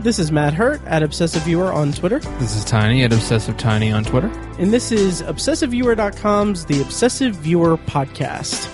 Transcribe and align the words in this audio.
This 0.00 0.18
is 0.20 0.30
Matt 0.30 0.54
Hurt 0.54 0.80
at 0.86 1.02
Obsessive 1.02 1.42
Viewer 1.42 1.72
on 1.72 1.92
Twitter, 1.92 2.20
This 2.38 2.54
is 2.54 2.64
Tiny 2.64 3.02
at 3.02 3.12
Obsessive 3.12 3.56
Tiny 3.56 3.90
on 3.92 4.04
Twitter. 4.04 4.28
and 4.58 4.72
this 4.72 4.92
is 4.92 5.22
ObsessiveViewer.com's 5.22 6.64
The 6.66 6.80
Obsessive 6.82 7.34
Viewer 7.34 7.76
Podcast. 7.76 8.72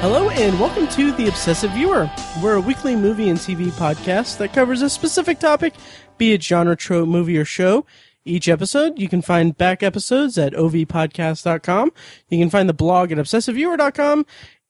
Hello, 0.00 0.30
and 0.30 0.58
welcome 0.58 0.88
to 0.88 1.12
The 1.12 1.28
Obsessive 1.28 1.70
Viewer. 1.72 2.10
We're 2.42 2.54
a 2.54 2.60
weekly 2.60 2.96
movie 2.96 3.28
and 3.28 3.38
TV 3.38 3.66
podcast 3.72 4.38
that 4.38 4.54
covers 4.54 4.80
a 4.80 4.88
specific 4.88 5.38
topic, 5.38 5.74
be 6.16 6.32
it 6.32 6.42
genre, 6.42 6.74
trope, 6.74 7.06
movie, 7.06 7.36
or 7.36 7.44
show. 7.44 7.84
Each 8.30 8.48
episode, 8.48 8.98
you 8.98 9.08
can 9.08 9.22
find 9.22 9.58
back 9.58 9.82
episodes 9.82 10.38
at 10.38 10.52
ovpodcast.com. 10.52 11.92
You 12.28 12.38
can 12.38 12.48
find 12.48 12.68
the 12.68 12.74
blog 12.74 13.10
at 13.10 13.18
obsessiveviewer.com. 13.18 14.24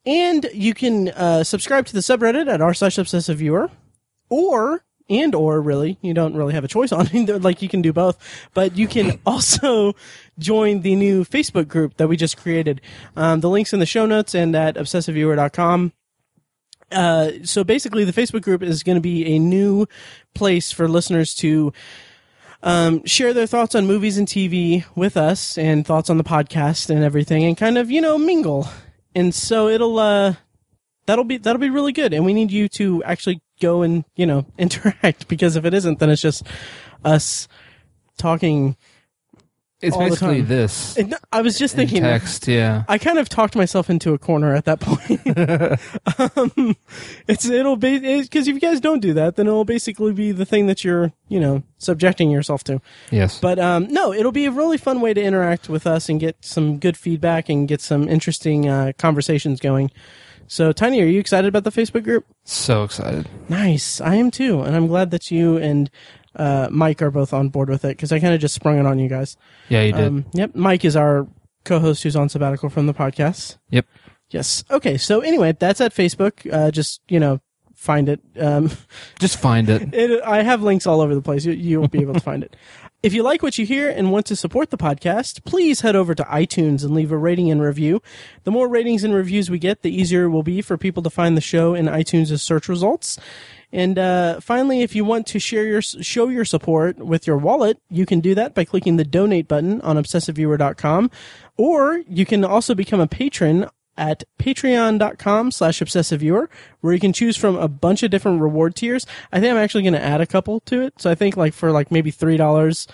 And 0.06 0.46
you 0.55 0.73
can 0.73 1.10
uh, 1.10 1.45
subscribe 1.45 1.84
to 1.87 1.92
the 1.92 2.01
subreddit 2.01 2.51
at 2.51 2.62
r 2.62 2.73
slash 2.73 2.96
obsessiveviewer. 2.96 3.70
Or, 4.30 4.82
and 5.10 5.34
or 5.34 5.60
really, 5.60 5.98
you 6.01 6.15
don't 6.15 6.34
really 6.34 6.54
have 6.54 6.65
a 6.65 6.68
choice 6.68 6.91
on 6.91 7.06
it. 7.12 7.42
like 7.42 7.60
you 7.60 7.68
can 7.68 7.82
do 7.82 7.92
both. 7.92 8.48
But 8.54 8.78
you 8.78 8.88
can 8.88 9.20
also 9.27 9.95
join 10.38 10.80
the 10.80 10.96
new 10.96 11.24
Facebook 11.24 11.68
group 11.68 11.98
that 11.98 12.09
we 12.09 12.16
just 12.16 12.38
created. 12.38 12.80
Um, 13.15 13.40
the 13.40 13.51
link's 13.51 13.74
in 13.74 13.80
the 13.80 13.87
show 13.87 14.06
notes 14.06 14.34
and 14.34 14.56
at 14.56 14.77
obsessiveviewer.com 14.77 15.92
uh, 16.92 17.30
so 17.45 17.62
basically, 17.62 18.04
the 18.04 18.12
Facebook 18.12 18.42
group 18.42 18.62
is 18.62 18.82
going 18.82 18.96
to 18.96 19.01
be 19.01 19.24
a 19.27 19.38
new 19.38 19.87
place 20.34 20.73
for 20.73 20.88
listeners 20.88 21.34
to 21.34 21.73
um, 22.62 23.05
share 23.05 23.32
their 23.32 23.46
thoughts 23.46 23.74
on 23.74 23.87
movies 23.87 24.19
and 24.19 24.27
TV 24.27 24.84
with 24.95 25.16
us, 25.16 25.56
and 25.56 25.87
thoughts 25.87 26.10
on 26.10 26.18
the 26.18 26.24
podcast 26.24 26.91
and 26.91 27.02
everything, 27.02 27.45
and 27.45 27.56
kind 27.56 27.78
of 27.78 27.91
you 27.91 28.01
know 28.01 28.18
mingle. 28.18 28.68
And 29.14 29.35
so 29.35 29.68
it'll 29.68 29.98
uh, 29.98 30.35
that'll 31.07 31.24
be 31.24 31.38
that'll 31.38 31.60
be 31.60 31.70
really 31.70 31.93
good. 31.93 32.12
And 32.12 32.24
we 32.24 32.35
need 32.35 32.51
you 32.51 32.68
to 32.70 33.02
actually 33.04 33.40
go 33.60 33.82
and 33.82 34.04
you 34.16 34.26
know 34.26 34.46
interact 34.59 35.29
because 35.29 35.57
if 35.57 35.65
it 35.65 35.74
isn't, 35.74 35.98
then 35.98 36.10
it's 36.10 36.23
just 36.23 36.46
us 37.04 37.48
talking. 38.18 38.76
It's 39.82 39.96
basically 39.96 40.42
this 40.42 40.96
And 40.98 41.14
I 41.32 41.40
was 41.42 41.59
just 41.59 41.74
in 41.74 41.78
thinking. 41.80 42.02
text. 42.02 42.46
Yeah, 42.46 42.84
I 42.88 42.98
kind 42.98 43.18
of 43.18 43.28
talked 43.28 43.56
myself 43.56 43.88
into 43.88 44.12
a 44.12 44.18
corner 44.18 44.54
at 44.54 44.66
that 44.66 44.80
point. 44.80 45.20
um, 46.36 46.76
it's 47.26 47.46
it'll 47.46 47.76
be 47.76 47.98
because 48.23 48.46
if 48.48 48.54
you 48.54 48.60
guys 48.60 48.80
don't 48.80 49.01
do 49.01 49.14
that, 49.14 49.36
then 49.36 49.46
it'll 49.46 49.64
basically 49.64 50.12
be 50.12 50.32
the 50.32 50.45
thing 50.45 50.66
that 50.66 50.84
you're 50.84 51.12
you 51.28 51.40
know 51.40 51.62
subjecting 51.78 52.30
yourself 52.30 52.62
to. 52.64 52.80
yes. 53.10 53.40
But 53.40 53.58
um, 53.58 53.88
no, 53.88 54.12
it'll 54.12 54.32
be 54.32 54.46
a 54.46 54.51
really 54.51 54.76
fun 54.78 55.01
way 55.01 55.14
to 55.14 55.23
interact 55.23 55.68
with 55.68 55.86
us 55.86 56.08
and 56.08 56.20
get 56.20 56.36
some 56.45 56.78
good 56.78 56.96
feedback 56.96 57.48
and 57.48 57.66
get 57.66 57.80
some 57.80 58.08
interesting 58.08 58.68
uh, 58.68 58.92
conversations 58.98 59.60
going. 59.60 59.90
So, 60.46 60.73
Tiny, 60.73 61.01
are 61.01 61.06
you 61.06 61.20
excited 61.20 61.46
about 61.46 61.62
the 61.62 61.70
Facebook 61.70 62.02
group? 62.02 62.26
so 62.42 62.82
excited. 62.82 63.28
Nice, 63.48 64.00
I 64.00 64.16
am 64.16 64.32
too, 64.32 64.62
and 64.62 64.75
I'm 64.75 64.88
glad 64.88 65.12
that 65.12 65.31
you 65.31 65.56
and 65.56 65.88
uh, 66.36 66.69
Mike 66.70 67.03
are 67.03 67.10
both 67.10 67.32
on 67.32 67.48
board 67.48 67.69
with 67.69 67.84
it 67.84 67.97
because 67.97 68.12
I 68.12 68.20
kind 68.20 68.34
of 68.34 68.41
just 68.41 68.54
sprung 68.54 68.78
it 68.78 68.86
on 68.86 68.98
you 68.98 69.09
guys. 69.09 69.36
Yeah, 69.69 69.82
you 69.82 69.92
did. 69.92 70.04
Um, 70.06 70.26
yep, 70.32 70.54
Mike 70.54 70.84
is 70.84 70.97
our 70.97 71.26
co-host 71.64 72.03
who's 72.03 72.16
on 72.16 72.28
sabbatical 72.28 72.69
from 72.69 72.86
the 72.86 72.94
podcast. 72.94 73.59
yep. 73.70 73.86
Yes. 74.31 74.62
Okay. 74.70 74.97
So 74.97 75.20
anyway, 75.20 75.56
that's 75.58 75.81
at 75.81 75.92
Facebook. 75.92 76.50
Uh, 76.53 76.70
just 76.70 77.00
you 77.08 77.19
know, 77.19 77.41
find 77.75 78.08
it. 78.08 78.20
Um, 78.38 78.70
Just 79.19 79.41
find 79.41 79.69
it. 79.69 79.88
it. 79.94 80.22
I 80.22 80.42
have 80.42 80.62
links 80.62 80.86
all 80.86 81.00
over 81.00 81.14
the 81.14 81.22
place. 81.22 81.44
You, 81.47 81.53
you 81.53 81.81
won't 81.81 81.91
be 81.91 82.00
able 82.03 82.14
to 82.14 82.20
find 82.20 82.44
it. 82.44 82.54
If 83.03 83.14
you 83.14 83.22
like 83.22 83.42
what 83.42 83.56
you 83.56 83.64
hear 83.64 83.88
and 83.88 84.12
want 84.12 84.26
to 84.26 84.36
support 84.36 84.69
the 84.69 84.76
podcast, 84.76 85.42
please 85.47 85.81
head 85.81 85.97
over 85.97 86.14
to 86.14 86.22
iTunes 86.25 86.84
and 86.84 86.92
leave 86.92 87.10
a 87.10 87.16
rating 87.16 87.50
and 87.50 87.62
review. 87.62 88.03
The 88.44 88.50
more 88.50 88.69
ratings 88.69 89.04
and 89.04 89.14
reviews 89.14 89.48
we 89.48 89.58
get, 89.58 89.81
the 89.81 89.91
easier 89.91 90.25
it 90.25 90.28
will 90.28 90.42
be 90.42 90.60
for 90.60 90.76
people 90.76 91.03
to 91.04 91.08
find 91.08 91.34
the 91.34 91.41
show 91.41 91.72
in 91.75 91.86
iTunes' 91.86 92.38
search 92.41 92.69
results. 92.69 93.19
And 93.72 93.98
uh, 93.98 94.41
finally, 94.41 94.82
if 94.82 94.94
you 94.94 95.04
want 95.04 95.26
to 95.28 95.38
share 95.38 95.64
your 95.64 95.81
show 95.82 96.28
your 96.28 96.44
support 96.44 96.98
with 96.98 97.26
your 97.26 97.36
wallet, 97.36 97.78
you 97.88 98.04
can 98.04 98.20
do 98.20 98.34
that 98.34 98.54
by 98.54 98.64
clicking 98.64 98.97
the 98.97 99.04
donate 99.04 99.47
button 99.47 99.81
on 99.82 99.97
obsessiveviewer.com, 99.97 101.10
or 101.56 102.03
you 102.08 102.26
can 102.26 102.44
also 102.44 102.75
become 102.75 103.00
a 103.00 103.06
patron 103.06 103.69
at 103.97 104.25
patreon.com 104.38 105.50
slash 105.50 105.81
obsessiveviewer, 105.81 106.48
where 106.81 106.92
you 106.92 106.98
can 106.98 107.12
choose 107.12 107.36
from 107.36 107.56
a 107.56 107.69
bunch 107.69 108.03
of 108.03 108.10
different 108.10 108.41
reward 108.41 108.75
tiers. 108.75 109.06
I 109.31 109.41
think 109.41 109.50
I'm 109.50 109.58
actually 109.58 109.82
going 109.82 109.92
to 109.92 110.02
add 110.02 110.22
a 110.22 110.26
couple 110.26 110.60
to 110.60 110.81
it. 110.82 110.94
So 110.98 111.10
I 111.10 111.14
think 111.14 111.37
like 111.37 111.52
for 111.52 111.70
like 111.70 111.91
maybe 111.91 112.10
$3, 112.10 112.87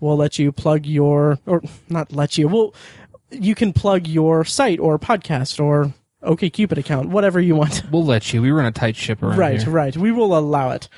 we'll 0.00 0.16
let 0.16 0.38
you 0.38 0.52
plug 0.52 0.86
your, 0.86 1.38
or 1.44 1.62
not 1.88 2.12
let 2.12 2.38
you, 2.38 2.48
well, 2.48 2.74
you 3.30 3.54
can 3.54 3.72
plug 3.72 4.06
your 4.06 4.44
site 4.44 4.80
or 4.80 4.98
podcast 4.98 5.62
or 5.62 5.92
OKCupid 6.24 6.78
account, 6.78 7.08
whatever 7.10 7.40
you 7.40 7.54
want. 7.54 7.82
We'll 7.90 8.04
let 8.04 8.32
you. 8.32 8.42
We 8.42 8.50
run 8.50 8.66
a 8.66 8.72
tight 8.72 8.96
ship 8.96 9.22
around 9.22 9.38
Right, 9.38 9.62
here. 9.62 9.70
right. 9.70 9.96
We 9.96 10.10
will 10.12 10.36
allow 10.36 10.70
it. 10.70 10.88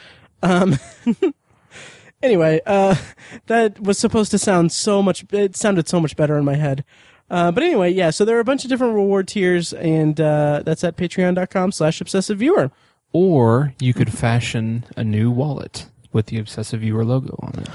Um, 0.43 0.79
anyway, 2.23 2.61
uh, 2.67 2.97
that 3.47 3.81
was 3.81 3.99
supposed 3.99 4.31
to 4.33 4.39
sound 4.39 4.73
so 4.73 5.03
much. 5.03 5.25
It 5.33 5.57
sounded 5.57 5.89
so 5.89 6.01
much 6.01 6.17
better 6.17 6.37
in 6.39 6.45
my 6.45 6.55
head. 6.57 6.85
Uh, 7.29 7.51
but 7.51 7.63
anyway, 7.63 7.91
yeah. 7.93 8.11
So 8.11 8.25
there 8.25 8.37
are 8.37 8.41
a 8.41 8.45
bunch 8.45 8.65
of 8.65 8.71
different 8.71 8.95
reward 8.95 9.27
tiers, 9.29 9.73
and 9.73 10.21
uh, 10.21 10.63
that's 10.65 10.85
at 10.85 10.97
Patreon.com/slash 10.97 12.01
Obsessive 12.01 12.39
Viewer. 12.39 12.71
Or 13.13 13.75
you 13.81 13.95
could 13.95 14.13
fashion 14.13 14.85
a 14.97 15.03
new 15.03 15.31
wallet 15.31 15.87
with 16.13 16.27
the 16.27 16.39
Obsessive 16.39 16.81
Viewer 16.81 17.05
logo 17.05 17.37
on 17.43 17.59
it. 17.61 17.69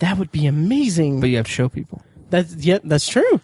That 0.00 0.18
would 0.18 0.30
be 0.30 0.46
amazing. 0.46 1.20
But 1.20 1.30
you 1.30 1.36
have 1.38 1.46
to 1.46 1.52
show 1.52 1.68
people. 1.68 2.02
that's 2.30 2.54
yeah, 2.56 2.78
that's 2.84 3.08
true. 3.08 3.40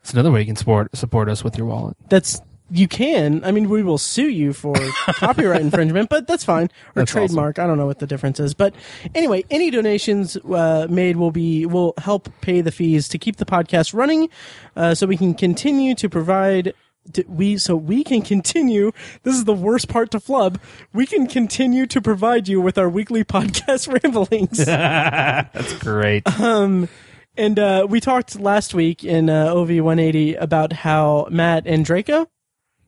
It's 0.00 0.12
another 0.12 0.30
way 0.30 0.40
you 0.40 0.46
can 0.46 0.56
support 0.56 0.94
support 0.96 1.28
us 1.28 1.42
with 1.44 1.56
your 1.58 1.66
wallet. 1.66 1.96
That's 2.08 2.40
you 2.70 2.88
can. 2.88 3.44
I 3.44 3.52
mean, 3.52 3.68
we 3.68 3.82
will 3.82 3.98
sue 3.98 4.28
you 4.28 4.52
for 4.52 4.74
copyright 5.06 5.60
infringement, 5.60 6.08
but 6.08 6.26
that's 6.26 6.44
fine. 6.44 6.64
Or 6.64 7.00
That's 7.00 7.12
trademark. 7.12 7.58
I 7.58 7.66
don't 7.66 7.78
know 7.78 7.86
what 7.86 7.98
the 7.98 8.06
difference 8.06 8.40
is, 8.40 8.54
but 8.54 8.74
anyway, 9.14 9.44
any 9.50 9.70
donations 9.70 10.36
uh, 10.36 10.86
made 10.88 11.16
will 11.16 11.30
be 11.30 11.66
will 11.66 11.94
help 11.98 12.28
pay 12.40 12.60
the 12.60 12.72
fees 12.72 13.08
to 13.08 13.18
keep 13.18 13.36
the 13.36 13.44
podcast 13.44 13.94
running, 13.94 14.28
uh, 14.76 14.94
so 14.94 15.06
we 15.06 15.16
can 15.16 15.34
continue 15.34 15.94
to 15.94 16.08
provide. 16.08 16.74
To, 17.12 17.22
we 17.28 17.58
so 17.58 17.76
we 17.76 18.02
can 18.02 18.22
continue. 18.22 18.90
This 19.24 19.34
is 19.34 19.44
the 19.44 19.52
worst 19.52 19.88
part 19.88 20.10
to 20.12 20.20
flub. 20.20 20.58
We 20.94 21.04
can 21.04 21.26
continue 21.26 21.86
to 21.88 22.00
provide 22.00 22.48
you 22.48 22.62
with 22.62 22.78
our 22.78 22.88
weekly 22.88 23.24
podcast 23.24 23.92
ramblings. 24.02 24.56
That's 24.64 25.74
great. 25.74 26.26
Um. 26.40 26.88
And 27.36 27.58
uh, 27.58 27.88
we 27.90 28.00
talked 28.00 28.38
last 28.38 28.74
week 28.74 29.02
in 29.02 29.28
uh, 29.28 29.52
OV 29.52 29.70
180 29.70 30.36
about 30.36 30.72
how 30.72 31.26
Matt 31.30 31.64
Andreko 31.64 32.28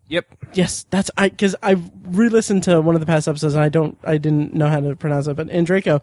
yep. 0.08 0.26
Yes, 0.54 0.86
that's 0.90 1.10
I 1.16 1.28
because 1.28 1.54
I 1.62 1.76
re-listened 2.04 2.62
to 2.64 2.80
one 2.80 2.94
of 2.94 3.00
the 3.00 3.06
past 3.06 3.28
episodes 3.28 3.54
and 3.54 3.62
I 3.62 3.68
don't 3.68 3.98
I 4.04 4.18
didn't 4.18 4.54
know 4.54 4.68
how 4.68 4.80
to 4.80 4.96
pronounce 4.96 5.26
it, 5.26 5.36
but 5.36 5.48
Andreko, 5.48 6.02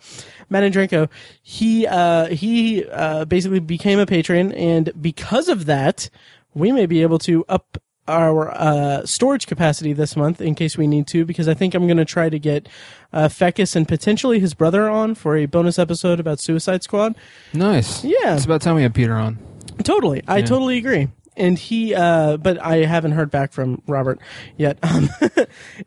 Matt 0.49 0.63
Andreko, 0.63 1.09
he 1.41 1.87
uh 1.87 2.27
he 2.27 2.85
uh 2.85 3.25
basically 3.25 3.59
became 3.59 3.99
a 3.99 4.05
patron 4.05 4.51
and 4.53 4.91
because 5.01 5.49
of 5.49 5.65
that, 5.65 6.09
we 6.53 6.71
may 6.71 6.85
be 6.85 7.01
able 7.01 7.19
to 7.19 7.45
up 7.49 7.77
our 8.05 8.51
uh 8.51 9.05
storage 9.05 9.47
capacity 9.47 9.93
this 9.93 10.17
month 10.17 10.41
in 10.41 10.55
case 10.55 10.77
we 10.77 10.87
need 10.87 11.07
to 11.07 11.23
because 11.23 11.47
I 11.47 11.53
think 11.53 11.73
I'm 11.73 11.87
gonna 11.87 12.03
try 12.03 12.29
to 12.29 12.37
get 12.37 12.67
uh 13.13 13.29
Fecus 13.29 13.75
and 13.75 13.87
potentially 13.87 14.39
his 14.39 14.53
brother 14.53 14.89
on 14.89 15.15
for 15.15 15.37
a 15.37 15.45
bonus 15.45 15.79
episode 15.79 16.19
about 16.19 16.39
Suicide 16.39 16.83
Squad. 16.83 17.15
Nice. 17.53 18.03
Yeah. 18.03 18.35
It's 18.35 18.45
about 18.45 18.61
time 18.61 18.75
we 18.75 18.83
have 18.83 18.93
Peter 18.93 19.13
on. 19.15 19.39
Totally. 19.83 20.21
I 20.27 20.41
totally 20.41 20.77
agree. 20.77 21.07
And 21.35 21.57
he, 21.57 21.95
uh, 21.95 22.37
but 22.37 22.61
I 22.61 22.85
haven't 22.85 23.13
heard 23.13 23.31
back 23.31 23.51
from 23.53 23.81
Robert 23.87 24.19
yet. 24.57 24.77
Um, 24.83 25.09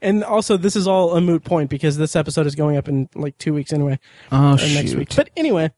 and 0.02 0.24
also, 0.24 0.56
this 0.56 0.74
is 0.76 0.86
all 0.88 1.16
a 1.16 1.20
moot 1.20 1.44
point 1.44 1.70
because 1.70 1.96
this 1.96 2.16
episode 2.16 2.46
is 2.46 2.54
going 2.54 2.76
up 2.76 2.88
in 2.88 3.08
like 3.14 3.36
two 3.38 3.54
weeks 3.54 3.72
anyway, 3.72 3.98
Oh, 4.32 4.54
or 4.54 4.58
shoot. 4.58 4.74
next 4.74 4.94
week. 4.94 5.14
But 5.14 5.30
anyway, 5.36 5.70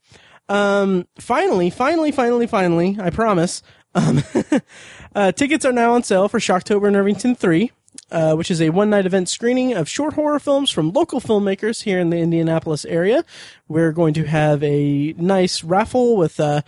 um, 0.47 1.07
finally, 1.19 1.69
finally, 1.69 2.11
finally, 2.11 2.47
finally, 2.47 2.97
I 2.99 3.09
promise. 3.11 3.61
Um, 3.95 4.23
uh, 5.15 5.31
tickets 5.31 5.65
are 5.65 5.71
now 5.71 5.93
on 5.93 6.03
sale 6.03 6.27
for 6.27 6.39
Shocktober 6.39 6.87
in 6.87 6.95
Irvington 6.95 7.35
3. 7.35 7.71
Uh, 8.11 8.33
which 8.35 8.49
is 8.51 8.61
a 8.61 8.69
one 8.69 8.89
night 8.89 9.05
event 9.05 9.27
screening 9.29 9.73
of 9.73 9.89
short 9.89 10.13
horror 10.13 10.39
films 10.39 10.69
from 10.71 10.91
local 10.91 11.19
filmmakers 11.19 11.83
here 11.83 11.99
in 11.99 12.11
the 12.11 12.17
Indianapolis 12.17 12.85
area. 12.85 13.23
We're 13.67 13.91
going 13.91 14.13
to 14.15 14.25
have 14.25 14.63
a 14.63 15.13
nice 15.17 15.63
raffle 15.63 16.15
with 16.15 16.39
uh, 16.39 16.61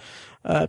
uh, 0.44 0.68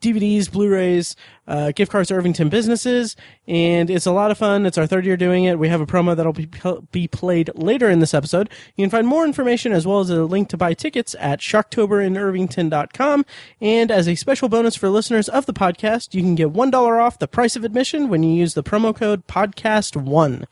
DVDs, 0.00 0.50
Blu-rays, 0.50 1.16
uh, 1.46 1.70
gift 1.72 1.92
cards 1.92 2.08
to 2.08 2.14
Irvington 2.14 2.48
businesses, 2.48 3.14
and 3.46 3.90
it's 3.90 4.06
a 4.06 4.10
lot 4.12 4.30
of 4.30 4.38
fun. 4.38 4.64
It's 4.66 4.78
our 4.78 4.86
third 4.86 5.04
year 5.04 5.16
doing 5.16 5.44
it. 5.44 5.58
We 5.58 5.68
have 5.68 5.80
a 5.80 5.86
promo 5.86 6.16
that'll 6.16 6.32
be 6.32 6.48
be 6.92 7.06
played 7.06 7.50
later 7.54 7.90
in 7.90 8.00
this 8.00 8.14
episode. 8.14 8.48
You 8.74 8.84
can 8.84 8.90
find 8.90 9.06
more 9.06 9.24
information 9.24 9.72
as 9.72 9.86
well 9.86 10.00
as 10.00 10.10
a 10.10 10.24
link 10.24 10.48
to 10.48 10.56
buy 10.56 10.74
tickets 10.74 11.14
at 11.18 11.40
shocktoberinirvington.com. 11.40 13.24
And 13.60 13.90
as 13.90 14.08
a 14.08 14.14
special 14.14 14.48
bonus 14.48 14.76
for 14.76 14.88
listeners 14.88 15.28
of 15.28 15.46
the 15.46 15.52
podcast, 15.52 16.14
you 16.14 16.22
can 16.22 16.34
get 16.34 16.50
one 16.52 16.70
dollar 16.70 17.00
off 17.00 17.18
the 17.18 17.28
price 17.28 17.56
of 17.56 17.64
admission 17.64 18.08
when 18.08 18.22
you 18.22 18.34
use 18.34 18.54
the 18.54 18.62
promo 18.62 18.94
code 18.96 19.26
podcast 19.26 19.94
one. 19.96 20.46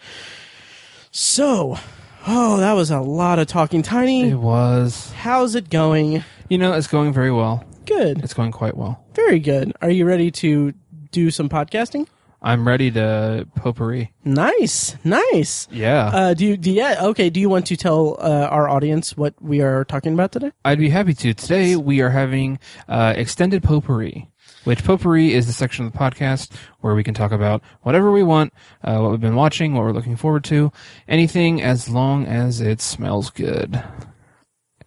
So, 1.10 1.78
oh, 2.26 2.56
that 2.58 2.72
was 2.72 2.90
a 2.90 3.00
lot 3.00 3.38
of 3.38 3.46
talking. 3.46 3.82
Tiny, 3.82 4.30
It 4.30 4.34
was. 4.34 5.12
how's 5.12 5.54
it 5.54 5.70
going? 5.70 6.24
You 6.48 6.58
know, 6.58 6.72
it's 6.74 6.86
going 6.88 7.12
very 7.12 7.30
well. 7.32 7.64
Good. 7.86 8.22
It's 8.24 8.34
going 8.34 8.52
quite 8.52 8.76
well. 8.76 9.04
Very 9.14 9.38
good. 9.38 9.72
Are 9.82 9.90
you 9.90 10.04
ready 10.04 10.30
to 10.32 10.72
do 11.10 11.30
some 11.30 11.48
podcasting? 11.48 12.06
I'm 12.42 12.68
ready 12.68 12.90
to 12.90 13.48
potpourri. 13.56 14.12
Nice. 14.22 14.96
Nice. 15.02 15.66
Yeah. 15.70 16.06
Uh, 16.12 16.34
do 16.34 16.44
you, 16.44 16.56
do 16.58 16.70
yeah, 16.70 16.96
okay. 17.00 17.30
Do 17.30 17.40
you 17.40 17.48
want 17.48 17.66
to 17.68 17.76
tell 17.76 18.18
uh, 18.20 18.48
our 18.50 18.68
audience 18.68 19.16
what 19.16 19.34
we 19.40 19.62
are 19.62 19.84
talking 19.86 20.12
about 20.12 20.32
today? 20.32 20.52
I'd 20.62 20.78
be 20.78 20.90
happy 20.90 21.14
to. 21.14 21.32
Today 21.32 21.76
we 21.76 22.02
are 22.02 22.10
having 22.10 22.58
uh, 22.86 23.14
extended 23.16 23.62
potpourri, 23.62 24.30
which 24.64 24.84
potpourri 24.84 25.32
is 25.32 25.46
the 25.46 25.54
section 25.54 25.86
of 25.86 25.92
the 25.92 25.98
podcast 25.98 26.52
where 26.80 26.94
we 26.94 27.02
can 27.02 27.14
talk 27.14 27.32
about 27.32 27.62
whatever 27.80 28.12
we 28.12 28.22
want, 28.22 28.52
uh, 28.82 28.98
what 28.98 29.10
we've 29.10 29.20
been 29.20 29.36
watching, 29.36 29.72
what 29.72 29.82
we're 29.82 29.92
looking 29.92 30.16
forward 30.16 30.44
to, 30.44 30.70
anything 31.08 31.62
as 31.62 31.88
long 31.88 32.26
as 32.26 32.60
it 32.60 32.82
smells 32.82 33.30
good. 33.30 33.82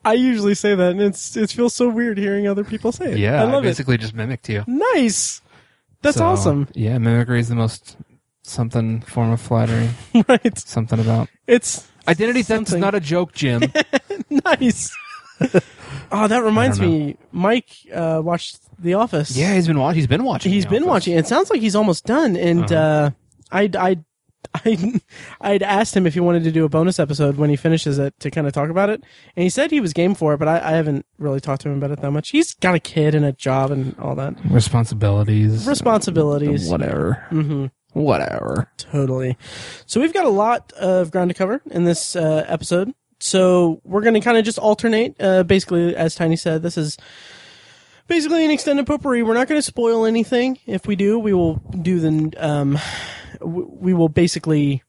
I 0.10 0.14
usually 0.14 0.56
say 0.56 0.74
that, 0.76 0.92
and 0.92 1.02
it's 1.02 1.36
it 1.38 1.50
feels 1.52 1.74
so 1.74 1.90
weird 1.90 2.18
hearing 2.18 2.48
other 2.48 2.64
people 2.64 2.92
say 2.92 3.12
it. 3.14 3.18
Yeah, 3.18 3.42
I 3.42 3.46
love 3.46 3.64
it. 3.64 3.68
basically 3.68 3.98
just 3.98 4.14
mimicked 4.14 4.48
you. 4.50 4.64
Nice. 4.68 5.42
That's 6.02 6.18
So, 6.18 6.26
awesome. 6.26 6.68
Yeah, 6.74 6.98
mimicry 6.98 7.40
is 7.40 7.50
the 7.50 7.56
most 7.56 7.98
something 8.44 9.02
form 9.02 9.32
of 9.32 9.42
flattery. 9.42 9.90
right. 10.30 10.58
something 10.58 11.00
about 11.00 11.28
It's 11.48 11.88
identity 12.08 12.44
theft 12.44 12.70
is 12.70 12.76
not 12.76 12.96
a 12.96 13.00
joke, 13.00 13.34
Jim. 13.34 13.62
nice. 14.46 14.96
oh, 16.12 16.28
that 16.28 16.44
reminds 16.44 16.80
me. 16.80 17.18
Mike 17.32 17.70
uh, 17.94 18.22
watched 18.24 18.60
The 18.80 18.94
Office. 18.96 19.36
yeah, 19.36 19.54
he's 19.56 19.68
been 19.68 19.80
watching. 19.80 19.98
He's 20.00 20.08
been 20.08 20.24
watching. 20.24 20.52
he's 20.52 20.66
been 20.66 20.84
Office. 20.84 20.88
watching. 20.90 21.18
It 21.18 21.28
sounds 21.28 21.50
like 21.50 21.60
he's 21.62 21.76
almost 21.76 22.06
done. 22.06 22.36
And 22.36 22.64
Uh-huh. 22.72 22.76
uh, 22.76 23.10
I'd, 23.52 23.76
I'd, 23.76 24.04
I'd, 24.66 25.02
I'd 25.42 25.64
asked 25.64 25.96
him 25.96 26.06
if 26.08 26.14
he 26.14 26.20
wanted 26.20 26.44
to 26.44 26.52
do 26.52 26.66
a 26.66 26.70
bonus 26.70 27.00
episode 27.00 27.38
when 27.38 27.50
he 27.50 27.56
finishes 27.56 28.00
it 28.00 28.20
to 28.20 28.32
kind 28.32 28.48
of 28.48 28.54
talk 28.54 28.70
about 28.70 28.90
it, 28.90 29.04
and 29.36 29.44
he 29.44 29.50
said 29.50 29.72
he 29.72 29.80
was 29.80 29.94
game 29.94 30.16
for 30.16 30.34
it. 30.34 30.38
But 30.38 30.48
I, 30.48 30.58
I 30.58 30.72
haven't 30.72 31.06
really 31.18 31.40
talked 31.40 31.62
to 31.64 31.70
him 31.70 31.78
about 31.78 31.92
it 31.92 32.02
that 32.02 32.12
much. 32.12 32.30
He's 32.30 32.54
got 32.56 32.76
a 32.76 32.80
kid 32.80 33.16
and 33.16 33.26
a 33.26 33.32
job 33.32 33.72
and 33.72 33.98
all 34.00 34.16
that 34.16 34.36
responsibilities, 34.50 35.68
responsibilities. 35.68 36.70
whatever, 36.70 37.26
hmm 37.30 37.68
whatever. 37.94 38.72
Totally. 38.78 39.38
So 39.86 40.00
we've 40.00 40.14
got 40.14 40.26
a 40.26 40.30
lot 40.30 40.72
of 40.74 41.12
ground 41.12 41.30
to 41.30 41.34
cover 41.34 41.62
in 41.72 41.84
this 41.86 42.16
uh, 42.16 42.46
episode. 42.48 42.94
So 43.20 43.82
we're 43.84 44.02
going 44.02 44.14
to 44.14 44.20
kind 44.20 44.38
of 44.38 44.46
just 44.46 44.60
alternate. 44.60 45.16
Uh, 45.20 45.44
basically, 45.44 45.96
as 45.96 46.14
Tiny 46.14 46.36
said, 46.36 46.62
this 46.62 46.78
is 46.78 46.98
basically 48.08 48.46
an 48.46 48.52
extended 48.52 48.86
potpourri. 48.86 49.24
We're 49.24 49.34
not 49.34 49.48
going 49.48 49.58
to 49.58 49.64
spoil 49.66 50.06
anything. 50.06 50.60
If 50.68 50.86
we 50.86 50.96
do, 50.96 51.18
we 51.18 51.34
will 51.34 51.56
do 51.82 52.00
the. 52.00 52.34
Um, 52.38 52.78
w- 53.48 53.70
we 53.72 53.94
will 53.94 54.10
basically 54.10 54.84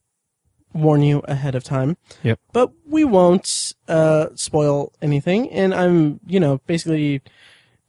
warn 0.75 1.03
you 1.03 1.21
ahead 1.21 1.55
of 1.55 1.65
time. 1.65 1.97
Yep. 2.23 2.39
But 2.53 2.73
we 2.87 3.05
won't 3.05 3.73
uh, 3.89 4.27
spoil 4.35 4.93
anything. 5.01 5.51
And 5.51 5.75
I'm, 5.75 6.21
you 6.27 6.39
know, 6.41 6.59
basically 6.67 7.23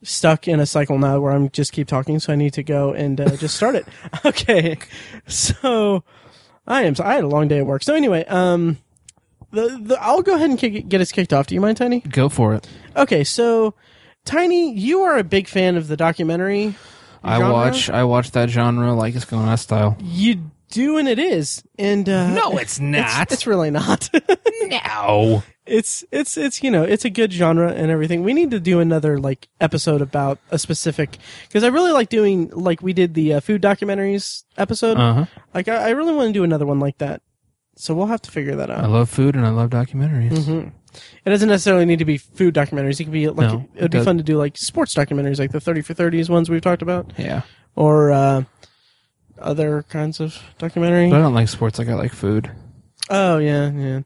stuck 0.02 0.48
in 0.48 0.60
a 0.60 0.66
cycle 0.66 0.98
now 0.98 1.20
where 1.20 1.32
I'm 1.32 1.50
just 1.50 1.72
keep 1.72 1.86
talking, 1.86 2.18
so 2.20 2.32
I 2.32 2.36
need 2.36 2.54
to 2.54 2.62
go 2.62 2.92
and 2.92 3.20
uh, 3.20 3.36
just 3.36 3.56
start 3.56 3.74
it. 3.74 3.86
Okay, 4.24 4.78
so 5.26 6.04
I 6.66 6.84
am. 6.84 6.94
So 6.94 7.04
I 7.04 7.14
had 7.14 7.24
a 7.24 7.28
long 7.28 7.48
day 7.48 7.58
at 7.58 7.66
work. 7.66 7.82
So 7.82 7.94
anyway, 7.94 8.24
um, 8.26 8.78
the 9.50 9.78
the 9.80 9.98
I'll 10.00 10.22
go 10.22 10.34
ahead 10.34 10.50
and 10.50 10.58
kick, 10.58 10.88
get 10.88 11.00
us 11.00 11.12
kicked 11.12 11.32
off. 11.32 11.46
Do 11.46 11.54
you 11.54 11.60
mind, 11.60 11.76
Tiny? 11.76 12.00
Go 12.00 12.28
for 12.28 12.54
it. 12.54 12.66
Okay, 12.96 13.24
so 13.24 13.74
Tiny, 14.24 14.72
you 14.74 15.02
are 15.02 15.18
a 15.18 15.24
big 15.24 15.48
fan 15.48 15.76
of 15.76 15.88
the 15.88 15.96
documentary. 15.96 16.74
I 17.22 17.38
genre? 17.38 17.52
watch. 17.52 17.90
I 17.90 18.04
watch 18.04 18.30
that 18.32 18.48
genre 18.50 18.94
like 18.94 19.14
it's 19.14 19.24
going 19.24 19.46
out 19.46 19.54
of 19.54 19.60
style. 19.60 19.96
You 20.02 20.50
do, 20.70 20.96
and 20.96 21.08
it 21.08 21.18
is, 21.18 21.62
and 21.78 22.08
uh, 22.08 22.32
no, 22.34 22.56
it's 22.58 22.78
it's, 22.82 23.32
it's 23.32 23.46
really 23.46 23.70
not. 23.70 24.08
no. 24.62 25.42
it's 25.66 26.04
it's 26.10 26.36
it's 26.36 26.62
you 26.62 26.70
know 26.70 26.82
it's 26.82 27.04
a 27.04 27.10
good 27.10 27.32
genre 27.32 27.72
and 27.72 27.90
everything. 27.90 28.22
We 28.22 28.32
need 28.34 28.50
to 28.52 28.60
do 28.60 28.80
another 28.80 29.18
like 29.18 29.48
episode 29.60 30.00
about 30.02 30.38
a 30.50 30.58
specific 30.58 31.18
because 31.48 31.64
I 31.64 31.68
really 31.68 31.92
like 31.92 32.08
doing 32.08 32.50
like 32.50 32.82
we 32.82 32.92
did 32.92 33.14
the 33.14 33.34
uh, 33.34 33.40
food 33.40 33.62
documentaries 33.62 34.44
episode. 34.56 34.96
Uh 34.96 35.12
huh. 35.12 35.24
like 35.54 35.68
I, 35.68 35.88
I 35.88 35.90
really 35.90 36.14
want 36.14 36.28
to 36.28 36.32
do 36.32 36.44
another 36.44 36.66
one 36.66 36.80
like 36.80 36.98
that. 36.98 37.22
So 37.76 37.94
we'll 37.94 38.06
have 38.08 38.22
to 38.22 38.30
figure 38.30 38.56
that 38.56 38.68
out. 38.70 38.84
I 38.84 38.86
love 38.88 39.08
food 39.08 39.34
and 39.36 39.46
I 39.46 39.50
love 39.50 39.70
documentaries. 39.70 40.44
hmm 40.44 40.68
It 41.24 41.30
doesn't 41.30 41.48
necessarily 41.48 41.86
need 41.86 42.00
to 42.00 42.04
be 42.04 42.18
food 42.18 42.54
documentaries. 42.54 43.00
It 43.00 43.04
could 43.04 43.12
be 43.12 43.28
like 43.28 43.50
No, 43.50 43.66
it 43.74 43.82
would 43.82 43.90
be 43.90 44.00
fun 44.04 44.18
to 44.18 44.22
do 44.24 44.36
like 44.36 44.56
sports 44.58 44.94
documentaries, 44.94 45.38
like 45.38 45.52
the 45.52 45.60
Thirty 45.60 45.80
for 45.80 45.94
Thirties 45.94 46.28
ones 46.28 46.50
we've 46.50 46.60
talked 46.60 46.82
about, 46.82 47.12
Yeah, 47.16 47.42
or 47.76 48.12
uh, 48.12 48.42
other 49.40 49.82
kinds 49.88 50.20
of 50.20 50.38
documentary. 50.58 51.10
but 51.10 51.18
I 51.18 51.22
don't 51.22 51.34
like 51.34 51.48
sports 51.48 51.78
like 51.78 51.88
I 51.88 51.94
like 51.94 52.12
food. 52.12 52.50
oh 53.10 53.38
yeah, 53.38 53.70
yeah. 53.70 54.00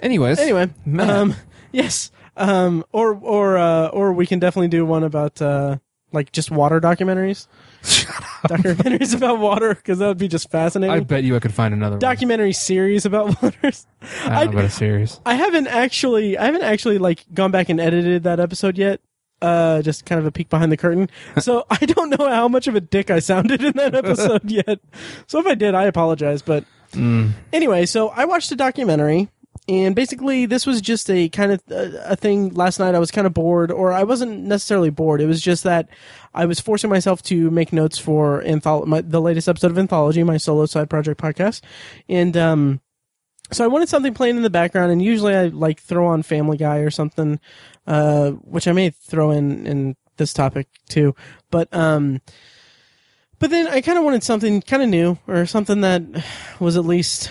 Anyways, 0.00 0.38
Anyway, 0.38 0.70
um, 0.98 1.34
yes, 1.72 2.10
um, 2.36 2.84
or 2.92 3.14
or 3.14 3.58
uh, 3.58 3.88
or 3.88 4.12
we 4.12 4.26
can 4.26 4.38
definitely 4.38 4.68
do 4.68 4.84
one 4.86 5.04
about 5.04 5.40
uh, 5.42 5.76
like 6.12 6.32
just 6.32 6.50
water 6.50 6.80
documentaries, 6.80 7.46
documentaries 7.82 9.14
about 9.14 9.38
water 9.38 9.74
because 9.74 9.98
that 9.98 10.08
would 10.08 10.18
be 10.18 10.28
just 10.28 10.50
fascinating. 10.50 10.94
I 10.96 11.00
bet 11.00 11.22
you 11.24 11.36
I 11.36 11.38
could 11.38 11.52
find 11.54 11.74
another 11.74 11.94
one. 11.94 12.00
Documentary 12.00 12.52
series 12.52 13.04
about 13.06 13.40
waters. 13.42 13.86
I 14.24 14.44
don't 14.44 14.54
know 14.54 14.60
about 14.60 14.64
a 14.64 14.70
series. 14.70 15.20
I 15.26 15.34
haven't 15.34 15.66
actually, 15.66 16.38
I 16.38 16.46
haven't 16.46 16.62
actually 16.62 16.98
like 16.98 17.24
gone 17.34 17.50
back 17.50 17.68
and 17.68 17.80
edited 17.80 18.22
that 18.24 18.40
episode 18.40 18.78
yet. 18.78 19.00
Uh, 19.44 19.82
just 19.82 20.06
kind 20.06 20.18
of 20.18 20.26
a 20.26 20.30
peek 20.32 20.48
behind 20.48 20.72
the 20.72 20.76
curtain. 20.76 21.10
So 21.38 21.66
I 21.70 21.84
don't 21.84 22.10
know 22.18 22.28
how 22.28 22.48
much 22.48 22.66
of 22.66 22.74
a 22.74 22.80
dick 22.80 23.10
I 23.10 23.18
sounded 23.18 23.62
in 23.62 23.74
that 23.76 23.94
episode 23.94 24.50
yet. 24.50 24.80
So 25.26 25.38
if 25.40 25.46
I 25.46 25.54
did, 25.54 25.74
I 25.74 25.84
apologize. 25.84 26.40
But 26.42 26.64
Mm. 26.92 27.32
anyway, 27.52 27.86
so 27.86 28.10
I 28.10 28.24
watched 28.24 28.52
a 28.52 28.56
documentary, 28.56 29.28
and 29.68 29.96
basically 29.96 30.46
this 30.46 30.64
was 30.64 30.80
just 30.80 31.10
a 31.10 31.28
kind 31.28 31.50
of 31.50 31.60
uh, 31.68 31.98
a 32.04 32.14
thing. 32.14 32.54
Last 32.54 32.78
night 32.78 32.94
I 32.94 33.00
was 33.00 33.10
kind 33.10 33.26
of 33.26 33.34
bored, 33.34 33.72
or 33.72 33.90
I 33.92 34.04
wasn't 34.04 34.44
necessarily 34.44 34.90
bored. 34.90 35.20
It 35.20 35.26
was 35.26 35.40
just 35.40 35.64
that 35.64 35.88
I 36.32 36.46
was 36.46 36.60
forcing 36.60 36.90
myself 36.90 37.20
to 37.24 37.50
make 37.50 37.72
notes 37.72 37.98
for 37.98 38.44
my, 38.86 39.00
the 39.00 39.20
latest 39.20 39.48
episode 39.48 39.72
of 39.72 39.78
Anthology, 39.78 40.22
my 40.22 40.36
solo 40.36 40.66
side 40.66 40.88
project 40.88 41.20
podcast, 41.20 41.62
and 42.08 42.36
um, 42.36 42.80
so 43.50 43.64
I 43.64 43.66
wanted 43.66 43.88
something 43.88 44.14
playing 44.14 44.36
in 44.36 44.42
the 44.42 44.50
background. 44.50 44.92
And 44.92 45.02
usually 45.02 45.34
I 45.34 45.46
like 45.48 45.80
throw 45.80 46.06
on 46.06 46.22
Family 46.22 46.56
Guy 46.56 46.78
or 46.78 46.90
something, 46.90 47.40
uh, 47.86 48.30
which 48.30 48.68
I 48.68 48.72
may 48.72 48.90
throw 48.90 49.30
in 49.30 49.66
in 49.66 49.96
this 50.16 50.32
topic 50.32 50.68
too, 50.88 51.14
but 51.50 51.68
um. 51.72 52.20
But 53.40 53.50
then 53.50 53.66
I 53.66 53.80
kind 53.82 53.98
of 53.98 54.04
wanted 54.04 54.22
something 54.22 54.62
kind 54.62 54.82
of 54.82 54.88
new 54.88 55.18
or 55.26 55.44
something 55.44 55.80
that 55.82 56.02
was 56.60 56.76
at 56.78 56.86
least 56.86 57.30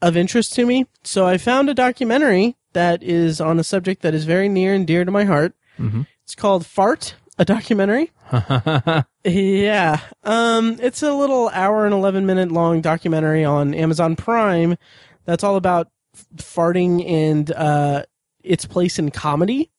of 0.00 0.16
interest 0.16 0.54
to 0.54 0.64
me. 0.64 0.86
So 1.02 1.26
I 1.26 1.36
found 1.38 1.68
a 1.68 1.74
documentary 1.74 2.56
that 2.72 3.02
is 3.02 3.40
on 3.40 3.58
a 3.58 3.64
subject 3.64 4.00
that 4.02 4.14
is 4.14 4.24
very 4.24 4.48
near 4.48 4.72
and 4.72 4.86
dear 4.86 5.04
to 5.04 5.10
my 5.10 5.24
heart. 5.24 5.54
Mm-hmm. 5.78 6.02
It's 6.22 6.34
called 6.34 6.64
Fart, 6.64 7.14
a 7.36 7.44
documentary. 7.44 8.12
Yeah. 9.24 10.00
Um, 10.22 10.78
it's 10.80 11.02
a 11.02 11.12
little 11.12 11.48
hour 11.48 11.84
and 11.84 11.92
11 11.92 12.26
minute 12.26 12.52
long 12.52 12.80
documentary 12.80 13.44
on 13.44 13.74
Amazon 13.74 14.14
Prime 14.14 14.76
that's 15.24 15.42
all 15.42 15.56
about 15.56 15.88
f- 16.14 16.26
farting 16.36 17.04
and, 17.10 17.50
uh, 17.50 18.04
its 18.46 18.64
place 18.64 18.98
in 18.98 19.10
comedy 19.10 19.70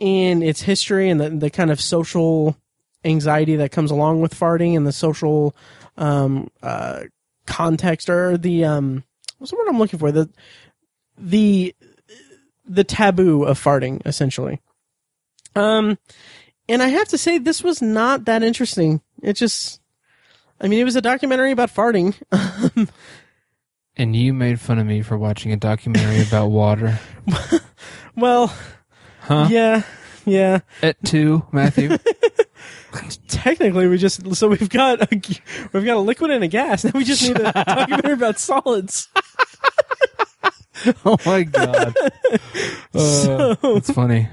and 0.00 0.42
its 0.42 0.62
history 0.62 1.08
and 1.08 1.20
the, 1.20 1.30
the 1.30 1.50
kind 1.50 1.70
of 1.70 1.80
social 1.80 2.56
anxiety 3.04 3.56
that 3.56 3.72
comes 3.72 3.90
along 3.90 4.20
with 4.20 4.34
farting 4.34 4.76
and 4.76 4.86
the 4.86 4.92
social, 4.92 5.54
um, 5.96 6.48
uh, 6.62 7.02
context 7.46 8.08
or 8.08 8.36
the, 8.38 8.64
um, 8.64 9.04
what's 9.38 9.50
the 9.50 9.56
word 9.56 9.68
I'm 9.68 9.78
looking 9.78 9.98
for? 9.98 10.10
The, 10.10 10.28
the, 11.18 11.74
the 12.66 12.84
taboo 12.84 13.44
of 13.44 13.62
farting, 13.62 14.04
essentially. 14.06 14.60
Um, 15.54 15.98
and 16.68 16.82
I 16.82 16.88
have 16.88 17.08
to 17.08 17.18
say, 17.18 17.38
this 17.38 17.62
was 17.62 17.82
not 17.82 18.24
that 18.24 18.42
interesting. 18.42 19.00
It 19.22 19.34
just, 19.34 19.80
I 20.60 20.68
mean, 20.68 20.80
it 20.80 20.84
was 20.84 20.96
a 20.96 21.02
documentary 21.02 21.52
about 21.52 21.70
farting. 21.74 22.14
and 23.96 24.16
you 24.16 24.32
made 24.32 24.60
fun 24.60 24.78
of 24.78 24.86
me 24.86 25.02
for 25.02 25.18
watching 25.18 25.52
a 25.52 25.56
documentary 25.56 26.22
about 26.22 26.48
water. 26.48 26.98
well, 28.16 28.54
Huh? 29.20 29.48
yeah, 29.50 29.82
yeah. 30.24 30.60
At 30.82 31.02
two, 31.04 31.46
Matthew. 31.52 31.96
Technically, 33.28 33.88
we 33.88 33.98
just 33.98 34.34
so 34.36 34.48
we've 34.48 34.68
got 34.68 35.00
a, 35.02 35.08
we've 35.72 35.84
got 35.84 35.96
a 35.96 36.00
liquid 36.00 36.30
and 36.30 36.44
a 36.44 36.48
gas. 36.48 36.84
Now 36.84 36.92
we 36.94 37.04
just 37.04 37.22
need 37.22 37.36
to 37.36 37.48
a 37.48 37.64
documentary 37.64 38.12
about 38.12 38.38
solids. 38.38 39.08
oh 41.04 41.16
my 41.26 41.42
god. 41.42 41.94
Uh, 42.94 42.98
So, 42.98 43.54
that's 43.74 43.90
funny. 43.90 44.28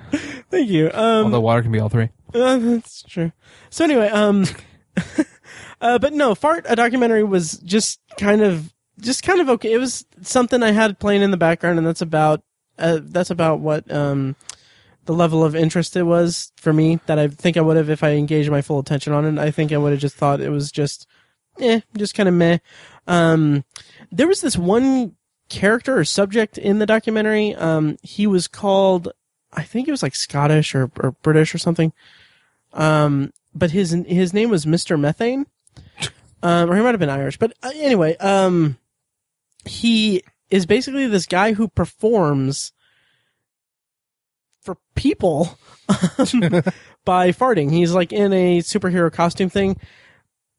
thank 0.51 0.69
you. 0.69 0.91
Um, 0.93 1.25
Although 1.25 1.39
water 1.41 1.63
can 1.63 1.71
be 1.71 1.79
all 1.79 1.89
three. 1.89 2.09
Uh, 2.33 2.57
that's 2.59 3.01
true. 3.03 3.31
So 3.71 3.83
anyway, 3.83 4.07
um, 4.09 4.45
uh, 5.81 5.97
but 5.97 6.13
no, 6.13 6.35
fart 6.35 6.65
a 6.69 6.75
documentary 6.75 7.23
was 7.23 7.53
just 7.59 7.99
kind 8.19 8.41
of 8.43 8.71
just 8.99 9.23
kind 9.23 9.41
of 9.41 9.49
okay. 9.49 9.73
It 9.73 9.79
was 9.79 10.05
something 10.21 10.61
I 10.61 10.71
had 10.71 10.99
playing 10.99 11.23
in 11.23 11.31
the 11.31 11.37
background, 11.37 11.79
and 11.79 11.87
that's 11.87 12.01
about 12.03 12.43
uh, 12.77 12.99
that's 13.01 13.29
about 13.29 13.59
what 13.59 13.91
um 13.91 14.35
the 15.05 15.13
level 15.13 15.43
of 15.43 15.55
interest 15.55 15.95
it 15.95 16.03
was 16.03 16.51
for 16.57 16.71
me 16.71 16.99
that 17.07 17.17
I 17.17 17.27
think 17.27 17.57
I 17.57 17.61
would 17.61 17.77
have 17.77 17.89
if 17.89 18.03
I 18.03 18.11
engaged 18.11 18.51
my 18.51 18.61
full 18.61 18.79
attention 18.79 19.13
on 19.13 19.25
it. 19.25 19.41
I 19.41 19.49
think 19.51 19.71
I 19.71 19.77
would 19.77 19.91
have 19.91 20.01
just 20.01 20.15
thought 20.15 20.41
it 20.41 20.49
was 20.49 20.71
just 20.71 21.07
eh, 21.59 21.81
just 21.97 22.13
kind 22.13 22.29
of 22.29 22.35
meh. 22.35 22.59
Um, 23.07 23.63
there 24.11 24.27
was 24.27 24.41
this 24.41 24.57
one 24.57 25.15
character 25.49 25.97
or 25.97 26.05
subject 26.05 26.57
in 26.57 26.79
the 26.79 26.85
documentary. 26.85 27.55
Um, 27.55 27.97
he 28.03 28.27
was 28.27 28.47
called 28.47 29.11
I 29.53 29.63
think 29.63 29.87
it 29.87 29.91
was 29.91 30.03
like 30.03 30.15
Scottish 30.15 30.75
or, 30.75 30.91
or 30.99 31.11
British 31.23 31.53
or 31.53 31.57
something. 31.57 31.93
Um, 32.73 33.33
but 33.53 33.71
his 33.71 33.91
his 34.07 34.33
name 34.33 34.49
was 34.49 34.65
Mr. 34.65 34.99
Methane, 34.99 35.45
um, 36.43 36.69
or 36.69 36.75
he 36.75 36.81
might 36.81 36.91
have 36.91 36.99
been 36.99 37.09
Irish. 37.09 37.37
But 37.37 37.53
uh, 37.61 37.71
anyway, 37.75 38.15
um, 38.17 38.77
he 39.65 40.23
is 40.51 40.65
basically 40.65 41.07
this 41.07 41.25
guy 41.25 41.53
who 41.53 41.69
performs 41.69 42.73
for 44.61 44.77
people 44.93 45.57
by 47.05 47.31
farting. 47.31 47.71
He's 47.71 47.93
like 47.93 48.13
in 48.13 48.31
a 48.33 48.59
superhero 48.59 49.11
costume 49.11 49.49
thing. 49.49 49.77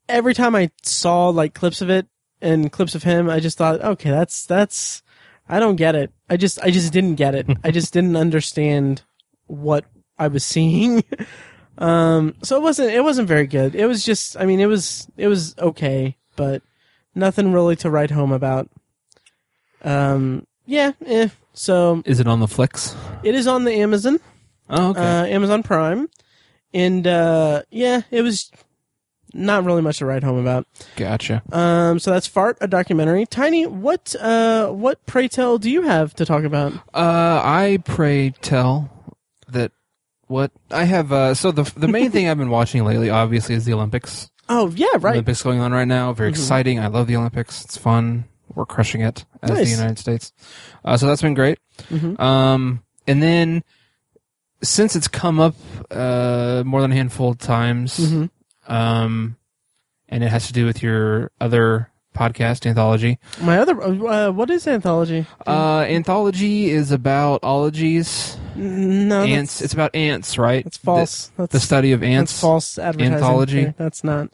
Every 0.09 0.35
time 0.35 0.57
I 0.57 0.71
saw 0.83 1.29
like 1.29 1.55
clips 1.55 1.81
of 1.81 1.91
it 1.91 2.07
and 2.41 2.73
clips 2.73 2.95
of 2.95 3.05
him, 3.05 3.31
I 3.31 3.39
just 3.39 3.59
thought, 3.59 3.81
okay, 3.81 4.11
that's 4.11 4.47
that's 4.47 5.03
I 5.49 5.61
don't 5.61 5.77
get 5.77 5.95
it. 5.95 6.11
I 6.29 6.37
just 6.37 6.59
I 6.61 6.71
just 6.71 6.93
didn't 6.93 7.15
get 7.15 7.35
it. 7.35 7.47
I 7.63 7.71
just 7.71 7.93
didn't 7.93 8.17
understand 8.17 9.03
what 9.47 9.85
I 10.19 10.29
was 10.29 10.45
seeing. 10.45 11.05
um 11.79 12.35
so 12.43 12.57
it 12.57 12.63
wasn't 12.63 12.91
it 12.91 13.05
wasn't 13.05 13.29
very 13.29 13.47
good. 13.47 13.75
It 13.75 13.87
was 13.87 14.05
just 14.05 14.37
I 14.41 14.47
mean 14.47 14.59
it 14.59 14.67
was 14.67 15.07
it 15.17 15.29
was 15.29 15.55
okay, 15.59 16.17
but 16.35 16.63
nothing 17.15 17.53
really 17.53 17.77
to 17.77 17.91
write 17.91 18.11
home 18.11 18.33
about. 18.33 18.69
Um 19.83 20.47
yeah, 20.67 20.93
eh. 21.07 21.29
So 21.55 22.03
Is 22.07 22.21
it 22.21 22.27
on 22.27 22.41
the 22.41 22.49
flicks? 22.49 22.95
it 23.23 23.35
is 23.35 23.47
on 23.47 23.65
the 23.65 23.73
Amazon, 23.75 24.19
Oh, 24.71 24.91
okay. 24.91 25.01
uh, 25.01 25.25
Amazon 25.27 25.63
Prime, 25.63 26.09
and 26.73 27.07
uh, 27.07 27.63
yeah, 27.71 28.03
it 28.11 28.23
was 28.23 28.51
not 29.35 29.65
really 29.65 29.83
much 29.83 29.99
to 29.99 30.07
write 30.07 30.23
home 30.23 30.39
about. 30.39 30.67
gotcha. 30.97 31.43
Um, 31.53 31.99
so 31.99 32.11
that's 32.11 32.27
Fart, 32.27 32.57
a 32.61 32.69
documentary. 32.69 33.27
Tiny, 33.27 33.67
what 33.67 34.15
uh, 34.21 34.69
what 34.69 35.05
pray 35.07 35.29
tell 35.29 35.59
do 35.59 35.71
you 35.71 35.83
have 35.83 36.15
to 36.15 36.25
talk 36.25 36.45
about? 36.45 36.73
Uh, 36.95 37.41
I 37.45 37.79
pray 37.85 38.31
tell 38.41 38.89
that 39.49 39.73
what 40.29 40.53
I 40.71 40.85
have. 40.85 41.13
Uh, 41.13 41.35
so 41.35 41.51
the 41.51 41.65
the 41.77 41.89
main 41.89 42.11
thing 42.11 42.29
I've 42.29 42.39
been 42.39 42.51
watching 42.61 42.85
lately, 42.85 43.11
obviously, 43.11 43.55
is 43.57 43.65
the 43.67 43.75
Olympics. 43.75 44.31
Oh 44.49 44.71
yeah, 44.71 44.87
right. 44.95 45.01
The 45.03 45.09
Olympics 45.11 45.43
going 45.43 45.61
on 45.61 45.73
right 45.73 45.89
now. 45.89 46.13
Very 46.13 46.31
exciting. 46.31 46.79
I 46.79 46.87
love 46.87 47.07
the 47.09 47.17
Olympics. 47.17 47.65
It's 47.65 47.77
fun. 47.77 48.25
We're 48.55 48.67
crushing 48.67 49.01
it 49.03 49.25
as 49.43 49.51
the 49.51 49.67
United 49.67 49.99
States. 49.99 50.33
Uh, 50.85 50.97
so 50.97 51.07
that's 51.07 51.23
been 51.23 51.35
great. 51.35 51.59
Mhm. 51.91 52.19
Um, 52.21 52.83
and 53.07 53.23
then 53.23 53.63
since 54.63 54.95
it's 54.95 55.09
come 55.09 55.41
up 55.41 55.55
uh, 55.91 56.63
more 56.65 56.81
than 56.83 56.93
a 56.93 56.95
handful 56.95 57.31
of 57.31 57.39
times, 57.39 57.99
Mhm. 57.99 58.31
um, 58.69 59.37
and 60.09 60.23
it 60.23 60.29
has 60.31 60.47
to 60.49 60.53
do 60.53 60.67
with 60.67 60.83
your 60.83 61.31
other 61.41 61.89
podcast 62.15 62.67
anthology. 62.67 63.19
My 63.41 63.59
other, 63.59 63.83
uh, 63.83 64.31
what 64.31 64.51
is 64.51 64.67
anthology? 64.69 65.27
Uh, 65.47 65.87
anthology 65.89 66.69
is 66.71 66.93
about 66.93 67.41
ologies. 67.43 68.37
No, 68.55 69.23
ants. 69.25 69.63
It's 69.63 69.73
about 69.73 69.95
ants, 69.97 70.37
right? 70.37 70.63
that's 70.63 70.77
false. 70.77 71.29
The, 71.29 71.33
that's 71.45 71.53
the 71.55 71.61
study 71.61 71.93
of 71.93 72.03
ants. 72.03 72.33
That's 72.33 72.41
false 72.43 72.79
advertising. 72.79 73.15
Anthology? 73.15 73.75
That's 73.79 74.05
not. 74.05 74.29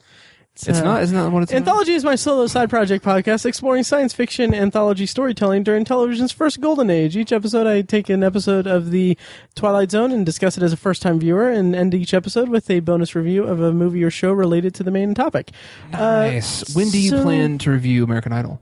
It's 0.67 0.79
uh, 0.79 0.83
not. 0.83 1.01
Isn't 1.03 1.15
that 1.15 1.31
what 1.31 1.43
it's? 1.43 1.51
about? 1.51 1.59
Anthology 1.59 1.93
is 1.93 2.03
my 2.03 2.15
solo 2.15 2.45
side 2.47 2.69
project 2.69 3.03
podcast 3.05 3.45
exploring 3.45 3.83
science 3.83 4.13
fiction 4.13 4.53
anthology 4.53 5.05
storytelling 5.05 5.63
during 5.63 5.85
television's 5.85 6.31
first 6.33 6.59
golden 6.59 6.89
age. 6.89 7.15
Each 7.15 7.31
episode, 7.31 7.65
I 7.65 7.81
take 7.81 8.09
an 8.09 8.23
episode 8.23 8.67
of 8.67 8.91
the 8.91 9.17
Twilight 9.55 9.91
Zone 9.91 10.11
and 10.11 10.25
discuss 10.25 10.57
it 10.57 10.63
as 10.63 10.73
a 10.73 10.77
first 10.77 11.01
time 11.01 11.17
viewer, 11.19 11.49
and 11.49 11.73
end 11.75 11.93
each 11.93 12.13
episode 12.13 12.49
with 12.49 12.69
a 12.69 12.81
bonus 12.81 13.15
review 13.15 13.43
of 13.45 13.61
a 13.61 13.71
movie 13.71 14.03
or 14.03 14.11
show 14.11 14.31
related 14.33 14.73
to 14.75 14.83
the 14.83 14.91
main 14.91 15.13
topic. 15.13 15.51
Uh, 15.93 15.97
Nice. 15.97 16.75
when 16.75 16.89
do 16.89 16.99
you 16.99 17.11
so- 17.11 17.23
plan 17.23 17.57
to 17.59 17.71
review 17.71 18.03
American 18.03 18.33
Idol? 18.33 18.59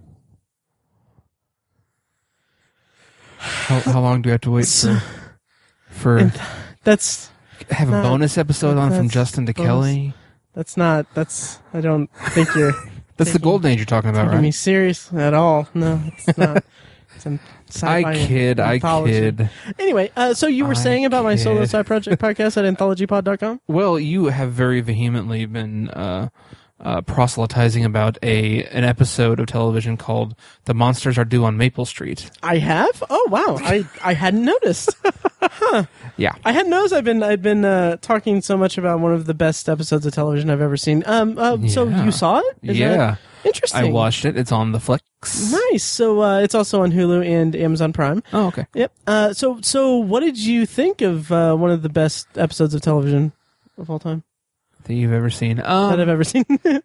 How, 3.39 3.79
how 3.79 4.01
long 4.01 4.21
do 4.21 4.27
we 4.27 4.31
have 4.31 4.41
to 4.41 4.51
wait 4.51 4.65
So- 4.65 4.99
for, 4.99 5.01
for 5.89 6.17
And 6.17 6.41
that's 6.83 7.31
have 7.71 7.87
a 7.87 7.91
not- 7.91 8.03
bonus 8.03 8.37
episode 8.37 8.77
on 8.77 8.91
from 8.93 9.09
Justin 9.09 9.45
to 9.47 9.53
bonus. 9.53 9.67
Kelly? 9.67 10.13
That's 10.57 10.75
not 10.75 11.05
that's. 11.13 11.59
I 11.73 11.81
don't 11.81 12.09
think 12.33 12.53
you're 12.55 12.73
That's 13.17 13.33
the 13.33 13.39
golden 13.39 13.71
age 13.71 13.79
you're 13.79 13.85
talking 13.85 14.09
about, 14.11 14.25
taking 14.25 14.41
me 14.41 14.47
right? 14.47 14.53
serious 14.53 15.11
at 15.13 15.33
all. 15.33 15.67
No, 15.73 16.01
it's 16.07 16.37
not. 16.37 16.63
It's 17.15 17.25
an 17.25 17.39
I 17.83 18.13
kid. 18.27 18.59
I 18.59 18.75
anthology. 18.75 19.11
kid. 19.13 19.49
Anyway, 19.79 20.11
uh, 20.15 20.33
so 20.35 20.45
you 20.47 20.65
were 20.65 20.71
I 20.71 20.75
saying 20.75 21.05
about 21.05 21.23
my 21.23 21.35
solo 21.35 21.61
kid. 21.61 21.69
side 21.69 21.87
project 21.87 22.21
podcast 22.21 22.57
at 22.57 22.77
anthologypod.com? 22.77 23.61
Well, 23.67 23.99
you 23.99 24.25
have 24.25 24.51
very 24.51 24.81
vehemently 24.81 25.45
been 25.47 25.89
uh, 25.89 26.29
uh, 26.79 27.01
proselytizing 27.01 27.83
about 27.83 28.17
a 28.21 28.63
an 28.65 28.83
episode 28.83 29.39
of 29.39 29.47
television 29.47 29.97
called 29.97 30.35
"The 30.65 30.73
Monsters 30.73 31.17
Are 31.17 31.25
Due 31.25 31.43
on 31.45 31.57
Maple 31.57 31.85
Street." 31.85 32.29
I 32.43 32.57
have. 32.57 33.03
Oh 33.09 33.27
wow, 33.29 33.57
I 33.61 33.85
I 34.03 34.13
hadn't 34.13 34.45
noticed. 34.45 34.95
huh. 35.41 35.85
Yeah. 36.17 36.33
I 36.45 36.51
hadn't 36.51 36.69
noticed. 36.69 36.93
I've 36.93 37.03
been 37.03 37.23
I've 37.23 37.41
been 37.41 37.65
uh, 37.65 37.97
talking 38.01 38.41
so 38.41 38.57
much 38.57 38.77
about 38.77 38.99
one 38.99 39.13
of 39.13 39.25
the 39.25 39.33
best 39.33 39.67
episodes 39.69 40.05
of 40.05 40.13
television 40.13 40.49
I've 40.49 40.61
ever 40.61 40.77
seen. 40.77 41.03
Um. 41.05 41.37
Uh, 41.37 41.57
So 41.67 41.87
you 41.87 42.11
saw 42.11 42.39
it? 42.39 42.57
Is 42.61 42.67
that 42.69 42.75
yeah, 42.77 43.15
interesting. 43.43 43.79
I 43.81 43.89
watched 43.89 44.25
it. 44.25 44.37
It's 44.37 44.51
on 44.51 44.71
the 44.71 44.79
flicks. 44.79 45.51
Nice. 45.71 45.83
So 45.83 46.21
uh, 46.21 46.39
it's 46.39 46.53
also 46.55 46.83
on 46.83 46.91
Hulu 46.91 47.25
and 47.25 47.55
Amazon 47.55 47.91
Prime. 47.91 48.21
Oh, 48.33 48.47
okay. 48.47 48.67
Yep. 48.75 48.91
Uh. 49.07 49.33
So 49.33 49.59
so 49.61 49.97
what 49.97 50.19
did 50.19 50.37
you 50.37 50.65
think 50.67 51.01
of 51.01 51.31
uh, 51.31 51.55
one 51.55 51.71
of 51.71 51.81
the 51.81 51.89
best 51.89 52.27
episodes 52.37 52.73
of 52.75 52.81
television 52.81 53.31
of 53.77 53.89
all 53.89 53.99
time 53.99 54.23
That 54.83 54.93
you've 54.93 55.13
ever 55.13 55.29
seen? 55.29 55.57
that 55.57 55.69
Um, 55.69 55.99
I've 55.99 56.07
ever 56.09 56.23
seen? 56.23 56.45
it 56.49 56.83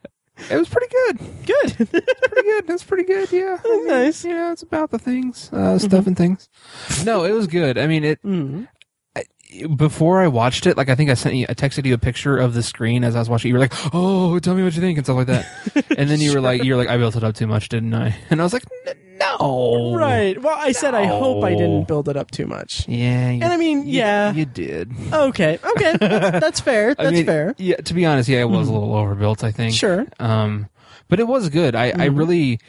was 0.51 0.69
pretty 0.69 0.89
good. 0.89 1.19
Good. 1.47 1.77
pretty 1.91 2.43
good. 2.43 2.67
That's 2.67 2.83
pretty 2.85 3.05
good. 3.05 3.31
Yeah. 3.33 3.59
I 3.65 3.69
mean, 3.77 3.87
Nice. 3.87 4.25
You 4.25 4.35
know, 4.35 4.53
it's 4.53 4.63
about 4.63 4.91
the 4.91 4.99
things, 4.99 5.53
uh, 5.53 5.79
stuff 5.79 6.07
and 6.07 6.17
things. 6.17 6.49
No, 7.05 7.25
it 7.25 7.33
was 7.33 7.47
good. 7.47 7.79
I 7.79 7.87
mean, 7.87 8.05
it 8.05 8.23
mm. 8.23 8.67
Before 9.77 10.21
I 10.21 10.29
watched 10.29 10.67
it. 10.67 10.77
Like, 10.77 10.89
I 10.89 10.95
think 10.95 11.11
I 11.11 11.15
sent 11.15 11.35
you, 11.35 11.47
I 11.49 11.55
texted 11.55 11.85
you 11.87 11.95
a 11.95 11.99
picture 11.99 12.37
of 12.39 12.55
the 12.55 12.63
screen 12.63 13.05
as 13.05 13.15
I 13.17 13.19
was 13.19 13.29
watching. 13.29 13.49
You 13.49 13.55
were 13.55 13.61
like, 13.61 13.73
"Oh, 13.95 14.39
tell 14.39 14.55
me 14.55 14.63
what 14.63 14.75
you 14.75 14.81
think" 14.81 14.99
and 14.99 15.07
stuff 15.07 15.17
like 15.17 15.27
that. 15.29 15.47
and 15.99 16.09
then 16.11 16.21
you 16.21 16.33
were 16.35 16.41
like, 16.41 16.65
"You're 16.65 16.77
like, 16.77 16.89
I 16.89 16.97
built 16.97 17.17
it 17.17 17.25
up 17.25 17.35
too 17.35 17.47
much, 17.47 17.69
didn't 17.69 17.95
I?" 17.95 18.17
And 18.31 18.41
I 18.41 18.45
was 18.45 18.53
like, 18.53 18.65
"No." 19.19 19.95
Right. 19.95 20.41
Well, 20.41 20.57
I 20.59 20.73
said 20.73 20.95
I 20.95 21.05
hope 21.07 21.45
I 21.45 21.51
didn't 21.55 21.87
build 21.89 22.09
it 22.09 22.17
up 22.17 22.31
too 22.31 22.47
much. 22.47 22.89
Yeah. 22.89 23.31
You, 23.31 23.43
And 23.43 23.53
I 23.53 23.57
mean, 23.57 23.87
you- 23.87 23.99
yeah. 23.99 24.33
you 24.33 24.45
did. 24.45 24.93
Okay. 25.13 25.59
Okay. 25.65 25.97
That's, 26.01 26.41
that's 26.41 26.61
fair. 26.61 26.95
That's 26.95 27.09
I 27.09 27.13
mean, 27.13 27.27
fair. 27.27 27.55
Yeah. 27.59 27.77
To 27.77 27.95
be 27.95 28.05
honest, 28.07 28.29
yeah, 28.29 28.41
it 28.41 28.49
was 28.49 28.69
a 28.69 28.73
little 28.73 28.95
overbuilt. 28.95 29.45
I 29.45 29.51
think. 29.53 29.75
Sure. 29.75 30.07
Um, 30.19 30.69
but 31.09 31.21
it 31.21 31.27
was 31.27 31.49
good. 31.51 31.75
I, 31.75 31.89
I 31.89 31.93
Mhm. 32.09 32.19
really, 32.19 32.61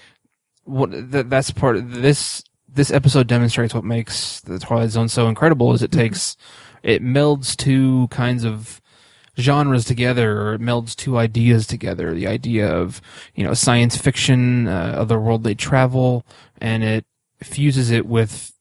what 0.66 0.92
th- 0.92 1.26
that's 1.28 1.52
part 1.52 1.76
of 1.78 1.92
this, 2.02 2.44
this 2.68 2.92
episode 2.92 3.28
demonstrates 3.28 3.74
what 3.74 3.84
makes 3.84 4.42
the 4.42 4.60
Twilight 4.60 4.90
Zone 4.92 5.08
so 5.10 5.28
incredible 5.28 5.74
is 5.74 5.82
it 5.82 5.92
Mm-hmm. 5.92 6.00
takes, 6.02 6.38
it 6.84 7.02
melds 7.02 7.56
two 7.56 8.08
kinds 8.10 8.44
of 8.44 8.82
genres 9.40 9.86
together 9.86 10.40
or 10.42 10.54
it 10.54 10.62
melds 10.62 10.96
two 10.96 11.18
ideas 11.18 11.66
together. 11.66 12.14
The 12.14 12.28
idea 12.28 12.72
of, 12.72 13.02
you 13.34 13.44
know, 13.44 13.54
science 13.56 13.98
fiction, 13.98 14.68
uh, 14.68 15.04
otherworldly 15.04 15.58
travel, 15.58 16.24
and 16.62 16.84
it 16.84 17.06
fuses 17.42 17.90
it 17.90 18.06
with 18.06 18.52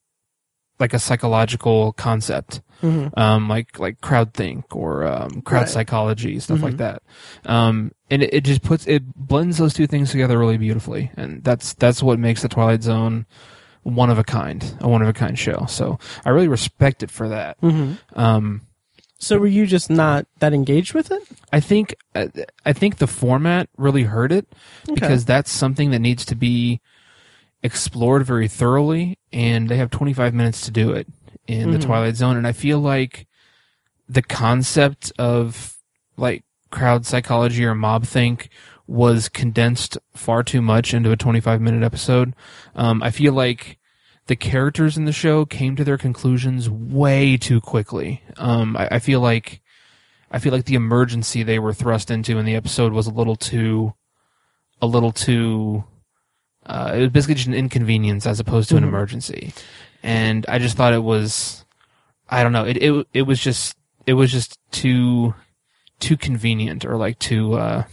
like 0.79 0.95
a 0.95 0.99
psychological 0.99 1.93
concept 1.93 2.61
hmm 2.81 3.07
um, 3.15 3.49
like 3.49 3.79
like 3.79 4.01
crowd 4.01 4.35
think 4.35 4.75
or 4.75 5.05
um, 5.07 5.43
crowd 5.43 5.61
Right. 5.61 5.69
psychology 5.69 6.41
stuff 6.41 6.63
like 6.63 6.75
Mhm. 6.75 6.79
that. 6.79 7.03
Um, 7.45 7.93
and 8.11 8.23
it, 8.25 8.35
it 8.35 8.45
just 8.45 8.63
puts 8.63 8.87
it 8.89 9.03
blends 9.15 9.59
those 9.59 9.75
two 9.75 9.87
things 9.87 10.11
together 10.11 10.37
really 10.39 10.57
beautifully, 10.57 11.11
and 11.17 11.45
that's 11.45 11.75
that's 11.75 12.03
what 12.03 12.19
makes 12.19 12.43
the 12.43 12.49
Twilight 12.49 12.83
Zone 12.83 13.27
one 13.83 14.11
of 14.11 14.19
a 14.19 14.25
kind, 14.25 14.77
a 14.81 14.89
one 14.89 15.03
of 15.03 15.09
a 15.09 15.13
kind 15.13 15.39
show. 15.39 15.67
So 15.69 15.99
I 16.25 16.31
really 16.31 16.49
respect 16.49 17.03
it 17.03 17.11
for 17.11 17.29
that. 17.29 17.57
hmm 17.61 17.95
Um, 18.15 18.63
So 19.19 19.39
were 19.39 19.47
you 19.47 19.67
just 19.67 19.91
not 19.91 20.27
that 20.41 20.53
engaged 20.53 20.95
with 20.95 21.11
it? 21.11 21.23
I 21.53 21.61
think 21.61 21.95
uh, 22.15 22.27
I 22.65 22.73
think 22.73 22.97
the 22.99 23.07
format 23.07 23.69
really 23.77 24.05
hurt 24.05 24.33
it 24.33 24.47
Okay. 24.89 24.95
because 24.95 25.25
that's 25.25 25.51
something 25.51 25.91
that 25.93 25.99
needs 26.01 26.25
to 26.27 26.35
be 26.35 26.81
explored 27.63 28.25
very 28.27 28.49
thoroughly, 28.49 29.19
and 29.33 29.69
they 29.69 29.77
have 29.77 29.91
25 29.91 30.35
minutes 30.35 30.63
to 30.63 30.71
do 30.71 30.93
it 30.93 31.07
in 31.47 31.71
the 31.71 31.79
Mhm. 31.79 31.83
Twilight 31.87 32.17
Zone, 32.17 32.37
and 32.37 32.47
I 32.47 32.53
feel 32.53 32.81
like 32.81 33.27
the 34.09 34.23
concept 34.23 35.13
of 35.19 35.79
like 36.17 36.45
crowd 36.71 37.07
psychology 37.07 37.65
or 37.65 37.75
mob 37.75 38.05
think 38.05 38.49
was 38.87 39.29
condensed 39.29 39.97
far 40.15 40.43
too 40.43 40.61
much 40.63 40.93
into 40.93 41.11
a 41.13 41.17
25 41.17 41.61
minute 41.61 41.83
episode. 41.85 42.35
Um, 42.75 43.03
I 43.03 43.11
feel 43.11 43.33
like 43.33 43.79
the 44.27 44.37
characters 44.37 44.97
in 44.97 45.05
the 45.05 45.13
show 45.13 45.45
came 45.45 45.77
to 45.77 45.85
their 45.85 45.99
conclusions 45.99 46.69
way 46.71 47.37
too 47.37 47.61
quickly. 47.61 48.23
Um, 48.37 48.77
I, 48.77 48.89
I 48.93 48.99
feel 48.99 49.21
like 49.21 49.61
I 50.31 50.39
feel 50.39 50.53
like 50.53 50.65
the 50.65 50.75
emergency 50.77 51.43
they 51.43 51.59
were 51.59 51.75
thrust 51.75 52.11
into 52.11 52.39
in 52.39 52.45
the 52.47 52.55
episode 52.55 52.93
was 52.93 53.07
a 53.07 53.11
little 53.13 53.37
too, 53.37 53.95
a 54.81 54.87
little 54.87 55.13
too. 55.13 55.85
Uh, 56.65 56.93
it 56.95 57.01
was 57.01 57.09
basically 57.11 57.35
just 57.35 57.49
an 57.49 57.55
inconvenience 57.55 58.27
as 58.27 58.39
opposed 58.41 58.69
to 58.71 58.77
an 58.77 58.85
Mhm. 58.85 58.89
emergency, 58.89 59.53
and 60.03 60.47
I 60.49 60.59
just 60.59 60.77
thought 60.77 60.93
it 60.95 61.03
was, 61.03 61.65
I 62.31 62.43
don't 62.43 62.53
know, 62.53 62.65
it 62.65 62.77
it 62.77 63.07
it 63.13 63.23
was 63.23 63.41
just 63.41 63.77
it 64.07 64.15
was 64.15 64.31
just 64.33 64.59
too, 64.71 65.35
too 66.01 66.17
convenient 66.17 66.85
or 66.85 66.97
like 66.97 67.19
too. 67.19 67.55
Uh, 67.55 67.85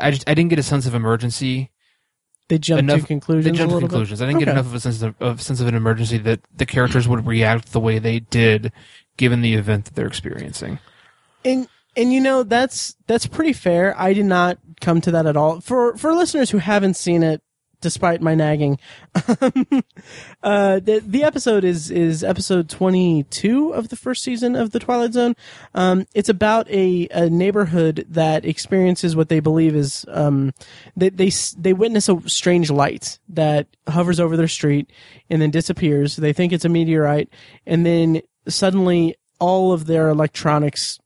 I 0.00 0.08
I 0.08 0.10
just 0.10 0.28
I 0.28 0.34
didn't 0.34 0.50
get 0.50 0.58
a 0.58 0.62
sense 0.62 0.86
of 0.86 0.94
emergency 0.94 1.70
they 2.48 2.58
jump 2.58 2.80
Enough- 2.80 3.00
to 3.00 3.06
conclusions. 3.06 3.44
They 3.46 3.56
jumped 3.56 3.72
to 3.74 3.80
conclusions. 3.80 4.20
I 4.20 4.26
didn't 4.26 4.36
Okay. 4.36 4.44
get 4.44 4.52
enough 4.52 4.66
of 4.66 4.74
a 4.74 4.80
sense 4.80 5.00
of, 5.00 5.14
of 5.20 5.40
sense 5.40 5.60
of 5.60 5.66
an 5.66 5.74
emergency 5.74 6.18
that 6.18 6.40
the 6.54 6.66
characters 6.66 7.08
would 7.08 7.26
react 7.26 7.72
the 7.72 7.80
way 7.80 7.98
they 7.98 8.20
did, 8.20 8.70
given 9.16 9.40
the 9.40 9.54
event 9.54 9.86
that 9.86 9.94
they're 9.94 10.06
experiencing. 10.06 10.78
And 11.44 11.68
and 11.96 12.12
you 12.12 12.20
know 12.20 12.42
that's 12.42 12.96
that's 13.06 13.26
pretty 13.26 13.52
fair. 13.54 13.94
I 13.98 14.12
did 14.12 14.26
not 14.26 14.58
come 14.82 15.00
to 15.02 15.10
that 15.12 15.24
at 15.26 15.36
all. 15.38 15.60
For 15.62 15.96
for 15.96 16.12
listeners 16.12 16.50
who 16.50 16.58
haven't 16.58 16.94
seen 16.96 17.22
it, 17.22 17.40
despite 17.84 18.22
my 18.22 18.34
nagging, 18.34 18.78
uh, 20.42 20.80
the 20.80 21.02
the 21.06 21.22
episode 21.22 21.64
is 21.64 21.90
is 21.90 22.24
episode 22.24 22.70
twenty 22.70 23.24
two 23.24 23.72
of 23.74 23.90
the 23.90 23.96
first 23.96 24.24
season 24.24 24.56
of 24.56 24.70
the 24.70 24.80
Twilight 24.80 25.12
Zone. 25.12 25.36
Um, 25.74 26.06
it's 26.14 26.30
about 26.30 26.68
a, 26.70 27.06
a 27.10 27.28
neighborhood 27.28 28.06
that 28.08 28.46
experiences 28.46 29.14
what 29.14 29.28
they 29.28 29.38
believe 29.38 29.76
is 29.76 30.06
um, 30.08 30.54
they 30.96 31.10
they 31.10 31.30
they 31.58 31.74
witness 31.74 32.08
a 32.08 32.18
strange 32.26 32.70
light 32.70 33.18
that 33.28 33.68
hovers 33.86 34.18
over 34.18 34.34
their 34.36 34.48
street 34.48 34.90
and 35.28 35.42
then 35.42 35.50
disappears. 35.50 36.16
They 36.16 36.32
think 36.32 36.54
it's 36.54 36.64
a 36.64 36.70
meteorite, 36.70 37.28
and 37.66 37.84
then 37.84 38.22
suddenly 38.48 39.14
all 39.38 39.72
of 39.72 39.84
their 39.84 40.08
electronics 40.08 40.98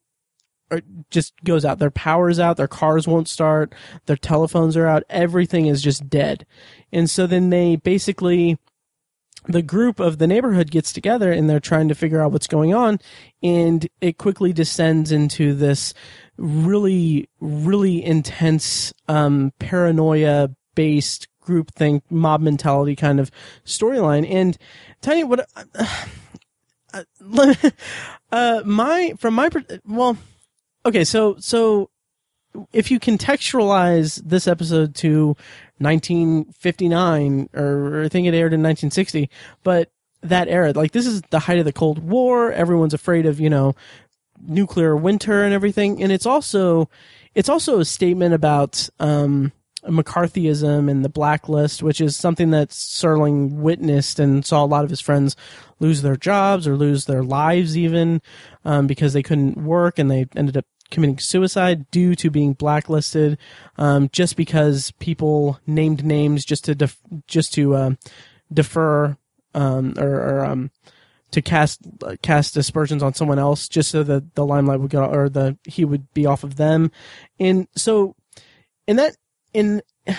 just 1.10 1.34
goes 1.44 1.64
out. 1.64 1.78
Their 1.78 1.90
power's 1.90 2.38
out. 2.38 2.56
Their 2.56 2.68
cars 2.68 3.06
won't 3.06 3.28
start. 3.28 3.75
Their 4.06 4.16
telephones 4.16 4.76
are 4.76 4.87
out. 4.87 5.04
Everything 5.08 5.66
is 5.66 5.82
just 5.82 6.08
dead. 6.08 6.46
And 6.92 7.08
so 7.08 7.26
then 7.26 7.50
they 7.50 7.76
basically 7.76 8.58
the 9.46 9.62
group 9.62 9.98
of 9.98 10.18
the 10.18 10.26
neighborhood 10.26 10.70
gets 10.70 10.92
together 10.92 11.32
and 11.32 11.48
they're 11.48 11.60
trying 11.60 11.88
to 11.88 11.94
figure 11.94 12.20
out 12.20 12.32
what's 12.32 12.46
going 12.46 12.75
on 12.75 12.98
and 13.42 13.88
it 14.00 14.18
quickly 14.18 14.52
descends 14.52 15.10
into 15.10 15.54
this 15.54 15.94
really 16.37 17.28
really 17.40 18.04
intense 18.04 18.92
um 19.06 19.52
paranoia 19.58 20.50
based 20.75 21.28
group 21.40 21.72
think 21.72 22.02
mob 22.10 22.40
mentality 22.40 22.94
kind 22.94 23.18
of 23.20 23.30
storyline 23.64 24.28
and 24.30 24.58
tell 25.00 25.16
you 25.16 25.26
what 25.26 25.48
uh, 26.92 27.00
uh 28.32 28.62
my 28.64 29.12
from 29.18 29.34
my 29.34 29.48
well 29.87 30.18
okay 30.88 31.04
so 31.04 31.37
so 31.38 31.90
if 32.73 32.90
you 32.90 32.99
contextualize 32.99 34.23
this 34.25 34.49
episode 34.49 34.95
to 34.95 35.37
1959 35.78 37.50
or 37.54 38.04
I 38.04 38.09
think 38.09 38.26
it 38.26 38.35
aired 38.35 38.54
in 38.54 38.62
1960 38.62 39.28
but 39.62 39.90
that 40.23 40.49
era 40.49 40.73
like 40.73 40.92
this 40.92 41.07
is 41.07 41.23
the 41.30 41.40
height 41.40 41.59
of 41.59 41.66
the 41.66 41.73
cold 41.73 41.99
war 41.99 42.50
everyone's 42.50 42.95
afraid 42.95 43.26
of 43.26 43.38
you 43.38 43.50
know 43.50 43.75
nuclear 44.40 44.97
winter 44.97 45.45
and 45.45 45.52
everything 45.52 46.02
and 46.02 46.11
it's 46.11 46.26
also 46.26 46.88
it's 47.35 47.50
also 47.50 47.80
a 47.80 47.85
statement 47.85 48.35
about 48.35 48.88
um 48.99 49.52
McCarthyism 49.85 50.90
and 50.90 51.04
the 51.04 51.09
blacklist, 51.09 51.83
which 51.83 52.00
is 52.00 52.16
something 52.16 52.50
that 52.50 52.71
Serling 52.71 53.52
witnessed 53.52 54.18
and 54.18 54.45
saw 54.45 54.64
a 54.64 54.66
lot 54.66 54.85
of 54.85 54.90
his 54.90 55.00
friends 55.00 55.37
lose 55.78 56.02
their 56.02 56.16
jobs 56.16 56.66
or 56.66 56.76
lose 56.76 57.04
their 57.04 57.23
lives 57.23 57.76
even 57.76 58.21
um, 58.64 58.87
because 58.87 59.12
they 59.12 59.23
couldn't 59.23 59.57
work 59.57 59.99
and 59.99 60.11
they 60.11 60.26
ended 60.35 60.57
up 60.57 60.66
committing 60.90 61.18
suicide 61.18 61.90
due 61.90 62.14
to 62.14 62.30
being 62.30 62.52
blacklisted 62.52 63.38
um, 63.76 64.09
just 64.12 64.37
because 64.37 64.90
people 64.92 65.61
named 65.66 66.04
names 66.04 66.45
just 66.45 66.64
to 66.64 66.75
def- 66.75 67.00
just 67.26 67.52
to 67.54 67.75
uh, 67.75 67.90
defer 68.52 69.16
um, 69.54 69.95
or, 69.99 70.09
or 70.09 70.45
um, 70.45 70.71
to 71.30 71.42
cast 71.42 71.80
cast 72.23 72.57
aspersions 72.57 73.02
on 73.02 73.14
someone 73.14 73.38
else 73.38 73.68
just 73.68 73.90
so 73.90 74.02
that 74.02 74.35
the 74.35 74.47
limelight 74.47 74.80
would 74.80 74.90
go 74.90 75.04
or 75.04 75.28
the 75.28 75.57
he 75.64 75.85
would 75.85 76.12
be 76.14 76.26
off 76.26 76.45
of 76.45 76.57
them 76.57 76.90
and 77.38 77.68
so 77.76 78.14
in 78.87 78.97
that 78.97 79.16
in 79.52 79.83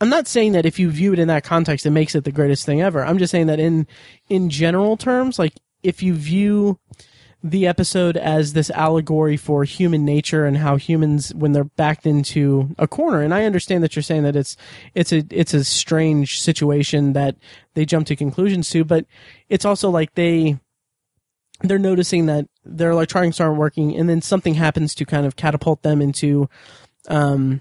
I'm 0.00 0.10
not 0.10 0.28
saying 0.28 0.52
that 0.52 0.64
if 0.64 0.78
you 0.78 0.92
view 0.92 1.12
it 1.12 1.18
in 1.18 1.26
that 1.26 1.42
context 1.42 1.84
it 1.84 1.90
makes 1.90 2.14
it 2.14 2.22
the 2.22 2.30
greatest 2.30 2.64
thing 2.64 2.80
ever. 2.80 3.04
I'm 3.04 3.18
just 3.18 3.32
saying 3.32 3.48
that 3.48 3.58
in 3.58 3.86
in 4.28 4.48
general 4.50 4.96
terms 4.96 5.38
like 5.38 5.54
if 5.82 6.02
you 6.02 6.14
view 6.14 6.78
the 7.42 7.66
episode 7.66 8.16
as 8.16 8.52
this 8.52 8.68
allegory 8.70 9.36
for 9.36 9.62
human 9.64 10.04
nature 10.04 10.44
and 10.44 10.56
how 10.56 10.76
humans 10.76 11.32
when 11.34 11.52
they're 11.52 11.64
backed 11.64 12.04
into 12.04 12.74
a 12.78 12.88
corner. 12.88 13.22
And 13.22 13.32
I 13.32 13.44
understand 13.44 13.84
that 13.84 13.94
you're 13.94 14.02
saying 14.02 14.24
that 14.24 14.34
it's 14.34 14.56
it's 14.94 15.12
a 15.12 15.24
it's 15.30 15.54
a 15.54 15.64
strange 15.64 16.40
situation 16.40 17.12
that 17.12 17.36
they 17.74 17.84
jump 17.84 18.08
to 18.08 18.16
conclusions 18.16 18.68
to 18.70 18.84
but 18.84 19.06
it's 19.48 19.64
also 19.64 19.88
like 19.88 20.14
they 20.14 20.58
they're 21.60 21.78
noticing 21.78 22.26
that 22.26 22.46
their 22.64 22.90
electronics 22.90 23.40
aren't 23.40 23.58
working 23.58 23.96
and 23.96 24.08
then 24.08 24.20
something 24.20 24.54
happens 24.54 24.94
to 24.94 25.04
kind 25.04 25.26
of 25.26 25.36
catapult 25.36 25.82
them 25.82 26.02
into 26.02 26.48
um 27.08 27.60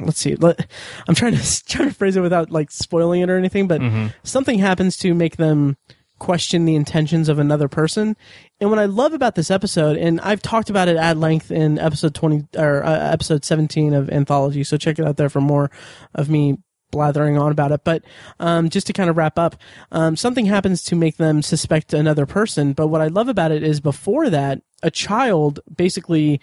let's 0.00 0.18
see 0.18 0.34
let, 0.36 0.68
i'm 1.08 1.14
trying 1.14 1.34
to 1.34 1.64
trying 1.66 1.88
to 1.88 1.94
phrase 1.94 2.16
it 2.16 2.20
without 2.20 2.50
like 2.50 2.70
spoiling 2.70 3.20
it 3.22 3.30
or 3.30 3.36
anything 3.36 3.66
but 3.66 3.80
something 4.22 4.58
happens 4.58 4.96
to 4.96 5.14
make 5.14 5.36
them 5.36 5.76
question 6.18 6.64
the 6.64 6.74
intentions 6.74 7.28
of 7.28 7.38
another 7.38 7.68
person 7.68 8.16
and 8.60 8.70
what 8.70 8.78
i 8.78 8.84
love 8.84 9.12
about 9.12 9.34
this 9.34 9.50
episode 9.50 9.96
and 9.96 10.20
i've 10.20 10.42
talked 10.42 10.70
about 10.70 10.88
it 10.88 10.96
at 10.96 11.16
length 11.16 11.50
in 11.50 11.78
episode 11.78 12.14
20 12.14 12.46
or 12.56 12.84
uh, 12.84 13.12
episode 13.12 13.44
17 13.44 13.94
of 13.94 14.10
anthology 14.10 14.64
so 14.64 14.76
check 14.76 14.98
it 14.98 15.06
out 15.06 15.16
there 15.16 15.28
for 15.28 15.40
more 15.40 15.70
of 16.14 16.28
me 16.28 16.58
blathering 16.90 17.38
on 17.38 17.52
about 17.52 17.72
it. 17.72 17.82
But 17.84 18.04
um, 18.40 18.68
just 18.68 18.86
to 18.86 18.92
kind 18.92 19.10
of 19.10 19.16
wrap 19.16 19.38
up, 19.38 19.56
um, 19.92 20.16
something 20.16 20.46
happens 20.46 20.82
to 20.84 20.96
make 20.96 21.16
them 21.16 21.42
suspect 21.42 21.92
another 21.92 22.26
person. 22.26 22.72
But 22.72 22.88
what 22.88 23.00
I 23.00 23.08
love 23.08 23.28
about 23.28 23.52
it 23.52 23.62
is 23.62 23.80
before 23.80 24.30
that, 24.30 24.62
a 24.82 24.90
child 24.90 25.60
basically 25.74 26.40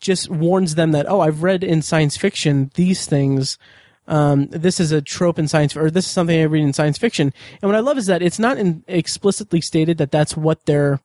just 0.00 0.28
warns 0.28 0.74
them 0.74 0.92
that, 0.92 1.08
oh, 1.08 1.20
I've 1.20 1.42
read 1.42 1.64
in 1.64 1.82
science 1.82 2.16
fiction 2.16 2.70
these 2.74 3.06
things. 3.06 3.58
Um, 4.08 4.46
this 4.46 4.78
is 4.78 4.92
a 4.92 5.02
trope 5.02 5.38
in 5.38 5.48
science, 5.48 5.76
or 5.76 5.90
this 5.90 6.06
is 6.06 6.10
something 6.10 6.38
I 6.38 6.44
read 6.44 6.62
in 6.62 6.72
science 6.72 6.98
fiction. 6.98 7.32
And 7.60 7.68
what 7.68 7.76
I 7.76 7.80
love 7.80 7.98
is 7.98 8.06
that 8.06 8.22
it's 8.22 8.38
not 8.38 8.58
in, 8.58 8.84
explicitly 8.86 9.60
stated 9.60 9.98
that 9.98 10.12
that's 10.12 10.36
what 10.36 10.66
they're 10.66 11.00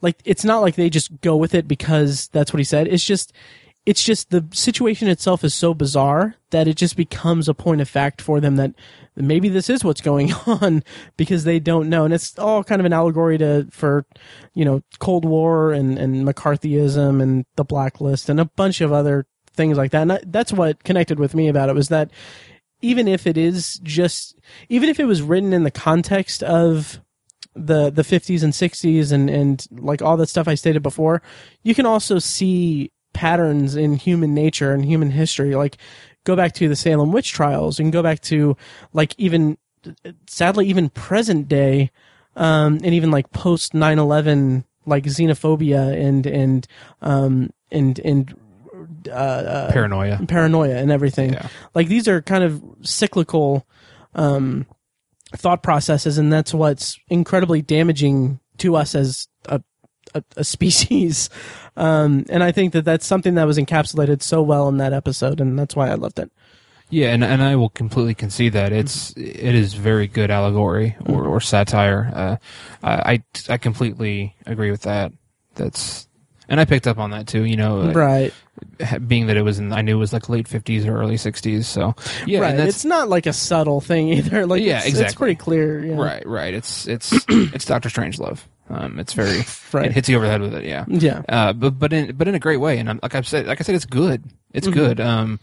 like. 0.00 0.20
It's 0.24 0.44
not 0.44 0.60
like 0.60 0.74
they 0.74 0.90
just 0.90 1.20
go 1.20 1.36
with 1.36 1.54
it 1.54 1.66
because 1.66 2.28
that's 2.28 2.52
what 2.52 2.58
he 2.58 2.64
said. 2.64 2.88
It's 2.88 3.04
just 3.04 3.32
it's 3.86 4.02
just 4.02 4.30
the 4.30 4.46
situation 4.52 5.08
itself 5.08 5.44
is 5.44 5.54
so 5.54 5.74
bizarre 5.74 6.36
that 6.50 6.66
it 6.66 6.76
just 6.76 6.96
becomes 6.96 7.48
a 7.48 7.54
point 7.54 7.80
of 7.80 7.88
fact 7.88 8.22
for 8.22 8.40
them 8.40 8.56
that 8.56 8.72
maybe 9.14 9.48
this 9.48 9.68
is 9.68 9.84
what's 9.84 10.00
going 10.00 10.32
on 10.46 10.82
because 11.16 11.44
they 11.44 11.60
don't 11.60 11.88
know 11.88 12.04
and 12.04 12.14
it's 12.14 12.38
all 12.38 12.64
kind 12.64 12.80
of 12.80 12.86
an 12.86 12.92
allegory 12.92 13.36
to 13.36 13.66
for 13.70 14.06
you 14.54 14.64
know 14.64 14.82
cold 14.98 15.24
war 15.24 15.72
and 15.72 15.98
and 15.98 16.26
mccarthyism 16.26 17.22
and 17.22 17.44
the 17.56 17.64
blacklist 17.64 18.28
and 18.28 18.40
a 18.40 18.44
bunch 18.44 18.80
of 18.80 18.92
other 18.92 19.26
things 19.54 19.76
like 19.76 19.92
that. 19.92 20.02
And 20.02 20.12
I, 20.12 20.20
that's 20.26 20.52
what 20.52 20.84
connected 20.84 21.18
with 21.18 21.34
me 21.34 21.48
about 21.48 21.68
it 21.68 21.74
was 21.74 21.88
that 21.88 22.10
even 22.80 23.08
if 23.08 23.26
it 23.26 23.38
is 23.38 23.80
just 23.82 24.38
even 24.68 24.88
if 24.88 25.00
it 25.00 25.06
was 25.06 25.22
written 25.22 25.52
in 25.52 25.64
the 25.64 25.70
context 25.70 26.42
of 26.42 27.00
the 27.54 27.90
the 27.90 28.02
50s 28.02 28.42
and 28.42 28.52
60s 28.52 29.12
and 29.12 29.30
and 29.30 29.66
like 29.70 30.02
all 30.02 30.16
that 30.16 30.28
stuff 30.28 30.48
I 30.48 30.54
stated 30.54 30.82
before 30.82 31.22
you 31.62 31.74
can 31.74 31.86
also 31.86 32.18
see 32.18 32.90
patterns 33.12 33.76
in 33.76 33.94
human 33.94 34.34
nature 34.34 34.72
and 34.72 34.84
human 34.84 35.10
history. 35.10 35.54
Like 35.54 35.78
go 36.24 36.36
back 36.36 36.52
to 36.54 36.68
the 36.68 36.76
Salem 36.76 37.12
witch 37.12 37.32
trials 37.32 37.80
and 37.80 37.92
go 37.92 38.02
back 38.02 38.20
to 38.22 38.56
like 38.92 39.14
even 39.18 39.56
sadly 40.26 40.66
even 40.66 40.90
present 40.90 41.48
day 41.48 41.90
um 42.36 42.80
and 42.82 42.94
even 42.94 43.10
like 43.10 43.30
post 43.30 43.72
9/11 43.72 44.64
like 44.86 45.04
xenophobia 45.04 45.94
and 45.94 46.26
and 46.26 46.66
um 47.02 47.50
and 47.70 47.98
and 48.00 48.34
uh, 49.08 49.12
uh 49.12 49.72
Paranoia. 49.72 50.20
paranoia 50.26 50.76
and 50.76 50.90
everything. 50.90 51.32
Yeah. 51.32 51.48
Like 51.74 51.88
these 51.88 52.08
are 52.08 52.22
kind 52.22 52.44
of 52.44 52.62
cyclical 52.82 53.66
um, 54.14 54.66
thought 55.36 55.62
processes, 55.62 56.18
and 56.18 56.32
that's 56.32 56.54
what's 56.54 56.98
incredibly 57.08 57.62
damaging 57.62 58.40
to 58.58 58.76
us 58.76 58.94
as 58.94 59.28
a 59.46 59.60
a, 60.14 60.22
a 60.36 60.44
species. 60.44 61.30
Um, 61.76 62.24
and 62.28 62.42
I 62.42 62.52
think 62.52 62.72
that 62.72 62.84
that's 62.84 63.06
something 63.06 63.34
that 63.34 63.46
was 63.46 63.58
encapsulated 63.58 64.22
so 64.22 64.42
well 64.42 64.68
in 64.68 64.78
that 64.78 64.92
episode, 64.92 65.40
and 65.40 65.58
that's 65.58 65.74
why 65.74 65.90
I 65.90 65.94
loved 65.94 66.18
it. 66.18 66.30
Yeah, 66.90 67.08
and 67.08 67.24
and 67.24 67.42
I 67.42 67.56
will 67.56 67.70
completely 67.70 68.14
concede 68.14 68.52
that 68.52 68.72
it's 68.72 69.12
it 69.16 69.54
is 69.54 69.74
very 69.74 70.06
good 70.06 70.30
allegory 70.30 70.96
or, 71.06 71.26
or 71.26 71.40
satire. 71.40 72.12
Uh, 72.14 72.36
I 72.82 73.22
I 73.48 73.56
completely 73.56 74.36
agree 74.46 74.70
with 74.70 74.82
that. 74.82 75.12
That's 75.54 76.06
and 76.48 76.60
I 76.60 76.66
picked 76.66 76.86
up 76.86 76.98
on 76.98 77.10
that 77.10 77.26
too. 77.26 77.44
You 77.44 77.56
know, 77.56 77.90
Right, 77.90 78.32
uh, 78.32 78.53
being 79.06 79.26
that 79.26 79.36
it 79.36 79.42
was 79.42 79.58
in 79.58 79.72
I 79.72 79.82
knew 79.82 79.96
it 79.96 80.00
was 80.00 80.12
like 80.12 80.28
late 80.28 80.48
fifties 80.48 80.86
or 80.86 80.96
early 80.96 81.16
sixties. 81.16 81.66
So 81.68 81.94
yeah, 82.26 82.40
right. 82.40 82.58
It's 82.58 82.84
not 82.84 83.08
like 83.08 83.26
a 83.26 83.32
subtle 83.32 83.80
thing 83.80 84.08
either. 84.12 84.46
Like 84.46 84.62
Yeah, 84.62 84.82
it's, 84.84 84.98
It's 84.98 85.14
pretty 85.14 85.34
clear. 85.36 85.84
Yeah. 85.84 85.94
right, 85.96 86.26
right. 86.26 86.54
It's 86.54 86.86
it's 86.88 87.12
it's 87.28 87.64
Doctor 87.64 87.88
Strangelove. 87.88 88.40
Um, 88.70 88.98
it's 88.98 89.12
very 89.12 89.42
Right. 89.72 89.86
it 89.86 89.92
hits 89.92 90.08
you 90.08 90.16
over 90.16 90.24
the 90.24 90.32
head 90.32 90.40
with 90.40 90.54
it. 90.54 90.64
Yeah, 90.64 90.84
Yeah. 90.88 91.22
uh, 91.28 91.52
but 91.52 91.78
but 91.78 91.92
in 91.92 92.16
but 92.16 92.28
in 92.28 92.34
a 92.34 92.38
great 92.38 92.56
way. 92.58 92.78
And 92.78 92.88
I'm, 92.88 93.00
like 93.02 93.14
I 93.14 93.20
said, 93.20 93.46
like 93.46 93.60
I 93.60 93.64
said, 93.64 93.74
it's 93.74 93.84
good. 93.84 94.24
It's 94.52 94.66
Mm-hmm. 94.66 94.78
good. 94.78 95.00
Um, 95.00 95.40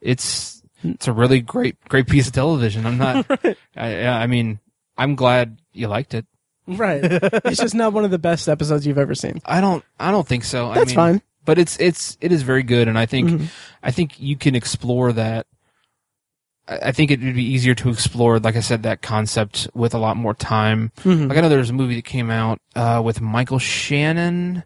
it's 0.00 0.62
it's 0.82 1.06
a 1.08 1.12
really 1.12 1.40
great 1.40 1.76
great 1.88 2.06
piece 2.08 2.26
of 2.26 2.32
television. 2.32 2.84
I'm 2.86 2.98
not. 2.98 3.26
I, 3.76 4.06
I 4.06 4.26
mean, 4.26 4.58
I'm 4.98 5.14
glad 5.14 5.58
you 5.72 5.88
liked 5.88 6.14
it. 6.14 6.26
Right. 6.66 7.00
it's 7.04 7.60
just 7.60 7.74
not 7.74 7.92
one 7.92 8.04
of 8.06 8.10
the 8.10 8.18
best 8.18 8.48
episodes 8.48 8.86
you've 8.86 8.98
ever 8.98 9.14
seen. 9.14 9.40
I 9.44 9.60
don't. 9.60 9.84
I 10.00 10.10
don't 10.10 10.26
think 10.26 10.44
so. 10.44 10.70
I 10.70 10.74
That's 10.74 10.88
mean, 10.88 10.96
fine. 10.96 11.22
But 11.44 11.58
it's 11.58 11.78
it's 11.78 12.16
it 12.20 12.32
is 12.32 12.42
very 12.42 12.62
good, 12.62 12.88
and 12.88 12.98
I 12.98 13.06
think 13.06 13.28
Mhm. 13.30 13.46
I 13.82 13.90
think 13.90 14.18
you 14.20 14.36
can 14.36 14.54
explore 14.54 15.12
that 15.12 15.46
I 16.66 16.92
think 16.92 17.10
it 17.10 17.20
would 17.22 17.34
be 17.34 17.44
easier 17.44 17.74
to 17.74 17.90
explore, 17.90 18.38
like 18.38 18.56
I 18.56 18.60
said, 18.60 18.84
that 18.84 19.02
concept 19.02 19.68
with 19.74 19.92
a 19.94 19.98
lot 19.98 20.16
more 20.16 20.32
time. 20.32 20.92
Mhm. 21.02 21.28
Like 21.28 21.36
I 21.36 21.42
know 21.42 21.50
there's 21.50 21.68
a 21.68 21.74
movie 21.74 21.96
that 21.96 22.06
came 22.06 22.30
out 22.30 22.58
uh, 22.74 23.02
with 23.04 23.20
Michael 23.20 23.58
Shannon 23.58 24.64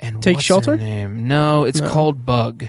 and 0.00 0.22
Take 0.22 0.36
what's 0.36 0.46
Shelter? 0.46 0.76
name? 0.78 1.28
No, 1.28 1.64
it's 1.64 1.82
No. 1.82 1.88
called 1.90 2.24
Bug, 2.24 2.66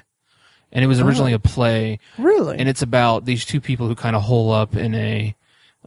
and 0.74 0.84
it 0.84 0.88
was 0.88 1.00
originally 1.00 1.32
Oh. 1.32 1.38
a 1.38 1.40
play, 1.40 2.00
Really? 2.18 2.58
and 2.60 2.68
it's 2.68 2.82
about 2.82 3.24
these 3.24 3.46
two 3.46 3.62
people 3.62 3.88
who 3.88 3.96
kind 3.96 4.16
of 4.16 4.24
hole 4.24 4.52
up 4.52 4.76
in 4.76 4.94
a 4.94 5.36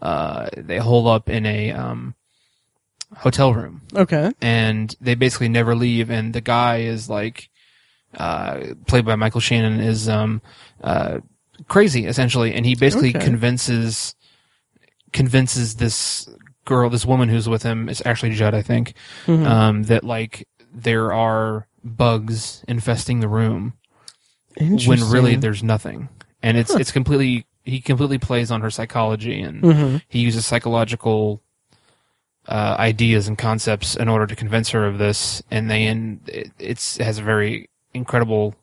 uh, 0.01 0.49
they 0.57 0.79
hole 0.79 1.09
up 1.09 1.29
in 1.29 1.45
a 1.45 1.73
um, 1.73 2.15
hotel 3.17 3.55
room, 3.55 3.83
okay. 3.95 4.33
and 4.41 4.95
they 5.01 5.15
basically 5.15 5.49
never 5.49 5.75
leave. 5.75 6.11
And 6.11 6.33
the 6.35 6.41
guy 6.41 6.79
is 6.79 7.09
like 7.11 7.49
uh, 8.17 8.75
played 8.87 9.05
by 9.05 9.17
Michael 9.17 9.41
Shannon 9.41 9.81
is 9.81 10.09
um, 10.09 10.41
uh, 10.83 11.19
crazy 11.69 12.07
essentially, 12.07 12.55
and 12.55 12.65
he 12.67 12.75
basically 12.75 13.11
Okay. 13.11 13.25
convinces 13.25 14.15
convinces 15.13 15.77
this 15.77 16.29
girl, 16.65 16.91
this 16.91 17.07
woman 17.07 17.29
who's 17.29 17.49
with 17.49 17.63
him, 17.63 17.89
it's 17.89 18.01
Ashley 18.03 18.31
Judd, 18.31 18.55
I 18.55 18.63
think, 18.63 18.95
Mhm. 19.27 19.47
um, 19.47 19.83
that 19.85 20.05
like 20.05 20.47
there 20.75 21.13
are 21.13 21.67
bugs 21.85 22.65
infesting 22.69 23.21
the 23.21 23.29
room 23.29 23.75
when 24.59 24.99
really 25.11 25.37
there's 25.37 25.63
nothing, 25.63 26.09
and 26.43 26.57
it's 26.57 26.75
it's 26.75 26.93
completely 26.93 27.47
he 27.65 27.81
completely 27.81 28.19
plays 28.19 28.51
on 28.51 28.61
her 28.61 28.71
psychology 28.71 29.41
and 29.41 29.63
Mhm. 29.63 30.03
he 30.09 30.21
uses 30.21 30.47
psychological 30.47 31.43
uh, 32.49 32.77
ideas 32.79 33.29
and 33.29 33.37
concepts 33.39 33.97
in 33.97 34.09
order 34.09 34.27
to 34.27 34.37
convince 34.37 34.71
her 34.71 34.87
of 34.87 34.99
this, 34.99 35.43
and 35.51 35.71
then 35.71 36.21
it, 36.27 36.51
it's 36.59 36.99
it 37.01 37.05
has 37.05 37.19
a 37.19 37.23
very 37.23 37.69
incredible 37.95 38.55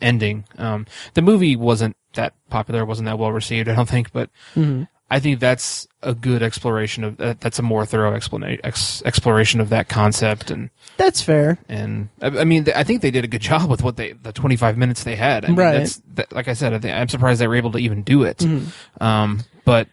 ending. 0.00 0.44
Um, 0.58 0.86
the 1.14 1.22
movie 1.22 1.56
wasn't 1.56 1.96
that 2.14 2.34
popular, 2.50 2.84
wasn't 2.84 3.06
that 3.06 3.18
well 3.18 3.32
received, 3.32 3.68
I 3.68 3.74
don't 3.74 3.88
think, 3.88 4.12
but 4.12 4.30
Mhm. 4.56 4.88
I 5.12 5.18
think 5.18 5.40
that's 5.40 5.88
a 6.02 6.14
good 6.14 6.40
exploration 6.42 7.02
of 7.02 7.16
that. 7.16 7.40
That's 7.40 7.58
a 7.58 7.62
more 7.62 7.84
thorough 7.84 8.14
explanation 8.14 8.60
ex, 8.64 9.02
exploration 9.04 9.60
of 9.60 9.68
that 9.70 9.88
concept, 9.88 10.50
and 10.52 10.70
That's 10.98 11.20
fair. 11.20 11.58
and 11.68 12.08
I, 12.22 12.26
I 12.40 12.44
mean, 12.44 12.66
I 12.76 12.84
think 12.84 13.02
they 13.02 13.10
did 13.10 13.24
a 13.24 13.28
good 13.28 13.40
job 13.40 13.68
with 13.70 13.82
what 13.82 13.96
they 13.96 14.12
the 14.12 14.32
25 14.32 14.76
minutes 14.78 15.02
they 15.04 15.16
had. 15.16 15.44
I 15.44 15.48
mean, 15.48 15.56
Right. 15.56 15.78
That's, 15.78 16.02
that, 16.14 16.32
like 16.32 16.46
I 16.48 16.52
said, 16.52 16.72
I 16.74 16.78
think, 16.78 16.94
I'm 16.96 17.08
surprised 17.08 17.40
they 17.40 17.48
were 17.48 17.56
able 17.56 17.72
to 17.72 17.78
even 17.78 18.02
do 18.02 18.22
it. 18.22 18.38
Mm-hmm. 18.38 19.02
Um, 19.02 19.40
but 19.64 19.88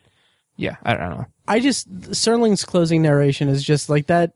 yeah, 0.55 0.75
I 0.83 0.93
don't 0.95 1.09
know. 1.09 1.25
I 1.47 1.59
just 1.59 1.89
Serling's 2.11 2.65
closing 2.65 3.01
narration 3.01 3.47
is 3.49 3.63
just 3.63 3.89
like 3.89 4.07
that. 4.07 4.33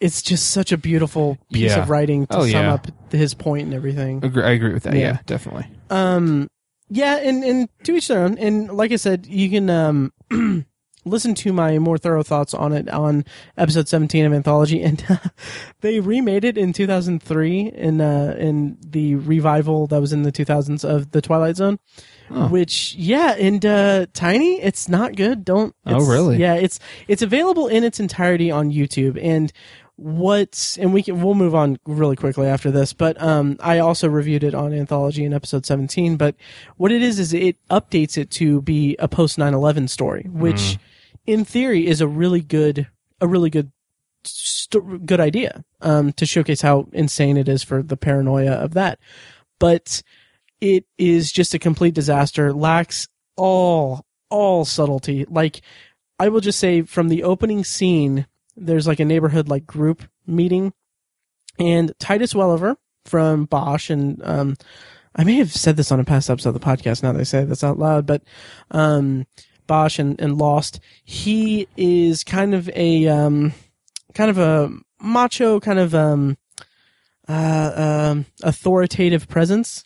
It's 0.00 0.22
just 0.22 0.50
such 0.50 0.72
a 0.72 0.78
beautiful 0.78 1.36
piece 1.52 1.72
Yeah. 1.72 1.82
of 1.82 1.90
writing 1.90 2.26
to 2.28 2.38
Oh, 2.38 2.42
sum 2.42 2.50
yeah. 2.64 2.74
up 2.74 2.86
his 3.12 3.34
point 3.34 3.64
and 3.66 3.74
everything. 3.74 4.24
Agree, 4.24 4.42
I 4.42 4.50
agree 4.52 4.72
with 4.72 4.84
that. 4.84 4.94
Yeah. 4.94 5.00
Yeah, 5.00 5.18
definitely. 5.26 5.66
Um, 5.90 6.48
yeah, 6.88 7.16
and 7.16 7.44
and 7.44 7.68
to 7.84 7.94
each 7.96 8.08
their 8.08 8.22
own. 8.24 8.38
And 8.38 8.70
like 8.72 8.92
I 8.92 8.96
said, 8.96 9.26
you 9.26 9.50
can 9.50 9.68
um 9.70 10.12
listen 11.04 11.34
to 11.34 11.52
my 11.52 11.78
more 11.78 11.98
thorough 11.98 12.22
thoughts 12.22 12.52
on 12.54 12.72
it 12.72 12.88
on 12.88 13.24
episode 13.56 13.88
seventeen 13.88 14.24
of 14.24 14.32
Anthology, 14.32 14.82
and 14.88 15.04
they 15.82 16.00
remade 16.00 16.44
it 16.44 16.56
in 16.58 16.72
two 16.72 16.86
thousand 16.86 17.22
three 17.22 17.60
in 17.70 18.00
uh 18.00 18.34
in 18.38 18.78
the 18.84 19.14
revival 19.16 19.86
that 19.88 20.00
was 20.00 20.12
in 20.12 20.22
the 20.22 20.32
two 20.32 20.44
thousands 20.44 20.84
of 20.84 21.10
the 21.12 21.20
Twilight 21.22 21.56
Zone. 21.56 21.78
Oh. 22.32 22.48
Which 22.48 22.94
yeah, 22.94 23.32
and 23.32 23.64
uh 23.66 24.06
Tiny, 24.12 24.60
it's 24.60 24.88
not 24.88 25.16
good. 25.16 25.44
Don't. 25.44 25.74
Oh, 25.84 26.06
really? 26.06 26.36
Yeah, 26.38 26.54
it's 26.54 26.78
it's 27.08 27.22
available 27.22 27.66
in 27.66 27.82
its 27.82 27.98
entirety 27.98 28.50
on 28.50 28.70
YouTube, 28.70 29.18
and 29.20 29.52
what 30.00 30.78
and 30.80 30.94
we 30.94 31.02
can 31.02 31.20
we'll 31.20 31.34
move 31.34 31.54
on 31.54 31.78
really 31.84 32.16
quickly 32.16 32.46
after 32.46 32.70
this 32.70 32.94
but 32.94 33.20
um 33.20 33.58
i 33.60 33.78
also 33.78 34.08
reviewed 34.08 34.42
it 34.42 34.54
on 34.54 34.72
anthology 34.72 35.24
in 35.24 35.34
episode 35.34 35.66
17 35.66 36.16
but 36.16 36.34
what 36.78 36.90
it 36.90 37.02
is 37.02 37.18
is 37.18 37.34
it 37.34 37.58
updates 37.68 38.16
it 38.16 38.30
to 38.30 38.62
be 38.62 38.96
a 38.98 39.06
post 39.06 39.36
9-11 39.36 39.90
story 39.90 40.26
which 40.30 40.78
in 41.26 41.44
theory 41.44 41.86
is 41.86 42.00
a 42.00 42.08
really 42.08 42.40
good 42.40 42.88
a 43.20 43.28
really 43.28 43.50
good 43.50 43.72
st- 44.24 45.04
good 45.04 45.20
idea 45.20 45.62
um 45.82 46.14
to 46.14 46.24
showcase 46.24 46.62
how 46.62 46.88
insane 46.92 47.36
it 47.36 47.46
is 47.46 47.62
for 47.62 47.82
the 47.82 47.96
paranoia 47.96 48.52
of 48.52 48.72
that 48.72 48.98
but 49.58 50.02
it 50.60 50.84
is 50.98 51.32
just 51.32 51.54
a 51.54 51.58
complete 51.58 51.94
disaster. 51.94 52.52
Lacks 52.52 53.08
all 53.36 54.04
all 54.28 54.64
subtlety. 54.64 55.24
Like 55.28 55.60
i 56.18 56.28
will 56.28 56.40
just 56.40 56.58
say 56.58 56.82
from 56.82 57.08
the 57.08 57.22
opening 57.22 57.64
scene 57.64 58.26
there's 58.56 58.86
like 58.86 59.00
a 59.00 59.04
neighborhood 59.04 59.48
like 59.48 59.66
group 59.66 60.02
meeting. 60.26 60.72
And 61.58 61.92
titus 61.98 62.34
welliver 62.34 62.76
from 63.06 63.46
bosch 63.46 63.90
and 63.90 64.20
um 64.24 64.56
i 65.16 65.24
may 65.24 65.34
have 65.34 65.50
said 65.50 65.76
this 65.76 65.90
on 65.90 65.98
a 65.98 66.04
past 66.04 66.28
episode 66.30 66.50
of 66.50 66.54
the 66.54 66.60
podcast 66.60 67.02
now 67.02 67.12
that 67.12 67.20
i 67.20 67.24
say 67.24 67.44
this 67.44 67.64
out 67.64 67.78
loud 67.78 68.06
but 68.06 68.22
um 68.70 69.26
bosch 69.70 70.00
and, 70.00 70.20
and 70.20 70.36
lost. 70.36 70.80
He 71.04 71.68
is 71.76 72.24
kind 72.24 72.54
of 72.54 72.68
a 72.70 73.06
um 73.06 73.52
kind 74.14 74.28
of 74.28 74.36
a 74.36 74.68
macho 75.00 75.60
kind 75.60 75.78
of 75.78 75.94
um 75.94 76.36
uh 77.28 77.72
um 78.10 78.26
authoritative 78.42 79.28
presence 79.28 79.84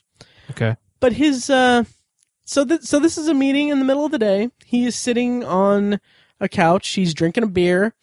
Okay. 0.50 0.76
but 1.00 1.12
his 1.14 1.48
uh 1.50 1.84
so 2.44 2.64
th- 2.64 2.82
so 2.82 2.98
this 2.98 3.16
is 3.16 3.28
a 3.28 3.34
meeting 3.34 3.68
in 3.68 3.78
the 3.78 3.84
middle 3.84 4.04
of 4.04 4.10
the 4.12 4.18
day. 4.18 4.50
He 4.66 4.84
is 4.86 4.94
sitting 4.96 5.42
on 5.44 5.98
a 6.40 6.48
couch. 6.48 6.88
He's 6.90 7.14
drinking 7.14 7.44
a 7.44 7.46
beer. 7.48 7.94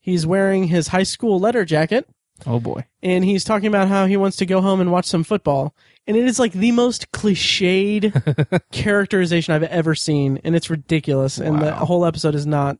He's 0.00 0.26
wearing 0.26 0.64
his 0.64 0.88
high 0.88 1.02
school 1.02 1.38
letter 1.38 1.64
jacket. 1.64 2.08
Oh 2.46 2.58
boy. 2.58 2.86
and 3.02 3.22
he's 3.22 3.44
talking 3.44 3.66
about 3.66 3.88
how 3.88 4.06
he 4.06 4.16
wants 4.16 4.38
to 4.38 4.46
go 4.46 4.62
home 4.62 4.80
and 4.80 4.90
watch 4.90 5.04
some 5.04 5.24
football. 5.24 5.74
And 6.06 6.16
it 6.16 6.24
is 6.24 6.38
like 6.38 6.52
the 6.52 6.72
most 6.72 7.12
cliched 7.12 8.62
characterization 8.72 9.52
i've 9.54 9.62
ever 9.64 9.94
seen. 9.94 10.40
And 10.44 10.56
it's 10.56 10.70
ridiculous. 10.70 11.36
And 11.38 11.60
the 11.60 11.74
whole 11.74 12.06
episode 12.06 12.34
is 12.34 12.46
not 12.46 12.78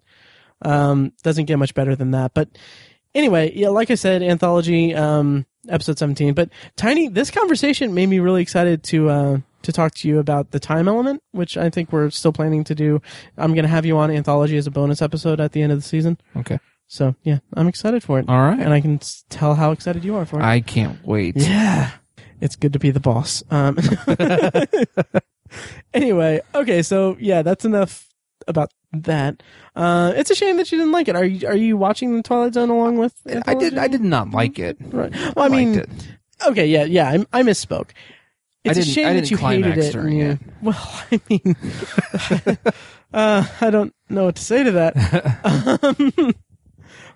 um 0.63 1.13
doesn't 1.23 1.45
get 1.45 1.59
much 1.59 1.75
better 1.75 1.95
than 1.95 2.13
that. 2.13 2.33
But 2.35 2.49
anyway 3.13 3.53
yeah 3.57 3.69
like 3.69 3.91
i 3.91 3.97
said 3.97 4.23
anthology 4.23 4.95
um 4.95 5.45
episode 5.69 5.99
17 5.99 6.33
but 6.35 6.49
tiny 6.77 7.09
this 7.09 7.31
conversation 7.31 7.93
made 7.93 8.07
me 8.07 8.19
really 8.19 8.41
excited 8.43 8.83
to 8.83 9.09
uh 9.11 9.39
to 9.63 9.73
talk 9.73 9.93
to 9.95 10.09
you 10.09 10.19
about 10.19 10.53
the 10.53 10.59
time 10.61 10.89
element 10.89 11.23
which 11.33 11.57
i 11.59 11.69
think 11.69 11.93
we're 11.93 12.09
still 12.11 12.33
planning 12.33 12.65
to 12.65 12.75
do 12.75 13.01
i'm 13.37 13.55
gonna 13.55 13.69
have 13.69 13.85
you 13.85 13.99
on 13.99 14.11
anthology 14.11 14.57
as 14.57 14.67
a 14.67 14.71
bonus 14.71 15.03
episode 15.03 15.39
at 15.39 15.53
the 15.53 15.61
end 15.63 15.71
of 15.71 15.79
the 15.79 15.83
season 15.87 16.17
Okay. 16.35 16.59
so 16.87 17.15
yeah 17.25 17.41
i'm 17.55 17.69
excited 17.69 18.03
for 18.03 18.19
it 18.19 18.27
All 18.29 18.41
right. 18.41 18.59
and 18.59 18.73
i 18.73 18.81
can 18.81 18.99
tell 19.29 19.55
how 19.55 19.71
excited 19.73 20.03
you 20.05 20.17
are 20.17 20.25
for 20.25 20.41
it 20.41 20.45
I 20.45 20.61
can't 20.61 21.05
wait. 21.05 21.37
yeah. 21.37 21.91
It's 22.41 22.57
good 22.57 22.73
to 22.73 22.79
be 22.79 22.91
the 22.91 23.01
boss. 23.01 23.43
Um, 23.51 23.77
anyway, 25.95 26.41
okay, 26.55 26.83
so 26.83 27.17
yeah, 27.21 27.43
that's 27.43 27.65
enough 27.67 28.09
about 28.49 28.73
that. 28.93 29.43
Uh, 29.77 30.13
it's 30.17 30.31
a 30.31 30.35
shame 30.35 30.57
that 30.57 30.71
you 30.73 30.79
didn't 30.79 30.93
like 30.93 31.09
it. 31.09 31.17
Are 31.17 31.25
you 31.25 31.47
are 31.49 31.57
you 31.57 31.77
watching 31.77 32.17
the 32.17 32.23
Twilight 32.23 32.55
Zone 32.55 32.71
along 32.71 32.99
with? 32.99 33.15
I 33.47 33.55
did. 33.55 33.79
I 33.79 33.89
did 33.89 34.01
not 34.03 34.31
like 34.31 34.59
it. 34.59 34.77
Right. 34.81 35.13
Well, 35.37 35.45
I 35.45 35.49
mean, 35.49 35.75
liked 35.77 35.89
it. 35.89 36.09
okay, 36.49 36.67
yeah, 36.67 36.85
yeah. 36.85 37.09
I, 37.09 37.41
I 37.41 37.43
misspoke. 37.43 37.91
It's 38.63 38.79
a 38.79 38.83
shame 38.85 39.07
I 39.07 39.15
that 39.15 39.31
you 39.31 39.37
hated 39.39 39.79
it. 39.79 39.93
during 39.93 40.17
you- 40.19 40.39
Well, 40.63 41.03
I 41.11 41.21
mean, 41.31 41.57
uh, 43.13 43.47
I 43.61 43.71
don't 43.71 43.95
know 44.09 44.25
what 44.27 44.37
to 44.37 44.43
say 44.43 44.63
to 44.65 44.71
that. 44.73 45.79
um, 45.83 46.35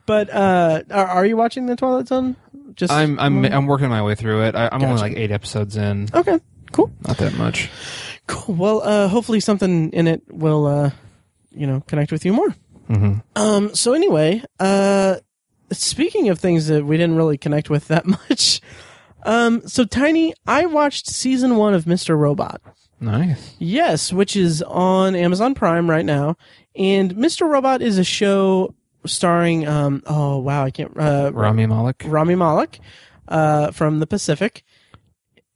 but 0.06 0.30
uh, 0.30 0.82
are, 0.90 1.06
are 1.06 1.26
you 1.26 1.36
watching 1.36 1.66
the 1.66 1.76
Twilight 1.76 2.08
Zone? 2.08 2.36
Just 2.74 2.92
I'm 2.92 3.18
I'm 3.20 3.44
I'm 3.44 3.66
working 3.66 3.88
my 3.88 4.02
way 4.02 4.14
through 4.14 4.44
it. 4.44 4.54
I, 4.54 4.68
I'm 4.72 4.82
only 4.82 5.00
like 5.00 5.16
eight 5.16 5.30
episodes 5.30 5.76
in. 5.76 6.08
okay. 6.14 6.40
Cool. 6.72 6.90
Not 7.06 7.18
that 7.18 7.34
much. 7.38 7.70
Cool. 8.26 8.54
Well, 8.56 8.82
uh, 8.82 9.06
hopefully 9.08 9.38
something 9.38 9.90
in 9.92 10.08
it 10.08 10.22
will, 10.28 10.66
uh, 10.66 10.90
you 11.54 11.66
know, 11.66 11.82
connect 11.86 12.12
with 12.12 12.24
you 12.24 12.32
more. 12.32 12.50
hmm 12.86 13.14
Um. 13.36 13.74
So 13.74 13.92
anyway, 13.94 14.42
uh, 14.60 15.16
speaking 15.72 16.28
of 16.28 16.38
things 16.38 16.66
that 16.68 16.84
we 16.84 16.96
didn't 16.96 17.16
really 17.16 17.38
connect 17.38 17.70
with 17.70 17.88
that 17.88 18.06
much, 18.30 18.60
um. 19.24 19.66
So 19.66 19.84
Tiny, 19.84 20.34
I 20.46 20.66
watched 20.66 21.06
season 21.08 21.56
one 21.56 21.74
of 21.74 21.84
Mr. 21.84 22.16
Robot. 22.18 22.60
Nice. 23.00 23.54
Yes, 23.58 24.12
which 24.12 24.36
is 24.36 24.62
on 24.62 25.14
Amazon 25.14 25.54
Prime 25.54 25.90
right 25.90 26.04
now, 26.04 26.36
and 26.76 27.14
Mr. 27.16 27.48
Robot 27.48 27.82
is 27.82 27.98
a 27.98 28.04
show 28.04 28.74
starring, 29.06 29.66
um. 29.66 30.02
Oh 30.06 30.38
wow, 30.38 30.64
I 30.64 30.70
can't. 30.70 30.92
Uh, 30.96 31.30
Rami 31.32 31.66
Malek. 31.66 32.02
Rami 32.04 32.34
Malek, 32.34 32.80
uh, 33.28 33.70
from 33.72 33.98
the 33.98 34.06
Pacific, 34.06 34.62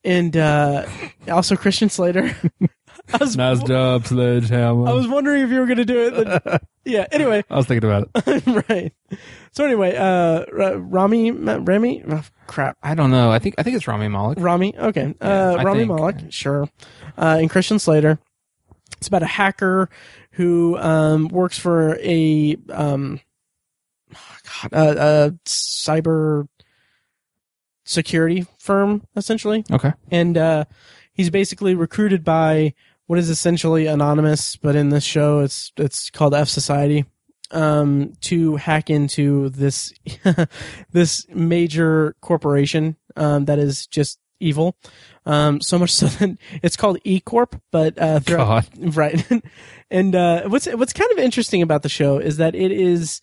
and 0.04 0.36
uh, 0.36 0.86
also 1.30 1.56
Christian 1.56 1.88
Slater. 1.90 2.34
I 3.12 3.18
was, 3.18 3.62
job, 3.62 4.06
Sledgehammer. 4.06 4.88
I 4.88 4.92
was 4.92 5.08
wondering 5.08 5.42
if 5.42 5.50
you 5.50 5.60
were 5.60 5.66
going 5.66 5.78
to 5.78 5.84
do 5.84 6.06
it. 6.06 6.44
but- 6.44 6.62
yeah. 6.84 7.06
Anyway, 7.10 7.44
I 7.48 7.56
was 7.56 7.66
thinking 7.66 7.88
about 7.88 8.08
it. 8.14 8.68
right. 8.68 8.92
So 9.52 9.64
anyway, 9.64 9.96
uh, 9.96 10.44
Rami, 10.76 11.30
Rami, 11.30 12.04
oh, 12.10 12.24
crap, 12.46 12.76
I 12.82 12.94
don't 12.94 13.10
know. 13.10 13.30
I 13.30 13.38
think 13.38 13.54
I 13.58 13.62
think 13.62 13.76
it's 13.76 13.88
Rami 13.88 14.08
Malek. 14.08 14.38
Rami. 14.40 14.76
Okay, 14.76 15.14
Yeah, 15.20 15.50
uh, 15.52 15.62
Rami 15.64 15.80
think. 15.80 15.92
Malek, 15.92 16.16
sure. 16.30 16.68
Uh, 17.16 17.38
and 17.40 17.50
Christian 17.50 17.78
Slater. 17.78 18.18
It's 18.98 19.08
about 19.08 19.22
a 19.22 19.26
hacker 19.26 19.88
who 20.32 20.76
um, 20.78 21.28
works 21.28 21.58
for 21.58 21.96
a 22.00 22.56
um, 22.70 23.20
God, 24.12 24.74
uh, 24.74 24.94
a 24.98 25.30
cyber 25.46 26.48
security 27.84 28.46
firm, 28.58 29.02
essentially. 29.16 29.64
Okay. 29.70 29.92
and 30.10 30.36
uh, 30.36 30.64
he's 31.12 31.30
basically 31.30 31.74
recruited 31.74 32.24
by 32.24 32.74
what 33.08 33.18
is 33.18 33.28
essentially 33.28 33.86
anonymous, 33.86 34.54
but 34.54 34.76
in 34.76 34.90
this 34.90 35.02
show 35.02 35.40
it's 35.40 35.72
it's 35.76 36.10
called 36.10 36.34
F 36.34 36.48
Society. 36.48 37.04
Um, 37.50 38.12
to 38.20 38.56
hack 38.56 38.90
into 38.90 39.48
this 39.48 39.90
this 40.92 41.26
major 41.30 42.14
corporation 42.20 42.96
um, 43.16 43.46
that 43.46 43.58
is 43.58 43.86
just 43.86 44.18
evil. 44.38 44.76
Um, 45.26 45.60
so 45.60 45.78
much 45.78 45.90
so 45.90 46.06
that 46.18 46.36
it's 46.62 46.76
called 46.76 46.98
E 47.04 47.20
Corp, 47.20 47.60
but 47.70 47.98
uh, 47.98 48.20
throughout, 48.20 48.68
right. 48.78 49.26
and 49.90 50.14
uh, 50.14 50.48
what's 50.48 50.66
what's 50.66 50.92
kind 50.92 51.10
of 51.12 51.18
interesting 51.18 51.62
about 51.62 51.82
the 51.82 51.88
show 51.88 52.18
is 52.18 52.36
that 52.36 52.54
it 52.54 52.70
is 52.70 53.20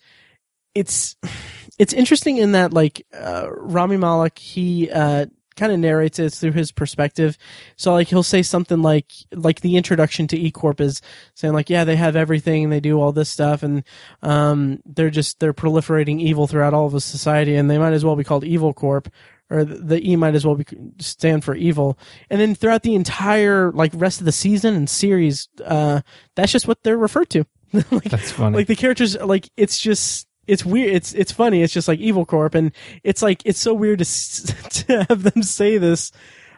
it's 0.74 1.16
it's 1.78 1.92
interesting 1.92 2.38
in 2.38 2.52
that 2.52 2.72
like 2.72 3.06
uh, 3.14 3.46
Rami 3.50 3.96
Malek 3.96 4.38
he 4.38 4.90
uh, 4.90 5.26
kind 5.56 5.72
of 5.72 5.78
narrates 5.78 6.18
it 6.18 6.32
through 6.32 6.52
his 6.52 6.70
perspective. 6.72 7.36
So 7.76 7.92
like 7.92 8.08
he'll 8.08 8.22
say 8.22 8.42
something 8.42 8.82
like 8.82 9.12
like 9.32 9.60
the 9.60 9.76
introduction 9.76 10.26
to 10.28 10.38
E 10.38 10.50
Corp 10.50 10.80
is 10.80 11.02
saying 11.34 11.54
like 11.54 11.70
yeah 11.70 11.84
they 11.84 11.96
have 11.96 12.16
everything 12.16 12.64
and 12.64 12.72
they 12.72 12.80
do 12.80 13.00
all 13.00 13.12
this 13.12 13.30
stuff 13.30 13.62
and 13.62 13.82
um 14.22 14.80
they're 14.84 15.10
just 15.10 15.40
they're 15.40 15.54
proliferating 15.54 16.20
evil 16.20 16.46
throughout 16.46 16.74
all 16.74 16.86
of 16.86 16.92
the 16.92 17.00
society 17.00 17.56
and 17.56 17.70
they 17.70 17.78
might 17.78 17.92
as 17.92 18.04
well 18.04 18.16
be 18.16 18.24
called 18.24 18.44
Evil 18.44 18.72
Corp 18.72 19.08
or 19.50 19.64
the 19.64 20.00
E 20.08 20.16
might 20.16 20.34
as 20.34 20.44
well 20.44 20.56
be 20.56 20.64
stand 20.98 21.44
for 21.44 21.54
evil. 21.54 21.98
And 22.30 22.40
then 22.40 22.54
throughout 22.54 22.82
the 22.82 22.94
entire 22.94 23.70
like 23.72 23.92
rest 23.94 24.20
of 24.20 24.24
the 24.24 24.32
season 24.32 24.74
and 24.74 24.90
series, 24.90 25.48
uh, 25.64 26.00
that's 26.34 26.52
just 26.52 26.66
what 26.66 26.82
they're 26.82 26.98
referred 26.98 27.30
to. 27.30 27.44
like, 27.72 28.04
that's 28.04 28.32
funny. 28.32 28.56
Like 28.56 28.66
the 28.66 28.76
characters, 28.76 29.16
like 29.16 29.50
it's 29.56 29.78
just 29.78 30.25
it's 30.46 30.64
weird. 30.64 30.94
It's 30.94 31.12
it's 31.14 31.32
funny. 31.32 31.62
It's 31.62 31.72
just 31.72 31.88
like 31.88 31.98
Evil 31.98 32.24
Corp, 32.24 32.54
and 32.54 32.72
it's 33.02 33.22
like 33.22 33.42
it's 33.44 33.60
so 33.60 33.74
weird 33.74 33.98
to 34.00 34.04
to 34.70 35.06
have 35.08 35.22
them 35.22 35.42
say 35.42 35.78
this, 35.78 36.12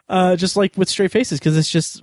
uh, 0.09 0.37
just 0.37 0.57
like 0.57 0.77
with 0.77 0.89
straight 0.89 1.13
faces, 1.13 1.39
because 1.39 1.57
it's 1.57 1.71
just 1.71 2.03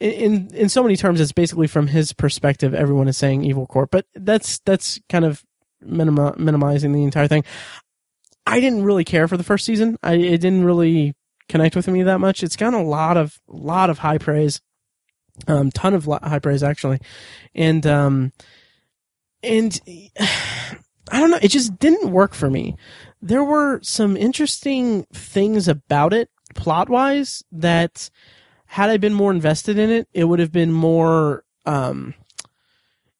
in 0.00 0.54
in 0.54 0.68
so 0.68 0.82
many 0.82 0.96
terms, 0.96 1.20
it's 1.20 1.32
basically 1.32 1.66
from 1.66 1.88
his 1.88 2.12
perspective. 2.12 2.74
Everyone 2.74 3.08
is 3.08 3.16
saying 3.16 3.44
Evil 3.44 3.66
Corp, 3.66 3.90
but 3.90 4.06
that's 4.14 4.58
that's 4.60 5.00
kind 5.08 5.24
of 5.24 5.42
minima, 5.80 6.34
minimizing 6.38 6.92
the 6.92 7.02
entire 7.02 7.28
thing. 7.28 7.44
I 8.46 8.60
didn't 8.60 8.84
really 8.84 9.04
care 9.04 9.28
for 9.28 9.36
the 9.36 9.44
first 9.44 9.64
season. 9.64 9.98
I 10.02 10.14
it 10.14 10.38
didn't 10.38 10.64
really 10.64 11.14
connect 11.48 11.74
with 11.74 11.88
me 11.88 12.02
that 12.04 12.18
much. 12.18 12.42
It's 12.42 12.56
gotten 12.56 12.78
a 12.78 12.84
lot 12.84 13.16
of 13.16 13.40
lot 13.48 13.90
of 13.90 13.98
high 13.98 14.18
praise, 14.18 14.60
um, 15.46 15.70
ton 15.70 15.94
of 15.94 16.04
high 16.04 16.38
praise 16.38 16.62
actually, 16.62 17.00
and 17.54 17.86
um, 17.86 18.32
and 19.42 19.80
I 21.10 21.20
don't 21.20 21.30
know. 21.30 21.38
It 21.40 21.48
just 21.48 21.78
didn't 21.78 22.10
work 22.10 22.34
for 22.34 22.50
me. 22.50 22.76
There 23.22 23.44
were 23.44 23.80
some 23.82 24.16
interesting 24.16 25.04
things 25.12 25.68
about 25.68 26.12
it 26.12 26.30
plot 26.54 26.88
wise 26.88 27.42
that 27.52 28.10
had 28.66 28.90
I 28.90 28.98
been 28.98 29.14
more 29.14 29.30
invested 29.30 29.78
in 29.78 29.90
it, 29.90 30.08
it 30.12 30.24
would 30.24 30.38
have 30.40 30.52
been 30.52 30.72
more. 30.72 31.44
Um, 31.64 32.14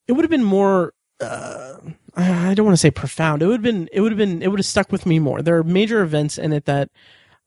it 0.06 0.12
would 0.12 0.24
have 0.24 0.30
been 0.30 0.44
more. 0.44 0.92
Uh, 1.20 1.76
I 2.14 2.54
don't 2.54 2.66
want 2.66 2.74
to 2.74 2.80
say 2.80 2.90
profound. 2.90 3.42
It 3.42 3.46
would 3.46 3.54
have 3.54 3.62
been, 3.62 3.88
it 3.92 4.00
would 4.00 4.12
have 4.12 4.18
been, 4.18 4.42
it 4.42 4.48
would 4.48 4.58
have 4.58 4.66
stuck 4.66 4.92
with 4.92 5.06
me 5.06 5.18
more. 5.18 5.40
There 5.40 5.56
are 5.56 5.64
major 5.64 6.02
events 6.02 6.36
in 6.36 6.52
it 6.52 6.64
that, 6.66 6.90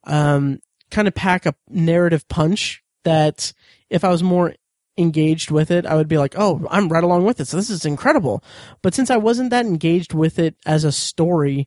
um, 0.04 0.60
kind 0.90 1.06
of 1.06 1.14
pack 1.14 1.46
a 1.46 1.54
narrative 1.68 2.26
punch 2.28 2.82
that 3.04 3.52
if 3.90 4.04
I 4.04 4.08
was 4.08 4.22
more 4.22 4.54
engaged 4.98 5.50
with 5.50 5.70
it, 5.70 5.86
I 5.86 5.94
would 5.94 6.08
be 6.08 6.18
like, 6.18 6.34
oh, 6.36 6.66
I'm 6.70 6.88
right 6.88 7.04
along 7.04 7.24
with 7.24 7.40
it. 7.40 7.46
So 7.46 7.56
this 7.56 7.70
is 7.70 7.84
incredible. 7.84 8.42
But 8.82 8.94
since 8.94 9.10
I 9.10 9.16
wasn't 9.16 9.50
that 9.50 9.66
engaged 9.66 10.14
with 10.14 10.38
it 10.38 10.56
as 10.66 10.84
a 10.84 10.92
story, 10.92 11.66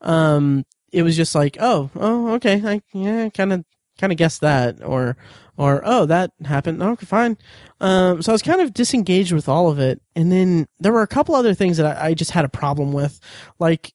um, 0.00 0.64
it 0.92 1.02
was 1.02 1.16
just 1.16 1.34
like, 1.34 1.56
oh, 1.60 1.90
oh, 1.96 2.34
okay. 2.34 2.62
I, 2.64 2.82
yeah, 2.92 3.28
kind 3.30 3.52
of, 3.52 3.64
kind 3.98 4.12
of 4.12 4.18
guessed 4.18 4.40
that 4.40 4.82
or, 4.82 5.16
or 5.56 5.82
oh 5.84 6.06
that 6.06 6.30
happened 6.44 6.82
okay 6.82 7.06
fine 7.06 7.36
um, 7.80 8.22
so 8.22 8.32
i 8.32 8.34
was 8.34 8.42
kind 8.42 8.60
of 8.60 8.72
disengaged 8.72 9.32
with 9.32 9.48
all 9.48 9.68
of 9.68 9.78
it 9.78 10.00
and 10.16 10.32
then 10.32 10.66
there 10.80 10.92
were 10.92 11.02
a 11.02 11.06
couple 11.06 11.34
other 11.34 11.54
things 11.54 11.76
that 11.76 11.98
I, 11.98 12.08
I, 12.08 12.14
just 12.14 12.30
had 12.30 12.44
a 12.44 12.48
problem 12.48 12.92
with 12.92 13.20
like 13.58 13.92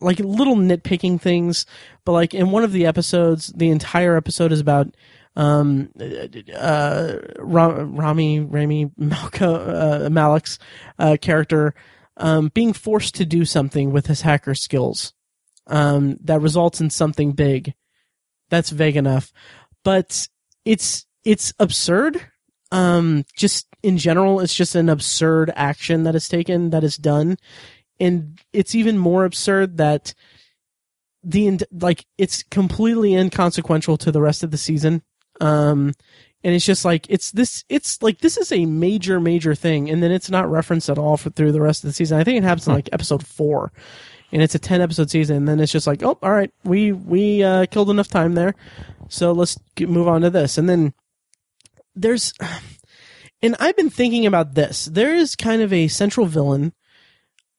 like 0.00 0.18
little 0.18 0.56
nitpicking 0.56 1.20
things 1.20 1.66
but 2.04 2.12
like 2.12 2.34
in 2.34 2.50
one 2.50 2.64
of 2.64 2.72
the 2.72 2.86
episodes 2.86 3.52
the 3.54 3.70
entire 3.70 4.16
episode 4.16 4.50
is 4.50 4.60
about 4.60 4.94
um 5.36 5.90
uh 6.56 7.16
rami 7.38 8.40
rami 8.40 8.90
malka 8.96 9.48
uh, 9.48 10.08
malek's 10.08 10.58
uh, 10.98 11.16
character 11.20 11.74
um 12.18 12.50
being 12.54 12.72
forced 12.72 13.14
to 13.16 13.24
do 13.24 13.44
something 13.44 13.90
with 13.90 14.06
his 14.06 14.20
hacker 14.20 14.54
skills 14.54 15.12
um 15.66 16.16
that 16.22 16.40
results 16.40 16.80
in 16.80 16.88
something 16.88 17.32
big 17.32 17.74
that's 18.48 18.70
vague 18.70 18.96
enough 18.96 19.32
but 19.82 20.28
it's 20.64 21.06
it's 21.24 21.52
absurd. 21.58 22.20
Um, 22.72 23.24
just 23.36 23.66
in 23.82 23.98
general, 23.98 24.40
it's 24.40 24.54
just 24.54 24.74
an 24.74 24.88
absurd 24.88 25.52
action 25.54 26.04
that 26.04 26.14
is 26.14 26.28
taken, 26.28 26.70
that 26.70 26.82
is 26.82 26.96
done, 26.96 27.36
and 28.00 28.38
it's 28.52 28.74
even 28.74 28.98
more 28.98 29.24
absurd 29.24 29.76
that 29.76 30.14
the 31.22 31.58
like 31.70 32.04
it's 32.18 32.42
completely 32.42 33.14
inconsequential 33.14 33.96
to 33.98 34.10
the 34.10 34.20
rest 34.20 34.42
of 34.42 34.50
the 34.50 34.58
season. 34.58 35.02
Um, 35.40 35.92
and 36.44 36.54
it's 36.54 36.66
just 36.66 36.84
like 36.84 37.06
it's 37.08 37.30
this 37.30 37.64
it's 37.70 38.02
like 38.02 38.18
this 38.18 38.36
is 38.36 38.52
a 38.52 38.66
major 38.66 39.18
major 39.18 39.54
thing. 39.54 39.88
And 39.88 40.02
then 40.02 40.12
it's 40.12 40.30
not 40.30 40.50
referenced 40.50 40.90
at 40.90 40.98
all 40.98 41.16
for 41.16 41.30
through 41.30 41.52
the 41.52 41.62
rest 41.62 41.82
of 41.82 41.88
the 41.88 41.94
season. 41.94 42.18
I 42.18 42.24
think 42.24 42.36
it 42.36 42.44
happens 42.44 42.68
in 42.68 42.74
like 42.74 42.90
episode 42.92 43.26
four. 43.26 43.72
And 44.30 44.42
it's 44.42 44.54
a 44.54 44.58
10 44.58 44.80
episode 44.80 45.10
season. 45.10 45.36
And 45.36 45.48
then 45.48 45.60
it's 45.60 45.72
just 45.72 45.86
like 45.86 46.02
oh 46.02 46.18
all 46.22 46.32
right. 46.32 46.52
We 46.62 46.92
we 46.92 47.42
uh, 47.42 47.64
killed 47.66 47.88
enough 47.88 48.08
time 48.08 48.34
there. 48.34 48.54
So 49.08 49.32
let's 49.32 49.58
get, 49.74 49.88
move 49.88 50.06
on 50.06 50.20
to 50.20 50.30
this. 50.30 50.58
And 50.58 50.68
then 50.68 50.92
there's 51.96 52.34
and 53.42 53.56
i've 53.58 53.76
been 53.76 53.90
thinking 53.90 54.26
about 54.26 54.54
this. 54.54 54.84
There 54.84 55.14
is 55.14 55.36
kind 55.36 55.62
of 55.62 55.72
a 55.72 55.88
central 55.88 56.26
villain 56.26 56.74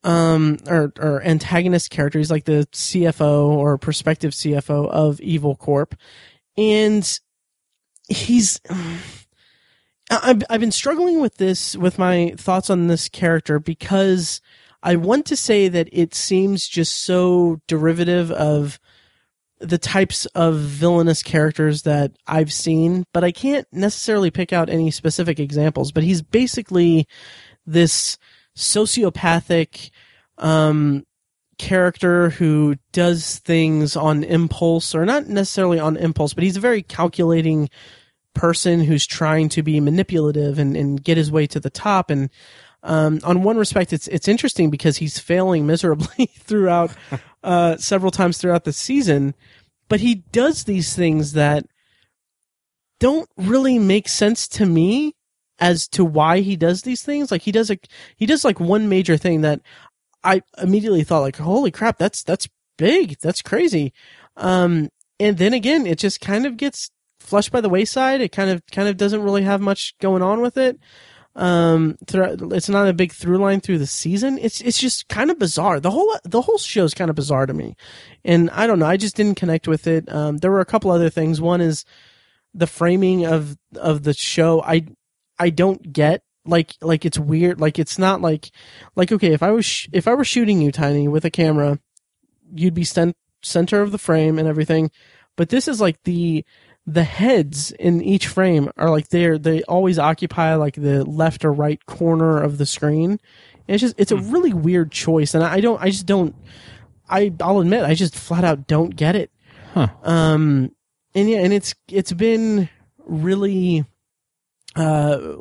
um 0.04 0.60
or 0.68 0.94
or 1.00 1.24
antagonist 1.24 1.90
character. 1.90 2.20
He's 2.20 2.30
like 2.30 2.46
the 2.46 2.68
cfo 2.72 3.48
or 3.48 3.80
prospective 3.80 4.34
cfo 4.34 4.88
of 4.88 5.20
evil 5.22 5.56
corp. 5.56 5.96
And 6.56 7.20
he's 8.08 8.60
I've, 10.12 10.44
I've 10.50 10.60
been 10.60 10.72
struggling 10.72 11.20
with 11.20 11.38
this 11.38 11.76
with 11.76 11.98
my 11.98 12.34
thoughts 12.38 12.70
on 12.70 12.88
this 12.88 13.10
character 13.10 13.60
because 13.60 14.42
I 14.84 14.96
want 14.96 15.26
to 15.28 15.36
say 15.36 15.68
that 15.68 15.90
it 15.92 16.14
seems 16.14 16.68
just 16.68 17.04
so 17.04 17.60
derivative 17.68 18.32
of 18.32 18.80
the 19.60 19.78
types 19.78 20.26
of 20.28 20.58
villainous 20.58 21.24
characters 21.24 21.84
that 21.84 22.12
I've 22.28 22.54
seen, 22.54 23.06
but 23.14 23.24
I 23.24 23.32
can't 23.32 23.68
necessarily 23.72 24.30
pick 24.30 24.54
out 24.54 24.70
any 24.70 24.92
specific 24.92 25.40
examples. 25.40 25.92
But 25.92 26.04
he's 26.04 26.22
basically 26.22 27.08
this 27.66 28.18
sociopathic 28.56 29.90
um, 30.38 31.06
character 31.58 32.30
who 32.32 32.76
does 32.92 33.40
things 33.40 33.96
on 33.96 34.24
impulse, 34.24 34.94
or 34.96 35.06
not 35.06 35.28
necessarily 35.28 35.80
on 35.80 35.98
impulse, 35.98 36.34
but 36.34 36.44
he's 36.44 36.58
a 36.58 36.62
very 36.62 36.82
calculating 36.82 37.70
person 38.34 38.82
who's 38.82 39.06
trying 39.06 39.50
to 39.50 39.64
be 39.64 39.80
manipulative 39.80 40.60
and, 40.60 40.76
and 40.76 41.04
get 41.04 41.18
his 41.18 41.32
way 41.32 41.48
to 41.48 41.60
the 41.60 41.70
top. 41.70 42.10
And 42.10 42.30
um, 42.84 43.20
on 43.24 43.44
one 43.44 43.58
respect, 43.58 43.94
it's 43.94 44.08
it's 44.10 44.28
interesting 44.28 44.70
because 44.70 44.98
he's 44.98 45.18
failing 45.18 45.66
miserably 45.68 46.28
throughout 46.38 46.92
uh, 47.44 47.78
several 47.78 48.12
times 48.12 48.38
throughout 48.38 48.64
the 48.64 48.74
season, 48.74 49.34
but 49.90 50.02
he 50.02 50.16
does 50.32 50.66
these 50.66 50.96
things 50.96 51.34
that 51.34 51.66
don't 53.00 53.30
really 53.38 53.80
make 53.80 54.08
sense 54.08 54.48
to 54.48 54.66
me 54.66 55.16
as 55.60 55.88
to 55.88 56.04
why 56.04 56.42
he 56.42 56.56
does 56.56 56.82
these 56.82 57.02
things. 57.02 57.32
Like 57.32 57.42
he 57.42 57.52
does 57.52 57.72
a 57.72 57.78
he 58.18 58.26
does 58.26 58.44
like 58.44 58.60
one 58.60 58.90
major 58.90 59.18
thing 59.18 59.42
that 59.42 59.62
I 60.26 60.42
immediately 60.62 61.04
thought 61.04 61.22
like, 61.22 61.38
holy 61.38 61.72
crap, 61.72 61.98
that's 61.98 62.24
that's 62.24 62.48
big, 62.78 63.18
that's 63.22 63.42
crazy. 63.42 63.94
Um, 64.36 64.90
and 65.20 65.38
then 65.38 65.54
again, 65.54 65.86
it 65.88 66.00
just 66.00 66.20
kind 66.20 66.46
of 66.46 66.58
gets 66.58 66.90
flushed 67.20 67.52
by 67.52 67.62
the 67.62 67.70
wayside. 67.70 68.22
It 68.22 68.32
kind 68.32 68.50
of 68.50 68.62
kind 68.72 68.88
of 68.88 68.98
doesn't 68.98 69.24
really 69.24 69.44
have 69.44 69.62
much 69.62 69.96
going 70.00 70.22
on 70.22 70.42
with 70.42 70.58
it. 70.58 70.80
Um 71.36 71.98
it's 72.10 72.70
not 72.70 72.88
a 72.88 72.94
big 72.94 73.12
through 73.12 73.40
line 73.40 73.60
through 73.60 73.80
the 73.80 73.88
season. 73.88 74.38
It's 74.38 74.62
it's 74.62 74.78
just 74.78 75.10
kind 75.10 75.30
of 75.30 75.38
bizarre. 75.38 75.82
The 75.82 75.92
whole 75.92 76.16
the 76.24 76.42
whole 76.42 76.58
show 76.58 76.86
is 76.86 76.94
kind 76.94 77.10
of 77.10 77.16
bizarre 77.16 77.46
to 77.46 77.54
me. 77.54 77.76
And 78.24 78.50
i 78.52 78.66
don't 78.66 78.80
know 78.80 78.86
i 78.86 78.96
just 78.96 79.18
didn't 79.18 79.36
connect 79.36 79.68
with 79.68 79.86
it. 79.86 80.10
Um 80.10 80.38
there 80.38 80.52
were 80.52 80.62
a 80.62 80.66
couple 80.66 80.92
other 80.92 81.10
things. 81.10 81.42
One 81.42 81.60
is 81.60 81.84
the 82.54 82.68
framing 82.68 83.26
of 83.26 83.58
of 83.76 84.04
the 84.04 84.14
show. 84.14 84.62
I 84.62 84.86
i 85.38 85.50
don't 85.50 85.92
get 85.92 86.24
like 86.46 86.76
like 86.82 87.06
it's 87.06 87.18
weird 87.18 87.60
like 87.60 87.80
it's 87.80 87.98
not 87.98 88.22
like 88.22 88.52
like 88.96 89.12
okay 89.12 89.34
if 89.34 89.42
i 89.42 89.52
was 89.52 89.66
sh- 89.66 89.88
if 89.92 90.08
i 90.08 90.14
were 90.14 90.24
shooting 90.24 90.62
you 90.62 90.72
tiny 90.72 91.08
with 91.08 91.26
a 91.26 91.32
camera 91.32 91.80
you'd 92.54 92.74
be 92.74 92.84
st- 92.84 93.18
center 93.42 93.82
of 93.82 93.92
the 93.92 93.98
frame 93.98 94.38
and 94.38 94.48
everything 94.48 94.90
but 95.36 95.50
this 95.50 95.68
is 95.68 95.82
like 95.82 96.02
the 96.04 96.46
the 96.88 97.04
heads 97.04 97.72
in 97.72 98.02
each 98.02 98.28
frame 98.28 98.70
are 98.78 98.90
like 98.90 99.10
they're 99.10 99.38
they 99.38 99.64
always 99.64 99.98
occupy 99.98 100.56
like 100.56 100.76
the 100.76 101.04
left 101.04 101.44
or 101.44 101.52
right 101.52 101.84
corner 101.86 102.42
of 102.42 102.58
the 102.58 102.66
screen. 102.66 103.20
And 103.68 103.74
it's 103.76 103.82
just 103.82 103.96
it's 103.98 104.12
a 104.12 104.18
hmm. 104.18 104.32
really 104.32 104.54
weird 104.54 104.92
choice, 104.92 105.34
and 105.34 105.44
I 105.44 105.60
don't 105.60 105.82
I 105.82 105.90
just 105.90 106.06
don't 106.06 106.36
I 107.10 107.34
I'll 107.42 107.60
admit 107.60 107.84
I 107.84 107.96
just 107.96 108.16
flat 108.16 108.44
out 108.44 108.68
don't 108.68 108.96
get 108.96 109.16
it. 109.16 109.32
Huh. 109.74 109.88
Um, 110.04 110.72
and 111.16 111.30
yeah, 111.30 111.40
and 111.40 111.52
it's 111.52 111.74
it's 111.90 112.14
been 112.14 112.70
really 113.00 113.86
uh, 114.76 115.38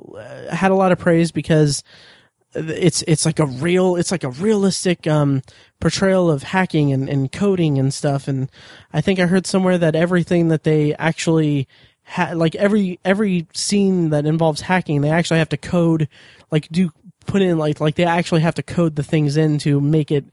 had 0.50 0.70
a 0.70 0.76
lot 0.76 0.92
of 0.92 0.98
praise 0.98 1.32
because 1.32 1.82
it's 2.54 3.02
it's 3.02 3.26
like 3.26 3.38
a 3.38 3.46
real 3.46 3.96
it's 3.96 4.12
like 4.12 4.24
a 4.24 4.30
realistic 4.30 5.06
um, 5.06 5.42
portrayal 5.80 6.30
of 6.30 6.44
hacking 6.44 6.92
and, 6.92 7.08
and 7.08 7.32
coding 7.32 7.78
and 7.78 7.92
stuff. 7.92 8.28
And 8.28 8.50
I 8.92 9.00
think 9.00 9.18
I 9.18 9.26
heard 9.26 9.46
somewhere 9.46 9.78
that 9.78 9.96
everything 9.96 10.48
that 10.48 10.64
they 10.64 10.94
actually 10.94 11.68
ha- 12.04 12.32
like 12.34 12.54
every 12.54 13.00
every 13.04 13.46
scene 13.52 14.10
that 14.10 14.26
involves 14.26 14.62
hacking, 14.62 15.00
they 15.00 15.10
actually 15.10 15.38
have 15.38 15.48
to 15.50 15.56
code 15.56 16.08
like 16.50 16.68
do 16.68 16.90
put 17.26 17.42
in 17.42 17.58
like 17.58 17.80
like 17.80 17.96
they 17.96 18.04
actually 18.04 18.42
have 18.42 18.54
to 18.54 18.62
code 18.62 18.96
the 18.96 19.02
things 19.02 19.36
in 19.36 19.58
to 19.58 19.80
make 19.80 20.10
it 20.10 20.26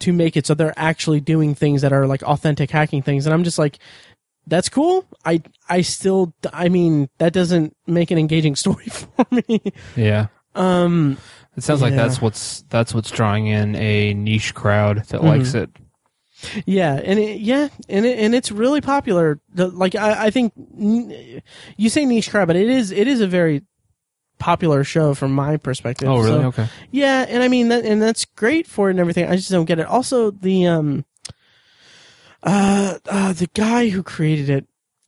to 0.00 0.12
make 0.12 0.36
it 0.36 0.46
so 0.46 0.54
they're 0.54 0.74
actually 0.76 1.20
doing 1.20 1.54
things 1.54 1.82
that 1.82 1.92
are 1.92 2.06
like 2.06 2.22
authentic 2.22 2.70
hacking 2.70 3.02
things. 3.02 3.26
And 3.26 3.34
I'm 3.34 3.44
just 3.44 3.58
like, 3.58 3.78
that's 4.46 4.68
cool. 4.68 5.06
I 5.24 5.42
I 5.68 5.80
still 5.82 6.34
I 6.52 6.68
mean 6.68 7.08
that 7.18 7.32
doesn't 7.32 7.76
make 7.86 8.10
an 8.10 8.18
engaging 8.18 8.56
story 8.64 8.86
for 8.86 9.26
me. 9.30 9.60
Yeah. 9.96 10.26
Um 10.54 11.18
It 11.56 11.62
sounds 11.62 11.82
like 11.82 11.94
that's 11.94 12.20
what's 12.20 12.62
that's 12.68 12.94
what's 12.94 13.10
drawing 13.10 13.46
in 13.46 13.74
a 13.76 14.14
niche 14.14 14.54
crowd 14.54 14.98
that 15.08 15.20
Mm-hmm. 15.20 15.26
likes 15.26 15.54
it. 15.54 15.70
yeah, 16.66 17.00
and 17.02 17.18
it, 17.18 17.40
yeah, 17.40 17.68
and 17.88 18.04
it, 18.04 18.18
and 18.18 18.34
it's 18.34 18.50
really 18.52 18.80
popular. 18.80 19.40
The, 19.54 19.68
like 19.68 19.94
I 19.94 20.26
I 20.26 20.30
think 20.30 20.52
n- 20.78 21.40
you 21.76 21.88
say 21.88 22.04
niche 22.04 22.28
crowd, 22.30 22.46
but 22.48 22.56
it 22.56 22.68
is 22.68 22.90
it 22.90 23.06
is 23.08 23.20
a 23.20 23.26
very 23.26 23.62
popular 24.38 24.84
show 24.84 25.14
from 25.14 25.32
my 25.32 25.56
perspective. 25.56 26.08
Oh, 26.08 26.16
really? 26.18 26.42
So- 26.42 26.48
okay. 26.48 26.66
Yeah, 26.90 27.24
and 27.28 27.42
I 27.42 27.48
mean 27.48 27.68
that, 27.68 27.84
and 27.86 28.02
that's 28.02 28.24
great 28.26 28.66
for 28.66 28.88
it 28.88 28.92
and 28.92 29.00
everything. 29.00 29.26
I 29.26 29.36
just 29.36 29.50
don't 29.50 29.64
get 29.64 29.78
it. 29.78 29.86
Also, 29.86 30.32
the 30.32 30.66
um, 30.66 31.04
uh, 32.44 32.98
uh 33.06 33.32
the 33.32 33.48
guy 33.54 33.88
who 33.88 34.02
created 34.02 34.48
it, 34.48 34.66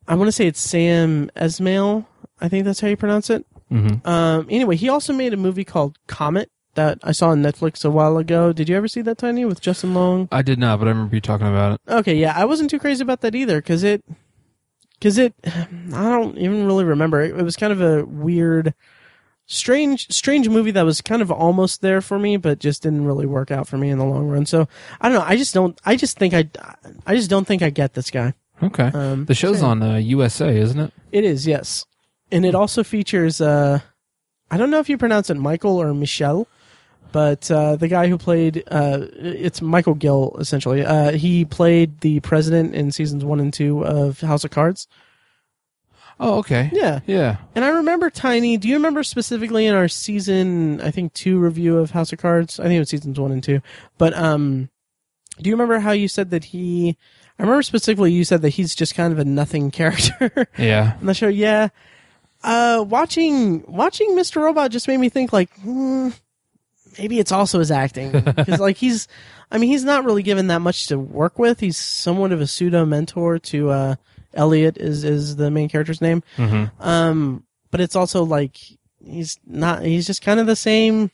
I 0.09 0.15
want 0.15 0.29
to 0.29 0.33
say 0.33 0.47
it's 0.47 0.61
Sam 0.61 1.31
Esmail. 1.37 2.07
I 2.41 2.49
think 2.49 2.65
that's 2.65 2.81
how 2.81 2.89
you 2.89 2.97
pronounce 2.97 3.31
it. 3.31 3.47
hmm 3.69 3.95
Um, 4.05 4.47
anyway, 4.51 4.77
he 4.77 4.89
also 4.89 5.13
made 5.13 5.33
a 5.33 5.37
movie 5.37 5.65
called 5.65 5.99
Comet 6.07 6.51
that 6.75 6.99
I 7.03 7.13
saw 7.13 7.31
on 7.31 7.43
Netflix 7.43 7.85
a 7.85 7.91
while 7.91 8.19
ago. 8.19 8.53
Did 8.53 8.69
you 8.69 8.77
ever 8.77 8.87
see 8.89 9.01
that, 9.03 9.19
Tiny, 9.19 9.45
with 9.45 9.61
Justin 9.61 9.95
Long? 9.95 10.29
I 10.31 10.43
did 10.43 10.59
not, 10.59 10.79
but 10.79 10.87
I 10.87 10.91
remember 10.91 11.15
you 11.17 11.21
talking 11.21 11.47
about 11.47 11.73
it. 11.73 11.93
Okay, 11.93 12.15
yeah, 12.15 12.35
I 12.37 12.45
wasn't 12.45 12.71
too 12.71 12.79
crazy 12.79 13.03
about 13.03 13.23
that 13.23 13.35
either 13.35 13.61
because 13.61 13.83
it, 13.83 14.05
because 14.99 15.19
it, 15.19 15.35
I 15.45 16.11
don't 16.11 16.39
even 16.39 16.67
really 16.67 16.85
remember. 16.85 17.23
It, 17.23 17.37
it 17.37 17.43
was 17.43 17.57
kind 17.57 17.73
of 17.73 17.81
a 17.81 18.05
weird, 18.05 18.75
strange, 19.47 20.11
strange 20.13 20.49
movie 20.49 20.73
that 20.73 20.83
was 20.85 21.01
kind 21.01 21.23
of 21.23 21.31
almost 21.31 21.81
there 21.81 22.01
for 22.01 22.19
me, 22.19 22.37
but 22.37 22.59
just 22.59 22.83
didn't 22.83 23.05
really 23.05 23.27
work 23.27 23.51
out 23.51 23.67
for 23.69 23.79
me 23.79 23.91
in 23.91 23.99
the 23.99 24.05
long 24.05 24.29
run. 24.29 24.45
So 24.47 24.69
I 25.01 25.09
don't 25.09 25.19
know. 25.19 25.25
I 25.25 25.37
just 25.37 25.55
don't. 25.55 25.79
I 25.85 25.97
just 25.97 26.19
think 26.19 26.35
I, 26.35 26.49
I 27.07 27.17
just 27.17 27.31
don't 27.31 27.47
think 27.47 27.63
I 27.63 27.71
get 27.71 27.95
this 27.95 28.11
guy. 28.11 28.35
Okay. 28.63 28.85
Um, 28.93 29.25
the 29.27 29.35
show's 29.35 29.61
so- 29.61 29.67
on 29.67 29.83
uh, 29.83 29.97
USA, 29.97 30.57
isn't 30.57 30.79
it? 30.81 30.93
It 31.13 31.25
is 31.25 31.47
yes, 31.47 31.85
and 32.31 32.45
it 32.45 32.55
also 32.55 32.83
features. 32.85 33.41
uh 33.41 33.81
I 34.51 34.57
don't 34.59 34.71
know 34.71 34.79
if 34.79 34.89
you 34.89 34.97
pronounce 34.97 35.29
it 35.29 35.35
Michael 35.37 35.77
or 35.77 35.93
Michelle, 35.93 36.47
but 37.11 37.51
uh, 37.51 37.75
the 37.75 37.89
guy 37.89 38.07
who 38.07 38.17
played 38.17 38.63
uh, 38.71 38.99
it's 39.15 39.61
Michael 39.61 39.95
Gill 39.95 40.37
essentially. 40.39 40.85
Uh, 40.85 41.13
he 41.13 41.45
played 41.45 42.01
the 42.01 42.21
president 42.21 42.73
in 42.75 42.93
seasons 42.93 43.25
one 43.25 43.41
and 43.41 43.53
two 43.53 43.85
of 43.85 44.21
House 44.21 44.45
of 44.45 44.51
Cards. 44.53 44.87
Oh, 46.19 46.39
okay. 46.39 46.71
Yeah, 46.73 47.01
Yeah. 47.07 47.37
and 47.55 47.65
I 47.65 47.69
remember 47.69 48.09
Tiny. 48.09 48.57
Do 48.57 48.69
you 48.69 48.75
remember 48.77 49.03
specifically 49.03 49.67
in 49.67 49.75
our 49.75 49.87
season 49.89 50.81
I 50.81 50.91
think 50.91 51.13
two 51.13 51.39
review 51.39 51.77
of 51.79 51.91
House 51.91 52.13
of 52.13 52.19
Cards? 52.19 52.59
I 52.59 52.65
think 52.65 52.75
it 52.77 52.79
was 52.79 52.89
seasons 52.91 53.21
one 53.21 53.33
and 53.33 53.43
two. 53.45 53.61
But 53.99 54.17
um, 54.17 54.71
do 55.41 55.51
you 55.51 55.55
remember 55.55 55.79
how 55.81 55.93
you 55.93 56.09
said 56.09 56.31
that 56.31 56.45
he? 56.45 56.97
I 57.39 57.43
remember 57.43 57.63
specifically 57.63 58.13
you 58.13 58.25
said 58.25 58.41
that 58.43 58.51
he's 58.51 58.75
just 58.75 58.95
kind 58.95 59.13
of 59.13 59.19
a 59.19 59.25
nothing 59.27 59.71
character. 59.73 60.47
Yeah. 60.59 60.95
on 61.01 61.07
the 61.07 61.13
show. 61.15 61.29
Yeah. 61.29 61.69
Uh, 62.43 62.83
watching 62.89 63.65
watching 63.71 64.11
Mr. 64.13 64.37
Robot 64.43 64.71
just 64.71 64.89
made 64.89 64.99
me 64.99 65.09
think 65.11 65.33
like 65.35 65.51
hmm, 65.61 66.09
maybe 66.99 67.19
it's 67.19 67.33
also 67.33 67.59
his 67.59 67.71
acting 67.71 68.13
because 68.37 68.61
like 68.61 68.77
he's, 68.79 69.07
I 69.51 69.59
mean 69.59 69.69
he's 69.69 69.85
not 69.85 70.05
really 70.05 70.23
given 70.23 70.47
that 70.47 70.61
much 70.61 70.87
to 70.87 70.99
work 70.99 71.39
with. 71.39 71.61
He's 71.61 71.77
somewhat 71.77 72.33
of 72.33 72.41
a 72.41 72.47
pseudo 72.47 72.87
mentor 72.87 73.39
to 73.39 73.71
uh, 73.71 73.95
Elliot 74.37 74.77
is 74.79 75.05
is 75.05 75.37
the 75.37 75.51
main 75.51 75.69
character's 75.69 76.01
name. 76.01 76.23
hmm 76.37 76.65
Um, 76.81 77.45
but 77.71 77.81
it's 77.81 77.97
also 77.97 78.23
like 78.25 78.57
he's 79.05 79.39
not. 79.47 79.83
He's 79.83 80.07
just 80.07 80.23
kind 80.23 80.39
of 80.41 80.47
the 80.47 80.57
same. 80.57 81.11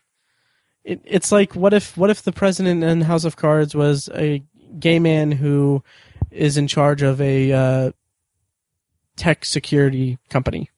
It, 0.85 1.01
it's 1.05 1.31
like 1.33 1.55
what 1.55 1.73
if 1.73 1.97
what 1.97 2.11
if 2.11 2.23
the 2.23 2.33
president 2.33 2.83
in 2.83 3.01
House 3.03 3.25
of 3.25 3.37
Cards 3.37 3.75
was 3.75 4.09
a 4.15 4.43
gay 4.79 4.99
man 4.99 5.33
who 5.33 5.83
is 6.31 6.57
in 6.57 6.67
charge 6.67 7.03
of 7.03 7.21
a 7.21 7.53
uh, 7.53 7.93
tech 9.17 9.45
security 9.45 10.19
company. 10.29 10.71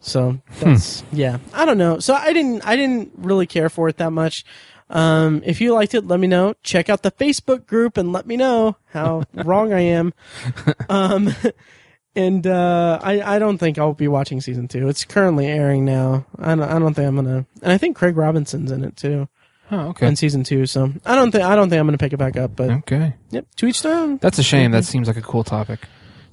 So 0.00 0.38
that's 0.60 1.02
yeah. 1.12 1.38
I 1.54 1.64
don't 1.64 1.78
know. 1.78 1.98
So 1.98 2.12
I 2.14 2.32
didn't 2.34 2.66
I 2.66 2.76
didn't 2.76 3.12
really 3.16 3.46
care 3.46 3.70
for 3.70 3.88
it 3.88 3.96
that 3.96 4.10
much. 4.12 4.44
Um, 4.90 5.42
if 5.44 5.60
you 5.60 5.72
liked 5.72 5.94
it, 5.94 6.06
let 6.06 6.20
me 6.20 6.26
know. 6.26 6.54
Check 6.62 6.88
out 6.88 7.02
the 7.02 7.10
Facebook 7.10 7.66
group 7.66 7.96
and 7.96 8.12
let 8.12 8.26
me 8.26 8.36
know 8.36 8.76
how 8.92 9.22
wrong 9.34 9.72
I 9.72 9.80
am. 9.80 10.12
Um, 10.88 11.34
and 12.16 12.46
uh, 12.46 13.00
I 13.02 13.36
I 13.36 13.38
don't 13.38 13.58
think 13.58 13.78
I'll 13.78 13.94
be 13.94 14.08
watching 14.08 14.40
season 14.40 14.68
two. 14.68 14.88
It's 14.88 15.04
currently 15.04 15.46
airing 15.46 15.84
now. 15.84 16.26
I 16.38 16.54
don't 16.54 16.62
I 16.62 16.78
don't 16.78 16.94
think 16.94 17.08
I'm 17.08 17.16
gonna. 17.16 17.46
And 17.62 17.72
I 17.72 17.78
think 17.78 17.96
Craig 17.96 18.16
Robinson's 18.16 18.70
in 18.70 18.84
it 18.84 18.96
too 18.96 19.28
Oh, 19.70 19.88
okay. 19.88 20.06
in 20.06 20.14
season 20.16 20.44
two. 20.44 20.66
So 20.66 20.92
I 21.04 21.14
don't 21.14 21.32
think 21.32 21.42
I 21.44 21.56
don't 21.56 21.70
think 21.70 21.80
I'm 21.80 21.86
gonna 21.86 21.98
pick 21.98 22.12
it 22.12 22.18
back 22.18 22.36
up. 22.36 22.54
But 22.54 22.70
Okay. 22.70 23.14
yep, 23.30 23.46
to 23.56 23.66
each 23.66 23.82
their 23.82 23.94
own. 23.96 24.18
That's 24.18 24.38
a 24.38 24.42
shame. 24.44 24.70
That 24.72 24.84
seems 24.84 25.08
like 25.08 25.16
a 25.16 25.22
cool 25.22 25.44
topic. 25.44 25.80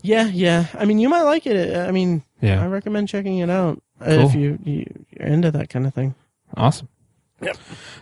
Yeah, 0.03 0.25
yeah. 0.27 0.65
I 0.73 0.85
mean, 0.85 0.97
you 0.99 1.09
might 1.09 1.21
like 1.21 1.45
it. 1.45 1.77
I 1.77 1.91
mean, 1.91 2.23
yeah. 2.41 2.61
I 2.61 2.67
recommend 2.67 3.07
checking 3.07 3.37
it 3.37 3.49
out 3.51 3.81
uh, 4.01 4.05
Cool. 4.05 4.25
if 4.27 4.35
you, 4.35 4.57
you 4.63 5.05
you're 5.11 5.27
into 5.27 5.51
that 5.51 5.69
kind 5.69 5.85
of 5.85 5.93
thing. 5.93 6.15
Awesome. 6.57 6.89
Yep. 7.41 7.57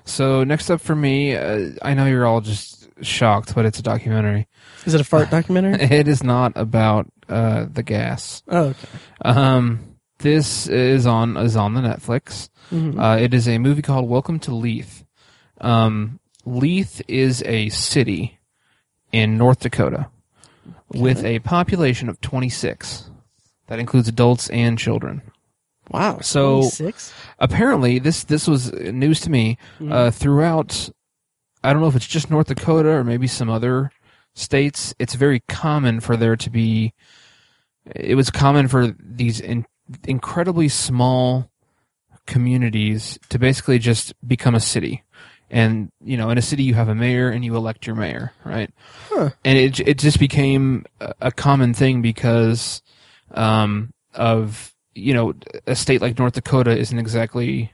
So 0.05 0.43
next 0.43 0.69
up 0.69 0.81
for 0.81 0.95
me, 0.95 1.35
uh, 1.35 1.71
I 1.81 1.93
know 1.93 2.05
you're 2.05 2.25
all 2.25 2.41
just 2.41 2.87
shocked, 3.01 3.55
but 3.55 3.65
it's 3.65 3.79
a 3.79 3.83
documentary. 3.83 4.47
Is 4.85 4.93
it 4.93 5.01
a 5.01 5.03
fart 5.03 5.29
documentary? 5.31 5.75
It 5.81 6.07
is 6.07 6.23
not 6.23 6.53
about 6.55 7.07
uh, 7.27 7.65
the 7.71 7.83
gas. 7.83 8.43
Oh, 8.47 8.63
okay. 8.65 8.87
Um, 9.23 9.95
this 10.19 10.67
is 10.67 11.05
on 11.07 11.37
is 11.37 11.55
on 11.55 11.73
the 11.73 11.81
Netflix. 11.81 12.49
Mhm. 12.71 12.99
Uh, 13.01 13.19
it 13.21 13.33
is 13.33 13.47
a 13.47 13.57
movie 13.57 13.81
called 13.81 14.09
Welcome 14.09 14.39
to 14.39 14.53
Leith. 14.53 15.05
Um, 15.61 16.19
Leith 16.45 17.01
is 17.07 17.41
a 17.45 17.69
city 17.69 18.39
in 19.11 19.37
North 19.37 19.59
Dakota 19.61 20.07
with 20.93 21.23
a 21.23 21.39
population 21.39 22.09
of 22.09 22.19
26. 22.21 23.09
That 23.67 23.79
includes 23.79 24.07
adults 24.07 24.49
and 24.49 24.77
children. 24.77 25.21
Wow. 25.89 26.19
So- 26.21 26.59
26? 26.61 27.13
Apparently, 27.39 27.99
this 27.99 28.23
this 28.25 28.47
was 28.47 28.71
news 28.73 29.19
to 29.21 29.29
me. 29.29 29.57
Mhm. 29.79 29.91
Uh, 29.91 30.11
throughout, 30.11 30.89
I 31.63 31.71
don't 31.71 31.81
know 31.81 31.87
if 31.87 31.95
it's 31.95 32.07
just 32.07 32.29
North 32.29 32.47
Dakota 32.47 32.89
or 32.89 33.03
maybe 33.03 33.27
some 33.27 33.49
other 33.49 33.91
states. 34.33 34.93
It's 34.99 35.15
very 35.15 35.41
common 35.47 35.99
for 35.99 36.17
there 36.17 36.35
to 36.35 36.49
be. 36.49 36.93
It 37.95 38.15
was 38.15 38.29
common 38.29 38.67
for 38.67 38.93
these 38.99 39.39
in, 39.39 39.65
incredibly 40.05 40.67
small 40.67 41.49
communities 42.27 43.17
to 43.29 43.39
basically 43.39 43.79
just 43.79 44.13
become 44.27 44.53
a 44.55 44.59
city. 44.59 45.03
And 45.49 45.91
you 46.03 46.15
know, 46.15 46.29
in 46.29 46.37
a 46.37 46.41
city, 46.43 46.63
you 46.63 46.75
have 46.75 46.89
a 46.89 46.95
mayor 46.95 47.29
and 47.29 47.43
you 47.43 47.55
elect 47.55 47.87
your 47.87 47.95
mayor, 47.95 48.33
right? 48.45 48.69
Huh. 49.09 49.31
And 49.43 49.57
it 49.57 49.79
it 49.79 49.97
just 49.97 50.19
became 50.19 50.85
a, 50.99 51.13
a 51.21 51.31
common 51.31 51.73
thing 51.73 52.01
because 52.03 52.83
um, 53.31 53.91
of 54.13 54.73
you 54.99 55.13
know 55.13 55.33
a 55.67 55.75
state 55.75 56.01
like 56.01 56.17
North 56.19 56.33
Dakota 56.33 56.77
isn't 56.77 56.97
exactly 56.99 57.71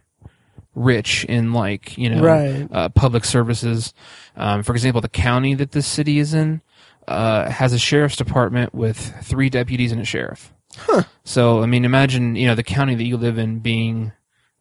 rich 0.73 1.23
in 1.25 1.53
like 1.53 1.97
you 1.97 2.09
know 2.09 2.21
Right. 2.21 2.67
uh, 2.71 2.89
public 2.89 3.25
services. 3.25 3.93
Um, 4.35 4.63
for 4.63 4.73
example, 4.73 5.01
the 5.01 5.09
county 5.09 5.53
that 5.55 5.71
this 5.71 5.87
city 5.87 6.19
is 6.19 6.33
in 6.33 6.61
uh, 7.07 7.49
has 7.49 7.71
a 7.73 7.79
sheriff's 7.79 8.15
department 8.15 8.73
with 8.73 8.97
three 9.23 9.49
deputies 9.49 9.91
and 9.91 10.01
a 10.01 10.05
sheriff. 10.05 10.53
Huh. 10.77 11.03
So 11.23 11.61
I 11.63 11.65
mean, 11.65 11.85
imagine 11.85 12.35
you 12.35 12.47
know 12.47 12.55
the 12.55 12.63
county 12.63 12.95
that 12.95 13.05
you 13.05 13.17
live 13.17 13.37
in 13.37 13.59
being 13.59 14.11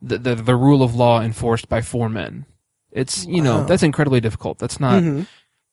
the 0.00 0.18
the, 0.18 0.34
the 0.36 0.56
rule 0.56 0.82
of 0.82 0.94
law 0.94 1.20
enforced 1.20 1.68
by 1.68 1.80
four 1.80 2.08
men. 2.08 2.46
It's 2.92 3.26
you 3.26 3.42
know 3.42 3.64
that's 3.64 3.82
incredibly 3.82 4.20
difficult. 4.20 4.58
That's 4.58 4.78
not 4.78 5.02
Mhm. 5.02 5.26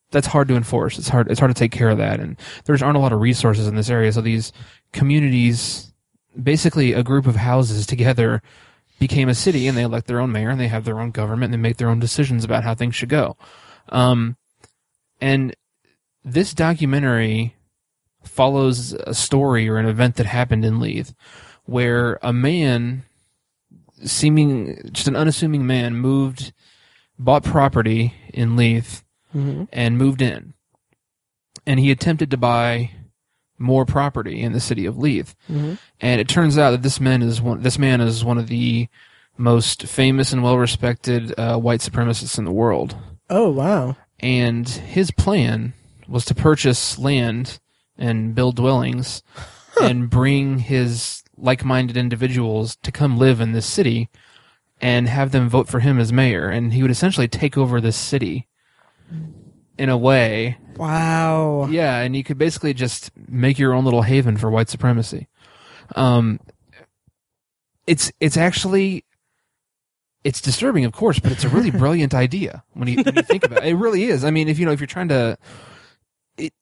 that's 0.10 0.26
hard 0.28 0.48
to 0.48 0.56
enforce. 0.56 0.98
It's 0.98 1.10
hard. 1.10 1.30
It's 1.30 1.40
hard 1.40 1.54
to 1.54 1.60
take 1.60 1.72
care 1.72 1.90
of 1.90 2.00
that, 2.00 2.20
and 2.20 2.36
there's 2.66 2.82
aren't 2.82 2.98
a 2.98 3.00
lot 3.00 3.14
of 3.14 3.20
resources 3.22 3.68
in 3.68 3.76
this 3.76 3.92
area. 3.92 4.12
So 4.12 4.22
these 4.22 4.52
communities, 4.92 5.91
basically 6.42 6.94
a 6.94 7.04
group 7.04 7.28
of 7.28 7.36
houses 7.36 7.86
together, 7.86 8.42
became 9.00 9.30
a 9.30 9.36
city, 9.36 9.68
and 9.68 9.78
they 9.78 9.82
elect 9.82 10.08
their 10.08 10.20
own 10.20 10.32
mayor, 10.32 10.50
and 10.50 10.60
they 10.60 10.68
have 10.68 10.86
their 10.86 11.00
own 11.00 11.12
government, 11.12 11.54
and 11.54 11.54
they 11.54 11.70
make 11.70 11.78
their 11.78 11.90
own 11.90 12.00
decisions 12.00 12.44
about 12.44 12.64
how 12.64 12.76
things 12.76 12.96
should 12.96 13.10
go. 13.10 13.36
Um, 13.90 14.38
and 15.20 15.56
this 16.24 16.54
documentary 16.54 17.56
follows 18.24 18.94
a 18.94 19.14
story 19.14 19.68
or 19.68 19.78
an 19.78 19.88
event 19.88 20.16
that 20.16 20.28
happened 20.28 20.64
in 20.64 20.80
Leith, 20.80 21.16
where 21.66 22.20
a 22.22 22.32
man, 22.32 23.04
seeming 24.04 24.80
just 24.92 25.08
an 25.08 25.16
unassuming 25.16 25.66
man, 25.66 25.96
moved, 25.96 26.54
bought 27.18 27.44
property 27.44 28.14
in 28.34 28.56
Leith 28.56 29.04
Mhm. 29.36 29.68
and 29.72 29.98
moved 29.98 30.22
in. 30.22 30.54
And 31.66 31.80
he 31.80 31.92
attempted 31.92 32.32
to 32.32 32.38
buy 32.38 32.92
more 33.62 33.86
property 33.86 34.42
in 34.42 34.52
the 34.52 34.60
city 34.60 34.86
of 34.86 34.98
Leith. 34.98 35.36
Mhm. 35.50 35.78
And 36.00 36.20
it 36.20 36.28
turns 36.28 36.58
out 36.58 36.72
that 36.72 36.82
this 36.82 37.00
man 37.00 37.22
is 37.22 37.42
one. 37.42 37.62
This 37.62 37.80
man 37.80 38.02
is 38.02 38.26
one 38.26 38.38
of 38.38 38.48
the 38.48 38.90
most 39.38 39.84
famous 39.84 40.34
and 40.34 40.44
well-respected 40.44 41.34
uh, 41.38 41.58
white 41.58 41.80
supremacists 41.80 42.38
in 42.38 42.46
the 42.46 42.52
world. 42.52 42.96
Oh 43.30 43.50
wow. 43.50 43.96
And 44.20 44.68
his 44.68 45.12
plan 45.12 45.74
was 46.08 46.26
to 46.26 46.36
purchase 46.36 47.00
land 47.00 47.60
and 47.98 48.36
build 48.36 48.56
dwellings 48.56 49.24
and 49.82 50.10
bring 50.10 50.60
his 50.60 51.24
like-minded 51.38 51.98
individuals 51.98 52.76
to 52.84 52.92
come 52.92 53.18
live 53.18 53.40
in 53.40 53.54
this 53.54 53.66
city 53.66 54.10
and 54.82 55.08
have 55.08 55.32
them 55.32 55.48
vote 55.50 55.68
for 55.68 55.80
him 55.80 56.00
as 56.00 56.12
mayor. 56.12 56.50
And 56.50 56.74
he 56.74 56.82
would 56.82 56.92
essentially 56.92 57.28
take 57.28 57.58
over 57.58 57.80
this 57.80 57.96
city 57.96 58.48
in 59.78 59.90
a 59.90 59.98
way 59.98 60.58
Wow. 60.78 61.68
yeah, 61.70 62.00
and 62.00 62.16
you 62.16 62.24
could 62.24 62.38
basically 62.38 62.74
just 62.74 63.12
make 63.28 63.60
your 63.60 63.74
own 63.74 63.84
little 63.86 64.02
haven 64.04 64.38
for 64.38 64.50
white 64.50 64.70
supremacy. 64.70 65.28
Um, 65.96 66.40
it's 67.88 68.12
it's 68.20 68.38
actually 68.38 69.06
it's 70.24 70.40
disturbing, 70.42 70.86
of 70.86 70.94
course, 70.94 71.20
but 71.20 71.32
it's 71.32 71.44
a 71.44 71.50
really 71.50 71.72
brilliant 71.84 72.14
idea 72.14 72.64
when 72.74 72.88
you, 72.88 73.04
when 73.04 73.16
you 73.16 73.22
think 73.24 73.44
about 73.46 73.64
it. 73.64 73.70
It 73.70 73.76
really 73.76 74.04
is. 74.06 74.24
I 74.24 74.32
mean, 74.32 74.48
if 74.48 74.60
you 74.60 74.66
know, 74.66 74.72
if 74.72 74.80
you're 74.80 74.88
trying 74.88 75.10
to, 75.10 75.38
it 76.38 76.54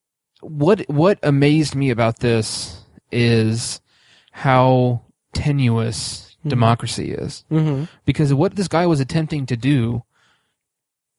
what 0.42 0.82
what 0.90 1.20
amazed 1.24 1.76
me 1.76 1.90
about 1.90 2.20
this 2.20 2.84
is 3.12 3.82
how 4.32 5.02
tenuous 5.34 6.38
democracy 6.48 7.12
is 7.12 7.44
Mm-hmm. 7.52 7.86
because 8.06 8.34
what 8.34 8.56
this 8.56 8.68
guy 8.70 8.86
was 8.86 9.00
attempting 9.02 9.46
to 9.48 9.58
do 9.58 10.04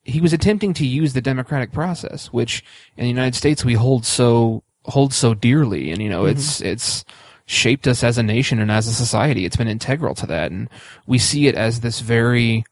he 0.02 0.20
was 0.20 0.32
attempting 0.32 0.72
to 0.74 0.86
use 0.86 1.12
the 1.12 1.20
democratic 1.20 1.72
process 1.72 2.32
which 2.32 2.64
in 2.96 3.04
the 3.04 3.10
United 3.10 3.34
States 3.34 3.64
we 3.64 3.74
hold 3.74 4.04
so 4.04 4.62
hold 4.84 5.12
so 5.12 5.34
dearly. 5.34 5.90
And 5.90 6.02
you 6.02 6.08
know 6.08 6.22
mm-hmm. 6.22 6.36
it's 6.38 6.60
it's 6.60 7.04
shaped 7.46 7.88
us 7.88 8.04
as 8.04 8.18
a 8.18 8.22
nation 8.22 8.60
and 8.60 8.70
as 8.70 8.86
a 8.86 8.92
society. 8.92 9.44
It's 9.44 9.56
been 9.56 9.68
integral 9.68 10.14
to 10.16 10.26
that. 10.26 10.52
And 10.52 10.68
we 11.06 11.18
see 11.18 11.48
it 11.48 11.54
as 11.54 11.80
this 11.80 12.00
very 12.00 12.64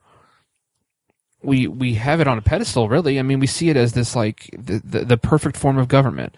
we 1.43 1.67
we 1.67 1.95
have 1.95 2.21
it 2.21 2.29
on 2.29 2.39
a 2.39 2.43
pedestal 2.43 2.89
really. 2.89 3.19
I 3.19 3.23
mean 3.23 3.41
we 3.41 3.47
see 3.47 3.71
it 3.71 3.77
as 3.77 3.93
this 3.93 4.17
like 4.17 4.51
the 4.57 4.81
the, 4.85 5.05
the 5.05 5.19
perfect 5.19 5.57
form 5.57 5.79
of 5.79 5.89
government. 5.89 6.37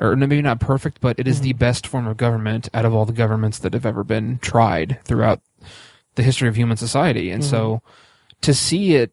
Or 0.00 0.16
maybe 0.16 0.40
not 0.40 0.58
perfect 0.58 1.00
but 1.00 1.18
it 1.18 1.28
is 1.28 1.40
the 1.40 1.50
mm-hmm. 1.50 1.58
best 1.58 1.86
form 1.86 2.06
of 2.06 2.16
government 2.16 2.68
out 2.72 2.84
of 2.84 2.94
all 2.94 3.04
the 3.04 3.12
governments 3.12 3.58
that 3.60 3.74
have 3.74 3.86
ever 3.86 4.04
been 4.04 4.38
tried 4.38 4.98
throughout 5.04 5.40
the 6.14 6.22
history 6.22 6.48
of 6.48 6.56
human 6.56 6.76
society. 6.76 7.30
And 7.30 7.44
so 7.44 7.76
mm-hmm. 7.76 8.40
to 8.42 8.54
see 8.54 8.94
it 8.94 9.12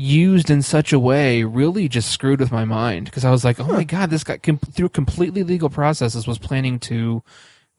used 0.00 0.50
in 0.50 0.62
such 0.62 0.92
a 0.92 0.98
way 0.98 1.44
really 1.44 1.88
just 1.88 2.10
screwed 2.10 2.40
with 2.40 2.50
my 2.50 2.64
mind 2.64 3.04
because 3.06 3.24
I 3.24 3.30
was 3.30 3.44
like, 3.44 3.60
oh 3.60 3.66
my 3.66 3.84
god, 3.84 4.10
this 4.10 4.24
guy 4.24 4.38
com- 4.38 4.58
through 4.58 4.88
completely 4.90 5.42
legal 5.42 5.70
processes 5.70 6.26
was 6.26 6.38
planning 6.38 6.78
to 6.80 7.22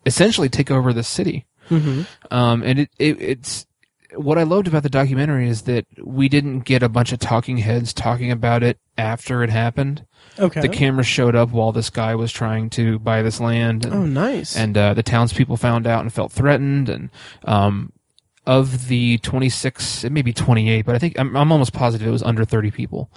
essentially 0.06 0.50
take 0.50 0.72
over 0.72 0.94
the 0.94 1.04
city. 1.04 1.46
Mm-hmm. 1.70 2.02
Um, 2.34 2.64
and 2.64 2.80
it, 2.80 2.90
it 3.00 3.22
it's 3.22 3.66
what 4.16 4.38
I 4.38 4.44
loved 4.44 4.68
about 4.68 4.84
the 4.84 4.90
documentary 4.90 5.48
is 5.48 5.64
that 5.64 5.86
we 6.04 6.28
didn't 6.28 6.62
get 6.62 6.84
a 6.84 6.90
bunch 6.90 7.12
of 7.12 7.20
talking 7.20 7.58
heads 7.58 7.94
talking 7.94 8.32
about 8.32 8.62
it 8.62 8.78
after 8.98 9.44
it 9.44 9.50
happened. 9.50 10.06
Okay. 10.38 10.62
The 10.62 10.70
camera 10.70 11.04
showed 11.04 11.36
up 11.36 11.52
while 11.52 11.72
this 11.72 11.90
guy 11.90 12.16
was 12.16 12.32
trying 12.32 12.70
to 12.72 13.00
buy 13.00 13.22
this 13.22 13.40
land. 13.40 13.86
And, 13.86 13.94
oh, 13.94 14.06
nice. 14.06 14.56
and 14.56 14.78
uh, 14.78 14.94
the 14.94 15.04
townspeople 15.04 15.58
found 15.58 15.88
out 15.88 16.02
and 16.02 16.14
felt 16.14 16.32
threatened. 16.32 16.90
And 16.90 17.10
um, 17.46 17.94
of 18.46 18.88
the 18.88 19.18
26, 19.20 20.04
it 20.04 20.12
may 20.12 20.22
be 20.22 20.34
28, 20.34 20.86
but 20.86 20.96
I 20.96 21.00
think 21.00 21.20
I'm, 21.20 21.36
I'm 21.36 21.52
almost 21.52 21.74
positive 21.74 22.08
it 22.08 22.12
was 22.12 22.24
under 22.24 22.46
30 22.46 22.72
people. 22.72 23.12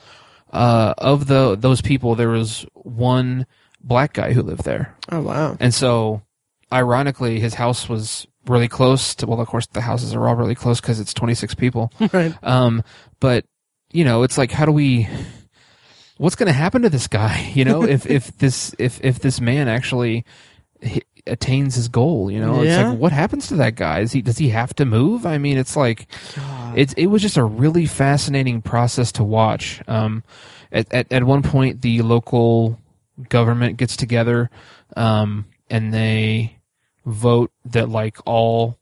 Uh, 0.52 0.94
of 0.98 1.26
the 1.26 1.56
those 1.56 1.80
people, 1.80 2.14
there 2.14 2.28
was 2.28 2.64
one 2.74 3.44
black 3.80 4.12
guy 4.12 4.32
who 4.32 4.42
lived 4.42 4.64
there, 4.64 4.94
oh 5.10 5.20
wow. 5.20 5.56
and 5.58 5.74
so 5.74 6.22
ironically, 6.72 7.40
his 7.40 7.54
house 7.54 7.88
was 7.88 8.28
really 8.46 8.68
close 8.68 9.14
to. 9.16 9.26
Well, 9.26 9.40
of 9.40 9.48
course, 9.48 9.66
the 9.66 9.80
houses 9.80 10.14
are 10.14 10.28
all 10.28 10.36
really 10.36 10.54
close 10.54 10.80
because 10.80 11.00
it's 11.00 11.14
26 11.14 11.54
people. 11.54 11.92
right. 12.12 12.34
Um, 12.42 12.84
but 13.18 13.44
you 13.90 14.04
know, 14.04 14.22
it's 14.22 14.38
like, 14.38 14.52
how 14.52 14.64
do 14.64 14.72
we? 14.72 15.08
What's 16.18 16.36
going 16.36 16.46
to 16.46 16.52
happen 16.52 16.82
to 16.82 16.90
this 16.90 17.08
guy? 17.08 17.50
You 17.54 17.64
know, 17.64 17.82
if 17.82 18.06
if 18.06 18.36
this 18.38 18.74
if 18.78 19.00
if 19.02 19.20
this 19.20 19.40
man 19.40 19.68
actually 19.68 20.24
attains 21.26 21.74
his 21.74 21.88
goal, 21.88 22.30
you 22.30 22.38
know, 22.40 22.62
it's 22.62 22.76
like, 22.90 22.98
what 22.98 23.12
happens 23.12 23.46
to 23.48 23.56
that 23.56 23.74
guy? 23.76 24.00
Is 24.00 24.12
he 24.12 24.20
does 24.22 24.38
he 24.38 24.50
have 24.50 24.74
to 24.76 24.84
move? 24.84 25.24
I 25.26 25.38
mean, 25.38 25.56
it's 25.58 25.76
like, 25.76 26.06
God. 26.36 26.78
it's 26.78 26.92
it 26.94 27.06
was 27.06 27.22
just 27.22 27.36
a 27.36 27.44
really 27.44 27.86
fascinating 27.86 28.60
process 28.62 29.10
to 29.12 29.24
watch. 29.24 29.80
Um, 29.88 30.22
at 30.70 30.92
at 30.92 31.12
at 31.12 31.24
one 31.24 31.42
point, 31.42 31.80
the 31.82 32.02
local 32.02 32.78
government 33.28 33.76
gets 33.78 33.96
together, 33.96 34.50
um, 34.96 35.46
and 35.70 35.94
they 35.94 36.58
vote 37.06 37.50
that 37.64 37.88
like 37.88 38.18
all 38.26 38.78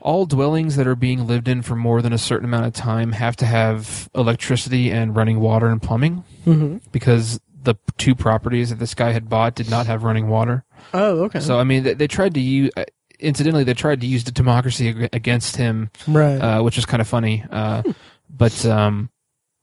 all 0.00 0.26
dwellings 0.26 0.76
that 0.76 0.86
are 0.86 0.94
being 0.96 1.26
lived 1.26 1.48
in 1.48 1.62
for 1.62 1.74
more 1.74 2.02
than 2.02 2.12
a 2.12 2.18
certain 2.18 2.44
amount 2.44 2.66
of 2.66 2.74
time 2.74 3.12
have 3.12 3.34
to 3.36 3.46
have 3.46 4.08
electricity 4.14 4.90
and 4.90 5.16
running 5.16 5.40
water 5.40 5.66
and 5.68 5.80
plumbing 5.80 6.22
Mhm. 6.46 6.80
because 6.92 7.40
the 7.64 7.74
two 7.98 8.14
properties 8.14 8.70
that 8.70 8.78
this 8.78 8.94
guy 8.94 9.12
had 9.12 9.28
bought 9.28 9.54
did 9.54 9.68
not 9.70 9.86
have 9.86 10.02
running 10.04 10.28
water. 10.28 10.64
Oh, 10.92 11.24
okay. 11.24 11.40
So 11.40 11.58
I 11.58 11.64
mean, 11.64 11.82
they, 11.82 11.94
they 11.94 12.06
tried 12.06 12.34
to 12.34 12.40
use. 12.40 12.70
uh, 12.76 12.84
Incidentally, 13.20 13.64
they 13.64 13.74
tried 13.74 14.00
to 14.00 14.06
use 14.06 14.24
the 14.24 14.32
democracy 14.32 15.08
against 15.12 15.56
him 15.56 15.88
right. 16.08 16.36
uh, 16.36 16.62
which 16.62 16.76
is 16.76 16.84
kind 16.84 17.00
of 17.00 17.06
funny. 17.08 17.44
Uh, 17.48 17.82
but 18.28 18.66
um, 18.66 19.08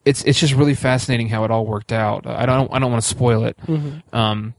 it's 0.06 0.24
it's 0.24 0.40
just 0.40 0.54
really 0.56 0.74
fascinating 0.74 1.28
how 1.28 1.44
it 1.44 1.52
all 1.52 1.66
worked 1.66 1.92
out. 1.92 2.26
I 2.26 2.46
don't 2.46 2.74
I 2.74 2.80
don't 2.80 2.92
want 2.92 3.04
to 3.04 3.08
spoil 3.10 3.44
it. 3.44 3.58
Mhm. 3.68 4.02
Um, 4.14 4.54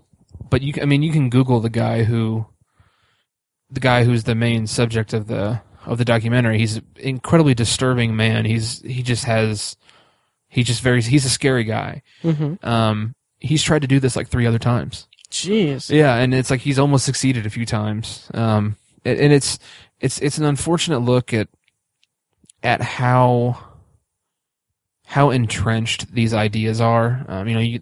but 0.50 0.60
you, 0.62 0.74
I 0.80 0.84
mean, 0.84 1.02
you 1.02 1.10
can 1.10 1.30
Google 1.30 1.60
the 1.60 1.70
guy 1.70 2.04
who, 2.04 2.44
the 3.70 3.80
guy 3.80 4.04
who's 4.04 4.24
the 4.24 4.34
main 4.34 4.66
subject 4.66 5.14
of 5.14 5.26
the 5.26 5.62
of 5.86 5.96
the 5.98 6.04
documentary. 6.04 6.58
He's 6.58 6.76
an 6.76 6.84
incredibly 6.98 7.54
disturbing 7.54 8.14
man. 8.14 8.44
He's 8.44 8.82
he 8.82 9.02
just 9.02 9.24
has, 9.24 9.76
he 10.48 10.62
just 10.62 10.82
very 10.82 11.00
he's 11.02 11.24
a 11.24 11.30
scary 11.30 11.64
guy. 11.64 12.02
Mhm. 12.22 12.62
Um, 12.64 13.14
he's 13.42 13.62
tried 13.62 13.82
to 13.82 13.88
do 13.88 14.00
this 14.00 14.16
like 14.16 14.28
three 14.28 14.46
other 14.46 14.58
times. 14.58 15.06
Jeez. 15.30 15.90
Yeah, 15.90 16.14
and 16.16 16.32
it's 16.34 16.50
like 16.50 16.60
he's 16.60 16.78
almost 16.78 17.04
succeeded 17.04 17.46
a 17.46 17.50
few 17.50 17.66
times. 17.66 18.30
Um, 18.34 18.76
and, 19.04 19.32
it's 19.32 19.58
it's 20.00 20.20
it's 20.20 20.38
an 20.38 20.44
unfortunate 20.44 21.00
look 21.00 21.32
at 21.34 21.48
at 22.62 22.80
how 22.80 23.58
how 25.06 25.30
entrenched 25.30 26.12
these 26.14 26.32
ideas 26.34 26.80
are. 26.80 27.24
Um, 27.28 27.48
you 27.48 27.54
know, 27.54 27.60
you, 27.60 27.80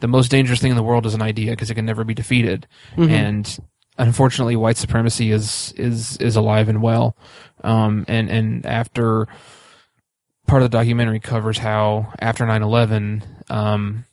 the 0.00 0.08
most 0.08 0.30
dangerous 0.30 0.60
thing 0.60 0.70
in 0.70 0.76
the 0.76 0.82
world 0.82 1.06
is 1.06 1.14
an 1.14 1.22
idea 1.22 1.50
because 1.52 1.70
it 1.70 1.74
can 1.74 1.86
never 1.86 2.04
be 2.04 2.14
defeated, 2.14 2.66
Mhm. 2.96 3.10
and 3.10 3.58
unfortunately, 3.96 4.56
white 4.56 4.76
supremacy 4.76 5.30
is 5.30 5.72
is 5.76 6.16
is 6.18 6.36
alive 6.36 6.68
and 6.68 6.82
well. 6.82 7.16
Um, 7.64 8.04
and 8.08 8.28
and 8.30 8.66
after 8.66 9.26
part 10.46 10.62
of 10.62 10.70
the 10.70 10.76
documentary 10.78 11.20
covers 11.20 11.58
how 11.58 12.12
after 12.20 12.44
9/11, 12.44 13.22
um, 13.50 14.04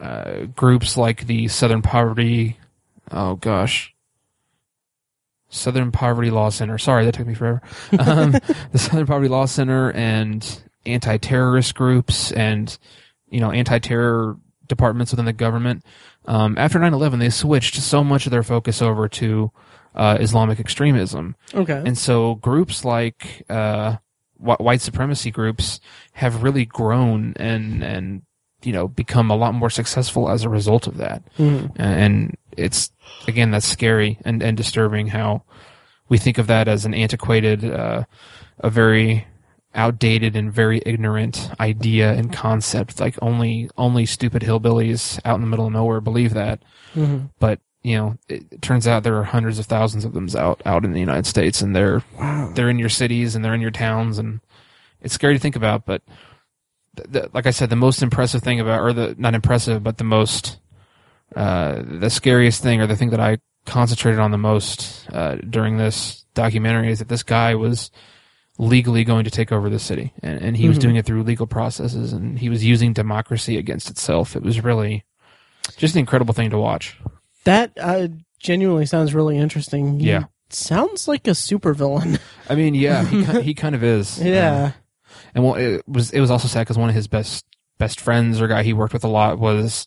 uh, 0.00 0.46
groups 0.54 0.96
like 0.96 1.26
the 1.26 1.48
Southern 1.48 1.82
Poverty, 1.82 2.58
oh 3.10 3.36
gosh, 3.36 3.94
Southern 5.48 5.92
Poverty 5.92 6.30
Law 6.30 6.50
Center. 6.50 6.78
Sorry, 6.78 7.04
that 7.04 7.14
took 7.14 7.26
me 7.26 7.34
forever. 7.34 7.62
Um, 7.98 8.32
the 8.72 8.78
Southern 8.78 9.06
Poverty 9.06 9.28
Law 9.28 9.46
Center 9.46 9.90
and 9.92 10.62
anti-terrorist 10.86 11.74
groups 11.74 12.32
and 12.32 12.76
you 13.28 13.40
know 13.40 13.50
anti-terror 13.50 14.36
departments 14.66 15.12
within 15.12 15.24
the 15.24 15.32
government. 15.32 15.84
Um, 16.26 16.56
after 16.58 16.78
9/11, 16.78 17.18
they 17.18 17.30
switched 17.30 17.76
so 17.76 18.04
much 18.04 18.26
of 18.26 18.32
their 18.32 18.42
focus 18.42 18.82
over 18.82 19.08
to 19.08 19.50
uh, 19.94 20.18
Islamic 20.20 20.60
extremism. 20.60 21.34
Okay. 21.54 21.82
And 21.84 21.96
so 21.96 22.36
groups 22.36 22.84
like 22.84 23.44
uh, 23.48 23.96
wh- 24.36 24.60
white 24.60 24.80
supremacy 24.80 25.30
groups 25.30 25.80
have 26.12 26.42
really 26.42 26.64
grown 26.66 27.32
and 27.36 27.82
and 27.82 28.22
you 28.62 28.72
know 28.72 28.88
become 28.88 29.30
a 29.30 29.36
lot 29.36 29.54
more 29.54 29.70
successful 29.70 30.28
as 30.30 30.44
a 30.44 30.48
result 30.48 30.86
of 30.86 30.96
that. 30.98 31.22
Mhm. 31.38 31.70
And 31.76 32.36
it's 32.56 32.90
again 33.26 33.50
that's 33.50 33.66
scary 33.66 34.18
and 34.24 34.42
and 34.42 34.56
disturbing 34.56 35.08
how 35.08 35.42
we 36.08 36.18
think 36.18 36.38
of 36.38 36.46
that 36.48 36.68
as 36.68 36.84
an 36.84 36.94
antiquated, 36.94 37.64
uh, 37.64 38.04
a 38.60 38.70
very 38.70 39.26
outdated 39.74 40.34
and 40.34 40.52
very 40.52 40.80
ignorant 40.86 41.50
idea 41.60 42.12
and 42.14 42.32
concept. 42.32 42.98
Like 43.00 43.16
only 43.22 43.70
only 43.76 44.06
stupid 44.06 44.42
hillbillies 44.42 45.20
out 45.24 45.34
in 45.36 45.40
the 45.42 45.46
middle 45.46 45.66
of 45.66 45.72
nowhere 45.72 46.00
believe 46.00 46.34
that 46.34 46.60
Mhm. 46.94 47.30
but 47.38 47.60
you 47.84 47.96
know, 47.96 48.18
it, 48.28 48.42
it 48.50 48.60
turns 48.60 48.88
out 48.88 49.04
there 49.04 49.16
are 49.16 49.22
hundreds 49.24 49.58
of 49.60 49.66
thousands 49.66 50.04
of 50.04 50.12
them 50.12 50.28
out 50.36 50.60
out 50.66 50.84
in 50.84 50.92
the 50.92 50.98
United 51.00 51.26
States, 51.26 51.62
and 51.62 51.76
they're 51.76 52.02
Wow. 52.18 52.50
they're 52.54 52.68
in 52.70 52.78
your 52.78 52.88
cities 52.88 53.36
and 53.36 53.44
they're 53.44 53.54
in 53.54 53.60
your 53.60 53.70
towns, 53.70 54.18
and 54.18 54.40
it's 55.00 55.14
scary 55.14 55.34
to 55.34 55.38
think 55.40 55.54
about. 55.54 55.86
But 55.86 56.02
th- 56.98 57.12
th- 57.12 57.34
like 57.34 57.46
I 57.46 57.50
said, 57.50 57.70
the 57.70 57.76
most 57.76 58.02
impressive 58.02 58.42
thing 58.42 58.60
about, 58.60 58.80
or 58.80 58.92
the 58.92 59.14
not 59.18 59.34
impressive, 59.34 59.82
but 59.82 59.98
the 59.98 60.04
most 60.04 60.58
uh, 61.36 61.82
the 61.84 62.10
scariest 62.10 62.62
thing, 62.62 62.80
or 62.80 62.86
the 62.86 62.96
thing 62.96 63.10
that 63.10 63.20
I 63.20 63.38
concentrated 63.66 64.18
on 64.18 64.30
the 64.30 64.38
most 64.38 65.06
uh, 65.12 65.36
during 65.48 65.76
this 65.76 66.24
documentary, 66.34 66.90
is 66.90 66.98
that 67.00 67.08
this 67.08 67.22
guy 67.22 67.54
was 67.54 67.90
legally 68.58 69.04
going 69.04 69.24
to 69.24 69.30
take 69.30 69.52
over 69.52 69.68
the 69.70 69.78
city, 69.78 70.12
and, 70.22 70.40
and 70.40 70.56
he 70.56 70.68
was 70.68 70.78
Mhm. 70.78 70.82
doing 70.82 70.96
it 70.96 71.06
through 71.06 71.22
legal 71.22 71.46
processes, 71.46 72.12
and 72.12 72.38
he 72.38 72.48
was 72.48 72.64
using 72.64 72.92
democracy 72.92 73.56
against 73.58 73.88
itself. 73.90 74.34
It 74.34 74.42
was 74.42 74.64
really 74.64 75.04
just 75.76 75.94
an 75.94 76.00
incredible 76.00 76.34
thing 76.34 76.50
to 76.50 76.58
watch. 76.58 76.98
That 77.44 77.72
uh, 77.80 78.08
genuinely 78.40 78.86
sounds 78.86 79.14
really 79.14 79.36
interesting. 79.38 80.00
He 80.00 80.08
Yeah. 80.08 80.24
sounds 80.50 81.06
like 81.06 81.28
a 81.28 81.32
supervillain. 81.32 82.18
I 82.48 82.54
mean, 82.54 82.74
yeah, 82.74 83.04
he 83.04 83.24
he 83.42 83.54
kind 83.54 83.74
of 83.74 83.84
is. 83.84 84.18
yeah. 84.20 84.72
Uh, 84.72 84.72
and 85.34 85.44
well, 85.44 85.54
it 85.54 85.86
was 85.88 86.10
it 86.10 86.20
was 86.20 86.30
also 86.30 86.48
sad 86.48 86.62
because 86.62 86.78
one 86.78 86.88
of 86.88 86.94
his 86.94 87.08
best 87.08 87.44
best 87.78 88.00
friends 88.00 88.40
or 88.40 88.48
guy 88.48 88.62
he 88.62 88.72
worked 88.72 88.92
with 88.92 89.04
a 89.04 89.08
lot 89.08 89.38
was 89.38 89.86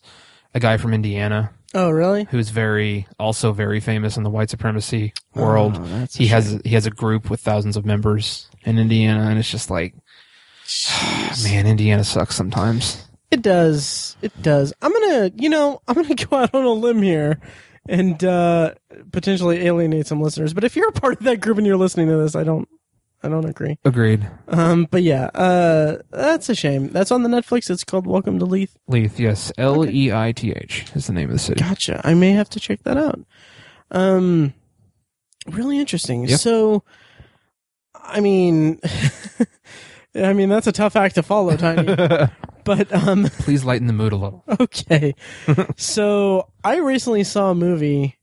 a 0.54 0.60
guy 0.60 0.76
from 0.76 0.94
Indiana 0.94 1.50
oh, 1.74 1.90
really? 1.90 2.24
who's 2.24 2.50
very 2.50 3.06
also 3.18 3.52
very 3.52 3.80
famous 3.80 4.16
in 4.16 4.22
the 4.22 4.30
white 4.30 4.50
supremacy 4.50 5.12
world. 5.34 5.78
Oh, 5.78 6.06
he 6.12 6.26
has 6.28 6.60
he 6.64 6.70
has 6.70 6.86
a 6.86 6.90
group 6.90 7.30
with 7.30 7.40
thousands 7.40 7.76
of 7.76 7.84
members 7.84 8.48
in 8.64 8.78
Indiana, 8.78 9.28
and 9.28 9.38
it's 9.38 9.50
just 9.50 9.70
like, 9.70 9.94
Jeez. 10.66 11.44
man, 11.44 11.66
Indiana 11.66 12.04
sucks 12.04 12.34
sometimes. 12.34 13.06
It 13.30 13.42
does. 13.42 14.16
It 14.20 14.42
does. 14.42 14.74
I'm 14.82 14.92
gonna, 14.92 15.32
you 15.36 15.48
know, 15.48 15.80
I'm 15.88 15.94
gonna 15.94 16.14
go 16.26 16.36
out 16.36 16.54
on 16.54 16.64
a 16.64 16.72
limb 16.72 17.02
here 17.02 17.40
and 17.88 18.22
uh, 18.22 18.74
potentially 19.10 19.66
alienate 19.66 20.06
some 20.06 20.20
listeners. 20.20 20.54
But 20.54 20.64
if 20.64 20.76
you're 20.76 20.88
a 20.88 20.92
part 20.92 21.14
of 21.14 21.24
that 21.24 21.40
group 21.40 21.58
and 21.58 21.66
you're 21.66 21.76
listening 21.76 22.08
to 22.08 22.16
this, 22.16 22.36
I 22.36 22.44
don't, 22.44 22.68
I 23.22 23.28
don't 23.28 23.44
agree. 23.44 23.78
Agreed. 23.84 24.28
Um, 24.48 24.88
but 24.90 25.02
yeah, 25.02 25.26
uh, 25.34 25.98
that's 26.10 26.48
a 26.48 26.54
shame. 26.54 26.88
That's 26.88 27.12
on 27.12 27.22
the 27.22 27.28
Netflix. 27.28 27.70
It's 27.70 27.84
called 27.84 28.06
Welcome 28.06 28.38
to 28.40 28.44
Leith. 28.44 28.76
Leith, 28.88 29.20
yes, 29.20 29.52
L 29.56 29.88
E 29.88 30.12
I 30.12 30.32
T 30.32 30.50
H 30.52 30.86
is 30.94 31.06
the 31.06 31.12
name 31.12 31.28
of 31.28 31.34
the 31.34 31.38
city. 31.38 31.60
Gotcha. 31.60 32.00
I 32.04 32.14
may 32.14 32.32
have 32.32 32.50
to 32.50 32.60
check 32.60 32.82
that 32.82 32.96
out. 32.96 33.20
Um, 33.92 34.54
really 35.46 35.78
interesting. 35.78 36.24
Yep. 36.26 36.40
So, 36.40 36.82
I 37.94 38.20
mean, 38.20 38.80
I 40.14 40.32
mean 40.32 40.48
that's 40.48 40.66
a 40.66 40.72
tough 40.72 40.96
act 40.96 41.14
to 41.14 41.22
follow, 41.22 41.56
Tiny. 41.56 41.94
but 42.64 42.92
um, 42.92 43.24
Please 43.38 43.64
lighten 43.64 43.86
the 43.86 43.92
mood 43.92 44.12
a 44.12 44.16
little. 44.16 44.44
okay. 44.60 45.14
so 45.76 46.48
I 46.64 46.78
recently 46.78 47.22
saw 47.24 47.50
a 47.50 47.54
movie 47.54 48.18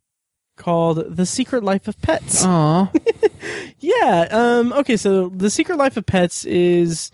called 0.59 1.15
The 1.15 1.25
Secret 1.25 1.63
Life 1.63 1.87
of 1.87 1.99
Pets. 2.03 2.45
Aw, 2.45 2.91
Yeah. 3.79 4.27
Um. 4.29 4.73
Okay. 4.73 4.95
So 4.97 5.29
The 5.29 5.49
Secret 5.49 5.77
Life 5.77 5.97
of 5.97 6.05
Pets 6.05 6.45
is 6.45 7.11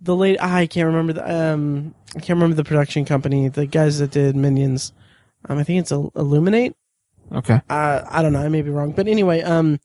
the 0.00 0.14
late. 0.14 0.38
I 0.42 0.66
can't 0.66 0.86
remember 0.86 1.14
the. 1.14 1.24
Um. 1.52 1.94
I 2.10 2.20
can't 2.20 2.36
remember 2.36 2.56
the 2.56 2.64
production 2.64 3.04
company. 3.06 3.48
The 3.48 3.64
guys 3.66 3.98
that 4.00 4.10
did 4.10 4.36
Minions. 4.36 4.92
Um. 5.48 5.58
I 5.58 5.64
think 5.64 5.80
it's 5.80 5.92
Illuminate. 5.92 6.74
okay. 7.32 7.60
Uh, 7.70 8.02
I 8.08 8.20
don't 8.22 8.32
know. 8.34 8.40
I 8.42 8.48
may 8.48 8.62
be 8.62 8.70
wrong, 8.70 8.92
but 8.92 9.08
anyway. 9.08 9.40
Um. 9.42 9.80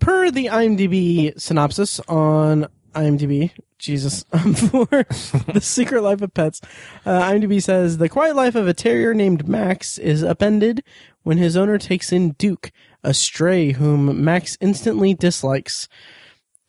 Per 0.00 0.30
the 0.30 0.46
IMDb 0.46 1.40
synopsis 1.40 1.98
on 2.06 2.68
IMDb, 2.94 3.50
Jesus, 3.78 4.24
um, 4.32 4.54
for 4.54 4.86
The 4.86 5.60
Secret 5.60 6.02
Life 6.02 6.22
of 6.22 6.32
Pets, 6.34 6.60
uh, 7.04 7.20
IMDb 7.22 7.60
says 7.60 7.98
the 7.98 8.08
quiet 8.08 8.36
life 8.36 8.54
of 8.54 8.68
a 8.68 8.74
terrier 8.74 9.12
named 9.12 9.48
Max 9.48 9.98
is 9.98 10.22
upended 10.22 10.84
when 11.28 11.36
his 11.36 11.58
owner 11.58 11.76
takes 11.76 12.10
in 12.10 12.30
Duke, 12.38 12.72
a 13.04 13.12
stray 13.12 13.72
whom 13.72 14.24
Max 14.24 14.56
instantly 14.62 15.12
dislikes. 15.12 15.86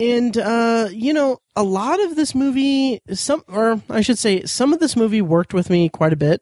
And 0.01 0.38
uh, 0.38 0.89
you 0.91 1.14
know, 1.14 1.38
a 1.55 1.64
lot 1.64 2.03
of 2.03 2.18
this 2.18 2.36
movie, 2.36 2.99
some 3.14 3.41
or 3.47 3.82
I 3.89 4.01
should 4.01 4.18
say, 4.18 4.43
some 4.43 4.74
of 4.74 4.82
this 4.82 4.97
movie 4.97 5.22
worked 5.22 5.53
with 5.53 5.70
me 5.70 5.88
quite 5.88 6.12
a 6.12 6.18
bit. 6.18 6.41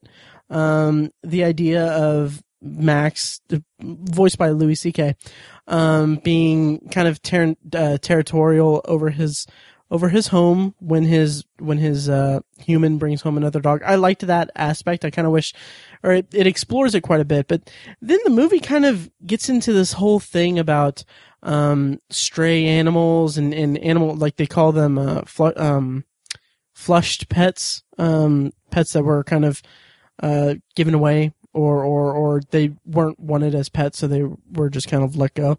Um, 0.49 1.11
the 1.21 1.43
idea 1.43 1.85
of 1.85 2.41
Max, 2.59 3.39
voiced 3.79 4.39
by 4.39 4.49
Louis 4.49 4.73
C.K., 4.73 5.13
um, 5.67 6.15
being 6.15 6.89
kind 6.89 7.07
of 7.07 7.21
ter- 7.21 7.55
uh, 7.75 7.99
territorial 8.01 8.81
over 8.85 9.11
his 9.11 9.45
over 9.89 10.09
his 10.09 10.27
home 10.27 10.75
when 10.79 11.03
his 11.03 11.45
when 11.59 11.77
his 11.77 12.09
uh, 12.09 12.41
human 12.59 12.97
brings 12.97 13.21
home 13.21 13.37
another 13.37 13.59
dog. 13.59 13.81
I 13.83 13.95
liked 13.95 14.27
that 14.27 14.51
aspect. 14.55 15.05
I 15.05 15.09
kind 15.09 15.25
of 15.25 15.33
wish, 15.33 15.53
or 16.03 16.11
it, 16.11 16.27
it 16.33 16.47
explores 16.47 16.93
it 16.93 17.01
quite 17.01 17.21
a 17.21 17.25
bit. 17.25 17.47
But 17.47 17.71
then 18.01 18.19
the 18.23 18.31
movie 18.31 18.59
kind 18.59 18.85
of 18.85 19.09
gets 19.25 19.49
into 19.49 19.73
this 19.73 19.93
whole 19.93 20.19
thing 20.19 20.59
about 20.59 21.03
um, 21.43 22.01
stray 22.09 22.65
animals 22.65 23.37
and, 23.37 23.53
and 23.53 23.77
animal 23.77 24.15
like 24.15 24.35
they 24.35 24.47
call 24.47 24.71
them 24.71 24.97
uh, 24.97 25.21
flu- 25.21 25.53
um, 25.55 26.03
flushed 26.73 27.29
pets, 27.29 27.83
um, 27.97 28.51
pets 28.71 28.93
that 28.93 29.03
were 29.03 29.23
kind 29.23 29.45
of 29.45 29.61
uh, 30.21 30.55
given 30.75 30.93
away 30.93 31.33
or, 31.53 31.83
or 31.83 32.13
or 32.13 32.41
they 32.51 32.73
weren't 32.85 33.19
wanted 33.19 33.55
as 33.55 33.69
pets, 33.69 33.97
so 33.97 34.07
they 34.07 34.23
were 34.51 34.69
just 34.69 34.89
kind 34.89 35.03
of 35.03 35.15
let 35.15 35.33
go. 35.33 35.57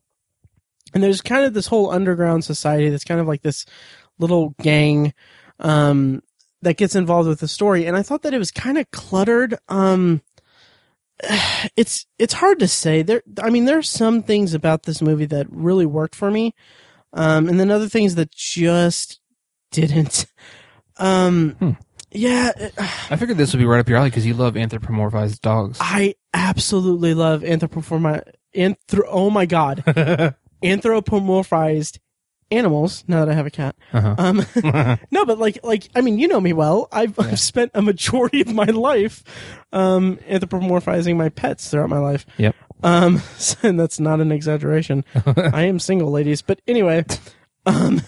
And 0.95 1.03
there's 1.03 1.20
kind 1.20 1.45
of 1.45 1.55
this 1.55 1.66
whole 1.66 1.91
underground 1.91 2.45
society 2.45 2.89
that's 2.89 3.05
kind 3.05 3.20
of 3.20 3.26
like 3.26 3.43
this 3.43 3.66
little 4.19 4.55
gang 4.62 5.12
um, 5.61 6.23
that 6.62 6.77
gets 6.77 6.95
involved 6.95 7.29
with 7.29 7.41
the 7.41 7.49
story. 7.49 7.87
And 7.87 7.97
I 7.97 8.03
thought 8.03 8.23
that 8.23 8.35
it 8.35 8.39
was 8.39 8.51
kind 8.51 8.79
of 8.79 8.91
cluttered. 8.91 9.57
Um, 9.69 10.23
it's 11.77 12.07
it's 12.19 12.35
hard 12.35 12.59
to 12.61 12.69
say. 12.69 13.03
There, 13.03 13.23
I 13.43 13.51
mean, 13.51 13.64
there 13.64 13.79
are 13.79 13.83
some 13.83 14.23
things 14.23 14.55
about 14.55 14.85
this 14.85 15.03
movie 15.03 15.27
that 15.27 15.47
really 15.51 15.87
worked 15.87 16.14
for 16.14 16.31
me, 16.31 16.55
um, 17.12 17.49
and 17.49 17.59
then 17.59 17.71
other 17.71 17.89
things 17.89 18.14
that 18.16 18.31
just 18.33 19.21
didn't. 19.71 20.27
Um, 21.01 21.51
Hmm. 21.61 21.71
yeah, 22.11 22.51
it- 22.57 22.75
I 22.77 23.14
figured 23.14 23.39
this 23.39 23.53
would 23.53 23.61
be 23.61 23.64
right 23.66 23.79
up 23.79 23.89
your 23.89 23.99
alley 23.99 24.11
because 24.11 24.27
you 24.27 24.35
love 24.35 24.55
anthropomorphized 24.55 25.41
dogs. 25.43 25.79
I 25.81 26.16
absolutely 26.35 27.14
love 27.14 27.43
anthropomorphi 27.43 28.25
anthro 28.57 29.03
oh 29.07 29.31
my 29.31 29.47
god. 29.47 29.85
Anthropomorphized 30.64 31.99
animals, 32.51 33.05
now 33.07 33.25
that 33.25 33.31
I 33.31 33.35
have 33.35 33.47
a 33.47 33.51
cat. 33.51 33.77
Uh-huh. 33.93 34.15
Um 34.19 34.45
no, 35.11 35.25
but 35.25 35.39
like 35.39 35.59
like 35.63 35.89
I 35.95 36.01
mean, 36.01 36.19
you 36.19 36.29
know 36.29 36.41
me 36.41 36.53
well. 36.53 36.89
I've 36.93 37.17
Yeah. 37.19 37.25
I've 37.27 37.41
spent 37.41 37.73
a 37.75 37.83
majority 37.83 38.41
of 38.41 38.53
my 38.53 38.65
life 38.65 39.23
um 39.73 40.17
anthropomorphizing 40.29 41.17
my 41.17 41.29
pets 41.29 41.71
throughout 41.71 41.91
my 41.91 41.99
life. 41.99 42.27
Yep. 42.39 42.55
Um 42.83 43.23
and 43.63 43.79
that's 43.79 44.01
not 44.01 44.21
an 44.21 44.33
exaggeration. 44.33 45.05
I 45.25 45.65
am 45.65 45.79
single, 45.79 46.11
ladies. 46.11 46.43
But 46.43 46.61
anyway, 46.67 47.05
um 47.67 48.01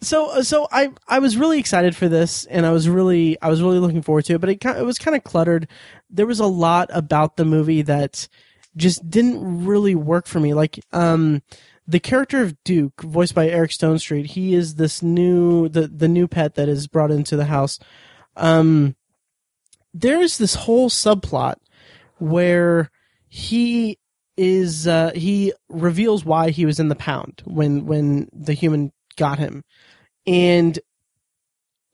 so 0.00 0.42
so 0.42 0.68
I 0.70 0.92
I 1.08 1.18
was 1.18 1.36
really 1.36 1.58
excited 1.58 1.96
for 1.96 2.08
this 2.08 2.44
and 2.46 2.66
I 2.66 2.70
was 2.72 2.88
really 2.88 3.40
I 3.42 3.48
was 3.48 3.62
really 3.62 3.78
looking 3.78 4.02
forward 4.02 4.26
to 4.26 4.34
it, 4.34 4.40
but 4.40 4.50
it 4.50 4.64
it 4.64 4.84
was 4.84 4.98
kind 4.98 5.16
of 5.16 5.24
cluttered. 5.24 5.68
There 6.10 6.26
was 6.26 6.40
a 6.40 6.46
lot 6.46 6.90
about 6.92 7.36
the 7.36 7.44
movie 7.44 7.82
that 7.82 8.28
just 8.76 9.08
didn't 9.08 9.64
really 9.64 9.94
work 9.94 10.26
for 10.26 10.40
me. 10.40 10.54
Like 10.54 10.78
um 10.92 11.42
the 11.86 12.00
character 12.00 12.42
of 12.42 12.62
Duke, 12.64 13.02
voiced 13.02 13.34
by 13.34 13.48
Eric 13.48 13.70
Stonestreet, 13.70 14.26
he 14.26 14.54
is 14.54 14.76
this 14.76 15.02
new 15.02 15.68
the 15.68 15.86
the 15.86 16.08
new 16.08 16.26
pet 16.26 16.54
that 16.54 16.68
is 16.68 16.86
brought 16.86 17.10
into 17.10 17.36
the 17.36 17.46
house. 17.46 17.78
Um 18.36 18.96
there 19.92 20.20
is 20.20 20.38
this 20.38 20.54
whole 20.54 20.90
subplot 20.90 21.56
where 22.18 22.90
he 23.28 23.98
is 24.36 24.88
uh 24.88 25.12
he 25.14 25.52
reveals 25.68 26.24
why 26.24 26.50
he 26.50 26.66
was 26.66 26.80
in 26.80 26.88
the 26.88 26.96
pound 26.96 27.42
when 27.44 27.86
when 27.86 28.28
the 28.32 28.54
human 28.54 28.92
got 29.16 29.38
him 29.38 29.62
and 30.26 30.78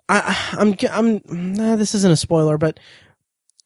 I, 0.08 0.36
I'm, 0.58 0.76
I'm, 0.90 1.22
nah, 1.54 1.76
this 1.76 1.94
isn't 1.94 2.10
a 2.10 2.16
spoiler, 2.16 2.58
but 2.58 2.80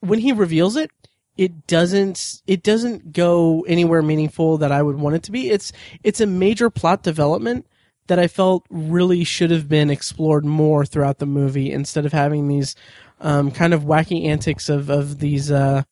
when 0.01 0.19
he 0.19 0.33
reveals 0.33 0.77
it, 0.77 0.91
it 1.37 1.67
doesn't, 1.67 2.43
it 2.47 2.63
doesn't 2.63 3.13
go 3.13 3.65
anywhere 3.67 4.03
meaningful 4.03 4.59
that 4.59 4.73
I 4.73 4.83
would 4.83 4.97
want 4.97 5.17
it 5.17 5.23
to 5.25 5.33
be. 5.33 5.51
It's, 5.51 5.73
it's 6.03 6.21
a 6.21 6.27
major 6.27 6.71
plot 6.71 7.03
development 7.03 7.67
that 8.07 8.19
I 8.19 8.29
felt 8.29 8.67
really 8.71 9.25
should 9.25 9.51
have 9.51 9.69
been 9.69 9.91
explored 9.91 10.45
more 10.45 10.85
throughout 10.85 11.19
the 11.19 11.27
movie 11.27 11.73
instead 11.73 12.07
of 12.07 12.13
having 12.13 12.49
these, 12.49 12.77
um, 13.21 13.51
kind 13.51 13.73
of 13.73 13.83
wacky 13.83 14.27
antics 14.27 14.69
of, 14.69 14.91
of 14.91 15.19
these, 15.19 15.51
uh, 15.51 15.83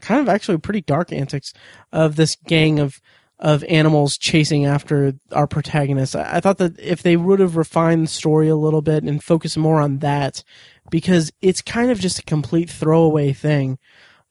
kind 0.00 0.20
of 0.20 0.28
actually 0.28 0.58
pretty 0.58 0.82
dark 0.82 1.12
antics 1.12 1.52
of 1.92 2.16
this 2.16 2.36
gang 2.46 2.78
of, 2.78 3.00
of 3.38 3.64
animals 3.64 4.18
chasing 4.18 4.66
after 4.66 5.14
our 5.32 5.46
protagonist. 5.46 6.14
I, 6.14 6.36
I 6.36 6.40
thought 6.40 6.58
that 6.58 6.78
if 6.78 7.02
they 7.02 7.16
would 7.16 7.40
have 7.40 7.56
refined 7.56 8.04
the 8.04 8.10
story 8.10 8.48
a 8.48 8.56
little 8.56 8.82
bit 8.82 9.02
and 9.02 9.24
focused 9.24 9.58
more 9.58 9.80
on 9.80 9.98
that, 9.98 10.44
because 10.90 11.32
it's 11.40 11.62
kind 11.62 11.90
of 11.90 11.98
just 11.98 12.18
a 12.18 12.22
complete 12.24 12.68
throwaway 12.68 13.32
thing. 13.32 13.78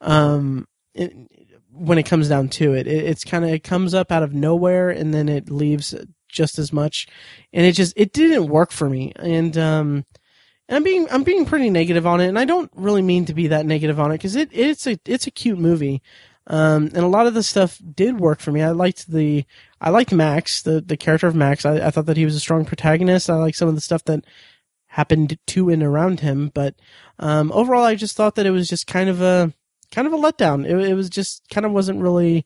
Um, 0.02 0.68
it, 0.94 1.14
when 1.72 1.98
it 1.98 2.04
comes 2.04 2.30
down 2.30 2.50
to 2.50 2.74
it, 2.74 2.88
it 2.88 3.06
it's 3.06 3.24
kind 3.24 3.46
of 3.46 3.52
it 3.52 3.64
comes 3.64 3.94
up 3.94 4.12
out 4.12 4.24
of 4.24 4.34
nowhere 4.34 4.90
and 4.90 5.14
then 5.14 5.30
it 5.30 5.50
leaves 5.50 5.96
just 6.28 6.60
as 6.60 6.74
much, 6.74 7.08
and 7.54 7.66
it 7.66 7.74
just 7.74 7.94
it 7.96 8.14
didn't 8.14 8.48
work 8.48 8.72
for 8.72 8.90
me. 8.90 9.12
And 9.16 9.58
um, 9.58 10.06
I'm 10.68 10.84
being 10.84 11.08
I'm 11.12 11.24
being 11.24 11.46
pretty 11.46 11.70
negative 11.70 12.06
on 12.06 12.22
it, 12.22 12.28
and 12.28 12.40
I 12.40 12.46
don't 12.46 12.72
really 12.76 13.02
mean 13.02 13.26
to 13.26 13.34
be 13.34 13.48
that 13.48 13.66
negative 13.66 14.00
on 14.00 14.12
it 14.12 14.16
because 14.16 14.36
it 14.36 14.50
it's 14.52 14.88
a 14.88 15.00
it's 15.06 15.28
a 15.28 15.32
cute 15.32 15.60
movie. 15.60 16.02
Um, 16.50 16.86
and 16.96 16.98
a 16.98 17.08
lot 17.08 17.28
of 17.28 17.36
the 17.36 17.44
stuff 17.44 17.80
did 17.94 18.20
work 18.20 18.40
for 18.40 18.52
me. 18.52 18.64
I 18.64 18.72
liked 18.72 19.08
the, 19.12 19.46
I 19.80 19.92
liked 19.92 20.12
Max, 20.12 20.64
the, 20.64 20.82
the 20.82 20.98
character 20.98 21.28
of 21.28 21.36
Max. 21.36 21.64
I, 21.64 21.76
I 21.76 21.92
thought 21.92 22.08
that 22.08 22.18
he 22.18 22.26
was 22.26 22.36
a 22.36 22.40
strong 22.40 22.66
protagonist. 22.66 23.30
I 23.30 23.36
liked 23.36 23.58
some 23.58 23.70
of 23.70 23.76
the 23.76 23.82
stuff 23.82 24.04
that 24.06 24.26
happened 24.88 25.38
to 25.46 25.70
and 25.70 25.84
around 25.84 26.22
him. 26.22 26.50
But, 26.52 26.74
um, 27.20 27.52
overall, 27.52 27.84
I 27.84 27.94
just 27.94 28.16
thought 28.16 28.34
that 28.34 28.48
it 28.48 28.52
was 28.52 28.68
just 28.68 28.88
kind 28.88 29.10
of 29.10 29.22
a, 29.22 29.54
kind 29.92 30.08
of 30.08 30.14
a 30.14 30.18
letdown. 30.18 30.66
It, 30.66 30.90
it 30.90 30.94
was 30.94 31.10
just 31.10 31.48
kind 31.50 31.66
of 31.66 31.72
wasn't 31.72 32.02
really 32.02 32.46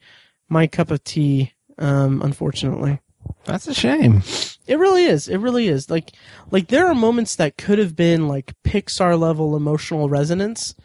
my 0.50 0.68
cup 0.68 0.92
of 0.92 1.04
tea, 1.04 1.54
um, 1.78 2.22
unfortunately. 2.22 3.00
That's 3.46 3.68
a 3.68 3.74
shame. 3.74 4.24
It 4.68 4.80
really 4.80 5.06
is. 5.06 5.28
It 5.28 5.38
really 5.38 5.68
is. 5.68 5.90
Like, 5.90 6.12
like 6.52 6.68
there 6.68 6.88
are 6.88 6.96
moments 6.96 7.36
that 7.36 7.58
could 7.58 7.80
have 7.80 7.96
been 7.96 8.28
like 8.28 8.54
Pixar 8.64 9.20
level 9.20 9.56
emotional 9.56 10.10
resonance 10.10 10.76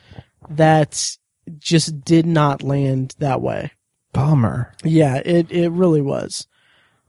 that 0.51 1.17
just 1.59 2.05
did 2.05 2.27
not 2.27 2.63
land 2.63 3.15
that 3.19 3.41
way. 3.41 3.73
Bummer. 4.13 4.73
Yeah, 4.83 5.17
it 5.25 5.51
it 5.51 5.71
really 5.71 6.01
was. 6.01 6.47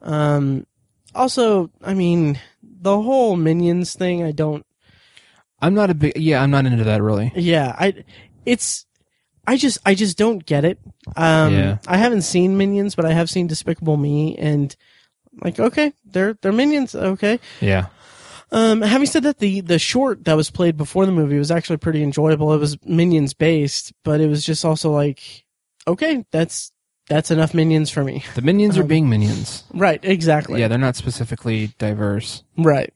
Um, 0.02 0.66
also, 1.16 1.72
I 1.82 1.94
mean, 1.94 2.40
the 2.62 3.02
whole 3.02 3.36
minions 3.36 3.96
thing, 3.96 4.24
I 4.24 4.32
don't. 4.32 4.66
I'm 5.62 5.74
not 5.74 5.90
a 5.90 5.94
big. 5.94 6.18
Yeah, 6.18 6.42
I'm 6.42 6.52
not 6.52 6.66
into 6.66 6.84
that 6.84 7.02
really. 7.02 7.32
Yeah, 7.36 7.76
I. 7.78 8.04
It's. 8.46 8.86
I 9.48 9.58
just 9.58 9.78
I 9.86 9.96
just 9.96 10.18
don't 10.18 10.46
get 10.46 10.66
it. 10.66 10.80
Um, 11.16 11.54
Yeah. 11.54 11.78
I 11.88 11.98
haven't 11.98 12.22
seen 12.22 12.58
Minions, 12.58 12.96
but 12.96 13.06
I 13.06 13.14
have 13.14 13.30
seen 13.30 13.48
Despicable 13.48 13.98
Me, 13.98 14.36
and 14.38 14.76
like, 15.44 15.60
okay, 15.60 15.94
they're 16.06 16.38
they're 16.42 16.52
Minions, 16.52 16.96
okay. 16.96 17.40
Yeah. 17.62 17.88
Um, 18.52 18.82
having 18.82 19.08
said 19.08 19.24
that, 19.24 19.40
the 19.40 19.62
the 19.62 19.78
short 19.80 20.26
that 20.26 20.34
was 20.36 20.50
played 20.50 20.76
before 20.78 21.06
the 21.06 21.12
movie 21.12 21.38
was 21.38 21.52
actually 21.52 21.78
pretty 21.78 22.02
enjoyable. 22.04 22.54
It 22.54 22.58
was 22.60 22.78
Minions 22.86 23.34
based, 23.34 23.94
but 24.04 24.22
it 24.22 24.28
was 24.28 24.44
just 24.44 24.66
also 24.66 24.92
like, 24.92 25.46
okay, 25.88 26.26
that's 26.32 26.72
that's 27.08 27.32
enough 27.32 27.54
Minions 27.54 27.90
for 27.90 28.04
me. 28.04 28.24
The 28.36 28.42
minions 28.42 28.78
are 28.78 28.82
Um, 28.82 28.88
being 28.88 29.10
minions. 29.10 29.64
Right, 29.74 30.00
exactly. 30.04 30.60
Yeah, 30.60 30.68
they're 30.68 30.78
not 30.78 30.96
specifically 30.96 31.74
diverse. 31.80 32.44
Right, 32.58 32.94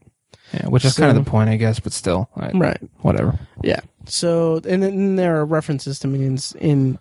Yeah, 0.54 0.68
which 0.68 0.86
is 0.86 0.95
kind 0.95 1.16
of 1.18 1.24
the 1.24 1.30
point, 1.30 1.49
I 1.49 1.56
guess. 1.58 1.80
But 1.80 1.93
still, 1.93 2.30
I, 2.36 2.51
right. 2.51 2.78
whatever. 3.01 3.39
Yeah. 3.64 3.80
So, 4.06 4.62
and 4.68 4.84
then 4.84 5.16
there 5.16 5.38
are 5.39 5.45
references 5.45 5.99
to 5.99 6.08
Minions 6.08 6.56
in 6.60 6.99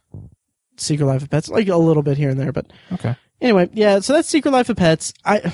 Secret 0.76 1.06
Life 1.06 1.22
of 1.22 1.30
Pets, 1.30 1.48
like 1.48 1.68
a 1.68 1.76
little 1.76 2.02
bit 2.02 2.16
here 2.16 2.30
and 2.30 2.38
there, 2.40 2.52
but 2.52 2.66
Okay. 2.92 3.14
anyway, 3.40 3.68
yeah. 3.72 3.98
So 4.00 4.12
that's 4.14 4.28
Secret 4.28 4.52
Life 4.52 4.68
of 4.68 4.76
Pets. 4.76 5.12
I 5.24 5.52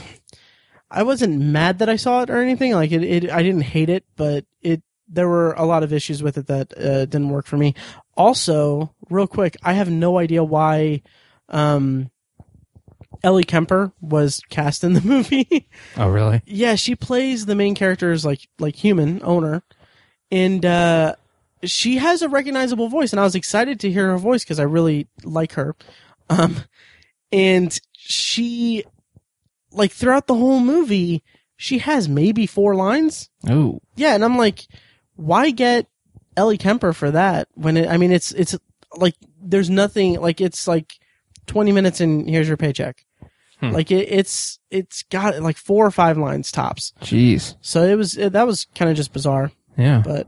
I 0.91 1.03
wasn't 1.03 1.41
mad 1.41 1.81
that 1.81 1.89
I 1.89 1.97
saw 1.97 2.23
it 2.23 2.31
or 2.31 2.41
anything. 2.41 2.73
Like 2.73 2.93
it, 2.93 3.03
it 3.03 3.31
I 3.31 3.43
didn't 3.43 3.63
hate 3.63 3.89
it, 3.91 4.05
but 4.17 4.45
it 4.63 4.83
there 5.09 5.29
were 5.29 5.53
a 5.55 5.65
lot 5.65 5.83
of 5.83 5.93
issues 5.93 6.23
with 6.23 6.37
it 6.39 6.47
that 6.49 6.77
uh, 6.79 7.07
didn't 7.07 7.31
work 7.31 7.47
for 7.47 7.57
me. 7.57 7.75
Also, 8.17 8.95
real 9.11 9.27
quick, 9.27 9.57
I 9.63 9.73
have 9.73 9.91
no 9.91 10.19
idea 10.19 10.45
why 10.45 11.03
um, 11.49 12.11
Ellie 13.23 13.45
Kemper 13.45 13.93
was 14.01 14.41
cast 14.51 14.85
in 14.85 14.93
the 14.95 15.01
movie. 15.05 15.69
Oh, 15.97 16.09
really? 16.09 16.43
yeah, 16.47 16.75
she 16.75 16.95
plays 16.95 17.47
the 17.47 17.55
main 17.55 17.75
character's 17.75 18.25
like 18.25 18.49
like 18.59 18.77
human 18.77 19.21
owner, 19.25 19.62
and 20.31 20.64
uh, 20.64 21.14
she 21.64 21.97
has 21.97 22.23
a 22.23 22.29
recognizable 22.29 22.89
voice, 22.89 23.12
and 23.12 23.21
I 23.21 23.25
was 23.25 23.35
excited 23.35 23.81
to 23.81 23.91
hear 23.91 24.09
her 24.11 24.19
voice 24.19 24.45
because 24.45 24.61
I 24.61 24.64
really 24.64 25.09
like 25.25 25.53
her. 25.55 25.75
Um, 26.31 26.57
and 27.33 27.79
she, 27.93 28.85
like 29.73 29.93
throughout 29.93 30.27
the 30.27 30.35
whole 30.35 30.61
movie, 30.61 31.23
she 31.57 31.79
has 31.79 32.09
maybe 32.09 32.47
four 32.47 32.75
lines. 32.75 33.31
Oh, 33.49 33.81
Yeah, 33.97 34.14
and 34.14 34.25
I'm 34.25 34.37
like, 34.37 34.66
why 35.16 35.51
get 35.51 35.87
Ellie 36.37 36.59
Kemper 36.59 36.93
for 36.93 37.11
that 37.11 37.49
when 37.55 37.77
it? 37.77 37.89
I 37.89 37.97
mean, 37.97 38.12
it's 38.12 38.31
it's 38.33 38.57
like 38.97 39.14
there's 39.43 39.69
nothing 39.71 40.21
like 40.21 40.41
it's 40.41 40.69
like 40.69 40.95
twenty 41.47 41.73
minutes 41.73 42.01
and 42.01 42.29
here's 42.29 42.47
your 42.49 42.57
paycheck. 42.57 43.05
Hmm. 43.61 43.71
Like 43.71 43.91
it, 43.91 44.09
it's 44.11 44.59
it's 44.71 45.03
got 45.05 45.41
like 45.43 45.57
four 45.57 45.85
or 45.85 45.91
five 45.91 46.17
lines 46.17 46.53
tops. 46.53 46.93
jeez. 47.03 47.57
So 47.61 47.83
it 47.83 47.97
was 47.97 48.17
it, 48.17 48.33
that 48.33 48.47
was 48.47 48.67
kind 48.75 48.91
of 48.91 48.97
just 48.97 49.13
bizarre, 49.13 49.51
Yeah. 49.77 50.03
but 50.05 50.27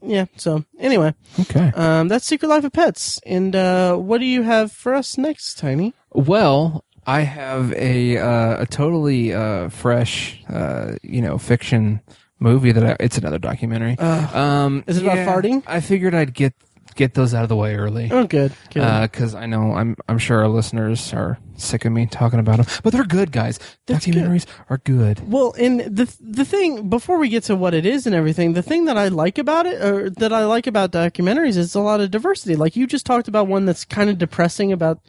yeah. 0.00 0.26
So 0.36 0.64
anyway, 0.78 1.14
Okay. 1.40 1.72
um, 1.74 2.08
that's 2.08 2.24
Secret 2.26 2.48
Life 2.48 2.64
of 2.64 2.72
Pets. 2.72 3.20
And 3.26 3.54
uh, 3.56 3.96
what 3.96 4.18
do 4.18 4.26
you 4.26 4.42
have 4.42 4.70
for 4.72 4.94
us 4.94 5.18
next, 5.18 5.58
Tiny? 5.58 5.92
Well, 6.12 6.84
I 7.06 7.22
have 7.22 7.72
a 7.74 8.18
uh, 8.18 8.62
a 8.62 8.66
totally 8.66 9.32
uh, 9.34 9.68
fresh, 9.68 10.40
uh, 10.48 10.94
you 11.02 11.20
know, 11.22 11.38
fiction 11.38 12.00
movie 12.38 12.70
that 12.72 12.84
I, 12.84 12.96
it's 13.00 13.18
another 13.18 13.38
documentary. 13.38 13.96
Uh, 13.98 14.38
Um, 14.38 14.84
Is 14.86 14.98
it 14.98 15.02
about 15.04 15.18
farting? 15.18 15.62
I 15.66 15.80
figured 15.80 16.14
I'd 16.14 16.34
get 16.34 16.54
get 16.94 17.14
those 17.14 17.34
out 17.34 17.42
of 17.42 17.48
the 17.48 17.56
way 17.56 17.74
early. 17.76 18.08
oh, 18.10 18.24
good, 18.26 18.52
good. 18.72 18.82
Uh, 18.82 19.02
because 19.02 19.34
I 19.34 19.46
know 19.46 19.74
I'm 19.74 19.96
I'm 20.08 20.18
sure 20.18 20.40
our 20.40 20.48
listeners 20.48 21.12
are 21.12 21.38
sick 21.56 21.84
of 21.84 21.92
me 21.92 22.06
talking 22.06 22.38
about 22.40 22.56
them, 22.58 22.66
but 22.82 22.92
they're 22.92 23.04
good, 23.04 23.30
guys. 23.32 23.58
That's 23.86 24.04
good. 24.06 24.14
Documentaries 24.16 24.46
are 24.70 24.78
good. 24.78 25.30
well, 25.30 25.54
and 25.58 25.80
the 25.80 26.14
the 26.20 26.44
thing 26.44 26.88
before 26.88 27.18
we 27.18 27.28
get 27.28 27.44
to 27.44 27.56
what 27.56 27.74
it 27.74 27.86
is 27.86 28.06
and 28.06 28.14
everything, 28.14 28.52
the 28.54 28.62
thing 28.62 28.86
that 28.86 28.96
I 28.96 29.08
like 29.08 29.38
about 29.38 29.66
it, 29.66 29.80
or 29.82 30.10
that 30.10 30.32
I 30.32 30.44
like 30.44 30.66
about 30.66 30.92
documentaries, 30.92 31.56
is 31.56 31.74
a 31.74 31.80
lot 31.80 32.00
of 32.00 32.10
diversity. 32.10 32.56
Like 32.56 32.76
you 32.76 32.86
just 32.86 33.06
talked 33.06 33.28
about 33.28 33.46
one 33.46 33.64
that's 33.64 33.84
kind 33.84 34.10
of 34.10 34.18
depressing 34.18 34.72
about, 34.72 35.00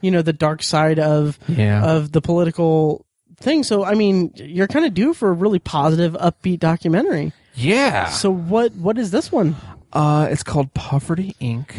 you 0.00 0.10
know, 0.10 0.22
the 0.22 0.32
dark 0.32 0.62
side 0.62 0.98
of 0.98 1.38
Yeah, 1.48 1.84
of 1.84 2.12
the 2.12 2.20
political 2.20 3.04
thing. 3.36 3.62
So 3.62 3.84
I 3.84 3.94
mean, 3.94 4.32
you're 4.36 4.66
kind 4.68 4.84
of 4.84 4.94
due 4.94 5.14
for 5.14 5.28
a 5.30 5.32
really 5.32 5.58
positive, 5.60 6.12
upbeat 6.14 6.58
documentary. 6.58 7.32
yeah. 7.54 8.06
So 8.08 8.30
what 8.30 8.72
what 8.74 8.98
is 8.98 9.10
this 9.10 9.30
one? 9.32 9.56
Uh, 9.92 10.28
it's 10.30 10.42
called 10.42 10.72
Poverty 10.74 11.34
Inc. 11.40 11.72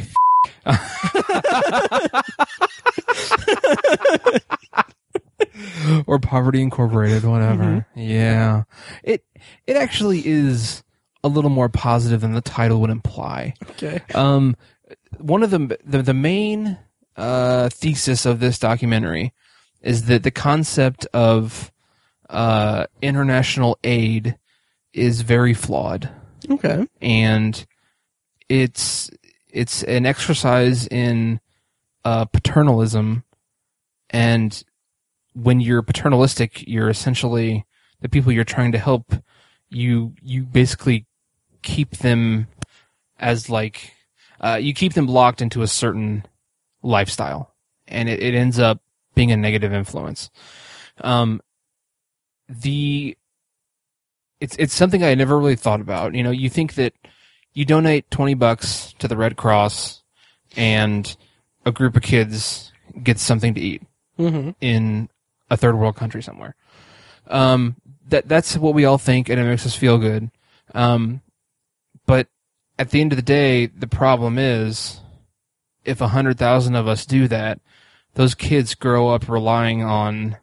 or 6.05 6.19
Poverty 6.19 6.61
Incorporated, 6.61 7.23
whatever. 7.23 7.85
Yeah, 7.95 8.63
it 9.03 9.23
it 9.67 9.75
actually 9.75 10.25
is 10.25 10.83
a 11.23 11.27
little 11.27 11.49
more 11.49 11.69
positive 11.69 12.21
than 12.21 12.33
the 12.33 12.41
title 12.41 12.81
would 12.81 12.89
imply. 12.89 13.53
Okay. 13.71 14.01
Um, 14.15 14.55
one 15.19 15.43
of 15.43 15.51
the 15.51 15.77
the, 15.85 16.01
the 16.01 16.13
main 16.13 16.77
uh, 17.15 17.69
thesis 17.69 18.25
of 18.25 18.39
this 18.39 18.59
documentary 18.59 19.33
is 19.81 20.05
that 20.05 20.23
the 20.23 20.31
concept 20.31 21.05
of 21.13 21.71
uh, 22.29 22.85
international 23.01 23.77
aid 23.83 24.37
is 24.93 25.21
very 25.21 25.53
flawed 25.53 26.09
Okay. 26.49 26.85
and 27.01 27.65
it's 28.51 29.09
it's 29.49 29.83
an 29.83 30.05
exercise 30.05 30.85
in 30.87 31.39
uh, 32.03 32.25
paternalism, 32.25 33.23
and 34.09 34.63
when 35.33 35.61
you're 35.61 35.81
paternalistic, 35.81 36.67
you're 36.67 36.89
essentially 36.89 37.65
the 38.01 38.09
people 38.09 38.31
you're 38.31 38.43
trying 38.43 38.73
to 38.73 38.77
help. 38.77 39.13
You 39.69 40.13
you 40.21 40.43
basically 40.43 41.05
keep 41.61 41.91
them 41.91 42.47
as 43.19 43.49
like 43.49 43.93
uh, 44.41 44.59
you 44.61 44.73
keep 44.73 44.93
them 44.93 45.07
locked 45.07 45.41
into 45.41 45.61
a 45.61 45.67
certain 45.67 46.25
lifestyle, 46.83 47.53
and 47.87 48.09
it, 48.09 48.21
it 48.21 48.33
ends 48.35 48.59
up 48.59 48.81
being 49.15 49.31
a 49.31 49.37
negative 49.37 49.71
influence. 49.71 50.29
Um, 50.99 51.39
the 52.49 53.17
it's 54.41 54.57
it's 54.59 54.73
something 54.73 55.05
I 55.05 55.15
never 55.15 55.39
really 55.39 55.55
thought 55.55 55.79
about. 55.79 56.15
You 56.15 56.23
know, 56.23 56.31
you 56.31 56.49
think 56.49 56.73
that 56.73 56.93
you 57.53 57.65
donate 57.65 58.09
20 58.11 58.33
bucks 58.35 58.93
to 58.99 59.07
the 59.07 59.17
Red 59.17 59.35
Cross 59.37 60.01
and 60.55 61.15
a 61.65 61.71
group 61.71 61.95
of 61.95 62.01
kids 62.03 62.71
gets 63.03 63.21
something 63.21 63.53
to 63.53 63.61
eat 63.61 63.81
Mm-hmm. 64.19 64.51
in 64.61 65.09
a 65.49 65.57
third 65.57 65.75
world 65.75 65.95
country 65.95 66.21
somewhere. 66.21 66.55
Um, 67.27 67.75
that 68.09 68.27
that's 68.27 68.55
what 68.57 68.73
we 68.75 68.85
all 68.85 68.97
think, 68.99 69.29
and 69.29 69.39
it 69.39 69.43
makes 69.43 69.65
us 69.65 69.75
feel 69.75 69.97
good. 69.97 70.29
Um, 70.75 71.21
but 72.05 72.27
at 72.77 72.91
the 72.91 73.01
end 73.01 73.13
of 73.13 73.15
the 73.15 73.21
day, 73.23 73.65
the 73.67 73.87
problem 73.87 74.37
is 74.37 74.99
if 75.85 76.01
a 76.01 76.09
hundred 76.09 76.37
thousand 76.37 76.75
of 76.75 76.87
us 76.87 77.05
do 77.05 77.27
that, 77.29 77.59
those 78.13 78.35
kids 78.35 78.75
grow 78.75 79.09
up 79.09 79.27
relying 79.29 79.81
on 79.81 80.37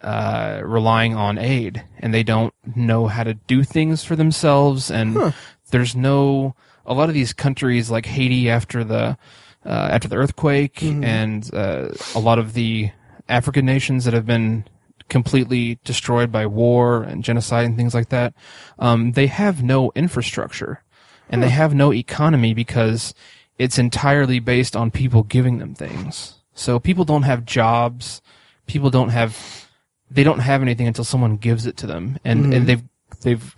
uh, 0.00 0.62
relying 0.64 1.14
on 1.14 1.36
aid, 1.38 1.84
and 1.98 2.12
they 2.14 2.22
don't 2.22 2.54
know 2.74 3.06
how 3.06 3.22
to 3.22 3.34
do 3.34 3.62
things 3.62 4.02
for 4.02 4.16
themselves, 4.16 4.90
and 4.90 5.14
Huh. 5.16 5.32
There's 5.70 5.94
no 5.96 6.54
a 6.86 6.94
lot 6.94 7.08
of 7.08 7.14
these 7.14 7.32
countries 7.32 7.90
like 7.90 8.06
Haiti 8.06 8.50
after 8.50 8.84
the 8.84 9.16
uh, 9.64 9.88
after 9.92 10.08
the 10.08 10.16
earthquake, 10.16 10.76
Mhm. 10.76 11.04
and 11.04 11.54
uh, 11.54 11.88
a 12.14 12.18
lot 12.18 12.38
of 12.38 12.54
the 12.54 12.90
African 13.28 13.66
nations 13.66 14.04
that 14.04 14.14
have 14.14 14.26
been 14.26 14.64
completely 15.08 15.78
destroyed 15.84 16.30
by 16.32 16.46
war 16.46 17.02
and 17.02 17.22
genocide 17.24 17.66
and 17.66 17.76
things 17.76 17.94
like 17.94 18.08
that. 18.08 18.32
Um, 18.78 19.12
they 19.12 19.26
have 19.26 19.62
no 19.62 19.92
infrastructure, 19.94 20.82
and 21.28 21.42
they 21.42 21.50
have 21.50 21.74
no 21.74 21.92
economy 21.92 22.54
because 22.54 23.12
it's 23.58 23.78
entirely 23.78 24.38
based 24.40 24.74
on 24.74 24.90
people 24.90 25.22
giving 25.24 25.58
them 25.58 25.74
things. 25.74 26.34
So 26.54 26.78
people 26.78 27.04
don't 27.04 27.24
have 27.24 27.44
jobs. 27.44 28.22
People 28.66 28.90
don't 28.90 29.10
have 29.10 29.66
they 30.12 30.24
don't 30.24 30.40
have 30.40 30.60
anything 30.62 30.88
until 30.88 31.04
someone 31.04 31.36
gives 31.36 31.66
it 31.66 31.76
to 31.76 31.86
them, 31.86 32.18
and 32.24 32.46
Mhm. 32.46 32.56
and 32.56 32.66
they've 32.66 32.82
they've 33.22 33.54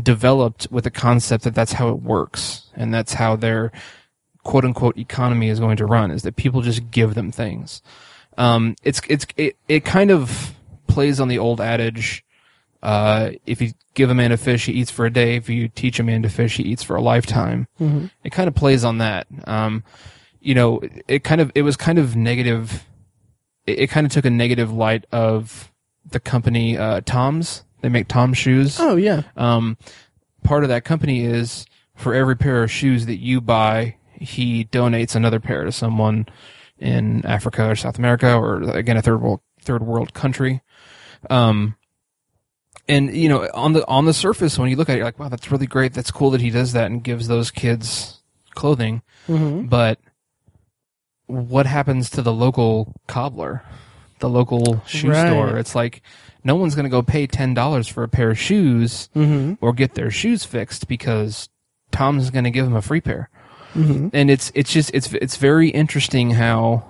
developed 0.00 0.68
with 0.70 0.84
the 0.84 0.90
concept 0.90 1.44
that 1.44 1.54
that's 1.54 1.72
how 1.72 1.88
it 1.88 2.02
works, 2.02 2.66
and 2.74 2.92
that's 2.92 3.14
how 3.14 3.36
their 3.36 3.72
quote 4.44 4.64
unquote 4.64 4.96
economy 4.98 5.48
is 5.48 5.60
going 5.60 5.76
to 5.76 5.84
run 5.86 6.10
is 6.10 6.22
that 6.22 6.36
people 6.36 6.62
just 6.62 6.90
give 6.90 7.14
them 7.14 7.30
things. 7.30 7.82
Um, 8.36 8.76
it's 8.82 9.00
it's 9.08 9.26
it, 9.36 9.56
it 9.68 9.84
kind 9.84 10.10
of 10.10 10.54
plays 10.86 11.20
on 11.20 11.28
the 11.28 11.38
old 11.38 11.60
adage. 11.60 12.24
Uh, 12.82 13.30
if 13.44 13.60
you 13.60 13.72
give 13.94 14.08
a 14.08 14.14
man 14.14 14.30
a 14.30 14.36
fish, 14.36 14.66
he 14.66 14.72
eats 14.72 14.90
for 14.90 15.04
a 15.04 15.10
day. 15.10 15.34
If 15.34 15.48
you 15.48 15.66
teach 15.68 15.98
a 15.98 16.04
man 16.04 16.22
to 16.22 16.28
fish, 16.28 16.56
he 16.58 16.62
eats 16.62 16.82
for 16.82 16.94
a 16.96 17.02
lifetime 17.02 17.66
Mm-hmm. 17.80 18.06
it 18.22 18.30
kind 18.30 18.46
of 18.48 18.54
plays 18.54 18.84
on 18.84 18.98
that. 18.98 19.26
Um, 19.48 19.82
you 20.40 20.54
know, 20.54 20.80
it 21.08 21.24
kind 21.24 21.40
of 21.40 21.50
it 21.56 21.62
was 21.62 21.76
kind 21.76 21.98
of 21.98 22.14
negative. 22.14 22.84
It, 23.66 23.80
it 23.80 23.86
kind 23.88 24.06
of 24.06 24.12
took 24.12 24.24
a 24.24 24.30
negative 24.30 24.72
light 24.72 25.04
of 25.10 25.72
the 26.08 26.20
company 26.20 26.78
uh, 26.78 27.00
Tom's. 27.04 27.64
They 27.80 27.88
make 27.88 28.08
Tom 28.08 28.34
shoes. 28.34 28.78
Oh 28.80 28.96
yeah. 28.96 29.22
Um, 29.36 29.76
part 30.44 30.62
of 30.62 30.68
that 30.70 30.84
company 30.84 31.24
is 31.24 31.66
for 31.94 32.14
every 32.14 32.36
pair 32.36 32.62
of 32.62 32.70
shoes 32.70 33.06
that 33.06 33.16
you 33.18 33.40
buy 33.40 33.96
he 34.20 34.64
donates 34.64 35.14
another 35.14 35.38
pair 35.38 35.62
to 35.64 35.70
someone 35.70 36.26
in 36.78 37.24
Africa 37.24 37.70
or 37.70 37.76
South 37.76 37.98
America 37.98 38.34
or 38.34 38.62
again 38.76 38.96
a 38.96 39.02
third 39.02 39.20
world 39.22 39.40
third 39.62 39.82
world 39.82 40.12
country. 40.14 40.60
Um, 41.30 41.76
and 42.88 43.14
you 43.14 43.28
know, 43.28 43.48
on 43.54 43.74
the 43.74 43.86
on 43.86 44.06
the 44.06 44.12
surface, 44.12 44.58
when 44.58 44.70
you 44.70 44.76
look 44.76 44.88
at 44.88 44.94
it, 44.94 44.96
you're 44.98 45.04
like, 45.04 45.18
wow, 45.18 45.28
that's 45.28 45.50
really 45.52 45.66
great. 45.66 45.92
That's 45.92 46.10
cool 46.10 46.30
that 46.30 46.40
he 46.40 46.50
does 46.50 46.72
that 46.72 46.90
and 46.90 47.02
gives 47.04 47.28
those 47.28 47.50
kids 47.50 48.20
clothing. 48.54 49.02
Mm-hmm. 49.28 49.66
But 49.66 50.00
what 51.26 51.66
happens 51.66 52.10
to 52.10 52.22
the 52.22 52.32
local 52.32 52.94
cobbler, 53.06 53.62
the 54.20 54.28
local 54.28 54.82
shoe 54.86 55.10
Right. 55.10 55.28
store? 55.28 55.58
It's 55.58 55.74
like 55.74 56.02
no 56.48 56.56
one's 56.56 56.74
going 56.74 56.84
to 56.84 56.90
go 56.90 57.02
pay 57.02 57.26
ten 57.26 57.54
dollars 57.54 57.86
for 57.86 58.02
a 58.02 58.08
pair 58.08 58.30
of 58.30 58.38
shoes 58.38 59.08
Mm-hmm. 59.14 59.64
or 59.64 59.72
get 59.72 59.94
their 59.94 60.10
shoes 60.10 60.44
fixed 60.44 60.88
because 60.88 61.48
Tom's 61.92 62.30
going 62.30 62.44
to 62.44 62.50
give 62.50 62.64
them 62.64 62.74
a 62.76 62.82
free 62.82 63.00
pair. 63.00 63.30
Mm-hmm. 63.74 64.08
And 64.12 64.30
it's 64.30 64.50
it's 64.54 64.72
just 64.72 64.90
it's 64.94 65.12
it's 65.12 65.36
very 65.36 65.68
interesting 65.68 66.32
how 66.32 66.84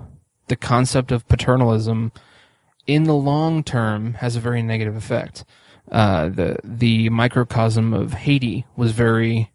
the 0.46 0.56
concept 0.56 1.12
of 1.12 1.26
paternalism 1.28 2.12
in 2.86 3.02
the 3.04 3.14
long 3.14 3.62
term 3.62 4.14
has 4.14 4.36
a 4.36 4.40
very 4.40 4.62
negative 4.62 4.96
effect. 4.96 5.44
Uh, 5.90 6.28
the 6.28 6.56
the 6.64 7.08
microcosm 7.10 7.92
of 7.92 8.12
Haiti 8.14 8.64
was 8.76 8.92
very 8.92 9.50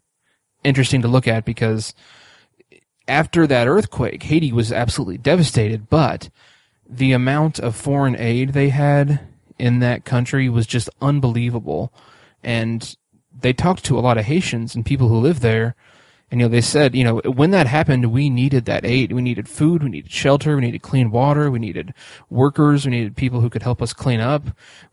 interesting 0.62 1.02
to 1.02 1.08
look 1.08 1.26
at 1.26 1.44
because 1.44 1.94
after 3.08 3.46
that 3.46 3.68
earthquake, 3.68 4.22
Haiti 4.22 4.52
was 4.52 4.72
absolutely 4.72 5.18
devastated, 5.18 5.88
but 5.88 6.30
the 6.88 7.12
amount 7.12 7.58
of 7.58 7.74
foreign 7.76 8.16
aid 8.18 8.52
they 8.52 8.68
had 8.70 9.20
in 9.58 9.78
that 9.80 10.04
country 10.04 10.48
was 10.48 10.66
just 10.66 10.88
unbelievable. 11.00 11.92
And 12.42 12.96
they 13.38 13.52
talked 13.52 13.84
to 13.84 13.98
a 13.98 14.00
lot 14.00 14.18
of 14.18 14.24
Haitians 14.24 14.74
and 14.74 14.84
people 14.84 15.08
who 15.08 15.18
live 15.18 15.40
there. 15.40 15.74
And, 16.30 16.40
you 16.40 16.46
know, 16.46 16.50
they 16.50 16.60
said, 16.60 16.94
you 16.94 17.04
know, 17.04 17.18
when 17.20 17.50
that 17.52 17.66
happened, 17.66 18.06
we 18.10 18.28
needed 18.30 18.64
that 18.64 18.84
aid. 18.84 19.12
We 19.12 19.22
needed 19.22 19.48
food. 19.48 19.82
We 19.82 19.90
needed 19.90 20.10
shelter. 20.10 20.56
We 20.56 20.62
needed 20.62 20.82
clean 20.82 21.10
water. 21.10 21.50
We 21.50 21.58
needed 21.58 21.94
workers. 22.28 22.84
We 22.84 22.90
needed 22.90 23.16
people 23.16 23.40
who 23.40 23.50
could 23.50 23.62
help 23.62 23.80
us 23.80 23.92
clean 23.92 24.20
up. 24.20 24.44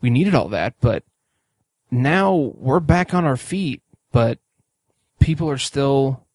We 0.01 0.09
needed 0.09 0.35
all 0.35 0.49
that. 0.49 0.75
But 0.81 1.03
now 1.89 2.53
we're 2.55 2.79
back 2.79 3.13
on 3.13 3.25
our 3.25 3.37
feet, 3.37 3.81
but 4.11 4.39
people 5.19 5.49
are 5.49 5.57
still 5.57 6.25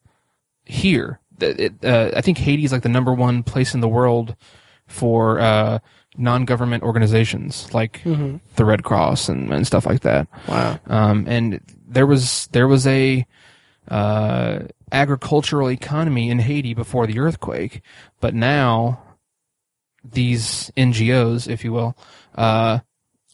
here. 0.65 1.21
It- 1.41 1.85
uh, 1.85 2.11
I 2.17 2.21
think 2.21 2.39
Haiti 2.39 2.65
is 2.65 2.73
like 2.73 2.83
the 2.83 2.89
number 2.89 3.13
one 3.13 3.43
place 3.43 3.75
in 3.75 3.81
the 3.81 3.89
world 3.89 4.35
for 4.87 5.39
uh, 5.39 5.79
non-government 6.19 6.83
organizations 6.83 7.73
like 7.75 8.01
Mm-hmm. 8.05 8.37
the 8.57 8.65
Red 8.65 8.83
Cross 8.85 9.29
and, 9.29 9.53
and 9.53 9.67
stuff 9.67 9.87
like 9.87 10.01
that. 10.03 10.27
Wow. 10.49 10.79
Um, 10.87 11.25
and 11.29 11.61
there 11.89 12.07
was 12.07 12.49
there 12.53 12.69
was 12.69 12.87
a 12.87 13.27
uh, 13.89 14.61
agricultural 14.93 15.71
economy 15.71 16.31
in 16.31 16.39
Haiti 16.41 16.75
before 16.75 17.07
the 17.07 17.19
earthquake, 17.19 17.83
but 18.21 18.35
now 18.35 19.01
these 20.05 20.71
NGOs, 20.77 21.49
if 21.49 21.65
you 21.65 21.73
will, 21.73 21.97
uh, 22.37 22.81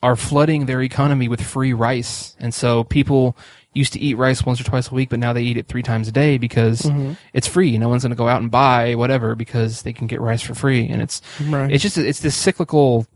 are 0.03 0.17
flooding 0.17 0.67
their 0.67 0.83
economy 0.83 1.29
with 1.29 1.41
free 1.41 1.73
rice, 1.73 2.37
and 2.41 2.53
so 2.53 2.85
people 2.85 3.37
used 3.75 3.93
to 3.95 4.01
eat 4.01 4.15
rice 4.19 4.45
once 4.45 4.61
or 4.61 4.65
twice 4.65 4.91
a 4.91 4.95
week, 4.95 5.09
but 5.09 5.19
now 5.19 5.33
they 5.33 5.43
eat 5.43 5.57
it 5.57 5.67
three 5.67 5.83
times 5.83 6.09
a 6.09 6.13
day 6.13 6.37
because 6.39 6.83
Mm-hmm. 6.83 7.13
it's 7.33 7.47
free. 7.47 7.79
No 7.79 7.89
one's 7.89 8.03
going 8.03 8.11
to 8.11 8.17
go 8.17 8.29
out 8.29 8.43
and 8.43 8.51
buy 8.51 8.95
whatever 8.95 9.35
because 9.35 9.83
they 9.83 9.93
can 9.93 10.07
get 10.07 10.21
rice 10.21 10.43
for 10.43 10.55
free, 10.55 10.87
and 10.89 11.01
it's 11.03 11.23
Right. 11.49 11.73
it's 11.73 11.83
just 11.83 11.97
it's 11.99 12.21
this 12.21 12.37
cyclical 12.37 13.07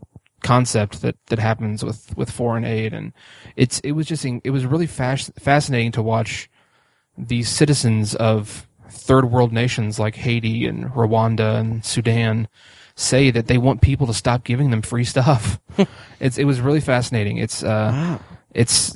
concept 0.43 1.01
that 1.01 1.15
that 1.27 1.39
happens 1.39 1.83
with 1.83 2.15
with 2.15 2.29
foreign 2.29 2.63
aid 2.63 2.93
and 2.93 3.11
it's 3.55 3.79
it 3.79 3.93
was 3.93 4.05
just 4.05 4.23
it 4.23 4.51
was 4.51 4.65
really 4.67 4.85
fas- 4.85 5.31
fascinating 5.39 5.91
to 5.91 6.01
watch 6.01 6.47
these 7.17 7.49
citizens 7.49 8.13
of 8.15 8.67
third 8.89 9.25
world 9.31 9.51
nations 9.51 9.97
like 9.99 10.15
Haiti 10.15 10.67
and 10.67 10.85
Rwanda 10.91 11.59
and 11.59 11.83
Sudan 11.83 12.47
say 12.95 13.31
that 13.31 13.47
they 13.47 13.57
want 13.57 13.81
people 13.81 14.05
to 14.07 14.13
stop 14.13 14.43
giving 14.43 14.69
them 14.69 14.81
free 14.83 15.03
stuff. 15.03 15.59
it's 16.19 16.37
it 16.37 16.45
was 16.45 16.61
really 16.61 16.81
fascinating. 16.81 17.37
It's 17.37 17.63
uh 17.63 17.91
wow. 17.93 18.19
it's 18.53 18.95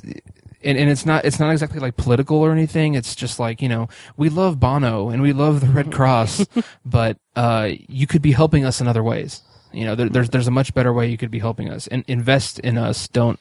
and, 0.64 0.78
and 0.78 0.90
it's 0.90 1.06
not 1.06 1.24
it's 1.24 1.38
not 1.38 1.50
exactly 1.50 1.80
like 1.80 1.96
political 1.96 2.38
or 2.38 2.52
anything. 2.52 2.94
It's 2.94 3.14
just 3.14 3.38
like 3.38 3.62
you 3.62 3.68
know 3.68 3.88
we 4.16 4.28
love 4.28 4.60
Bono 4.60 5.10
and 5.10 5.22
we 5.22 5.32
love 5.32 5.60
the 5.60 5.68
Red 5.68 5.92
Cross, 5.92 6.46
but 6.84 7.18
uh, 7.36 7.70
you 7.88 8.06
could 8.06 8.22
be 8.22 8.32
helping 8.32 8.64
us 8.64 8.80
in 8.80 8.88
other 8.88 9.02
ways. 9.02 9.42
You 9.72 9.84
know, 9.84 9.94
there, 9.94 10.08
there's 10.08 10.30
there's 10.30 10.48
a 10.48 10.52
much 10.52 10.74
better 10.74 10.92
way 10.92 11.08
you 11.08 11.16
could 11.16 11.30
be 11.30 11.38
helping 11.38 11.70
us 11.70 11.86
and 11.86 12.04
invest 12.06 12.58
in 12.58 12.76
us. 12.76 13.08
Don't 13.08 13.40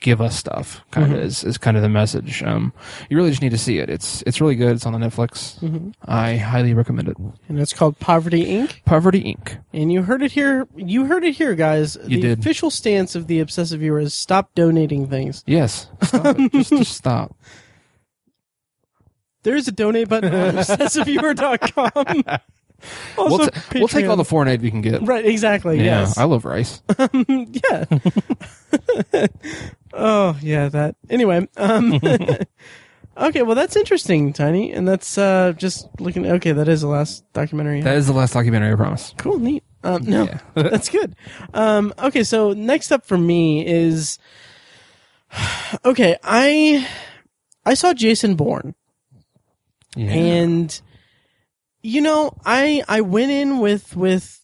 give 0.00 0.20
us 0.20 0.36
stuff. 0.36 0.80
Kind 0.90 1.12
of 1.12 1.18
Mhm. 1.18 1.22
is 1.24 1.44
is 1.44 1.58
kind 1.58 1.76
of 1.76 1.82
the 1.82 1.88
message. 1.88 2.42
Um, 2.42 2.72
you 3.10 3.16
really 3.16 3.30
just 3.30 3.42
need 3.42 3.50
to 3.52 3.58
see 3.58 3.78
it. 3.78 3.88
It's 3.90 4.22
it's 4.26 4.40
really 4.40 4.54
good. 4.54 4.74
It's 4.76 4.86
on 4.86 4.92
the 4.92 4.98
Netflix. 4.98 5.58
hmm 5.60 5.90
I 6.04 6.36
highly 6.36 6.74
recommend 6.74 7.08
it. 7.08 7.16
And 7.48 7.58
it's 7.60 7.72
called 7.72 7.98
Poverty 7.98 8.44
Inc. 8.46 8.84
Poverty 8.84 9.22
Inc. 9.22 9.58
And 9.72 9.92
you 9.92 10.02
heard 10.02 10.22
it 10.22 10.32
here. 10.32 10.66
You 10.76 11.06
heard 11.06 11.24
it 11.24 11.34
here, 11.34 11.54
guys. 11.54 11.96
You 12.06 12.16
the 12.16 12.28
did. 12.28 12.38
official 12.40 12.70
stance 12.70 13.14
of 13.14 13.26
the 13.26 13.40
obsessive 13.40 13.80
viewer 13.80 14.00
is 14.00 14.14
stop 14.14 14.54
donating 14.54 15.08
things. 15.08 15.42
Yes, 15.46 15.88
stop 16.02 16.36
just, 16.52 16.70
just 16.70 16.92
stop. 16.96 17.36
There's 19.44 19.66
a 19.66 19.72
donate 19.72 20.08
button 20.08 20.32
on 20.34 20.54
obsessiveviewer.com. 20.62 22.38
Also, 23.16 23.36
we'll, 23.38 23.46
t- 23.48 23.78
we'll 23.78 23.86
take 23.86 24.06
all 24.08 24.16
the 24.16 24.24
foreign 24.24 24.48
aid 24.48 24.60
we 24.60 24.68
can 24.68 24.80
get. 24.80 25.02
right. 25.06 25.24
Exactly. 25.24 25.76
Yeah, 25.78 26.00
yes. 26.00 26.18
I 26.18 26.24
love 26.24 26.44
rice. 26.44 26.82
yeah. 27.14 27.84
Oh 29.92 30.36
yeah, 30.42 30.68
that. 30.68 30.96
Anyway, 31.10 31.48
um, 31.56 32.00
okay. 33.16 33.42
Well, 33.42 33.54
that's 33.54 33.76
interesting, 33.76 34.32
Tiny, 34.32 34.72
and 34.72 34.86
that's 34.86 35.16
uh, 35.18 35.52
just 35.56 35.88
looking. 36.00 36.26
Okay, 36.26 36.52
that 36.52 36.68
is 36.68 36.80
the 36.82 36.88
last 36.88 37.24
documentary. 37.32 37.80
That 37.82 37.96
is 37.96 38.06
the 38.06 38.12
last 38.12 38.32
documentary, 38.34 38.72
I 38.72 38.76
promise. 38.76 39.14
cool, 39.18 39.38
neat. 39.38 39.64
Um, 39.84 40.04
no, 40.04 40.24
Yeah. 40.24 40.38
that's 40.54 40.88
good. 40.88 41.16
Um, 41.54 41.92
okay, 41.98 42.22
so 42.24 42.52
next 42.52 42.92
up 42.92 43.04
for 43.04 43.18
me 43.18 43.66
is 43.66 44.18
okay. 45.84 46.16
I 46.22 46.88
I 47.64 47.74
saw 47.74 47.92
Jason 47.92 48.34
Bourne. 48.36 48.74
Yeah. 49.94 50.10
and 50.10 50.80
you 51.82 52.00
know 52.00 52.34
i 52.46 52.82
i 52.88 53.02
went 53.02 53.30
in 53.30 53.58
with 53.58 53.94
with 53.94 54.41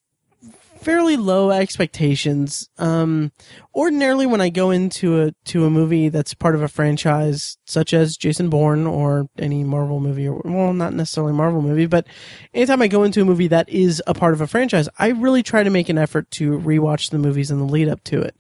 fairly 0.81 1.17
low 1.17 1.51
expectations 1.51 2.69
um 2.79 3.33
ordinarily 3.75 4.27
when 4.27 4.41
i 4.41 4.49
go 4.49 4.71
into 4.71 5.21
a 5.21 5.33
to 5.45 5.65
a 5.65 5.71
movie 5.71 6.09
that's 6.09 6.35
part 6.35 6.55
of 6.55 6.63
a 6.63 6.69
franchise 6.69 7.59
such 7.67 7.93
as 7.93 8.17
jason 8.17 8.49
bourne 8.49 8.87
or 8.87 9.29
any 9.39 9.65
marvel 9.65 10.01
movie 10.01 10.27
or 10.29 10.41
well 10.45 10.73
not 10.73 10.93
necessarily 10.93 11.33
marvel 11.33 11.63
movie 11.63 11.87
but 11.87 12.07
anytime 12.55 12.83
i 12.83 12.89
go 12.89 13.03
into 13.03 13.23
a 13.23 13.25
movie 13.25 13.49
that 13.49 13.69
is 13.69 14.03
a 14.07 14.15
part 14.15 14.35
of 14.35 14.41
a 14.41 14.47
franchise 14.47 14.89
i 14.99 15.09
really 15.09 15.43
try 15.43 15.63
to 15.63 15.71
make 15.71 15.89
an 15.89 15.99
effort 15.99 16.31
to 16.31 16.59
rewatch 16.59 17.11
the 17.11 17.19
movies 17.19 17.51
in 17.51 17.59
the 17.59 17.65
lead 17.65 17.89
up 17.89 18.03
to 18.05 18.21
it 18.21 18.37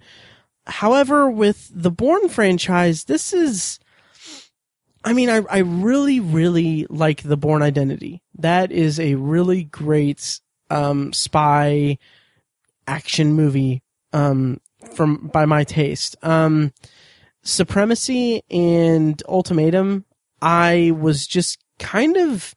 however 0.66 1.30
with 1.30 1.70
the 1.74 1.90
bourne 1.90 2.28
franchise 2.28 3.04
this 3.04 3.32
is 3.32 3.78
I 5.04 5.12
mean, 5.12 5.30
I, 5.30 5.42
I 5.48 5.58
really, 5.58 6.18
really 6.18 6.84
like 6.90 7.22
the 7.22 7.36
Bourne 7.36 7.62
Identity. 7.62 8.20
That 8.36 8.72
is 8.72 8.98
a 8.98 9.14
really 9.14 9.62
great 9.64 10.40
um, 10.70 11.12
spy 11.12 11.98
action 12.88 13.34
movie 13.34 13.82
um, 14.12 14.60
from 14.94 15.28
by 15.28 15.44
my 15.44 15.64
taste. 15.64 16.16
Um, 16.22 16.72
Supremacy 17.42 18.42
and 18.50 19.22
Ultimatum, 19.28 20.04
I 20.42 20.92
was 20.98 21.26
just 21.26 21.58
kind 21.78 22.16
of, 22.16 22.54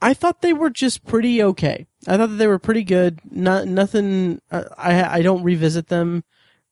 I 0.00 0.14
thought 0.14 0.42
they 0.42 0.52
were 0.52 0.70
just 0.70 1.04
pretty 1.04 1.42
okay. 1.42 1.86
I 2.06 2.16
thought 2.16 2.30
that 2.30 2.36
they 2.36 2.46
were 2.46 2.58
pretty 2.58 2.84
good. 2.84 3.20
Not 3.30 3.66
nothing. 3.68 4.40
Uh, 4.50 4.64
I 4.76 5.18
I 5.18 5.22
don't 5.22 5.42
revisit 5.42 5.88
them 5.88 6.24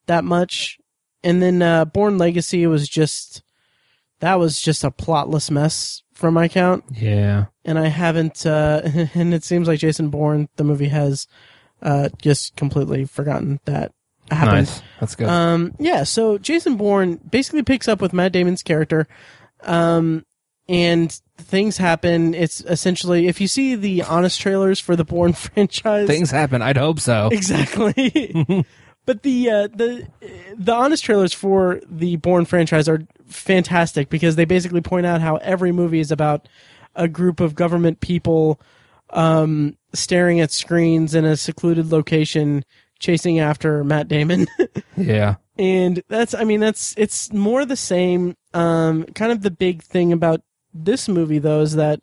that 0.06 0.24
much. 0.24 0.78
And 1.22 1.42
then 1.42 1.62
uh, 1.62 1.84
Bourne 1.84 2.18
Legacy 2.18 2.66
was 2.66 2.88
just 2.88 3.42
that 4.20 4.38
was 4.38 4.60
just 4.60 4.84
a 4.84 4.90
plotless 4.90 5.50
mess 5.50 6.02
from 6.12 6.34
my 6.34 6.48
count 6.48 6.84
yeah. 6.92 7.46
and 7.64 7.78
i 7.78 7.88
haven't 7.88 8.44
uh 8.46 8.82
and 9.14 9.34
it 9.34 9.42
seems 9.42 9.66
like 9.66 9.80
jason 9.80 10.10
bourne 10.10 10.48
the 10.56 10.64
movie 10.64 10.88
has 10.88 11.26
uh 11.82 12.08
just 12.20 12.56
completely 12.56 13.04
forgotten 13.04 13.60
that 13.64 13.92
happened 14.30 14.66
Nice. 14.68 14.82
That's 15.00 15.14
good. 15.16 15.28
um 15.28 15.74
yeah 15.78 16.04
so 16.04 16.38
jason 16.38 16.76
bourne 16.76 17.16
basically 17.30 17.62
picks 17.62 17.88
up 17.88 18.00
with 18.00 18.12
matt 18.12 18.32
damon's 18.32 18.62
character 18.62 19.08
um 19.64 20.24
and 20.68 21.10
things 21.38 21.78
happen 21.78 22.32
it's 22.34 22.60
essentially 22.60 23.26
if 23.26 23.40
you 23.40 23.48
see 23.48 23.74
the 23.74 24.02
honest 24.04 24.40
trailers 24.40 24.78
for 24.78 24.94
the 24.94 25.04
bourne 25.04 25.32
franchise 25.34 26.06
Things 26.06 26.30
happen. 26.30 26.62
I'd 26.62 26.76
hope 26.76 27.00
so. 27.00 27.28
exactly. 27.32 28.64
but 29.06 29.22
the 29.22 29.50
uh, 29.50 29.68
the 29.74 30.06
the 30.56 30.72
honest 30.72 31.02
trailers 31.02 31.32
for 31.32 31.80
the 31.88 32.16
Bourne 32.16 32.44
franchise 32.44 32.88
are 32.88 33.00
fantastic 33.26 34.08
because 34.10 34.36
they 34.36 34.44
basically 34.44 34.80
point 34.82 35.06
out 35.06 35.20
how 35.20 35.36
every 35.36 35.72
movie 35.72 35.98
is 36.00 36.12
about 36.12 36.46
a 36.94 37.08
group 37.08 37.40
of 37.40 37.54
government 37.56 38.00
people 38.00 38.60
um, 39.10 39.76
staring 39.92 40.40
at 40.40 40.50
screens 40.52 41.14
in 41.14 41.24
a 41.24 41.36
secluded 41.36 41.90
location, 41.90 42.64
chasing 42.98 43.38
after 43.40 43.82
Matt 43.84 44.08
Damon. 44.08 44.46
Yeah. 44.96 45.36
and 45.58 46.02
that's 46.08 46.34
i 46.34 46.44
mean 46.44 46.60
that's 46.60 46.94
it's 46.98 47.32
more 47.32 47.64
the 47.64 47.74
same 47.76 48.36
um 48.52 49.04
kind 49.14 49.32
of 49.32 49.40
the 49.40 49.50
big 49.50 49.82
thing 49.82 50.12
about 50.12 50.42
this 50.74 51.08
movie 51.08 51.38
though 51.38 51.60
is 51.62 51.74
that 51.76 52.00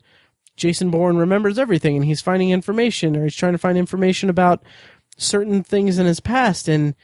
Jason 0.56 0.90
Bourne 0.90 1.18
remembers 1.18 1.60
everything 1.60 1.96
and 1.96 2.04
he's 2.06 2.22
finding 2.22 2.50
information 2.50 3.16
or 3.16 3.24
he's 3.24 3.36
trying 3.36 3.52
to 3.52 3.60
find 3.60 3.78
information 3.78 4.30
about 4.32 4.64
certain 5.18 5.62
things 5.62 6.00
in 6.00 6.08
his 6.08 6.20
past 6.20 6.68
and 6.68 6.96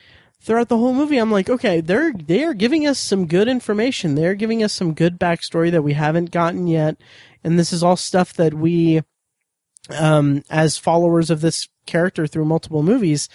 throughout 0.42 0.68
the 0.70 0.78
whole 0.80 0.96
movie 0.96 1.18
I'm 1.18 1.32
like 1.32 1.48
okay 1.50 1.80
they're 1.80 2.12
they 2.12 2.44
are 2.44 2.56
giving 2.56 2.88
us 2.88 2.98
some 3.00 3.28
good 3.28 3.48
information 3.48 4.16
they're 4.16 4.34
giving 4.34 4.64
us 4.64 4.74
some 4.74 4.96
good 4.96 5.20
backstory 5.20 5.70
that 5.70 5.84
we 5.84 5.94
haven't 5.94 6.32
gotten 6.32 6.66
yet 6.66 6.98
and 7.44 7.60
this 7.60 7.72
is 7.72 7.84
all 7.84 7.96
stuff 7.98 8.34
that 8.34 8.56
we 8.56 9.04
um 9.90 10.44
as 10.50 10.78
followers 10.78 11.30
of 11.30 11.42
this 11.42 11.68
character 11.86 12.26
through 12.26 12.46
multiple 12.46 12.84
movies 12.84 13.28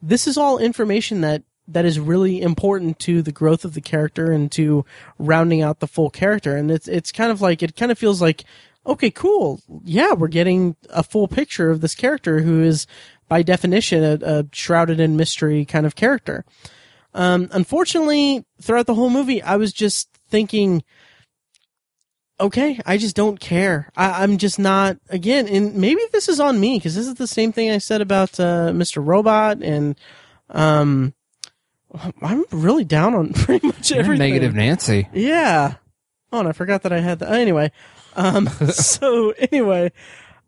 this 0.00 0.26
is 0.26 0.36
all 0.36 0.58
information 0.58 1.20
that 1.20 1.42
that 1.68 1.84
is 1.84 1.98
really 1.98 2.40
important 2.40 2.98
to 3.00 3.22
the 3.22 3.32
growth 3.32 3.64
of 3.64 3.74
the 3.74 3.80
character 3.80 4.30
and 4.30 4.50
to 4.52 4.84
rounding 5.18 5.62
out 5.62 5.80
the 5.80 5.86
full 5.88 6.10
character. 6.10 6.56
And 6.56 6.70
it's 6.70 6.88
it's 6.88 7.12
kind 7.12 7.30
of 7.30 7.40
like 7.40 7.62
it 7.62 7.76
kind 7.76 7.90
of 7.90 7.98
feels 7.98 8.20
like 8.22 8.44
okay 8.86 9.10
cool. 9.10 9.60
Yeah 9.84 10.12
we're 10.12 10.28
getting 10.28 10.76
a 10.90 11.02
full 11.02 11.28
picture 11.28 11.70
of 11.70 11.80
this 11.80 11.94
character 11.94 12.40
who 12.40 12.62
is 12.62 12.86
by 13.28 13.42
definition 13.42 14.04
a, 14.04 14.18
a 14.22 14.46
shrouded 14.52 15.00
in 15.00 15.16
mystery 15.16 15.64
kind 15.64 15.86
of 15.86 15.96
character. 15.96 16.44
Um 17.14 17.48
unfortunately 17.52 18.44
throughout 18.60 18.86
the 18.86 18.94
whole 18.94 19.10
movie 19.10 19.42
i 19.42 19.56
was 19.56 19.72
just 19.72 20.08
thinking 20.28 20.82
okay 22.38 22.80
i 22.84 22.96
just 22.96 23.16
don't 23.16 23.40
care 23.40 23.90
I, 23.96 24.22
i'm 24.22 24.36
just 24.36 24.58
not 24.58 24.98
again 25.08 25.48
and 25.48 25.74
maybe 25.74 26.00
this 26.12 26.28
is 26.28 26.38
on 26.40 26.60
me 26.60 26.78
because 26.78 26.94
this 26.94 27.06
is 27.06 27.14
the 27.14 27.26
same 27.26 27.52
thing 27.52 27.70
i 27.70 27.78
said 27.78 28.00
about 28.00 28.38
uh, 28.38 28.70
mr 28.72 29.04
robot 29.04 29.62
and 29.62 29.98
um 30.50 31.14
I'm 32.20 32.44
really 32.50 32.84
down 32.84 33.14
on 33.14 33.32
pretty 33.32 33.66
much 33.66 33.90
You're 33.90 34.00
everything. 34.00 34.28
negative 34.28 34.54
Nancy. 34.54 35.08
Yeah. 35.12 35.74
Oh, 36.32 36.40
and 36.40 36.48
I 36.48 36.52
forgot 36.52 36.82
that 36.82 36.92
I 36.92 37.00
had 37.00 37.20
that. 37.20 37.32
Anyway, 37.32 37.72
um, 38.16 38.48
so 38.70 39.30
anyway, 39.30 39.92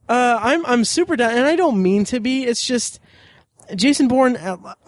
uh, 0.09 0.39
I'm 0.43 0.67
I'm 0.67 0.85
super 0.85 1.17
down, 1.17 1.33
and 1.33 1.47
I 1.47 1.57
don't 1.57 1.83
mean 1.83 2.05
to 2.07 2.21
be. 2.21 2.45
It's 2.45 2.67
just 2.67 3.01
Jason 3.75 4.09
Bourne. 4.09 4.37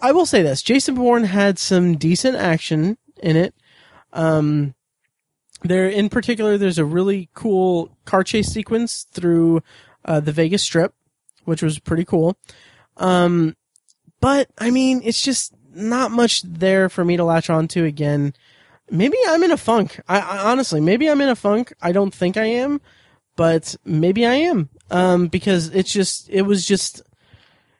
I 0.01 0.11
will 0.11 0.25
say 0.25 0.41
this: 0.41 0.61
Jason 0.61 0.95
Bourne 0.95 1.23
had 1.23 1.57
some 1.57 1.97
decent 1.97 2.35
action 2.35 2.97
in 3.23 3.37
it. 3.37 3.55
Um, 4.13 4.75
there, 5.63 5.87
in 5.87 6.09
particular, 6.09 6.57
there's 6.57 6.79
a 6.79 6.85
really 6.85 7.29
cool 7.33 7.95
car 8.05 8.23
chase 8.23 8.47
sequence 8.47 9.05
through 9.11 9.63
uh, 10.05 10.19
the 10.19 10.31
Vegas 10.31 10.63
Strip, 10.63 10.93
which 11.45 11.61
was 11.61 11.79
pretty 11.79 12.05
cool. 12.05 12.37
Um, 12.97 13.55
but 14.19 14.49
I 14.57 14.71
mean, 14.71 15.01
it's 15.03 15.21
just 15.21 15.53
not 15.73 16.11
much 16.11 16.41
there 16.43 16.89
for 16.89 17.05
me 17.05 17.17
to 17.17 17.23
latch 17.23 17.49
on 17.49 17.67
to 17.69 17.85
again. 17.85 18.33
Maybe 18.89 19.17
I'm 19.27 19.43
in 19.43 19.51
a 19.51 19.57
funk. 19.57 19.99
I, 20.07 20.19
I 20.19 20.51
honestly, 20.51 20.81
maybe 20.81 21.09
I'm 21.09 21.21
in 21.21 21.29
a 21.29 21.35
funk. 21.35 21.73
I 21.81 21.91
don't 21.91 22.13
think 22.13 22.37
I 22.37 22.45
am, 22.45 22.81
but 23.35 23.75
maybe 23.85 24.25
I 24.25 24.33
am. 24.33 24.69
Um, 24.89 25.27
because 25.27 25.69
it's 25.69 25.93
just, 25.93 26.29
it 26.29 26.41
was 26.41 26.65
just, 26.65 27.01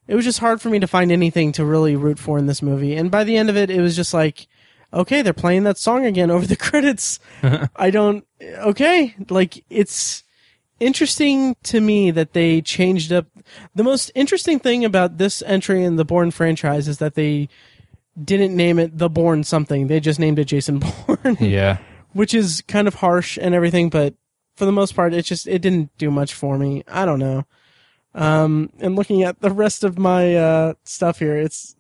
it 0.08 0.16
was 0.16 0.24
just 0.24 0.40
hard 0.40 0.62
for 0.62 0.70
me 0.70 0.80
to 0.80 0.88
find 0.88 1.12
anything 1.12 1.52
to 1.54 1.66
really 1.66 1.96
root 1.96 2.18
for 2.18 2.38
in 2.38 2.46
this 2.46 2.62
movie. 2.62 2.96
And 2.96 3.12
by 3.12 3.24
the 3.24 3.36
end 3.36 3.50
of 3.50 3.58
it, 3.58 3.70
it 3.70 3.82
was 3.82 3.96
just 3.96 4.14
like, 4.14 4.48
okay, 4.94 5.22
they're 5.22 5.34
playing 5.34 5.64
that 5.64 5.78
song 5.78 6.06
again 6.06 6.30
over 6.32 6.46
the 6.46 6.56
credits. 6.68 7.20
I 7.76 7.90
don't, 7.92 8.26
okay, 8.42 9.16
like 9.30 9.64
it's 9.70 10.24
interesting 10.80 11.56
to 11.64 11.80
me 11.80 12.12
that 12.12 12.34
they 12.34 12.62
changed 12.62 13.12
up. 13.14 13.28
The 13.76 13.84
most 13.84 14.12
interesting 14.16 14.60
thing 14.60 14.84
about 14.84 15.18
this 15.18 15.42
entry 15.46 15.84
in 15.84 15.96
the 15.96 16.06
Bourne 16.06 16.32
franchise 16.32 16.88
is 16.88 16.98
that 16.98 17.16
they 17.16 17.50
didn't 18.22 18.56
name 18.56 18.80
it 18.80 18.98
the 18.98 19.10
Bourne 19.10 19.44
something. 19.44 19.88
They 19.88 20.00
just 20.00 20.20
named 20.20 20.40
it 20.40 20.46
Jason 20.46 20.80
Bourne, 21.08 21.38
Yeah. 21.40 21.78
which 22.14 22.34
is 22.34 22.62
kind 22.68 22.88
of 22.88 22.96
harsh 22.96 23.38
and 23.40 23.54
everything, 23.56 23.90
but 23.90 24.16
for 24.56 24.66
the 24.66 24.72
most 24.72 24.96
part, 24.96 25.14
it 25.14 25.24
just, 25.24 25.48
it 25.48 25.60
didn't 25.62 25.96
do 25.98 26.12
much 26.12 26.34
for 26.34 26.58
me. 26.58 26.84
I 26.88 27.06
don't 27.06 27.20
know. 27.20 27.46
Um, 28.14 28.70
and 28.80 28.96
looking 28.98 29.24
at 29.24 29.40
the 29.40 29.52
rest 29.52 29.84
of 29.86 29.98
my, 29.98 30.36
uh, 30.36 30.74
stuff 30.84 31.20
here, 31.20 31.38
it's, 31.38 31.76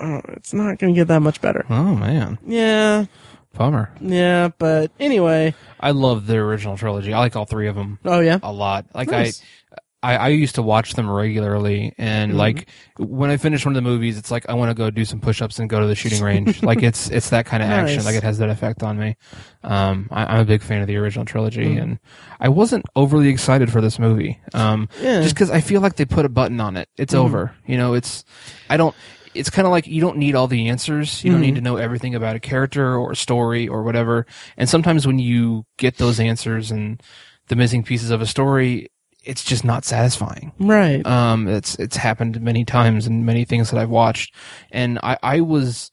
uh, 0.00 0.20
it's 0.30 0.52
not 0.54 0.78
going 0.78 0.94
to 0.94 1.00
get 1.00 1.08
that 1.08 1.20
much 1.20 1.40
better. 1.40 1.64
Oh 1.70 1.94
man, 1.94 2.38
Yeah, 2.46 3.06
bummer. 3.54 3.90
yeah, 4.00 4.48
but 4.58 4.90
anyway. 4.98 5.54
I 5.78 5.90
love 5.92 6.26
the 6.26 6.36
original 6.36 6.76
trilogy. 6.76 7.12
I 7.12 7.18
like 7.18 7.36
all 7.36 7.44
three 7.46 7.68
of 7.68 7.74
them 7.76 7.98
Oh 8.04 8.20
yeah. 8.20 8.38
a 8.42 8.52
lot. 8.52 8.86
Like 8.94 9.08
Nice. 9.10 9.40
I, 9.42 9.76
I, 10.02 10.16
I 10.16 10.28
used 10.28 10.54
to 10.54 10.62
watch 10.62 10.94
them 10.94 11.10
regularly, 11.10 11.92
and 11.98 12.32
Mhm. 12.32 12.36
like 12.36 12.68
when 12.96 13.28
I 13.28 13.36
finish 13.36 13.66
one 13.66 13.76
of 13.76 13.84
the 13.84 13.86
movies, 13.86 14.16
it's 14.16 14.30
like 14.30 14.48
I 14.48 14.54
want 14.54 14.70
to 14.70 14.74
go 14.74 14.88
do 14.88 15.04
some 15.04 15.20
push-ups 15.20 15.58
and 15.58 15.68
go 15.68 15.78
to 15.78 15.86
the 15.86 15.94
shooting 15.94 16.22
range. 16.22 16.62
like 16.70 16.82
it's 16.82 17.10
it's 17.10 17.28
that 17.30 17.44
kind 17.44 17.62
of 17.62 17.68
action. 17.68 18.02
Like 18.04 18.14
it 18.14 18.22
has 18.22 18.38
that 18.38 18.48
effect 18.48 18.82
on 18.82 18.98
me. 18.98 19.16
Um, 19.62 20.08
I, 20.10 20.24
I'm 20.24 20.40
a 20.40 20.44
big 20.46 20.62
fan 20.62 20.80
of 20.80 20.86
the 20.86 20.96
original 20.96 21.26
trilogy, 21.26 21.74
Mhm. 21.74 21.82
and 21.82 21.98
I 22.40 22.48
wasn't 22.48 22.86
overly 22.96 23.28
excited 23.28 23.70
for 23.70 23.82
this 23.82 23.98
movie. 23.98 24.40
Um, 24.54 24.88
Yeah. 25.02 25.20
just 25.20 25.34
because 25.34 25.50
I 25.50 25.60
feel 25.60 25.82
like 25.82 25.96
they 25.96 26.06
put 26.06 26.24
a 26.24 26.30
button 26.30 26.60
on 26.60 26.78
it. 26.78 26.88
It's 26.96 27.12
Mhm. 27.12 27.18
over. 27.18 27.52
You 27.66 27.76
know, 27.76 27.92
it's 27.92 28.24
I 28.70 28.78
don't. 28.78 28.94
It's 29.34 29.50
kind 29.50 29.66
of 29.66 29.70
like 29.72 29.86
you 29.86 30.00
don't 30.00 30.16
need 30.16 30.34
all 30.34 30.46
the 30.48 30.68
answers. 30.68 31.22
You 31.22 31.30
don't 31.32 31.40
need 31.40 31.54
to 31.54 31.60
know 31.60 31.76
everything 31.76 32.14
about 32.14 32.34
a 32.36 32.40
character 32.40 32.96
or 32.96 33.12
a 33.12 33.16
story 33.16 33.68
or 33.68 33.82
whatever. 33.82 34.26
And 34.56 34.68
sometimes 34.68 35.06
when 35.06 35.18
you 35.18 35.64
get 35.78 35.98
those 35.98 36.18
answers 36.18 36.70
and 36.70 37.00
the 37.48 37.56
missing 37.56 37.82
pieces 37.84 38.10
of 38.10 38.20
a 38.20 38.26
story, 38.26 38.88
it's 39.22 39.44
just 39.44 39.64
not 39.64 39.84
satisfying. 39.84 40.52
right. 40.58 41.06
Um, 41.06 41.46
it's 41.46 41.74
it's 41.76 41.96
happened 41.96 42.40
many 42.40 42.64
times 42.64 43.06
in 43.06 43.24
many 43.24 43.44
things 43.44 43.70
that 43.70 43.78
I've 43.78 43.90
watched, 43.90 44.34
and 44.72 44.98
I 45.02 45.18
I 45.22 45.40
was 45.40 45.90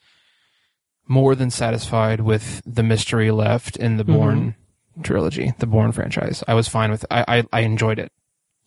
more 1.07 1.35
than 1.35 1.49
satisfied 1.49 2.21
with 2.21 2.61
the 2.65 2.83
mystery 2.83 3.31
left 3.31 3.77
in 3.77 3.97
the 3.97 4.03
Mhm. 4.03 4.13
Bourne 4.13 4.55
trilogy, 5.03 5.53
the 5.59 5.67
Bourne 5.67 5.91
franchise. 5.91 6.43
I 6.47 6.53
was 6.53 6.67
fine 6.67 6.89
with. 6.91 7.05
I 7.11 7.23
I, 7.39 7.43
I 7.53 7.59
enjoyed 7.61 7.99
it. 7.99 8.11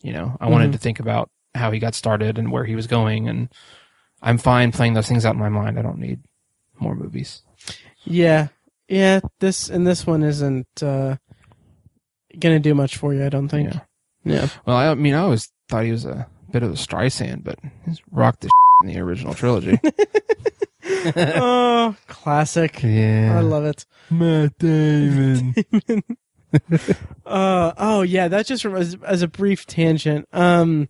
You 0.02 0.12
know, 0.12 0.36
I 0.40 0.48
wanted 0.48 0.70
Mhm. 0.70 0.72
to 0.72 0.78
think 0.78 1.00
about 1.00 1.30
how 1.54 1.70
he 1.70 1.78
got 1.78 1.94
started 1.94 2.38
and 2.38 2.50
where 2.52 2.64
he 2.64 2.74
was 2.76 2.86
going, 2.86 3.28
and 3.28 3.48
I'm 4.22 4.38
fine 4.38 4.72
playing 4.72 4.94
those 4.94 5.08
things 5.08 5.24
out 5.24 5.34
in 5.34 5.40
my 5.40 5.48
mind. 5.48 5.78
I 5.78 5.82
don't 5.82 5.98
need 5.98 6.20
more 6.78 6.94
movies. 6.94 7.42
Yeah, 8.04 8.48
yeah. 8.88 9.20
This 9.38 9.68
and 9.68 9.86
this 9.86 10.06
one 10.06 10.22
isn't 10.22 10.82
uh, 10.82 11.16
gonna 12.38 12.60
do 12.60 12.74
much 12.74 12.96
for 12.96 13.14
you. 13.14 13.24
I 13.24 13.28
don't 13.28 13.48
think. 13.48 13.74
Yeah. 13.74 13.80
Yeah. 14.24 14.48
Well, 14.66 14.76
I 14.76 14.94
mean, 14.94 15.14
I 15.14 15.20
always 15.20 15.50
thought 15.68 15.84
he 15.84 15.92
was 15.92 16.04
a 16.04 16.26
bit 16.50 16.62
of 16.62 16.70
a 16.70 16.74
Streisand, 16.74 17.44
but 17.44 17.58
he's 17.86 18.00
rocked 18.10 18.42
the 18.42 18.50
in 18.82 18.88
the 18.88 18.98
original 19.00 19.34
trilogy. 19.34 19.78
oh, 21.16 21.96
classic. 22.06 22.82
yeah, 22.82 23.36
I 23.36 23.40
love 23.40 23.64
it. 23.64 23.86
Matt 24.10 24.58
Damon. 24.58 25.54
Uh, 27.24 27.72
oh 27.78 28.02
yeah, 28.02 28.26
that 28.26 28.44
just 28.44 28.64
as 28.64 29.22
a 29.22 29.28
brief 29.28 29.66
tangent. 29.66 30.26
Um, 30.32 30.88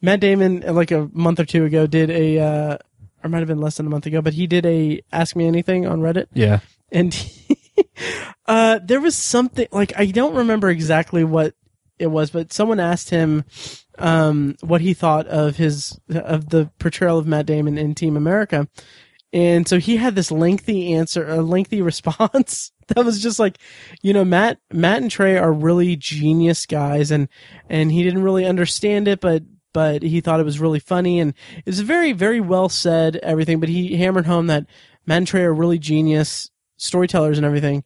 Matt 0.00 0.20
Damon, 0.20 0.64
uh, 0.66 0.72
like 0.72 0.90
a 0.90 1.08
month 1.12 1.40
or 1.40 1.44
two 1.44 1.64
ago, 1.64 1.86
did 1.86 2.10
a, 2.10 2.38
uh, 2.38 2.78
or 3.22 3.30
might 3.30 3.40
have 3.40 3.48
been 3.48 3.60
less 3.60 3.76
than 3.76 3.86
a 3.86 3.90
month 3.90 4.06
ago, 4.06 4.22
but 4.22 4.34
he 4.34 4.46
did 4.46 4.64
a 4.64 5.00
Ask 5.12 5.34
Me 5.34 5.46
Anything 5.46 5.86
on 5.86 6.00
Reddit. 6.00 6.26
yeah. 6.32 6.60
and 6.92 7.12
he, 7.12 7.58
uh, 8.46 8.78
there 8.84 9.00
was 9.00 9.16
something 9.16 9.66
like 9.72 9.92
I 9.96 10.06
don't 10.06 10.34
remember 10.34 10.70
exactly 10.70 11.24
what 11.24 11.54
it 11.98 12.08
was, 12.08 12.30
but 12.30 12.52
someone 12.52 12.80
asked 12.80 13.10
him 13.10 13.44
um, 13.98 14.56
what 14.60 14.80
he 14.80 14.94
thought 14.94 15.26
of 15.26 15.56
his 15.56 15.98
of 16.08 16.50
the 16.50 16.70
portrayal 16.78 17.18
of 17.18 17.26
Matt 17.26 17.46
Damon 17.46 17.76
in 17.76 17.94
Team 17.94 18.16
America, 18.16 18.68
and 19.32 19.66
so 19.68 19.78
he 19.78 19.96
had 19.96 20.14
this 20.14 20.30
lengthy 20.30 20.94
answer, 20.94 21.28
a 21.28 21.42
lengthy 21.42 21.82
response 21.90 22.72
that 22.88 23.04
was 23.04 23.20
just 23.22 23.38
like, 23.38 23.58
you 24.00 24.12
know, 24.12 24.24
Matt 24.24 24.58
Matt 24.72 25.02
and 25.02 25.10
Trey 25.10 25.36
are 25.36 25.52
really 25.52 25.96
genius 25.96 26.66
guys, 26.66 27.10
and 27.10 27.28
and 27.68 27.90
he 27.90 28.02
didn't 28.02 28.22
really 28.22 28.46
understand 28.46 29.08
it, 29.08 29.20
but 29.20 29.42
but 29.78 30.02
he 30.02 30.20
thought 30.20 30.40
it 30.40 30.44
was 30.44 30.58
really 30.58 30.80
funny, 30.80 31.20
and 31.20 31.34
it 31.58 31.66
was 31.66 31.78
very 31.78 32.10
very 32.10 32.40
well 32.40 32.68
said 32.68 33.14
everything, 33.22 33.60
but 33.60 33.68
he 33.68 33.96
hammered 33.96 34.26
home 34.26 34.48
that 34.48 34.66
Trey 35.24 35.44
are 35.44 35.54
really 35.54 35.78
genius 35.78 36.50
storytellers 36.78 37.38
and 37.38 37.46
everything. 37.46 37.84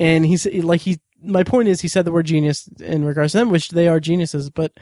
And 0.00 0.26
he's 0.26 0.44
like 0.44 0.80
he 0.80 0.98
my 1.22 1.44
point 1.44 1.68
is 1.68 1.82
he 1.82 1.86
said 1.86 2.04
the 2.04 2.10
word 2.10 2.26
genius 2.26 2.68
in 2.80 3.04
regards 3.04 3.30
to 3.30 3.38
them, 3.38 3.50
which 3.50 3.68
they 3.68 3.86
are 3.86 4.00
geniuses, 4.00 4.50
but 4.50 4.72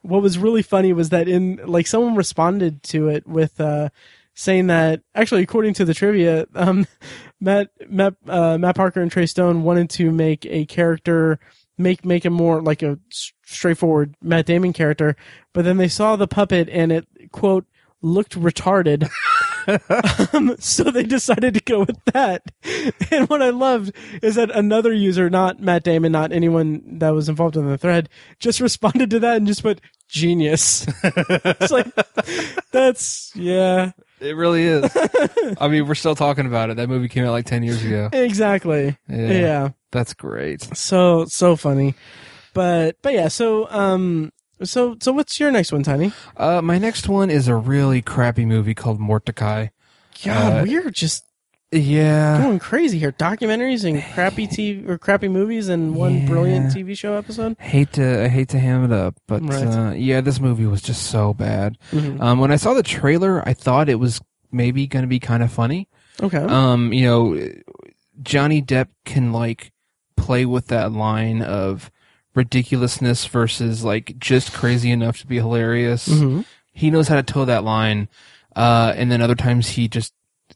what 0.00 0.22
was 0.22 0.38
really 0.38 0.62
funny 0.62 0.94
was 0.94 1.10
that 1.10 1.28
in 1.28 1.60
like 1.66 1.86
someone 1.86 2.14
responded 2.14 2.82
to 2.84 3.08
it 3.08 3.26
with 3.26 3.60
uh 3.60 3.90
saying 4.32 4.68
that 4.68 5.02
actually 5.14 5.42
according 5.42 5.74
to 5.74 5.84
the 5.84 5.92
trivia, 5.92 6.46
um 6.54 6.86
Matt 7.42 7.68
Matt 7.90 8.14
uh, 8.26 8.56
Matt 8.56 8.74
Parker 8.74 9.02
and 9.02 9.12
Trey 9.12 9.26
Stone 9.26 9.64
wanted 9.64 9.90
to 9.90 10.10
make 10.10 10.46
a 10.46 10.64
character 10.64 11.38
make 11.76 12.06
make 12.06 12.24
him 12.24 12.32
more 12.32 12.62
like 12.62 12.82
a 12.82 12.98
straightforward 13.50 14.14
Matt 14.22 14.46
Damon 14.46 14.72
character, 14.72 15.16
but 15.52 15.64
then 15.64 15.76
they 15.76 15.88
saw 15.88 16.16
the 16.16 16.28
puppet 16.28 16.68
and 16.68 16.92
it 16.92 17.06
quote 17.32 17.66
looked 18.02 18.38
retarded. 18.38 19.10
um, 20.34 20.56
so 20.58 20.84
they 20.84 21.02
decided 21.02 21.54
to 21.54 21.60
go 21.60 21.80
with 21.80 21.98
that. 22.06 22.42
And 23.10 23.28
what 23.28 23.42
I 23.42 23.50
loved 23.50 23.94
is 24.22 24.36
that 24.36 24.50
another 24.50 24.92
user, 24.92 25.28
not 25.28 25.60
Matt 25.60 25.84
Damon, 25.84 26.12
not 26.12 26.32
anyone 26.32 26.98
that 26.98 27.10
was 27.10 27.28
involved 27.28 27.56
in 27.56 27.68
the 27.68 27.78
thread, 27.78 28.08
just 28.38 28.60
responded 28.60 29.10
to 29.10 29.18
that 29.20 29.36
and 29.36 29.46
just 29.46 29.62
put 29.62 29.80
genius. 30.08 30.86
it's 31.04 31.70
like 31.70 31.86
that's 32.72 33.32
yeah, 33.34 33.92
It 34.20 34.36
really 34.36 34.64
is. 34.64 34.90
I 35.60 35.68
mean, 35.68 35.86
we're 35.86 35.94
still 35.94 36.14
talking 36.14 36.46
about 36.46 36.70
it. 36.70 36.76
That 36.76 36.88
movie 36.88 37.08
came 37.08 37.24
out 37.24 37.32
like 37.32 37.46
10 37.46 37.62
years 37.62 37.84
ago. 37.84 38.08
exactly. 38.12 38.96
Yeah. 39.08 39.30
Yeah. 39.32 39.68
That's 39.92 40.14
great. 40.14 40.62
So 40.76 41.26
so 41.26 41.56
funny. 41.56 41.94
But 42.54 42.96
but 43.02 43.12
yeah. 43.12 43.28
So 43.28 43.70
um, 43.70 44.32
so 44.62 44.96
so 45.00 45.12
what's 45.12 45.38
your 45.40 45.50
next 45.50 45.72
one, 45.72 45.82
Tiny? 45.82 46.12
Uh, 46.36 46.60
my 46.62 46.78
next 46.78 47.08
one 47.08 47.30
is 47.30 47.48
a 47.48 47.54
really 47.56 48.02
crappy 48.02 48.44
movie 48.44 48.74
called 48.74 48.98
Mortdecai. 49.00 49.70
God, 50.24 50.52
Uh, 50.52 50.62
we're 50.64 50.90
just 50.90 51.24
Yeah. 51.72 52.42
going 52.42 52.58
crazy 52.58 52.98
here. 52.98 53.12
Documentaries 53.12 53.84
and 53.88 54.02
crappy 54.14 54.46
TV 54.48 54.86
or 54.88 54.98
crappy 54.98 55.28
movies 55.28 55.68
and 55.68 55.94
one 55.94 56.18
Yeah. 56.18 56.26
brilliant 56.26 56.72
TV 56.72 56.94
show 56.96 57.14
episode. 57.16 57.56
Hate 57.60 57.92
to 57.94 58.24
I 58.24 58.28
hate 58.28 58.48
to 58.50 58.58
ham 58.58 58.84
it 58.84 58.92
up, 58.92 59.14
but 59.28 59.42
Right. 59.42 59.66
uh, 59.66 59.92
yeah, 59.92 60.20
this 60.20 60.40
movie 60.40 60.66
was 60.66 60.82
just 60.82 61.04
so 61.04 61.32
bad. 61.32 61.78
Mhm. 61.92 62.20
Um, 62.20 62.40
when 62.40 62.50
I 62.52 62.56
saw 62.56 62.74
the 62.74 62.82
trailer, 62.82 63.42
I 63.48 63.54
thought 63.54 63.88
it 63.88 64.00
was 64.00 64.20
maybe 64.52 64.86
going 64.88 65.04
to 65.04 65.08
be 65.08 65.20
kind 65.20 65.42
of 65.44 65.52
funny. 65.52 65.88
Okay. 66.20 66.38
Um, 66.38 66.92
you 66.92 67.04
know, 67.06 67.48
Johnny 68.22 68.60
Depp 68.60 68.88
can 69.04 69.32
like 69.32 69.70
play 70.16 70.44
with 70.44 70.66
that 70.66 70.92
line 70.92 71.40
of 71.40 71.90
ridiculousness 72.34 73.26
versus 73.26 73.84
like 73.84 74.18
just 74.18 74.52
crazy 74.52 74.90
enough 74.90 75.18
to 75.18 75.26
be 75.26 75.36
hilarious. 75.36 76.08
Mhm. 76.08 76.44
He 76.72 76.90
knows 76.90 77.08
how 77.08 77.16
to 77.16 77.22
toe 77.22 77.44
that 77.44 77.64
line. 77.64 78.08
Uh, 78.56 78.92
and 78.96 79.10
then 79.10 79.20
other 79.22 79.34
times 79.34 79.68
he 79.70 79.88
just 79.88 80.12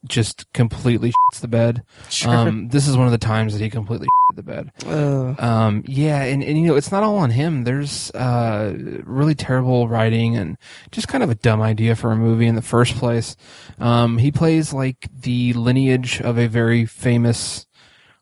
just 0.09 0.53
completely 0.53 1.11
shits 1.11 1.41
the 1.41 1.49
bed. 1.49 1.83
Sure. 2.11 2.35
Um, 2.35 2.69
this 2.69 2.87
is 2.89 2.97
one 2.97 3.07
of 3.07 3.13
the 3.13 3.17
times 3.19 3.53
that 3.55 3.63
he 3.63 3.71
completely 3.71 4.07
shit 4.29 4.37
the 4.37 4.43
bed. 4.43 4.71
Uh, 4.85 5.35
Um, 5.39 5.83
yeah, 5.87 6.23
and, 6.25 6.43
and 6.43 6.59
you 6.61 6.67
know, 6.67 6.75
it's 6.75 6.91
not 6.93 7.03
all 7.05 7.17
on 7.17 7.31
him. 7.31 7.65
There's 7.65 8.11
uh, 8.11 8.75
really 9.05 9.35
terrible 9.37 9.89
writing 9.89 10.37
and 10.37 10.59
just 10.91 11.09
kind 11.09 11.23
of 11.23 11.31
a 11.31 11.35
dumb 11.37 11.63
idea 11.63 11.95
for 11.97 12.11
a 12.13 12.17
movie 12.17 12.47
in 12.47 12.55
the 12.57 12.61
first 12.61 12.97
place. 12.97 13.37
Um, 13.79 14.19
he 14.19 14.31
plays 14.31 14.75
like 14.75 15.09
the 15.23 15.53
lineage 15.55 16.21
of 16.21 16.39
a 16.39 16.49
very 16.49 16.85
famous 16.85 17.65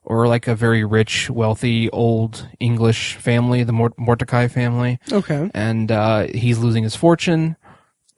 or 0.05 0.26
like 0.26 0.48
a 0.48 0.55
very 0.55 0.84
rich, 0.84 1.30
wealthy, 1.30 1.88
old 1.90 2.48
English 2.59 3.14
family, 3.16 3.62
the 3.62 3.72
Mort- 3.72 3.96
Mortdecai 3.96 4.50
family, 4.50 4.98
okay. 5.12 5.50
and 5.55 5.90
uh, 5.92 6.26
he's 6.34 6.59
losing 6.59 6.82
his 6.82 6.96
fortune, 6.96 7.57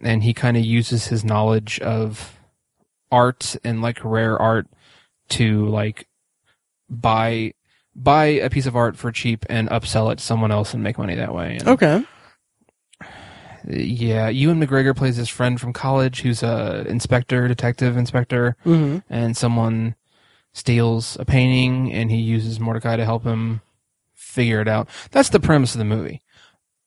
and 0.01 0.23
he 0.23 0.33
kind 0.35 0.57
of 0.57 0.65
uses 0.65 1.07
his 1.09 1.25
knowledge 1.25 1.79
of 1.81 2.39
art 3.13 3.57
and 3.65 3.81
like 3.83 4.03
rare 4.05 4.37
art 4.41 4.67
to 5.29 5.67
like 5.69 6.09
buy 6.91 7.53
buy 7.95 8.25
a 8.25 8.51
piece 8.51 8.67
of 8.67 8.75
art 8.75 8.97
for 8.97 9.13
cheap 9.13 9.47
and 9.49 9.69
upsell 9.69 10.11
it 10.11 10.19
to 10.19 10.25
someone 10.25 10.51
else 10.51 10.75
and 10.75 10.83
make 10.83 10.99
money 10.99 11.15
that 11.15 11.33
way. 11.35 11.59
And, 11.59 11.69
Okay. 11.69 12.05
Yeah, 13.67 14.29
Ewan 14.29 14.61
McGregor 14.61 14.95
plays 14.95 15.17
his 15.17 15.31
friend 15.31 15.59
from 15.59 15.73
college 15.73 16.21
who's 16.21 16.43
a 16.43 16.85
inspector, 16.87 17.49
detective 17.49 17.97
inspector, 17.97 18.57
hmm 18.65 18.99
and 19.09 19.37
someone 19.37 19.95
steals 20.55 21.17
a 21.21 21.25
painting 21.25 21.93
and 21.93 22.11
he 22.11 22.17
uses 22.17 22.59
Mortdecai 22.59 22.97
to 22.97 23.05
help 23.05 23.25
him 23.25 23.61
figure 24.15 24.61
it 24.61 24.69
out. 24.69 24.89
That's 25.11 25.29
the 25.29 25.41
premise 25.41 25.75
of 25.75 25.81
the 25.81 25.85
movie. 25.85 26.23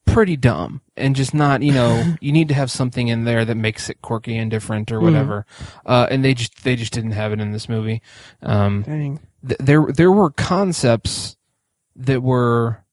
Pretty 0.06 0.38
dumb 0.38 0.82
and 0.96 1.16
just 1.16 1.34
not, 1.34 1.62
you 1.62 1.74
know, 1.74 2.16
you 2.22 2.32
need 2.32 2.48
to 2.48 2.54
have 2.54 2.72
something 2.72 3.10
in 3.10 3.26
there 3.26 3.44
that 3.44 3.56
makes 3.56 3.90
it 3.90 4.02
quirky 4.02 4.38
and 4.38 4.50
different 4.50 4.92
or 4.92 5.02
whatever. 5.02 5.46
Uh, 5.86 6.08
and 6.10 6.24
they 6.24 6.34
just, 6.34 6.64
they 6.64 6.78
just 6.78 6.94
didn't 6.94 7.12
have 7.12 7.34
it 7.34 7.42
in 7.42 7.52
this 7.52 7.68
movie. 7.68 8.02
Um, 8.42 8.84
Dang. 8.84 9.20
th- 9.46 9.60
there, 9.60 9.86
there 9.94 10.12
were 10.12 10.32
concepts 10.32 11.36
that 11.96 12.24
were, 12.24 12.84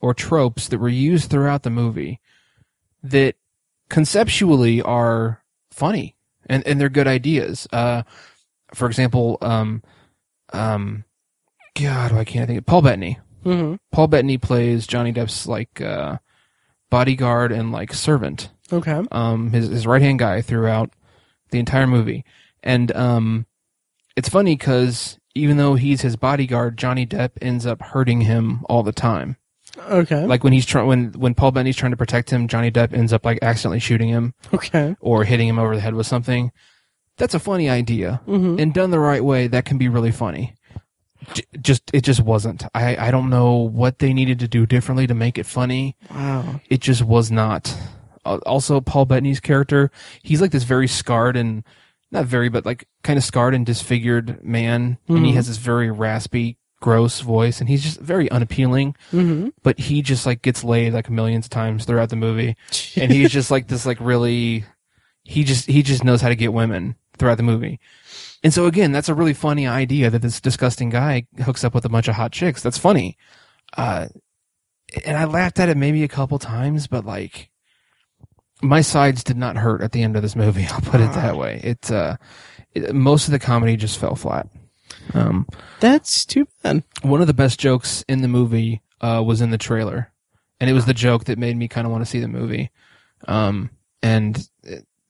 or 0.00 0.14
tropes 0.14 0.68
that 0.68 0.78
were 0.78 0.88
used 0.88 1.30
throughout 1.30 1.62
the 1.62 1.70
movie 1.70 2.20
that 3.04 3.36
conceptually 3.88 4.82
are 4.82 5.44
funny 5.70 6.16
and, 6.46 6.66
and 6.66 6.80
they're 6.80 6.88
good 6.88 7.06
ideas. 7.06 7.68
Uh, 7.72 8.02
for 8.74 8.86
example, 8.86 9.38
um, 9.40 9.82
um, 10.54 11.04
God, 11.78 12.12
why 12.12 12.24
can't 12.24 12.44
I 12.44 12.46
think 12.46 12.58
of 12.58 12.66
Paul 12.66 12.82
Bettany? 12.82 13.18
hmm 13.42 13.74
Paul 13.92 14.06
Bettany 14.08 14.38
plays 14.38 14.86
Johnny 14.86 15.12
Depp's 15.12 15.46
like 15.46 15.80
uh, 15.80 16.18
bodyguard 16.90 17.52
and 17.52 17.72
like 17.72 17.92
servant, 17.92 18.50
Okay. 18.72 19.02
um, 19.12 19.50
his 19.52 19.68
his 19.68 19.86
right 19.86 20.02
hand 20.02 20.18
guy 20.18 20.40
throughout 20.40 20.90
the 21.50 21.58
entire 21.58 21.86
movie, 21.86 22.24
and 22.62 22.94
um, 22.96 23.46
it's 24.16 24.28
funny 24.28 24.56
because 24.56 25.18
even 25.34 25.56
though 25.56 25.74
he's 25.74 26.00
his 26.02 26.16
bodyguard, 26.16 26.78
Johnny 26.78 27.06
Depp 27.06 27.32
ends 27.42 27.66
up 27.66 27.82
hurting 27.82 28.22
him 28.22 28.64
all 28.68 28.82
the 28.82 28.92
time. 28.92 29.36
Okay. 29.90 30.24
Like 30.24 30.44
when 30.44 30.52
he's 30.52 30.64
trying 30.66 30.86
when 30.86 31.12
when 31.12 31.34
Paul 31.34 31.50
Bettany's 31.50 31.76
trying 31.76 31.90
to 31.90 31.96
protect 31.96 32.30
him, 32.30 32.46
Johnny 32.48 32.70
Depp 32.70 32.92
ends 32.94 33.12
up 33.12 33.24
like 33.24 33.40
accidentally 33.42 33.80
shooting 33.80 34.08
him 34.08 34.32
okay. 34.54 34.94
or 35.00 35.24
hitting 35.24 35.48
him 35.48 35.58
over 35.58 35.74
the 35.74 35.80
head 35.82 35.94
with 35.94 36.06
something. 36.06 36.52
That's 37.16 37.34
a 37.34 37.38
funny 37.38 37.68
idea 37.70 38.20
hmm 38.26 38.56
and 38.58 38.74
done 38.74 38.90
the 38.90 38.98
right 38.98 39.24
way, 39.24 39.46
that 39.48 39.64
can 39.64 39.78
be 39.78 39.88
really 39.88 40.10
funny. 40.12 40.54
J- 41.32 41.44
just 41.60 41.82
it 41.94 42.02
just 42.02 42.20
wasn't. 42.20 42.64
I 42.74 42.96
I 42.96 43.10
don't 43.10 43.30
know 43.30 43.54
what 43.54 43.98
they 43.98 44.12
needed 44.12 44.38
to 44.40 44.48
do 44.48 44.66
differently 44.66 45.06
to 45.06 45.14
make 45.14 45.38
it 45.38 45.46
funny. 45.46 45.96
Wow. 46.10 46.60
It 46.68 46.80
just 46.80 47.02
was 47.02 47.30
not. 47.30 47.74
Uh, 48.26 48.38
also, 48.46 48.80
Paul 48.80 49.04
Bettany's 49.06 49.40
character, 49.40 49.90
he's 50.22 50.40
like 50.40 50.50
this 50.50 50.64
very 50.64 50.88
scarred 50.88 51.36
and 51.36 51.62
not 52.10 52.26
very, 52.26 52.48
but 52.48 52.64
like 52.66 52.86
kind 53.02 53.16
of 53.18 53.24
scarred 53.24 53.54
and 53.54 53.64
disfigured 53.66 54.42
man, 54.44 54.98
and 55.08 55.24
he 55.26 55.32
Mhm. 55.32 55.34
has 55.34 55.46
this 55.48 55.56
very 55.58 55.90
raspy, 55.90 56.58
gross 56.80 57.20
voice, 57.20 57.60
and 57.60 57.68
he's 57.68 57.82
just 57.82 58.00
very 58.00 58.30
unappealing. 58.30 58.94
hmm 59.10 59.48
But 59.62 59.78
he 59.78 60.02
just 60.02 60.26
like 60.26 60.42
gets 60.42 60.62
laid 60.64 60.92
like 60.92 61.08
millions 61.10 61.46
of 61.46 61.50
times 61.50 61.84
throughout 61.84 62.10
the 62.10 62.16
movie, 62.16 62.56
and 62.96 63.10
he's 63.12 63.30
just 63.38 63.50
like 63.50 63.68
this 63.68 63.86
like 63.86 63.98
really 64.00 64.64
he 65.22 65.42
just 65.44 65.66
he 65.66 65.82
just 65.82 66.04
knows 66.04 66.20
how 66.20 66.28
to 66.28 66.36
get 66.36 66.52
women 66.52 66.96
throughout 67.18 67.36
the 67.36 67.42
movie. 67.42 67.80
And 68.42 68.52
so 68.52 68.66
again 68.66 68.92
that's 68.92 69.08
a 69.08 69.14
really 69.14 69.34
funny 69.34 69.66
idea 69.66 70.10
that 70.10 70.22
this 70.22 70.40
disgusting 70.40 70.90
guy 70.90 71.26
hooks 71.42 71.64
up 71.64 71.74
with 71.74 71.84
a 71.84 71.88
bunch 71.88 72.08
of 72.08 72.14
hot 72.14 72.32
chicks. 72.32 72.62
That's 72.62 72.78
funny. 72.78 73.16
Uh 73.76 74.06
and 75.04 75.16
i 75.16 75.24
laughed 75.24 75.58
at 75.58 75.68
it 75.68 75.76
maybe 75.76 76.04
a 76.04 76.08
couple 76.08 76.38
times 76.38 76.86
but 76.86 77.04
like 77.04 77.50
my 78.62 78.80
sides 78.80 79.24
did 79.24 79.36
not 79.36 79.56
hurt 79.56 79.80
at 79.80 79.90
the 79.90 80.02
end 80.02 80.14
of 80.14 80.22
this 80.22 80.36
movie 80.36 80.66
i'll 80.70 80.80
put 80.82 81.00
it 81.00 81.12
that 81.14 81.36
way. 81.36 81.60
It 81.64 81.90
uh 81.90 82.16
it, 82.74 82.94
most 82.94 83.26
of 83.26 83.32
the 83.32 83.38
comedy 83.38 83.76
just 83.76 83.98
fell 83.98 84.14
flat. 84.14 84.48
Um 85.14 85.46
That's 85.80 86.24
too 86.24 86.46
bad. 86.62 86.84
one 87.02 87.20
of 87.20 87.26
the 87.26 87.34
best 87.34 87.58
jokes 87.58 88.04
in 88.08 88.20
the 88.22 88.28
movie 88.28 88.82
uh, 89.00 89.22
was 89.22 89.40
in 89.40 89.50
the 89.50 89.58
trailer, 89.58 90.10
and 90.60 90.70
it 90.70 90.72
was 90.72 90.86
the 90.86 90.94
joke 90.94 91.24
that 91.24 91.38
made 91.38 91.56
me 91.56 91.68
kind 91.68 91.86
of 91.86 91.90
want 91.92 92.02
to 92.02 92.10
see 92.10 92.20
the 92.20 92.28
movie. 92.28 92.70
Um, 93.28 93.70
and 94.02 94.48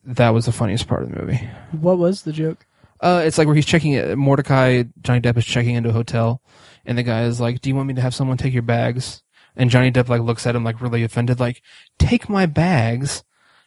that 0.07 0.31
was 0.31 0.47
the 0.47 0.53
funniest 0.53 0.87
part 0.87 1.03
of 1.03 1.11
the 1.11 1.21
movie. 1.21 1.49
What 1.73 1.99
was 1.99 2.23
the 2.23 2.33
joke? 2.33 2.67
Uh, 3.01 3.23
it's 3.25 3.39
like 3.39 3.47
where 3.47 3.57
he's 3.57 3.67
checking 3.67 3.93
it. 3.93 4.07
Mortdecai 4.17 4.91
Johnny 5.03 5.21
Depp 5.21 5.37
is 5.37 5.45
checking 5.45 5.75
into 5.75 5.91
a 5.91 5.93
hotel, 5.93 6.41
and 6.87 6.97
the 6.97 7.03
guy 7.03 7.25
is 7.25 7.41
like, 7.41 7.61
"Do 7.61 7.69
you 7.69 7.77
want 7.77 7.89
me 7.89 7.95
to 7.95 8.01
have 8.01 8.15
someone 8.15 8.37
take 8.37 8.55
your 8.55 8.63
bags?" 8.63 9.23
And 9.57 9.71
Johnny 9.71 9.91
Depp 9.91 10.09
like 10.09 10.23
looks 10.23 10.47
at 10.47 10.57
him 10.57 10.65
like 10.65 10.81
really 10.81 11.03
offended, 11.05 11.41
like, 11.41 11.63
"Take 11.99 12.29
my 12.29 12.47
bags." 12.47 13.25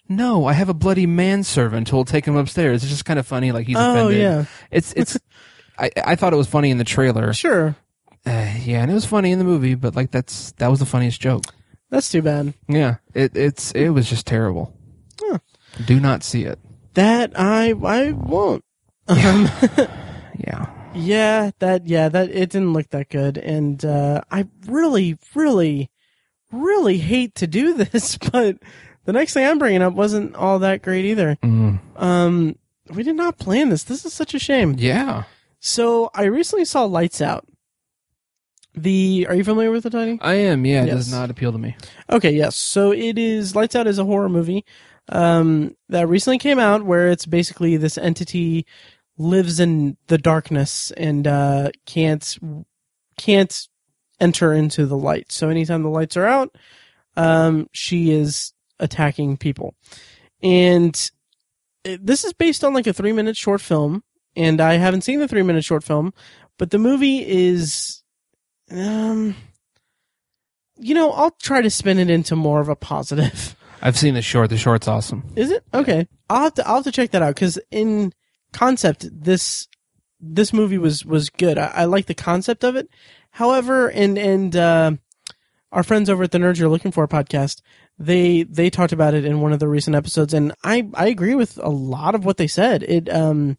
No, 0.10 0.46
I 0.46 0.54
have 0.54 0.70
a 0.70 0.74
bloody 0.74 1.06
manservant 1.06 1.90
who 1.90 1.98
will 1.98 2.06
take 2.06 2.26
him 2.26 2.38
upstairs. 2.38 2.82
It's 2.82 2.92
just 2.92 3.06
kind 3.06 3.20
of 3.20 3.28
funny, 3.28 3.52
like 3.52 3.68
he's 3.68 3.76
oh 3.78 3.92
offended. 4.08 4.22
yeah. 4.22 4.46
It's 4.72 4.94
it's. 4.94 5.18
I 5.78 5.92
I 6.04 6.16
thought 6.16 6.34
it 6.34 6.38
was 6.38 6.48
funny 6.48 6.72
in 6.72 6.78
the 6.78 6.84
trailer. 6.84 7.34
Sure. 7.34 7.76
Uh, 8.26 8.54
yeah, 8.64 8.82
and 8.82 8.90
it 8.92 8.94
was 8.94 9.06
funny 9.06 9.32
in 9.32 9.40
the 9.40 9.46
movie, 9.46 9.76
but 9.76 9.96
like 9.96 10.12
that's 10.12 10.52
that 10.54 10.70
was 10.70 10.80
the 10.80 10.86
funniest 10.86 11.22
joke. 11.22 11.44
That's 11.90 12.10
too 12.10 12.22
bad. 12.22 12.54
Yeah, 12.68 12.96
it 13.14 13.36
it's 13.38 13.72
it 13.74 13.90
was 13.90 14.10
just 14.10 14.26
terrible. 14.26 14.74
Huh. 15.22 15.38
Do 15.86 16.00
not 16.00 16.24
see 16.24 16.44
it. 16.44 16.60
That 16.96 17.32
I 17.40 17.74
I 17.84 18.12
won't. 18.12 18.64
Um, 19.08 19.50
Yeah. 20.40 20.70
yeah, 20.94 21.52
that 21.60 21.88
yeah, 21.88 22.10
that 22.10 22.30
it 22.30 22.50
didn't 22.52 22.74
look 22.74 22.90
that 22.90 23.10
good, 23.10 23.38
and 23.38 23.84
uh, 23.84 24.22
I 24.30 24.48
really, 24.68 25.18
really, 25.34 25.90
really 26.52 26.98
hate 26.98 27.34
to 27.36 27.48
do 27.48 27.74
this, 27.78 28.18
but 28.18 28.58
the 29.06 29.14
next 29.14 29.34
thing 29.34 29.46
I'm 29.46 29.58
bringing 29.58 29.82
up 29.82 29.94
wasn't 29.94 30.36
all 30.36 30.60
that 30.60 30.82
great 30.84 31.06
either. 31.06 31.38
Mm. 31.44 31.80
Um, 31.96 32.56
we 32.94 33.04
did 33.04 33.16
not 33.16 33.40
plan 33.40 33.70
this. 33.70 33.84
This 33.84 34.06
is 34.06 34.14
such 34.14 34.34
a 34.36 34.40
shame. 34.40 34.76
Yeah. 34.78 35.24
So 35.60 36.12
I 36.14 36.26
recently 36.26 36.66
saw 36.66 36.84
Lights 36.86 37.20
Out. 37.22 37.48
The 38.76 39.26
are 39.28 39.34
you 39.36 39.44
familiar 39.44 39.72
with 39.72 39.84
the 39.84 39.90
Tiny? 39.90 40.20
I 40.22 40.36
am. 40.36 40.66
Yeah, 40.66 40.84
it 40.84 40.92
does 40.92 41.12
not 41.12 41.32
appeal 41.32 41.52
to 41.52 41.58
me. 41.58 41.76
Okay, 42.12 42.32
yes. 42.32 42.56
So 42.56 42.92
it 42.92 43.18
is 43.18 43.56
Lights 43.56 43.76
Out 43.76 43.88
is 43.88 43.98
a 43.98 44.06
horror 44.06 44.30
movie 44.30 44.66
um, 45.10 45.76
that 45.90 46.08
recently 46.08 46.38
came 46.38 46.60
out 46.60 46.84
where 46.84 47.10
it's 47.10 47.26
basically 47.26 47.78
this 47.78 47.98
entity 47.98 48.66
lives 49.18 49.60
in 49.60 49.98
the 50.08 50.18
darkness 50.18 50.92
and 50.92 51.28
uh, 51.28 51.72
can't 51.86 52.38
can't 53.18 53.68
enter 54.20 54.54
into 54.54 54.86
the 54.86 54.98
light. 54.98 55.32
So 55.32 55.50
anytime 55.50 55.84
the 55.84 55.90
lights 55.90 56.18
are 56.18 56.26
out, 56.26 56.56
um, 57.16 57.68
she 57.72 58.12
is 58.12 58.54
attacking 58.80 59.38
people. 59.38 59.76
And 60.42 61.10
this 61.84 62.24
is 62.24 62.34
based 62.34 62.64
on 62.64 62.74
like 62.74 62.88
a 62.88 62.94
three 62.94 63.14
minute 63.14 63.38
short 63.38 63.62
film, 63.62 64.04
and 64.36 64.62
I 64.62 64.74
haven't 64.74 65.02
seen 65.02 65.20
the 65.20 65.28
three 65.28 65.44
minute 65.44 65.64
short 65.64 65.84
film, 65.84 66.14
but 66.58 66.72
the 66.72 66.78
movie 66.78 67.26
is, 67.28 68.04
um, 68.72 69.36
you 70.78 70.94
know, 70.94 71.12
I'll 71.12 71.32
try 71.32 71.62
to 71.62 71.70
spin 71.70 71.98
it 71.98 72.10
into 72.10 72.36
more 72.36 72.60
of 72.60 72.70
a 72.70 72.76
positive. 72.76 73.56
I've 73.82 73.98
seen 73.98 74.14
the 74.14 74.22
short. 74.22 74.50
The 74.50 74.58
short's 74.58 74.88
awesome. 74.88 75.24
Is 75.36 75.52
it 75.52 75.64
okay? 75.74 76.08
I'll 76.30 76.44
have 76.44 76.54
to 76.56 76.68
I'll 76.68 76.76
have 76.76 76.84
to 76.86 76.92
check 76.92 77.12
that 77.12 77.22
out 77.22 77.36
because 77.36 77.60
in 77.72 78.14
concept 78.54 79.08
this 79.12 79.68
this 80.20 80.54
movie 80.54 80.78
was 80.78 81.06
was 81.06 81.30
good. 81.30 81.58
I, 81.58 81.68
I 81.68 81.86
like 81.86 82.08
the 82.08 82.14
concept 82.14 82.64
of 82.64 82.76
it. 82.76 82.90
However, 83.32 83.90
and 83.90 84.18
and 84.18 84.56
uh, 84.56 84.92
our 85.72 85.84
friends 85.84 86.10
over 86.10 86.24
at 86.24 86.32
the 86.32 86.38
Nerds 86.38 86.58
You're 86.58 86.70
Looking 86.70 86.92
For 86.92 87.08
podcast, 87.08 87.62
they 88.00 88.44
they 88.44 88.70
talked 88.70 88.94
about 88.94 89.14
it 89.14 89.26
in 89.26 89.42
one 89.42 89.54
of 89.54 89.60
the 89.60 89.68
recent 89.68 89.96
episodes, 89.96 90.34
and 90.34 90.54
I 90.64 90.90
I 90.94 91.08
agree 91.08 91.36
with 91.36 91.58
a 91.62 91.70
lot 91.70 92.16
of 92.16 92.26
what 92.26 92.38
they 92.38 92.48
said. 92.48 92.84
It 92.84 93.14
um 93.14 93.58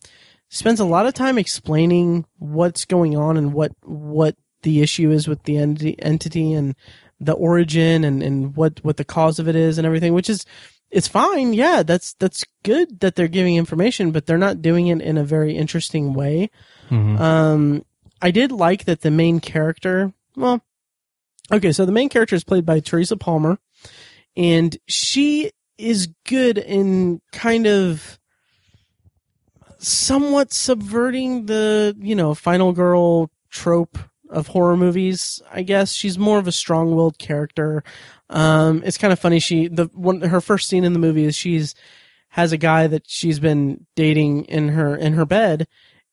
spends 0.49 0.81
a 0.81 0.85
lot 0.85 1.07
of 1.07 1.14
time 1.14 1.39
explaining 1.39 2.27
what's 2.39 2.85
going 2.85 3.16
on 3.16 3.37
and 3.37 3.53
what 3.53 3.73
what 3.83 4.37
the 4.62 4.81
issue 4.83 5.11
is 5.11 5.29
with 5.29 5.45
the 5.45 5.57
entity, 5.57 6.03
entity 6.03 6.53
and 6.53 6.75
the 7.21 7.33
origin 7.33 8.05
and, 8.05 8.23
and 8.23 8.57
what, 8.57 8.83
what 8.85 8.97
the 8.97 9.05
cause 9.05 9.39
of 9.39 9.49
it 9.49 9.57
is 9.57 9.79
and 9.79 9.87
everything, 9.87 10.14
which 10.14 10.31
is, 10.31 10.45
it's 10.91 11.09
fine. 11.09 11.53
Yeah, 11.53 11.83
that's, 11.83 12.14
that's 12.14 12.45
good 12.62 13.01
that 13.01 13.14
they're 13.14 13.29
giving 13.29 13.57
information, 13.57 14.11
but 14.11 14.27
they're 14.27 14.39
not 14.39 14.62
doing 14.62 14.87
it 14.87 15.01
in 15.01 15.19
a 15.19 15.25
very 15.25 15.57
interesting 15.57 16.14
way. 16.14 16.51
Mhm. 16.91 17.21
Um, 17.21 17.85
I 18.23 18.31
did 18.31 18.51
like 18.51 18.85
that 18.85 19.03
the 19.03 19.11
main 19.11 19.41
character, 19.41 20.12
well, 20.35 20.62
okay, 21.53 21.73
so 21.73 21.85
the 21.85 21.93
main 21.93 22.09
character 22.09 22.37
is 22.37 22.45
played 22.45 22.64
by 22.64 22.81
Teresa 22.81 23.16
Palmer, 23.16 23.59
and 24.37 24.77
she 24.87 25.53
is 25.77 26.09
good 26.25 26.59
in 26.59 27.21
kind 27.33 27.66
of 27.66 28.19
somewhat 29.79 30.53
subverting 30.53 31.47
the, 31.47 31.95
you 32.01 32.16
know, 32.16 32.35
final 32.35 32.73
girl 32.73 33.31
trope 33.51 33.99
of 34.31 34.49
horror 34.49 34.76
movies, 34.76 35.41
I 35.51 35.62
guess. 35.62 35.93
She's 35.93 36.18
more 36.18 36.39
of 36.39 36.47
a 36.47 36.53
strong-willed 36.53 37.18
character. 37.18 37.83
Um, 38.31 38.83
it's 38.85 38.99
kind 38.99 39.12
of 39.12 39.18
funny. 39.18 39.41
She, 39.41 39.68
the 39.68 39.87
one, 39.95 40.20
her 40.20 40.41
first 40.41 40.68
scene 40.68 40.85
in 40.85 40.93
the 40.93 40.99
movie 40.99 41.24
is 41.24 41.37
she's, 41.37 41.74
has 42.31 42.53
a 42.53 42.59
guy 42.59 42.87
that 42.87 43.09
she's 43.09 43.39
been 43.41 43.87
dating 43.97 44.45
in 44.45 44.68
her, 44.68 44.97
in 44.97 45.14
her 45.14 45.24
bed, 45.24 45.66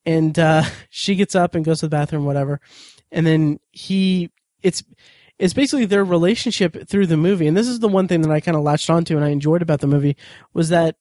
and, 0.06 0.38
uh, 0.40 0.64
she 0.90 1.16
gets 1.16 1.36
up 1.36 1.56
and 1.56 1.66
goes 1.66 1.80
to 1.80 1.88
the 1.88 1.90
bathroom, 1.90 2.26
whatever. 2.26 2.60
And 3.12 3.26
then 3.26 3.60
he, 3.72 4.32
it's, 4.62 4.84
it's 5.38 5.54
basically 5.54 5.86
their 5.86 6.06
relationship 6.06 6.88
through 6.88 7.08
the 7.08 7.18
movie. 7.18 7.48
And 7.48 7.58
this 7.58 7.68
is 7.68 7.80
the 7.80 7.88
one 7.88 8.08
thing 8.08 8.22
that 8.22 8.32
I 8.32 8.40
kind 8.40 8.58
of 8.58 8.64
latched 8.64 8.90
onto 8.90 9.16
and 9.16 9.26
I 9.26 9.30
enjoyed 9.30 9.62
about 9.62 9.82
the 9.82 9.88
movie 9.88 10.16
was 10.54 10.70
that 10.70 10.96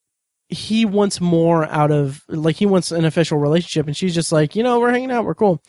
he 0.49 0.85
wants 0.85 1.21
more 1.21 1.65
out 1.67 1.91
of, 1.91 2.25
like, 2.29 2.57
he 2.57 2.67
wants 2.67 2.91
an 2.93 3.05
official 3.05 3.39
relationship. 3.39 3.87
And 3.87 3.97
she's 3.97 4.15
just 4.15 4.33
like, 4.33 4.55
you 4.55 4.63
know, 4.63 4.81
we're 4.81 4.91
hanging 4.91 5.11
out, 5.11 5.25
we're 5.25 5.35
cool. 5.35 5.63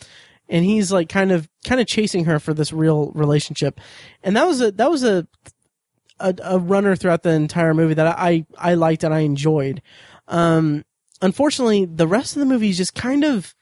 And 0.48 0.64
he's 0.64 0.92
like 0.92 1.08
kind 1.08 1.32
of, 1.32 1.48
kind 1.66 1.80
of 1.80 1.86
chasing 1.86 2.24
her 2.26 2.38
for 2.38 2.54
this 2.54 2.72
real 2.72 3.10
relationship. 3.12 3.80
And 4.22 4.36
that 4.36 4.46
was 4.46 4.60
a, 4.60 4.70
that 4.72 4.90
was 4.90 5.02
a, 5.02 5.26
a, 6.20 6.34
a 6.42 6.58
runner 6.58 6.96
throughout 6.96 7.22
the 7.22 7.30
entire 7.30 7.74
movie 7.74 7.94
that 7.94 8.06
I, 8.18 8.46
I 8.56 8.74
liked 8.74 9.04
and 9.04 9.12
I 9.12 9.20
enjoyed. 9.20 9.82
Um, 10.28 10.84
unfortunately, 11.20 11.84
the 11.84 12.06
rest 12.06 12.36
of 12.36 12.40
the 12.40 12.46
movie 12.46 12.70
is 12.70 12.76
just 12.76 12.94
kind 12.94 13.24
of, 13.24 13.54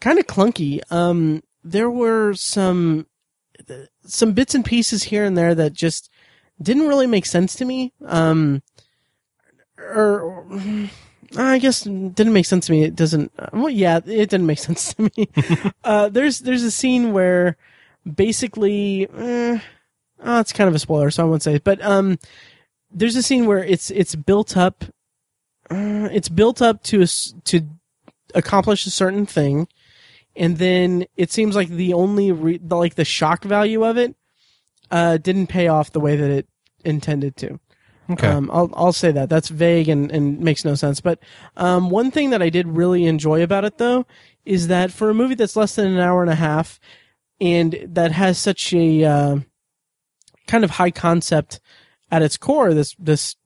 kind 0.00 0.18
of 0.18 0.26
clunky. 0.26 0.80
Um, 0.90 1.42
there 1.64 1.90
were 1.90 2.34
some, 2.34 3.06
some 4.04 4.32
bits 4.32 4.54
and 4.54 4.64
pieces 4.64 5.04
here 5.04 5.24
and 5.24 5.36
there 5.36 5.54
that 5.54 5.72
just 5.72 6.10
didn't 6.60 6.88
really 6.88 7.06
make 7.06 7.26
sense 7.26 7.54
to 7.56 7.64
me. 7.64 7.92
Um, 8.04 8.62
or, 9.78 10.44
I 11.36 11.58
guess 11.58 11.86
it 11.86 12.14
didn't 12.14 12.32
make 12.32 12.46
sense 12.46 12.66
to 12.66 12.72
me. 12.72 12.84
It 12.84 12.96
doesn't. 12.96 13.32
Well, 13.52 13.70
yeah, 13.70 13.98
it 13.98 14.30
didn't 14.30 14.46
make 14.46 14.58
sense 14.68 14.94
to 14.94 15.10
me. 15.16 15.28
uh, 15.84 16.08
there's 16.08 16.40
there's 16.40 16.62
a 16.64 16.70
scene 16.70 17.12
where 17.12 17.56
basically, 18.12 19.08
eh, 19.16 19.58
oh, 20.24 20.40
it's 20.40 20.52
kind 20.52 20.68
of 20.68 20.74
a 20.74 20.78
spoiler, 20.78 21.10
so 21.10 21.24
I 21.24 21.28
won't 21.28 21.42
say 21.42 21.54
it. 21.54 21.64
But 21.64 21.82
um, 21.82 22.18
there's 22.90 23.16
a 23.16 23.22
scene 23.22 23.46
where 23.46 23.64
it's 23.64 23.90
it's 23.90 24.14
built 24.14 24.56
up. 24.56 24.84
Uh, 25.70 26.08
it's 26.10 26.28
built 26.28 26.60
up 26.60 26.82
to 26.84 27.02
a 27.02 27.06
to 27.44 27.62
accomplish 28.34 28.86
a 28.86 28.90
certain 28.90 29.26
thing, 29.26 29.68
and 30.34 30.58
then 30.58 31.06
it 31.16 31.30
seems 31.30 31.54
like 31.54 31.68
the 31.68 31.92
only 31.92 32.32
re- 32.32 32.60
like 32.68 32.96
the 32.96 33.04
shock 33.04 33.44
value 33.44 33.84
of 33.84 33.96
it 33.96 34.16
uh, 34.90 35.16
didn't 35.16 35.46
pay 35.46 35.68
off 35.68 35.92
the 35.92 36.00
way 36.00 36.16
that 36.16 36.30
it 36.30 36.48
intended 36.84 37.36
to. 37.36 37.60
Okay. 38.10 38.26
Um, 38.26 38.50
I'll 38.52 38.70
I'll 38.74 38.92
say 38.92 39.12
that 39.12 39.28
that's 39.28 39.48
vague 39.48 39.88
and, 39.88 40.10
and 40.10 40.40
makes 40.40 40.64
no 40.64 40.74
sense. 40.74 41.00
But 41.00 41.20
um, 41.56 41.90
one 41.90 42.10
thing 42.10 42.30
that 42.30 42.42
I 42.42 42.50
did 42.50 42.66
really 42.66 43.04
enjoy 43.06 43.42
about 43.42 43.64
it 43.64 43.78
though 43.78 44.06
is 44.44 44.68
that 44.68 44.90
for 44.90 45.10
a 45.10 45.14
movie 45.14 45.34
that's 45.36 45.56
less 45.56 45.76
than 45.76 45.86
an 45.86 45.98
hour 45.98 46.22
and 46.22 46.30
a 46.30 46.34
half 46.34 46.80
and 47.40 47.78
that 47.86 48.12
has 48.12 48.38
such 48.38 48.72
a 48.74 49.04
uh, 49.04 49.38
kind 50.46 50.64
of 50.64 50.70
high 50.70 50.90
concept 50.90 51.60
at 52.10 52.22
its 52.22 52.36
core, 52.36 52.74
this 52.74 52.96
this 52.98 53.36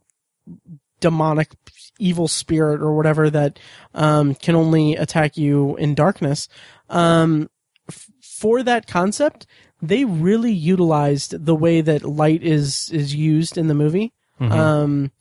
demonic 1.00 1.52
evil 1.98 2.26
spirit 2.26 2.80
or 2.80 2.96
whatever 2.96 3.28
that 3.28 3.58
um, 3.92 4.34
can 4.34 4.56
only 4.56 4.96
attack 4.96 5.36
you 5.36 5.76
in 5.76 5.94
darkness. 5.94 6.48
Um, 6.88 7.50
f- 7.88 8.10
for 8.22 8.62
that 8.62 8.86
concept, 8.86 9.46
they 9.82 10.04
really 10.04 10.52
utilized 10.52 11.44
the 11.44 11.54
way 11.54 11.82
that 11.82 12.04
light 12.04 12.42
is 12.42 12.90
is 12.90 13.14
used 13.14 13.58
in 13.58 13.68
the 13.68 13.74
movie. 13.74 14.13
Mhm. 14.40 14.50
Um, 14.50 15.12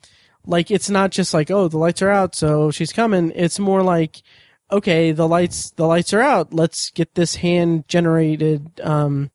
like 0.46 0.72
it's 0.72 0.90
not 0.90 1.12
just 1.12 1.34
like 1.34 1.50
oh 1.50 1.68
the 1.68 1.78
lights 1.78 2.02
are 2.02 2.10
out 2.10 2.36
so 2.36 2.72
she's 2.72 2.92
coming. 2.92 3.32
It's 3.36 3.60
more 3.60 3.82
like 3.84 4.22
okay 4.72 5.12
the 5.12 5.28
lights 5.28 5.72
the 5.72 5.86
lights 5.88 6.14
are 6.14 6.22
out. 6.22 6.54
Let's 6.54 6.90
get 6.92 7.16
this 7.16 7.36
hand 7.36 7.88
generated 7.88 8.82
um, 8.82 9.32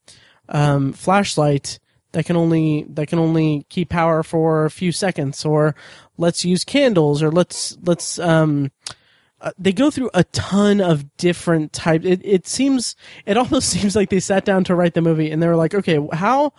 um, 0.48 0.92
flashlight 0.92 1.78
that 2.12 2.24
can 2.24 2.36
only 2.36 2.84
that 2.90 3.08
can 3.08 3.18
only 3.18 3.66
keep 3.68 3.90
power 3.90 4.22
for 4.22 4.64
a 4.64 4.70
few 4.70 4.92
seconds 4.92 5.44
or 5.44 5.74
let's 6.16 6.44
use 6.44 6.64
candles 6.64 7.22
or 7.22 7.30
let's 7.30 7.76
let's 7.82 8.18
um 8.18 8.70
uh, 9.40 9.52
they 9.56 9.72
go 9.72 9.88
through 9.90 10.10
a 10.14 10.24
ton 10.24 10.80
of 10.80 11.16
different 11.16 11.72
types 11.72 12.04
it, 12.04 12.20
it 12.24 12.46
seems 12.46 12.96
it 13.26 13.36
almost 13.42 13.68
seems 13.68 13.94
like 13.94 14.08
they 14.10 14.20
sat 14.20 14.44
down 14.44 14.64
to 14.64 14.74
write 14.74 14.94
the 14.94 15.02
movie 15.02 15.30
and 15.30 15.42
they 15.42 15.46
were 15.46 15.56
like 15.56 15.74
okay 15.74 15.98
how 16.12 16.52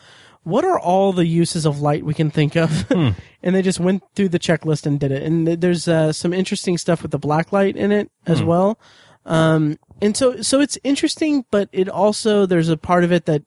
what 0.44 0.66
are 0.66 0.80
all 0.80 1.12
the 1.14 1.26
uses 1.26 1.66
of 1.66 1.82
light 1.82 2.04
we 2.04 2.14
can 2.14 2.32
think 2.32 2.56
of 2.56 2.90
and 2.92 3.16
they 3.56 3.62
just 3.62 3.80
went 3.80 4.04
through 4.16 4.30
the 4.30 4.40
checklist 4.40 4.86
and 4.86 5.00
did 5.00 5.12
it 5.12 5.24
and 5.24 5.46
th- 5.46 5.60
there's 5.60 5.88
uh, 5.88 6.12
some 6.12 6.34
interesting 6.34 6.78
stuff 6.78 7.02
with 7.02 7.12
the 7.12 7.20
black 7.20 7.52
light 7.52 7.76
in 7.76 7.92
it 7.92 8.10
as 8.26 8.42
well 8.42 8.80
um 9.26 9.78
and 10.02 10.16
so 10.16 10.42
so 10.42 10.62
it's 10.62 10.78
interesting 10.84 11.46
but 11.52 11.70
it 11.72 11.90
also 11.90 12.46
there's 12.46 12.70
a 12.70 12.78
part 12.78 13.04
of 13.04 13.12
it 13.12 13.26
that 13.26 13.44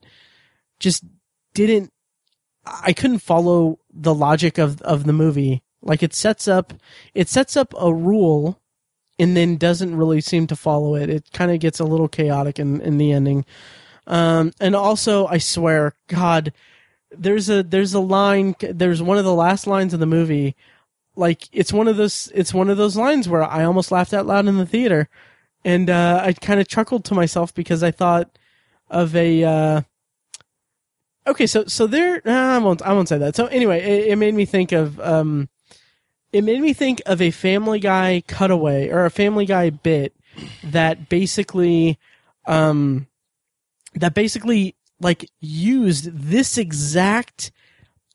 just 0.79 1.05
didn't 1.55 1.93
I 2.65 2.93
couldn't 2.93 3.19
follow 3.19 3.79
the 3.93 4.15
logic 4.15 4.59
of 4.59 4.81
of 4.83 5.05
the 5.05 5.13
movie. 5.13 5.63
Like 5.83 6.03
it 6.03 6.15
sets 6.15 6.47
up 6.47 6.73
it 7.15 7.29
sets 7.29 7.57
up 7.57 7.75
a 7.79 7.93
rule 7.93 8.61
and 9.19 9.37
then 9.37 9.57
doesn't 9.57 9.97
really 9.97 10.21
seem 10.21 10.47
to 10.49 10.57
follow 10.57 10.95
it. 10.95 11.11
It 11.11 11.33
kind 11.33 11.51
of 11.51 11.61
gets 11.61 11.81
a 11.81 11.85
little 11.85 12.09
chaotic 12.09 12.59
in 12.59 12.81
in 12.81 12.99
the 12.99 13.13
ending. 13.13 13.45
Um 14.07 14.53
and 14.61 14.77
also 14.77 15.27
I 15.27 15.39
swear 15.39 15.95
god 16.09 16.53
there's 17.17 17.49
a 17.49 17.63
there's 17.63 17.95
a 17.95 18.01
line 18.01 18.55
there's 18.61 19.03
one 19.03 19.19
of 19.19 19.25
the 19.25 19.35
last 19.35 19.67
lines 19.67 19.93
of 19.95 20.01
the 20.01 20.07
movie 20.07 20.57
like 21.17 21.49
it's 21.53 21.73
one 21.73 21.89
of 21.89 21.97
those 21.97 22.31
it's 22.35 22.55
one 22.55 22.71
of 22.71 22.77
those 22.77 22.97
lines 22.97 23.29
where 23.29 23.45
I 23.45 23.65
almost 23.65 23.93
laughed 23.93 24.15
out 24.15 24.27
loud 24.27 24.47
in 24.47 24.57
the 24.57 24.67
theater. 24.67 25.09
And 25.65 25.91
uh 25.91 26.23
I 26.25 26.33
kind 26.33 26.61
of 26.61 26.69
chuckled 26.69 27.05
to 27.07 27.15
myself 27.15 27.55
because 27.55 27.83
I 27.83 27.91
thought 27.91 28.39
of 28.89 29.15
a 29.15 29.45
uh 29.45 29.83
okay 31.27 31.47
so 31.47 31.65
so 31.67 31.87
there 31.87 32.21
i 32.27 32.59
won't 32.59 32.83
i 32.83 32.93
won't 32.93 33.09
say 33.09 33.19
that. 33.19 33.37
So 33.37 33.47
anyway 33.47 33.81
it, 33.81 34.13
it 34.13 34.17
made 34.17 34.35
me 34.35 34.45
think 34.45 34.73
of 34.73 34.99
um 35.01 35.49
it 36.33 36.43
made 36.43 36.61
me 36.61 36.73
think 36.73 37.03
of 37.05 37.21
a 37.21 37.31
family 37.31 37.79
guy 37.79 38.23
cutaway 38.27 38.89
or 38.89 39.05
a 39.05 39.11
family 39.11 39.45
guy 39.45 39.71
bit 39.71 40.15
that 40.65 41.09
basically 41.11 41.99
um 42.47 43.07
that 43.95 44.15
basically 44.15 44.75
like 45.03 45.31
used 45.41 46.11
this 46.13 46.57
exact 46.57 47.53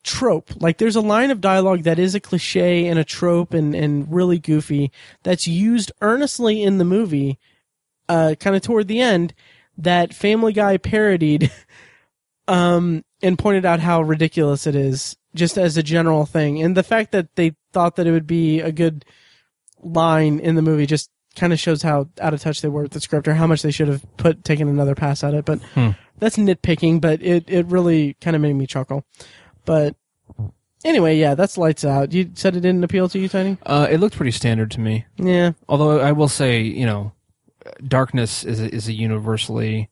trope 0.03 0.49
like 0.61 0.77
there's 0.77 0.95
a 0.95 1.01
line 1.01 1.31
of 1.31 1.41
dialogue 1.41 1.83
that 1.83 1.99
is 1.99 2.15
a 2.15 2.19
cliche 2.19 2.87
and 2.87 2.97
a 2.97 3.03
trope 3.03 3.53
and 3.53 3.75
and 3.75 4.11
really 4.11 4.39
goofy 4.39 4.89
that's 5.23 5.47
used 5.47 5.91
earnestly 5.99 6.63
in 6.63 6.77
the 6.77 6.85
movie 6.85 7.37
uh 8.07 8.33
kind 8.39 8.55
of 8.55 8.61
toward 8.61 8.87
the 8.87 9.01
end 9.01 9.33
that 9.77 10.13
family 10.13 10.53
guy 10.53 10.77
parodied 10.77 11.51
um, 12.47 13.03
and 13.21 13.37
pointed 13.37 13.65
out 13.65 13.79
how 13.79 14.01
ridiculous 14.01 14.67
it 14.67 14.75
is, 14.75 15.17
just 15.35 15.57
as 15.57 15.77
a 15.77 15.83
general 15.83 16.25
thing. 16.25 16.61
And 16.61 16.75
the 16.75 16.83
fact 16.83 17.11
that 17.11 17.35
they 17.35 17.55
thought 17.73 17.95
that 17.97 18.07
it 18.07 18.11
would 18.11 18.27
be 18.27 18.59
a 18.61 18.71
good 18.71 19.05
line 19.79 20.39
in 20.39 20.55
the 20.55 20.61
movie 20.61 20.85
just 20.85 21.09
kind 21.37 21.53
of 21.53 21.59
shows 21.59 21.81
how 21.81 22.09
out 22.19 22.33
of 22.33 22.41
touch 22.41 22.61
they 22.61 22.67
were 22.67 22.81
with 22.83 22.91
the 22.91 22.99
script 22.99 23.27
or 23.27 23.33
how 23.35 23.47
much 23.47 23.61
they 23.61 23.71
should 23.71 23.87
have 23.87 24.03
put 24.17 24.43
taken 24.43 24.67
another 24.67 24.95
pass 24.95 25.23
at 25.23 25.33
it. 25.33 25.45
But 25.45 25.61
Hmm. 25.73 25.91
that's 26.19 26.35
nitpicking, 26.37 26.99
but 26.99 27.21
it, 27.21 27.45
it 27.47 27.65
really 27.67 28.15
kind 28.19 28.35
of 28.35 28.41
made 28.41 28.53
me 28.53 28.67
chuckle. 28.67 29.05
But 29.65 29.95
anyway, 30.83 31.17
yeah, 31.17 31.35
that's 31.35 31.57
lights 31.57 31.85
out. 31.85 32.11
You 32.13 32.31
said 32.33 32.55
it 32.55 32.61
didn't 32.61 32.83
appeal 32.83 33.07
to 33.09 33.19
you, 33.19 33.29
Tiny? 33.29 33.57
Uh, 33.65 33.87
it 33.89 33.99
looked 33.99 34.15
pretty 34.17 34.31
standard 34.31 34.71
to 34.71 34.79
me. 34.79 35.05
Yeah. 35.17 35.51
Although 35.69 35.99
I 35.99 36.11
will 36.11 36.27
say, 36.27 36.61
you 36.61 36.85
know, 36.85 37.11
darkness 37.85 38.43
is 38.43 38.59
a, 38.61 38.73
is 38.73 38.87
a 38.87 38.93
universally 38.93 39.89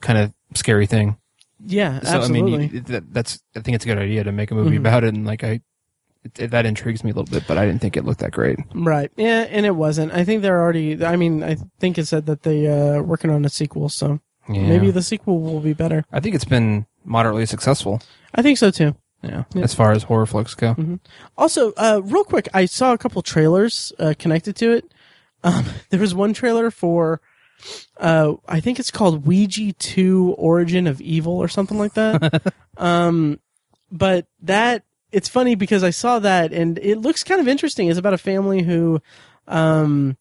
kind 0.00 0.18
of 0.18 0.32
scary 0.54 0.86
thing. 0.86 1.16
Yeah, 1.64 2.00
So 2.00 2.18
absolutely. 2.18 2.54
I 2.54 2.58
mean, 2.58 2.70
you, 2.72 2.80
that, 2.82 3.12
that's 3.12 3.40
I 3.56 3.60
think 3.60 3.74
it's 3.74 3.84
a 3.84 3.88
good 3.88 3.98
idea 3.98 4.22
to 4.24 4.32
make 4.32 4.50
a 4.50 4.54
movie 4.54 4.76
Mhm. 4.76 4.80
about 4.80 5.02
it, 5.04 5.12
and 5.14 5.26
like 5.26 5.42
I, 5.42 5.60
it, 6.24 6.50
that 6.50 6.66
intrigues 6.66 7.04
me 7.04 7.10
a 7.10 7.14
little 7.14 7.30
bit, 7.30 7.46
but 7.46 7.58
I 7.58 7.66
didn't 7.66 7.80
think 7.80 7.96
it 7.96 8.04
looked 8.04 8.20
that 8.20 8.32
great. 8.32 8.58
Right. 8.74 9.10
Yeah, 9.16 9.46
and 9.50 9.64
it 9.66 9.76
wasn't. 9.76 10.12
I 10.12 10.24
think 10.24 10.42
they're 10.42 10.60
already. 10.60 11.04
I 11.04 11.16
mean, 11.16 11.42
I 11.42 11.56
think 11.80 11.98
it 11.98 12.06
said 12.06 12.26
that 12.26 12.42
they 12.42 12.66
uh 12.66 13.00
working 13.02 13.30
on 13.30 13.44
a 13.44 13.48
sequel, 13.48 13.88
so 13.88 14.20
Yeah. 14.48 14.62
maybe 14.68 14.90
the 14.90 15.02
sequel 15.02 15.40
will 15.40 15.60
be 15.60 15.72
better. 15.74 16.04
I 16.12 16.20
think 16.20 16.34
it's 16.34 16.44
been 16.44 16.86
moderately 17.04 17.46
successful. 17.46 18.00
I 18.34 18.42
think 18.42 18.58
so 18.58 18.70
too. 18.70 18.94
Yeah, 19.22 19.44
Yeah. 19.54 19.62
as 19.64 19.74
far 19.74 19.92
as 19.92 20.04
horror 20.04 20.26
flicks 20.26 20.54
go. 20.54 20.76
Also, 21.36 21.72
uh, 21.76 22.00
real 22.04 22.24
quick, 22.24 22.48
I 22.54 22.66
saw 22.66 22.92
a 22.92 22.98
couple 22.98 23.20
trailers 23.22 23.92
uh, 23.98 24.14
connected 24.18 24.54
to 24.56 24.70
it. 24.72 24.84
Um, 25.42 25.64
there 25.90 25.98
was 26.00 26.14
one 26.14 26.34
trailer 26.34 26.70
for, 26.70 27.20
uh, 27.98 28.34
I 28.48 28.60
think 28.60 28.78
it's 28.78 28.92
called 28.92 29.26
Ouija 29.26 29.72
2 29.72 30.34
Origin 30.38 30.86
of 30.86 31.00
Evil 31.00 31.32
or 31.36 31.48
something 31.48 31.78
like 31.78 31.94
that. 31.94 32.52
um, 32.76 33.40
but 33.90 34.26
that, 34.42 34.84
it's 35.12 35.28
funny 35.28 35.54
because 35.54 35.82
I 35.82 35.90
saw 35.90 36.18
that 36.18 36.52
and 36.52 36.78
it 36.78 36.98
looks 36.98 37.24
kind 37.24 37.40
of 37.40 37.48
interesting. 37.48 37.88
It's 37.88 37.98
about 37.98 38.14
a 38.14 38.18
family 38.18 38.62
who, 38.62 39.00
um, 39.46 40.16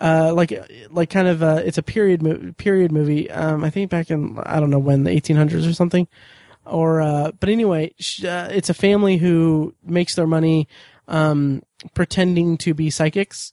uh, 0.00 0.32
like, 0.34 0.52
like 0.90 1.10
kind 1.10 1.28
of, 1.28 1.42
uh, 1.42 1.62
it's 1.64 1.78
a 1.78 1.82
period, 1.82 2.22
mo- 2.22 2.52
period 2.56 2.90
movie. 2.90 3.30
Um, 3.30 3.62
I 3.62 3.70
think 3.70 3.90
back 3.90 4.10
in, 4.10 4.38
I 4.44 4.58
don't 4.58 4.70
know 4.70 4.78
when, 4.78 5.04
the 5.04 5.10
1800s 5.10 5.68
or 5.68 5.72
something 5.72 6.08
or 6.66 7.00
uh, 7.00 7.32
but 7.38 7.48
anyway, 7.48 7.94
sh- 7.98 8.24
uh, 8.24 8.48
it's 8.50 8.70
a 8.70 8.74
family 8.74 9.16
who 9.18 9.74
makes 9.84 10.14
their 10.14 10.26
money 10.26 10.68
um, 11.08 11.62
pretending 11.94 12.56
to 12.58 12.74
be 12.74 12.90
psychics, 12.90 13.52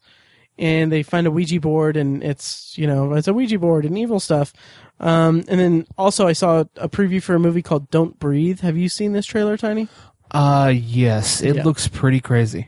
and 0.58 0.92
they 0.92 1.04
find 1.04 1.28
a 1.28 1.32
Ouija 1.32 1.60
board, 1.60 1.98
and 1.98 2.24
it's 2.24 2.78
you 2.78 2.88
know 2.88 3.14
it's 3.14 3.28
a 3.28 3.34
Ouija 3.34 3.60
board 3.60 3.86
and 3.86 3.98
evil 3.98 4.20
stuff. 4.20 4.54
Um, 5.00 5.44
and 5.48 5.60
then 5.60 5.88
also 5.98 6.28
I 6.28 6.34
saw 6.34 6.64
a 6.78 6.88
preview 6.88 7.22
for 7.22 7.34
a 7.34 7.40
movie 7.40 7.64
called 7.64 7.90
Don't 7.90 8.20
Breathe. 8.20 8.60
Have 8.62 8.78
you 8.78 8.88
seen 8.88 9.14
this 9.14 9.26
trailer, 9.26 9.58
Tiny? 9.58 9.88
Uh 10.32 10.72
yes, 10.74 11.42
it 11.42 11.58
Yeah. 11.58 11.64
looks 11.64 11.88
pretty 11.88 12.22
crazy. 12.22 12.68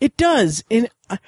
It 0.00 0.16
does, 0.16 0.64
and 0.70 0.88
uh, 1.10 1.18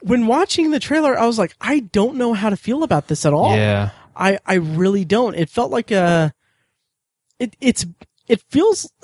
when 0.00 0.26
watching 0.26 0.70
the 0.70 0.80
trailer, 0.80 1.18
I 1.18 1.26
was 1.26 1.38
like, 1.38 1.54
I 1.60 1.80
don't 1.80 2.16
know 2.16 2.32
how 2.34 2.48
to 2.50 2.56
feel 2.56 2.82
about 2.82 3.08
this 3.08 3.26
at 3.26 3.32
all. 3.32 3.56
Yeah. 3.56 3.90
I 4.16 4.38
I 4.46 4.54
really 4.54 5.04
don't. 5.04 5.34
It 5.34 5.48
felt 5.50 5.70
like 5.70 5.90
a 5.90 6.32
it 7.38 7.56
it's 7.60 7.86
it 8.28 8.40
feels 8.50 8.90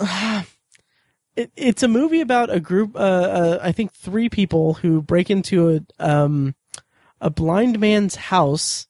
it, 1.36 1.50
it's 1.56 1.82
a 1.82 1.88
movie 1.88 2.20
about 2.20 2.50
a 2.50 2.60
group 2.60 2.94
uh, 2.94 2.98
uh 2.98 3.58
I 3.62 3.72
think 3.72 3.92
three 3.92 4.28
people 4.28 4.74
who 4.74 5.02
break 5.02 5.30
into 5.30 5.70
a 5.70 5.80
um 6.04 6.54
a 7.20 7.30
blind 7.30 7.80
man's 7.80 8.14
house 8.14 8.86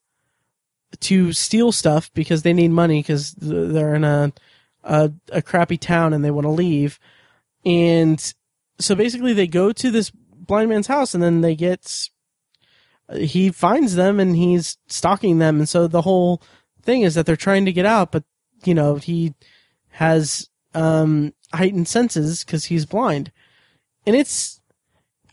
to 1.01 1.33
steal 1.33 1.71
stuff 1.73 2.11
because 2.15 2.43
they 2.43 2.53
need 2.53 2.73
money 2.73 3.03
cuz 3.03 3.33
they're 3.33 3.95
in 3.95 4.05
a 4.05 4.33
a, 4.85 5.13
a 5.33 5.43
crappy 5.43 5.77
town 5.79 6.13
and 6.13 6.25
they 6.25 6.31
want 6.31 6.45
to 6.47 6.51
leave. 6.51 6.99
And 7.69 8.35
so 8.79 8.95
basically 8.95 9.35
they 9.35 9.47
go 9.47 9.73
to 9.73 9.91
this 9.91 10.11
blind 10.11 10.71
man's 10.71 10.87
house 10.87 11.15
and 11.15 11.23
then 11.23 11.43
they 11.43 11.55
get 11.55 12.09
he 13.17 13.51
finds 13.51 13.95
them 13.95 14.19
and 14.19 14.35
he's 14.37 14.79
stalking 14.87 15.39
them 15.39 15.59
and 15.59 15.69
so 15.69 15.87
the 15.87 16.03
whole 16.03 16.43
thing 16.83 17.03
is 17.03 17.15
that 17.15 17.27
they're 17.27 17.37
trying 17.37 17.65
to 17.67 17.73
get 17.73 17.85
out 17.85 18.13
but 18.13 18.25
you 18.65 18.75
know 18.75 18.97
he 18.97 19.35
has 19.91 20.49
um 20.75 21.33
heightened 21.53 21.89
senses 21.89 22.45
cuz 22.45 22.67
he's 22.67 22.87
blind 22.87 23.33
and 24.07 24.17
it's 24.17 24.61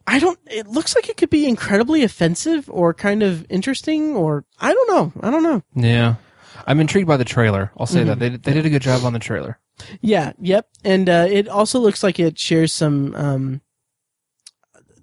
I 0.08 0.20
don't 0.20 0.40
it 0.48 0.68
looks 0.68 0.96
like 0.96 1.08
it 1.10 1.18
could 1.18 1.30
be 1.30 1.48
incredibly 1.48 2.04
offensive 2.04 2.70
or 2.70 2.94
kind 2.94 3.24
of 3.24 3.46
interesting 3.50 4.16
or 4.16 4.44
I 4.60 4.74
don't 4.74 4.90
know 4.90 5.14
I 5.22 5.32
don't 5.32 5.44
know 5.44 5.62
Yeah. 5.76 6.16
I'm 6.68 6.80
intrigued 6.80 7.08
by 7.08 7.18
the 7.18 7.26
trailer. 7.26 7.72
I'll 7.78 7.86
say 7.86 8.04
that 8.04 8.20
they 8.20 8.30
they 8.30 8.54
did 8.54 8.66
a 8.66 8.70
good 8.70 8.82
job 8.82 9.04
on 9.04 9.14
the 9.14 9.20
trailer. 9.20 9.60
Yeah, 10.02 10.34
yep. 10.40 10.68
And 10.84 11.10
uh, 11.10 11.28
it 11.30 11.48
also 11.48 11.80
looks 11.80 12.02
like 12.04 12.20
it 12.20 12.40
shares 12.40 12.74
some 12.74 13.14
um, 13.16 13.62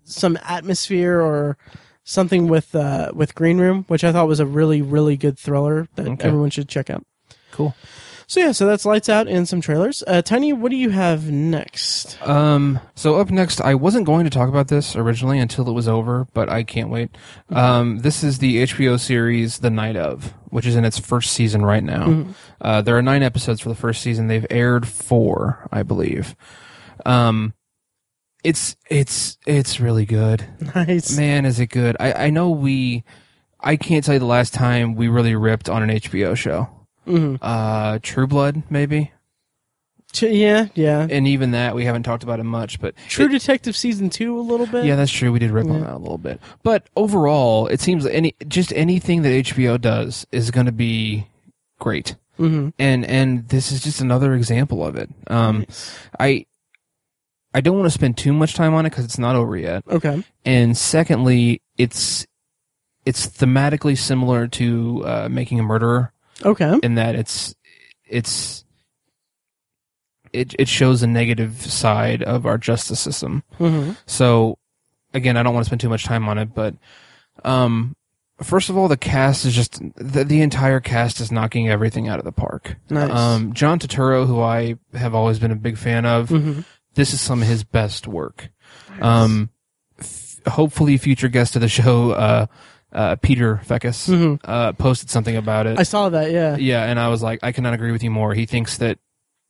some 0.05 0.39
atmosphere 0.43 1.21
or 1.21 1.57
something 2.05 2.49
with 2.49 2.75
uh, 2.75 3.13
with 3.15 3.35
Green 3.35 3.59
Room, 3.59 3.85
which 3.89 4.05
I 4.05 4.13
thought 4.13 4.29
was 4.29 4.41
a 4.41 4.47
really 4.47 4.83
really 4.83 5.17
good 5.17 5.39
thriller 5.39 5.89
that 5.97 6.09
Okay. 6.09 6.27
everyone 6.29 6.51
should 6.51 6.69
check 6.69 6.91
out. 6.91 7.05
Cool. 7.51 7.75
So 8.33 8.41
yeah, 8.41 8.53
so 8.53 8.65
that's 8.65 8.87
lights 8.87 9.11
out 9.11 9.29
and 9.29 9.47
some 9.47 9.61
trailers. 9.61 10.03
Uh, 10.07 10.23
Tiny, 10.23 10.55
what 10.55 10.71
do 10.71 10.77
you 10.77 10.89
have 10.89 11.31
next? 11.31 12.17
Um. 12.27 12.81
So 12.95 13.17
up 13.17 13.31
next, 13.31 13.61
I 13.61 13.75
wasn't 13.75 14.07
going 14.07 14.25
to 14.25 14.31
talk 14.31 14.49
about 14.49 14.69
this 14.69 14.97
originally 14.97 15.39
until 15.39 15.69
it 15.69 15.73
was 15.73 15.87
over, 15.87 16.27
but 16.33 16.49
I 16.49 16.63
can't 16.63 16.89
wait. 16.89 17.11
Um. 17.51 17.99
This 17.99 18.25
is 18.25 18.39
the 18.39 18.63
HBO 18.63 18.99
series 18.99 19.59
The 19.59 19.69
Night 19.69 19.97
of, 19.97 20.33
which 20.49 20.65
is 20.65 20.77
in 20.77 20.87
its 20.87 20.99
first 20.99 21.35
season 21.35 21.63
right 21.63 21.85
now. 21.85 22.25
Uh, 22.59 22.81
there 22.81 22.97
are 22.97 23.03
nine 23.03 23.23
episodes 23.23 23.61
for 23.61 23.69
the 23.69 23.75
first 23.75 24.01
season. 24.01 24.29
They've 24.29 24.47
aired 24.49 24.89
four, 24.89 25.69
I 25.71 25.83
believe. 25.83 26.35
Um. 27.05 27.53
It's 28.43 28.77
it's 28.89 29.37
it's 29.47 29.79
really 29.79 30.07
good. 30.07 30.43
Nice. 30.75 31.15
Man, 31.19 31.45
is 31.45 31.61
it 31.61 31.67
good? 31.67 31.99
I 32.01 32.15
I 32.15 32.31
know 32.31 32.49
we. 32.49 33.05
I 33.61 33.77
can't 33.77 34.03
tell 34.03 34.15
you 34.15 34.21
the 34.21 34.25
last 34.25 34.55
time 34.55 34.95
we 34.95 35.09
really 35.09 35.37
ripped 35.37 35.69
on 35.69 35.83
an 35.83 35.91
HBO 35.91 36.35
show. 36.35 36.82
Hmm 37.05 37.37
Uh, 37.41 37.99
True 38.03 38.27
Blood, 38.27 38.63
maybe, 38.71 39.13
yeah, 40.21 40.67
yeah. 40.75 41.07
and 41.11 41.27
even 41.27 41.53
that 41.53 41.75
we 41.75 41.85
haven't 41.87 42.03
talked 42.03 42.23
about 42.23 42.39
it 42.39 42.45
much. 42.45 42.81
But 42.81 42.95
True 43.09 43.29
Detective 43.29 43.77
season 43.77 44.11
two 44.11 44.39
a 44.39 44.43
little 44.43 44.67
bit. 44.67 44.85
Yeah, 44.85 44.97
that's 44.97 45.11
true. 45.13 45.33
We 45.33 45.39
did 45.39 45.51
rip 45.51 45.67
on 45.69 45.81
that 45.81 45.95
a 45.95 45.99
little 45.99 46.19
bit, 46.19 46.41
but 46.63 46.87
overall, 46.97 47.67
it 47.69 47.81
seems 47.81 48.05
like 48.05 48.15
any 48.15 48.35
just 48.47 48.73
anything 48.75 49.23
that 49.23 49.31
HBO 49.47 49.81
does 49.81 50.27
is 50.33 50.51
going 50.51 50.67
to 50.67 50.73
be 50.73 51.27
great, 51.81 52.15
hmm 52.37 52.69
and 52.79 53.05
and 53.07 53.49
this 53.49 53.73
is 53.73 53.83
just 53.83 54.01
another 54.01 54.35
example 54.35 54.85
of 54.85 54.97
it. 54.97 55.09
Um, 55.29 55.65
I 56.21 56.45
I 57.55 57.61
don't 57.61 57.77
want 57.79 57.87
to 57.87 57.91
spend 57.91 58.17
too 58.19 58.33
much 58.33 58.55
time 58.55 58.75
on 58.75 58.87
it 58.87 58.91
because 58.91 59.05
it's 59.05 59.19
not 59.19 59.35
over 59.37 59.57
yet, 59.57 59.83
Okay. 59.89 60.23
and 60.45 60.77
secondly, 60.77 61.63
it's 61.79 62.27
it's 63.05 63.27
thematically 63.27 63.97
similar 63.99 64.47
to 64.47 65.03
uh, 65.07 65.29
Making 65.31 65.59
a 65.59 65.63
Murderer 65.63 66.12
Okay. 66.45 66.79
in 66.83 66.95
that 66.97 67.15
it's 67.15 67.55
it's 68.05 68.65
it 70.33 70.55
it 70.59 70.69
shows 70.69 71.03
a 71.03 71.07
negative 71.07 71.61
side 71.63 72.23
of 72.23 72.47
our 72.47 72.59
justice 72.59 73.01
system. 73.01 73.43
hmm 73.59 73.93
So 74.07 74.59
again, 75.15 75.37
I 75.37 75.43
don't 75.43 75.55
want 75.55 75.65
to 75.65 75.69
spend 75.69 75.81
too 75.81 75.89
much 75.91 76.05
time 76.05 76.29
on 76.29 76.39
it, 76.39 76.55
but 76.55 76.75
um 77.45 77.95
first 78.43 78.71
of 78.71 78.77
all, 78.77 78.89
the 78.89 78.97
cast 78.97 79.45
is 79.45 79.55
just 79.55 79.81
the, 79.97 80.25
the 80.25 80.41
entire 80.41 80.81
cast 80.81 81.21
is 81.21 81.31
knocking 81.31 81.69
everything 81.69 82.09
out 82.09 82.19
of 82.19 82.25
the 82.25 82.33
park. 82.33 82.77
Nice. 82.91 83.11
Um 83.11 83.53
John 83.53 83.79
Turturro, 83.79 84.27
who 84.27 84.41
I 84.41 84.77
have 84.95 85.15
always 85.15 85.39
been 85.39 85.51
a 85.53 85.57
big 85.57 85.77
fan 85.79 86.07
of, 86.07 86.29
hmm 86.31 86.61
this 86.95 87.15
is 87.15 87.23
some 87.23 87.41
of 87.41 87.49
his 87.49 87.65
best 87.65 88.07
work. 88.07 88.51
Um 89.01 89.49
f- 89.99 90.41
hopefully 90.47 90.99
future 90.99 91.29
guest 91.29 91.57
of 91.57 91.63
the 91.63 91.69
show 91.69 92.11
uh 92.13 92.47
uh 92.93 93.17
Peter 93.17 93.61
Feckus 93.67 94.09
Mhm. 94.09 94.39
uh 94.45 94.73
posted 94.73 95.11
something 95.11 95.37
about 95.37 95.67
it. 95.67 95.79
I 95.79 95.83
saw 95.85 96.09
that. 96.11 96.31
Yeah. 96.31 96.57
Yeah, 96.57 96.85
and 96.85 96.99
I 97.01 97.09
was 97.09 97.23
like, 97.23 97.41
I 97.43 97.53
cannot 97.53 97.75
agree 97.75 97.93
with 97.93 98.03
you 98.03 98.11
more. 98.11 98.35
He 98.35 98.47
thinks 98.47 98.79
that 98.79 98.99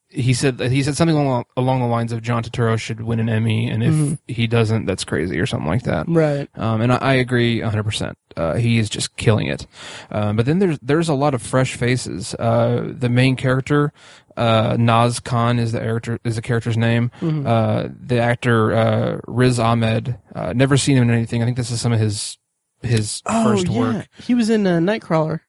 he 0.08 0.34
said 0.34 0.60
he 0.60 0.82
said 0.82 0.94
something 0.94 1.16
along, 1.16 1.44
along 1.56 1.80
the 1.80 1.86
lines 1.86 2.12
of 2.12 2.20
John 2.20 2.42
Turturro 2.42 2.78
should 2.78 3.00
win 3.00 3.18
an 3.18 3.30
Emmy, 3.30 3.70
and 3.70 3.82
if 3.82 3.94
Mhm. 3.94 4.18
he 4.28 4.46
doesn't, 4.46 4.84
that's 4.84 5.04
crazy 5.04 5.38
or 5.40 5.46
something 5.46 5.66
like 5.68 5.84
that. 5.84 6.04
Right. 6.06 6.48
Um, 6.54 6.82
and 6.82 6.92
I, 6.92 6.96
I 6.98 7.12
agree 7.14 7.62
100. 7.62 7.82
percent 7.82 8.18
uh, 8.36 8.54
He 8.56 8.78
is 8.78 8.90
just 8.90 9.16
killing 9.16 9.46
it. 9.46 9.66
Um, 10.10 10.36
but 10.36 10.44
then 10.44 10.58
there's 10.58 10.78
there's 10.82 11.08
a 11.08 11.14
lot 11.14 11.32
of 11.32 11.40
fresh 11.40 11.74
faces. 11.76 12.34
Uh, 12.38 12.92
the 12.92 13.08
main 13.08 13.36
character, 13.36 13.90
uh, 14.36 14.76
Naz 14.78 15.18
Khan 15.18 15.58
is 15.58 15.72
the 15.72 15.80
character 15.80 16.18
is 16.24 16.36
the 16.36 16.42
character's 16.42 16.76
name. 16.76 17.10
Mhm. 17.22 17.46
Uh, 17.46 17.88
the 17.98 18.18
actor 18.20 18.74
uh, 18.74 19.18
Riz 19.26 19.58
Ahmed. 19.58 20.18
Uh, 20.34 20.52
never 20.52 20.76
seen 20.76 20.98
him 20.98 21.04
in 21.04 21.10
anything. 21.14 21.40
I 21.42 21.46
think 21.46 21.56
this 21.56 21.70
is 21.70 21.80
some 21.80 21.92
of 21.94 22.00
his 22.00 22.36
his 22.82 23.22
Oh 23.26 23.44
first 23.44 23.68
yeah. 23.68 23.78
work. 23.78 24.08
He 24.22 24.34
was 24.34 24.50
in 24.50 24.66
uh, 24.66 24.78
Nightcrawler. 24.78 25.40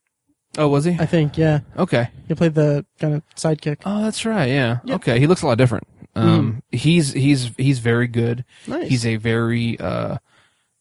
Oh, 0.57 0.67
was 0.67 0.85
he? 0.85 0.91
I 0.99 1.05
think. 1.07 1.37
Yeah. 1.37 1.61
Okay. 1.77 2.09
He 2.27 2.35
played 2.35 2.53
the 2.53 2.85
kind 2.99 3.15
of 3.15 3.23
sidekick. 3.35 3.77
Oh, 3.85 4.03
that's 4.03 4.23
right. 4.25 4.45
Yeah. 4.47 4.79
Yep. 4.85 4.95
Okay. 4.97 5.19
He 5.19 5.25
looks 5.27 5.41
a 5.41 5.47
lot 5.47 5.57
different. 5.57 5.87
Um, 6.15 6.61
he's 6.71 7.11
he's 7.13 7.49
he's 7.57 7.79
very 7.79 8.05
good. 8.07 8.45
Nice. 8.67 8.87
He's 8.87 9.05
a 9.05 9.15
very 9.15 9.79
uh, 9.79 10.17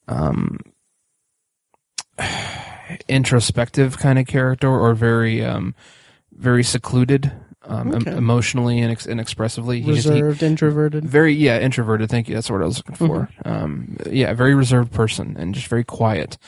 um, 0.09 0.59
introspective 3.09 3.99
kind 3.99 4.19
of 4.19 4.27
character, 4.27 4.69
or 4.69 4.95
very 4.95 5.43
um, 5.45 5.75
very 6.33 6.63
secluded, 6.63 7.33
um, 7.73 7.95
em- 7.95 8.07
emotionally 8.17 8.81
and, 8.81 8.93
ex- 8.93 9.07
and 9.07 9.21
expressively. 9.21 9.81
He 9.81 9.95
just- 9.95 10.09
he- 10.09 10.15
reserved, 10.23 10.43
introverted. 10.43 11.05
very 11.05 11.35
yeah 11.35 11.59
introverted. 11.59 12.11
Thank 12.11 12.29
you. 12.29 12.35
That's 12.35 12.51
what 12.51 12.63
I 12.63 12.67
was 12.67 12.79
looking 12.79 12.95
for. 12.97 13.29
Mm-hmm. 13.45 13.49
Um, 13.49 13.97
yeah, 14.11 14.33
very 14.35 14.55
reserved 14.55 14.93
person 14.93 15.37
and 15.39 15.55
just 15.55 15.67
very 15.69 15.85
quiet. 15.85 16.39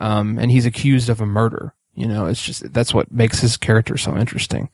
Um, 0.00 0.38
and 0.38 0.50
he's 0.50 0.66
accused 0.66 1.08
of 1.08 1.20
a 1.20 1.26
murder. 1.26 1.74
You 1.94 2.08
know, 2.08 2.26
it's 2.26 2.42
just 2.42 2.72
that's 2.72 2.92
what 2.92 3.12
makes 3.12 3.40
his 3.40 3.56
character 3.56 3.96
so 3.96 4.16
interesting. 4.16 4.68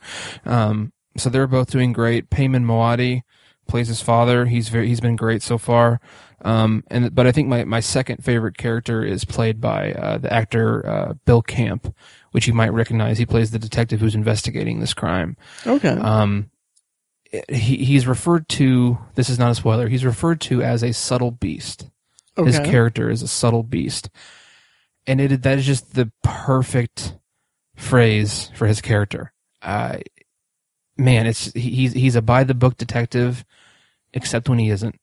Um, 0.47 0.93
so 1.17 1.29
they're 1.29 1.47
both 1.47 1.71
doing 1.71 1.93
great. 1.93 2.31
Peyman 2.31 2.65
Moaadi 2.65 3.23
plays 3.69 3.89
his 3.89 4.01
father. 4.01 4.47
He's 4.47 4.69
very 4.69 4.89
he's 4.89 5.01
been 5.01 5.17
great 5.17 5.43
so 5.43 5.59
far. 5.59 6.01
Um, 6.43 6.83
and 6.91 7.15
but 7.15 7.27
I 7.27 7.33
think 7.33 7.49
my 7.49 7.65
my 7.65 7.81
second 7.81 8.25
favorite 8.25 8.57
character 8.57 9.05
is 9.05 9.25
played 9.27 9.61
by 9.61 9.93
uh, 9.93 10.17
the 10.19 10.33
actor 10.33 10.87
uh, 10.89 11.13
Bill 11.27 11.43
Camp, 11.43 11.95
which 12.33 12.47
you 12.47 12.55
might 12.55 12.73
recognize. 12.73 13.19
He 13.19 13.27
plays 13.27 13.51
the 13.51 13.59
detective 13.59 14.01
who's 14.01 14.15
investigating 14.15 14.81
this 14.81 14.95
crime. 14.95 15.37
Okay. 15.67 15.89
Um, 15.89 16.51
he 17.49 17.85
he's 17.85 18.07
referred 18.07 18.49
to. 18.51 18.99
This 19.15 19.29
is 19.29 19.39
not 19.39 19.51
a 19.53 19.55
spoiler. 19.55 19.89
He's 19.89 20.05
referred 20.05 20.41
to 20.43 20.63
as 20.63 20.83
a 20.83 20.93
subtle 20.93 21.31
beast. 21.31 21.89
okay. 22.37 22.47
His 22.49 22.59
character 22.59 23.11
is 23.11 23.23
a 23.23 23.29
subtle 23.29 23.63
beast, 23.63 24.11
and 25.07 25.21
it 25.21 25.43
that 25.43 25.59
is 25.59 25.67
just 25.67 25.95
the 25.95 26.11
perfect 26.23 27.17
phrase 27.77 28.51
for 28.55 28.67
his 28.67 28.81
character. 28.81 29.33
Uh, 29.63 29.99
man, 30.97 31.27
it's 31.27 31.53
he- 31.53 31.71
he's 31.75 31.93
he's 31.93 32.17
a 32.17 32.23
by 32.23 32.45
the 32.45 32.55
book 32.55 32.77
detective, 32.77 33.45
except 34.13 34.49
when 34.49 34.59
he 34.59 34.71
isn't. 34.71 34.97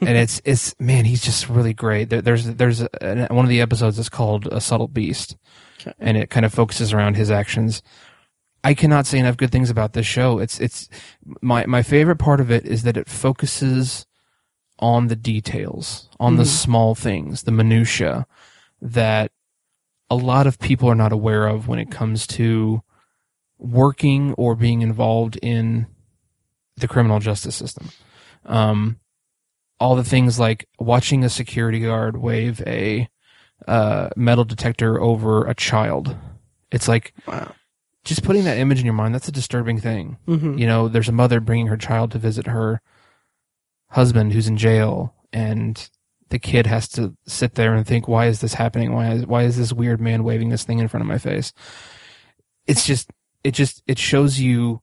and 0.00 0.16
it's 0.16 0.40
it's 0.44 0.74
man, 0.78 1.04
he's 1.04 1.22
just 1.22 1.48
really 1.48 1.72
great. 1.74 2.10
There, 2.10 2.22
there's 2.22 2.44
there's 2.44 2.80
a, 2.82 3.26
one 3.30 3.44
of 3.44 3.48
the 3.48 3.60
episodes 3.62 3.98
is 3.98 4.08
called 4.08 4.46
a 4.46 4.60
subtle 4.60 4.88
beast, 4.88 5.36
Okay. 5.80 5.92
and 5.98 6.16
it 6.16 6.30
kind 6.30 6.46
of 6.46 6.52
focuses 6.54 6.92
around 6.92 7.16
his 7.16 7.30
actions. 7.30 7.82
I 8.64 8.74
cannot 8.74 9.06
say 9.06 9.18
enough 9.18 9.36
good 9.36 9.52
things 9.52 9.70
about 9.70 9.92
this 9.92 10.06
show. 10.06 10.38
It's 10.38 10.58
it's 10.60 10.88
my 11.40 11.66
my 11.66 11.82
favorite 11.82 12.16
part 12.16 12.40
of 12.40 12.50
it 12.50 12.64
is 12.64 12.82
that 12.82 12.96
it 12.96 13.08
focuses 13.08 14.06
on 14.78 15.06
the 15.08 15.16
details, 15.16 16.08
on 16.20 16.36
the 16.36 16.42
Mhm. 16.42 16.46
small 16.48 16.94
things, 16.94 17.42
the 17.44 17.52
minutia 17.52 18.26
that 18.82 19.30
a 20.10 20.16
lot 20.16 20.46
of 20.46 20.58
people 20.58 20.88
are 20.88 20.94
not 20.94 21.12
aware 21.12 21.46
of 21.46 21.66
when 21.68 21.78
it 21.78 21.90
comes 21.90 22.26
to 22.26 22.82
working 23.58 24.32
or 24.34 24.54
being 24.54 24.82
involved 24.82 25.36
in 25.42 25.86
the 26.76 26.86
criminal 26.88 27.18
justice 27.20 27.56
system. 27.56 27.88
Um, 28.44 28.98
all 29.80 29.96
the 29.96 30.04
things 30.04 30.38
like 30.38 30.68
watching 30.78 31.24
a 31.24 31.28
security 31.30 31.80
guard 31.80 32.16
wave 32.18 32.62
a 32.66 33.08
uh, 33.66 34.10
metal 34.16 34.44
detector 34.44 35.00
over 35.00 35.46
a 35.46 35.54
child. 35.54 36.16
It's 36.70 36.88
like 36.88 37.14
Wow. 37.26 37.52
just 38.04 38.22
putting 38.22 38.44
that 38.44 38.58
image 38.58 38.78
in 38.80 38.84
your 38.86 38.94
mind. 38.94 39.14
That's 39.14 39.28
a 39.28 39.32
disturbing 39.32 39.80
thing. 39.80 40.18
hmm 40.26 40.58
You 40.58 40.66
know, 40.66 40.88
there's 40.88 41.08
a 41.08 41.12
mother 41.12 41.40
bringing 41.40 41.68
her 41.68 41.76
child 41.76 42.10
to 42.12 42.18
visit 42.18 42.46
her 42.46 42.80
husband 43.90 44.32
who's 44.32 44.48
in 44.48 44.56
jail, 44.56 45.14
and 45.32 45.88
the 46.28 46.38
kid 46.38 46.66
has 46.66 46.88
to 46.90 47.16
sit 47.26 47.54
there 47.54 47.74
and 47.74 47.86
think, 47.86 48.08
"Why 48.08 48.26
is 48.26 48.40
this 48.40 48.54
happening? 48.54 48.92
Why 48.92 49.12
is 49.12 49.26
why 49.26 49.42
is 49.44 49.56
this 49.56 49.72
weird 49.72 50.00
man 50.00 50.24
waving 50.24 50.48
this 50.50 50.64
thing 50.64 50.78
in 50.80 50.88
front 50.88 51.02
of 51.02 51.08
my 51.08 51.18
face?" 51.18 51.52
It's 52.66 52.84
just, 52.84 53.10
it 53.44 53.52
just, 53.52 53.80
it 53.86 53.96
shows 53.98 54.40
you, 54.40 54.82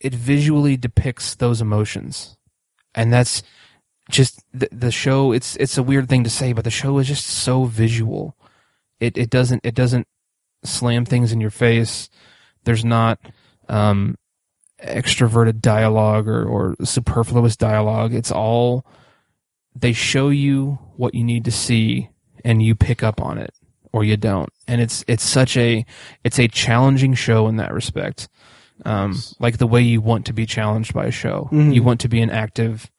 it 0.00 0.14
visually 0.14 0.76
depicts 0.76 1.34
those 1.34 1.62
emotions, 1.62 2.36
and 2.94 3.10
that's 3.12 3.42
just 4.10 4.42
the, 4.52 4.68
the 4.72 4.90
show. 4.90 5.32
It's 5.32 5.56
it's 5.56 5.78
a 5.78 5.82
weird 5.82 6.08
thing 6.08 6.24
to 6.24 6.30
say, 6.30 6.52
but 6.52 6.64
the 6.64 6.70
show 6.70 6.98
is 6.98 7.08
just 7.08 7.26
so 7.26 7.64
visual. 7.64 8.36
It 8.98 9.16
it 9.16 9.30
doesn't 9.30 9.60
it 9.64 9.74
doesn't 9.74 10.06
slam 10.64 11.04
things 11.04 11.32
in 11.32 11.40
your 11.40 11.50
face. 11.50 12.08
There's 12.64 12.84
not 12.84 13.18
um, 13.68 14.16
extroverted 14.82 15.60
dialogue 15.60 16.28
or, 16.28 16.44
or 16.44 16.76
superfluous 16.84 17.56
dialogue. 17.56 18.12
It's 18.14 18.30
all 18.32 18.84
they 19.74 19.92
show 19.92 20.28
you 20.28 20.78
what 20.96 21.14
you 21.14 21.24
need 21.24 21.44
to 21.44 21.50
see 21.52 22.10
and 22.44 22.62
you 22.62 22.74
pick 22.74 23.02
up 23.02 23.20
on 23.20 23.38
it 23.38 23.54
or 23.92 24.04
you 24.04 24.16
don't. 24.16 24.50
And 24.66 24.80
it's 24.80 25.04
it's 25.06 25.22
such 25.24 25.56
a 25.56 25.84
it's 26.24 26.38
a 26.38 26.48
challenging 26.48 27.14
show 27.14 27.48
in 27.48 27.56
that 27.56 27.72
respect. 27.72 28.28
Um, 28.84 29.22
like 29.38 29.58
the 29.58 29.66
way 29.66 29.82
you 29.82 30.00
want 30.00 30.24
to 30.26 30.32
be 30.32 30.46
challenged 30.46 30.94
by 30.94 31.06
a 31.06 31.10
show. 31.10 31.48
Mhm. 31.52 31.74
You 31.74 31.82
want 31.82 32.00
to 32.00 32.08
be 32.08 32.22
an 32.22 32.30
active 32.30 32.90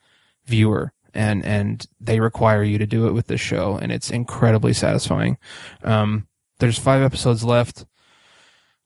viewer 0.46 0.94
and 1.14 1.46
and 1.46 1.86
they 2.00 2.20
require 2.20 2.64
you 2.64 2.78
to 2.78 2.86
do 2.86 3.08
it 3.08 3.14
with 3.14 3.28
this 3.28 3.42
show 3.42 3.78
and 3.82 3.92
it's 3.92 4.10
incredibly 4.12 4.74
satisfying. 4.74 5.38
Um, 5.84 6.28
there's 6.60 6.78
five 6.80 7.02
episodes 7.02 7.44
left. 7.44 7.86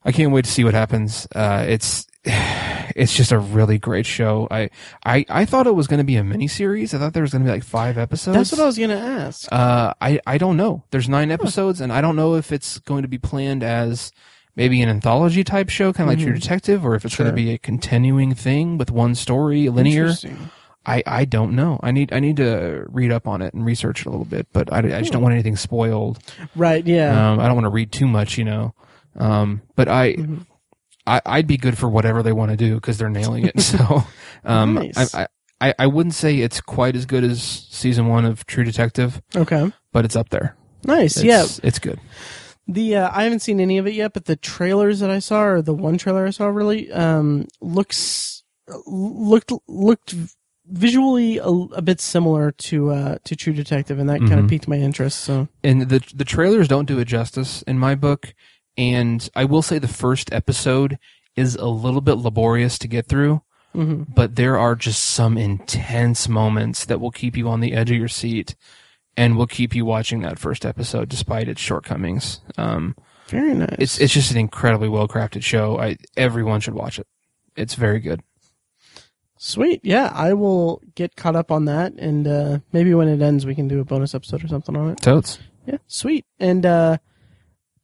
I 0.03 0.11
can't 0.11 0.31
wait 0.31 0.45
to 0.45 0.52
see 0.52 0.64
what 0.64 0.73
happens. 0.73 1.27
Uh, 1.34 1.65
it's 1.68 2.06
it's 2.26 3.15
just 3.15 3.31
a 3.31 3.39
really 3.39 3.77
great 3.77 4.06
show. 4.06 4.47
I 4.52 4.69
I, 5.06 5.26
I 5.30 5.45
thought 5.45 5.68
it 5.68 5.76
was 5.76 5.88
going 5.88 5.97
to 5.99 6.03
be 6.03 6.15
a 6.18 6.23
miniseries. 6.23 6.93
I 6.93 6.99
thought 6.99 7.14
there 7.14 7.23
was 7.23 7.31
going 7.31 7.43
to 7.43 7.47
be 7.49 7.53
like 7.53 7.64
five 7.64 7.97
episodes. 7.97 8.35
That's 8.38 8.52
what 8.52 8.61
I 8.61 8.65
was 8.65 8.77
gonna 8.77 8.95
ask. 8.95 9.52
Uh, 9.52 9.93
I 10.02 10.19
I 10.27 10.38
don't 10.38 10.57
know. 10.57 10.84
There's 10.91 11.10
nine 11.10 11.31
episodes, 11.31 11.81
and 11.81 11.91
I 11.91 12.02
don't 12.02 12.15
know 12.15 12.35
if 12.35 12.52
it's 12.52 12.80
going 12.80 13.02
to 13.02 13.07
be 13.07 13.18
planned 13.18 13.64
as 13.64 14.11
maybe 14.56 14.81
an 14.81 14.89
anthology 14.89 15.43
type 15.43 15.69
show, 15.69 15.91
kind 15.91 16.10
of 16.10 16.15
like 16.15 16.23
True 16.23 16.34
Mhm. 16.34 16.39
Detective, 16.41 16.85
or 16.85 16.95
if 16.95 17.03
it's 17.03 17.18
going 17.18 17.30
to 17.30 17.35
be 17.35 17.52
a 17.52 17.57
continuing 17.57 18.34
thing 18.34 18.77
with 18.77 18.89
one 18.89 19.14
story, 19.15 19.68
linear. 19.69 20.03
Interesting. 20.03 20.49
I, 20.86 21.02
I 21.06 21.26
don't 21.26 21.56
know. 21.56 21.80
I 21.82 21.91
need 21.91 22.14
I 22.14 22.20
need 22.20 22.38
to 22.38 22.86
read 22.90 23.12
up 23.12 23.28
on 23.28 23.41
it 23.41 23.53
and 23.53 23.66
research 23.66 24.02
it 24.02 24.06
a 24.06 24.10
little 24.10 24.26
bit, 24.26 24.48
but 24.53 24.72
I, 24.72 24.80
I 24.80 24.99
just 24.99 25.12
don't 25.14 25.22
want 25.22 25.34
anything 25.34 25.56
spoiled. 25.56 26.20
Right. 26.56 26.86
Yeah. 26.86 27.32
Um, 27.32 27.40
I 27.40 27.48
don't 27.48 27.56
want 27.56 27.66
to 27.66 27.70
read 27.72 27.91
too 27.91 28.07
much, 28.07 28.38
you 28.38 28.44
know. 28.44 28.74
Um, 29.18 29.62
but 29.76 29.88
I, 29.88 30.14
Mhm. 30.14 30.45
I 31.07 31.22
I'd 31.26 31.48
be 31.48 31.57
good 31.57 31.78
for 31.78 31.88
whatever 31.90 32.22
they 32.24 32.32
want 32.34 32.52
to 32.52 32.57
do 32.57 32.76
because 32.76 32.98
they're 32.98 33.10
nailing 33.10 33.45
it. 33.45 33.60
so, 33.62 34.03
um, 34.44 34.76
Nice. 34.76 35.14
I, 35.16 35.28
I 35.62 35.74
I 35.80 35.88
wouldn't 35.88 36.16
say 36.16 36.38
it's 36.40 36.62
quite 36.62 36.95
as 36.95 37.06
good 37.06 37.24
as 37.24 37.41
season 37.41 38.07
one 38.07 38.26
of 38.26 38.45
True 38.45 38.64
Detective, 38.64 39.22
Okay. 39.36 39.72
but 39.91 40.06
it's 40.06 40.16
up 40.16 40.30
there. 40.30 40.56
Nice. 40.84 41.18
It's, 41.18 41.24
yeah. 41.24 41.45
it's 41.64 41.80
good. 41.80 41.99
The 42.68 42.95
uh, 42.98 43.10
I 43.14 43.24
haven't 43.24 43.40
seen 43.41 43.60
any 43.60 43.78
of 43.78 43.88
it 43.88 43.94
yet, 43.94 44.14
but 44.14 44.26
the 44.26 44.36
trailers 44.36 44.99
that 44.99 45.10
I 45.12 45.20
saw, 45.20 45.41
or 45.44 45.62
the 45.62 45.74
one 45.74 45.98
trailer 45.98 46.26
I 46.26 46.32
saw, 46.32 46.48
really 46.48 46.91
um, 46.91 47.48
looks 47.62 48.44
looked 48.88 49.52
looked 49.68 50.16
visually 50.68 51.38
a, 51.38 51.48
a 51.48 51.82
bit 51.82 52.00
similar 52.02 52.52
to 52.52 52.92
uh, 52.92 53.18
to 53.24 53.36
True 53.36 53.54
Detective, 53.54 54.00
and 54.00 54.10
that 54.10 54.20
kind 54.20 54.40
of 54.40 54.48
piqued 54.48 54.68
my 54.68 54.78
interest. 54.78 55.20
So 55.20 55.48
and 55.64 55.82
the 55.90 56.04
the 56.14 56.26
trailers 56.26 56.68
don't 56.68 56.86
do 56.88 57.00
it 57.00 57.06
justice 57.06 57.62
in 57.64 57.80
my 57.80 57.96
book. 57.96 58.34
And 58.78 59.28
I 59.36 59.46
will 59.46 59.62
say 59.62 59.80
the 59.80 59.88
first 59.88 60.34
episode 60.34 60.98
is 61.36 61.56
a 61.56 61.68
little 61.68 62.02
bit 62.02 62.16
laborious 62.18 62.78
to 62.80 62.88
get 62.88 63.08
through, 63.08 63.42
hmm 63.74 64.04
but 64.04 64.36
there 64.36 64.58
are 64.58 64.76
just 64.76 65.02
some 65.02 65.38
intense 65.38 66.28
moments 66.28 66.86
that 66.86 67.00
will 67.00 67.12
keep 67.12 67.38
you 67.38 67.48
on 67.50 67.60
the 67.62 67.74
edge 67.74 67.92
of 67.92 67.98
your 67.98 68.08
seat 68.10 68.56
and 69.18 69.38
will 69.38 69.48
keep 69.48 69.74
you 69.74 69.86
watching 69.86 70.22
that 70.22 70.40
first 70.40 70.66
episode 70.66 71.08
despite 71.10 71.48
its 71.48 71.62
shortcomings. 71.62 72.42
Um, 72.58 72.96
very 73.28 73.54
nice. 73.54 73.76
it's 73.80 74.00
it's 74.00 74.14
just 74.14 74.32
an 74.32 74.38
incredibly 74.38 74.90
well 74.90 75.08
crafted 75.08 75.44
show. 75.44 75.80
I 75.80 75.98
everyone 76.18 76.60
should 76.62 76.74
watch 76.76 77.00
it. 77.00 77.08
It's 77.56 77.76
very 77.76 78.00
good. 78.00 78.22
Sweet. 79.45 79.81
Yeah, 79.84 80.11
I 80.13 80.34
will 80.34 80.81
get 80.95 81.15
caught 81.15 81.35
up 81.35 81.51
on 81.51 81.65
that, 81.65 81.93
and 81.93 82.27
uh, 82.27 82.59
maybe 82.73 82.93
when 82.93 83.07
it 83.07 83.22
ends, 83.22 83.45
we 83.45 83.55
can 83.55 83.67
do 83.67 83.80
a 83.80 83.85
bonus 83.85 84.15
episode 84.15 84.43
or 84.43 84.47
something 84.47 84.76
on 84.76 84.91
it. 84.91 85.01
Totes. 85.01 85.39
Yeah, 85.65 85.77
sweet. 85.88 86.26
And 86.39 86.65
uh, 86.65 86.97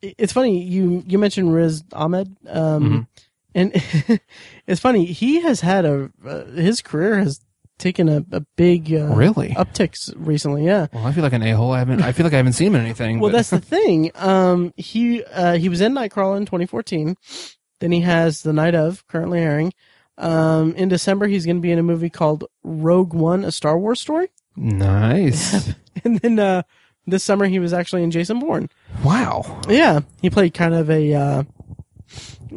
it's 0.01 0.33
funny 0.33 0.61
you 0.63 1.03
you 1.07 1.17
mentioned 1.19 1.53
Riz 1.53 1.83
Ahmed, 1.93 2.35
um, 2.47 3.07
and 3.55 3.71
it's 4.67 4.81
funny 4.81 5.05
he 5.05 5.41
has 5.41 5.61
had 5.61 5.85
a 5.85 6.09
uh, 6.25 6.45
his 6.45 6.81
career 6.81 7.19
has 7.19 7.39
taken 7.79 8.07
a, 8.09 8.23
a 8.31 8.41
big 8.57 8.93
uh, 8.93 9.05
Really? 9.15 9.49
upticks 9.49 10.13
recently. 10.15 10.63
Yeah. 10.65 10.85
Well, 10.93 11.07
I 11.07 11.11
feel 11.13 11.23
like 11.23 11.33
an 11.33 11.41
a 11.41 11.51
hole. 11.55 11.71
I 11.71 11.79
haven't. 11.79 12.01
I 12.03 12.11
feel 12.11 12.23
like 12.25 12.33
I 12.33 12.37
haven't 12.37 12.53
seen 12.53 12.67
him 12.67 12.75
in 12.75 12.81
anything. 12.81 13.19
Well, 13.19 13.31
but- 13.31 13.37
that's 13.37 13.49
the 13.49 13.59
thing. 13.75 14.11
Um, 14.15 14.73
he 14.77 15.23
uh, 15.23 15.57
he 15.57 15.69
was 15.69 15.81
in 15.81 15.93
Nightcrawler 15.93 16.37
in 16.37 16.45
2014. 16.45 17.15
Then 17.79 17.91
he 17.91 18.01
has 18.01 18.43
The 18.43 18.53
Night 18.53 18.75
of 18.75 19.07
currently 19.07 19.39
airing. 19.39 19.73
Um, 20.21 20.73
in 20.75 20.87
December, 20.87 21.27
he's 21.27 21.45
going 21.45 21.57
to 21.57 21.61
be 21.61 21.71
in 21.71 21.79
a 21.79 21.83
movie 21.83 22.09
called 22.09 22.45
Rogue 22.63 23.13
One: 23.13 23.43
A 23.43 23.51
Star 23.51 23.77
Wars 23.77 23.99
Story. 23.99 24.29
nice. 24.55 25.73
And 26.05 26.19
then 26.19 26.39
uh, 26.39 26.63
this 27.05 27.21
summer, 27.23 27.45
he 27.47 27.59
was 27.59 27.73
actually 27.73 28.03
in 28.03 28.11
Jason 28.11 28.39
Bourne. 28.39 28.69
wow. 29.03 29.61
Yeah, 29.67 29.99
he 30.21 30.29
played 30.29 30.53
kind 30.53 30.73
of 30.73 30.89
a 30.89 31.13
uh, 31.13 31.43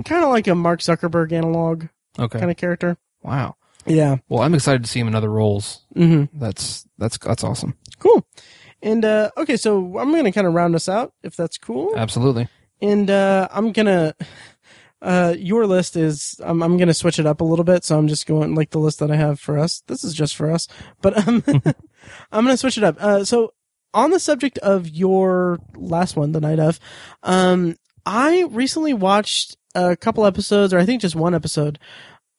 kind 0.04 0.24
of 0.24 0.30
like 0.30 0.46
a 0.46 0.54
Mark 0.54 0.80
Zuckerberg 0.80 1.32
analog 1.32 1.86
Okay. 2.18 2.38
kind 2.38 2.50
of 2.50 2.56
character. 2.56 2.96
wow. 3.22 3.56
Yeah. 3.86 4.16
Well, 4.28 4.42
I'm 4.42 4.54
excited 4.54 4.84
to 4.84 4.88
see 4.88 5.00
him 5.00 5.08
in 5.08 5.14
other 5.16 5.28
roles. 5.30 5.82
hmm 5.94 6.24
That's 6.32 6.86
that's 6.96 7.18
that's 7.18 7.42
awesome. 7.44 7.74
Cool. 7.98 8.24
And 8.82 9.04
uh, 9.04 9.30
okay, 9.36 9.56
so 9.56 9.98
I'm 9.98 10.10
going 10.12 10.24
to 10.24 10.32
kind 10.32 10.46
of 10.46 10.54
round 10.54 10.74
us 10.74 10.88
out 10.88 11.12
if 11.22 11.34
that's 11.36 11.58
cool. 11.58 11.92
Absolutely. 11.96 12.48
And 12.80 13.10
uh, 13.10 13.48
I'm 13.50 13.72
gonna. 13.72 14.14
Uh, 15.04 15.34
your 15.38 15.66
list 15.66 15.96
is 15.96 16.40
I'm 16.42 16.62
I'm 16.62 16.78
gonna 16.78 16.94
switch 16.94 17.18
it 17.18 17.26
up 17.26 17.42
a 17.42 17.44
little 17.44 17.64
bit, 17.64 17.84
so 17.84 17.98
I'm 17.98 18.08
just 18.08 18.26
going 18.26 18.54
like 18.54 18.70
the 18.70 18.78
list 18.78 19.00
that 19.00 19.10
I 19.10 19.16
have 19.16 19.38
for 19.38 19.58
us. 19.58 19.82
This 19.86 20.02
is 20.02 20.14
just 20.14 20.34
for 20.34 20.50
us, 20.50 20.66
but 21.02 21.28
um, 21.28 21.44
I'm 22.32 22.44
gonna 22.44 22.56
switch 22.56 22.78
it 22.78 22.84
up. 22.84 22.96
Uh, 22.98 23.22
so 23.22 23.52
on 23.92 24.10
the 24.10 24.18
subject 24.18 24.56
of 24.58 24.88
your 24.88 25.58
last 25.76 26.16
one, 26.16 26.32
the 26.32 26.40
night 26.40 26.58
of, 26.58 26.80
um, 27.22 27.76
I 28.06 28.44
recently 28.44 28.94
watched 28.94 29.58
a 29.74 29.94
couple 29.94 30.24
episodes, 30.24 30.72
or 30.72 30.78
I 30.78 30.86
think 30.86 31.02
just 31.02 31.14
one 31.14 31.34
episode 31.34 31.78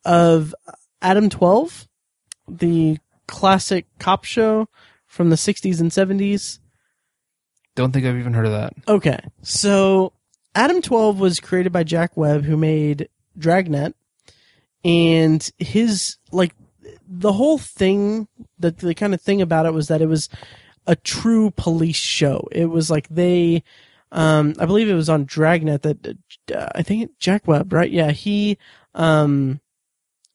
of 0.03 0.55
Adam 1.03 1.29
12, 1.29 1.87
the 2.47 2.97
classic 3.27 3.85
cop 3.99 4.25
show 4.25 4.67
from 5.05 5.29
the 5.29 5.35
60s 5.35 5.79
and 5.79 5.91
70s. 5.91 6.59
Don't 7.75 7.91
think 7.91 8.05
I've 8.05 8.17
even 8.17 8.33
heard 8.33 8.47
of 8.47 8.53
that. 8.53 8.73
Okay, 8.87 9.19
so 9.43 10.13
Adam 10.55 10.81
12 10.81 11.19
was 11.19 11.41
created 11.41 11.73
by 11.73 11.83
Jack 11.83 12.15
Webb, 12.15 12.45
who 12.45 12.55
made 12.55 13.09
Dragnet, 13.37 13.93
and 14.85 15.51
his 15.57 16.15
like 16.31 16.55
the 17.07 17.33
whole 17.33 17.57
thing, 17.57 18.27
the 18.57 18.71
the 18.71 18.95
kind 18.95 19.13
of 19.13 19.21
thing 19.21 19.41
about 19.41 19.65
it 19.65 19.73
was 19.73 19.89
that 19.89 20.01
it 20.01 20.07
was 20.07 20.29
a 20.87 20.95
true 20.95 21.51
police 21.51 21.97
show. 21.97 22.47
It 22.51 22.65
was 22.65 22.89
like 22.89 23.09
they, 23.09 23.63
um, 24.13 24.55
I 24.57 24.65
believe 24.65 24.87
it 24.87 24.93
was 24.93 25.09
on 25.09 25.25
Dragnet 25.25 25.81
that 25.81 26.17
uh, 26.55 26.69
I 26.73 26.83
think 26.83 27.11
Jack 27.19 27.47
Webb, 27.47 27.73
right? 27.73 27.91
Yeah, 27.91 28.11
he, 28.11 28.57
um, 28.93 29.59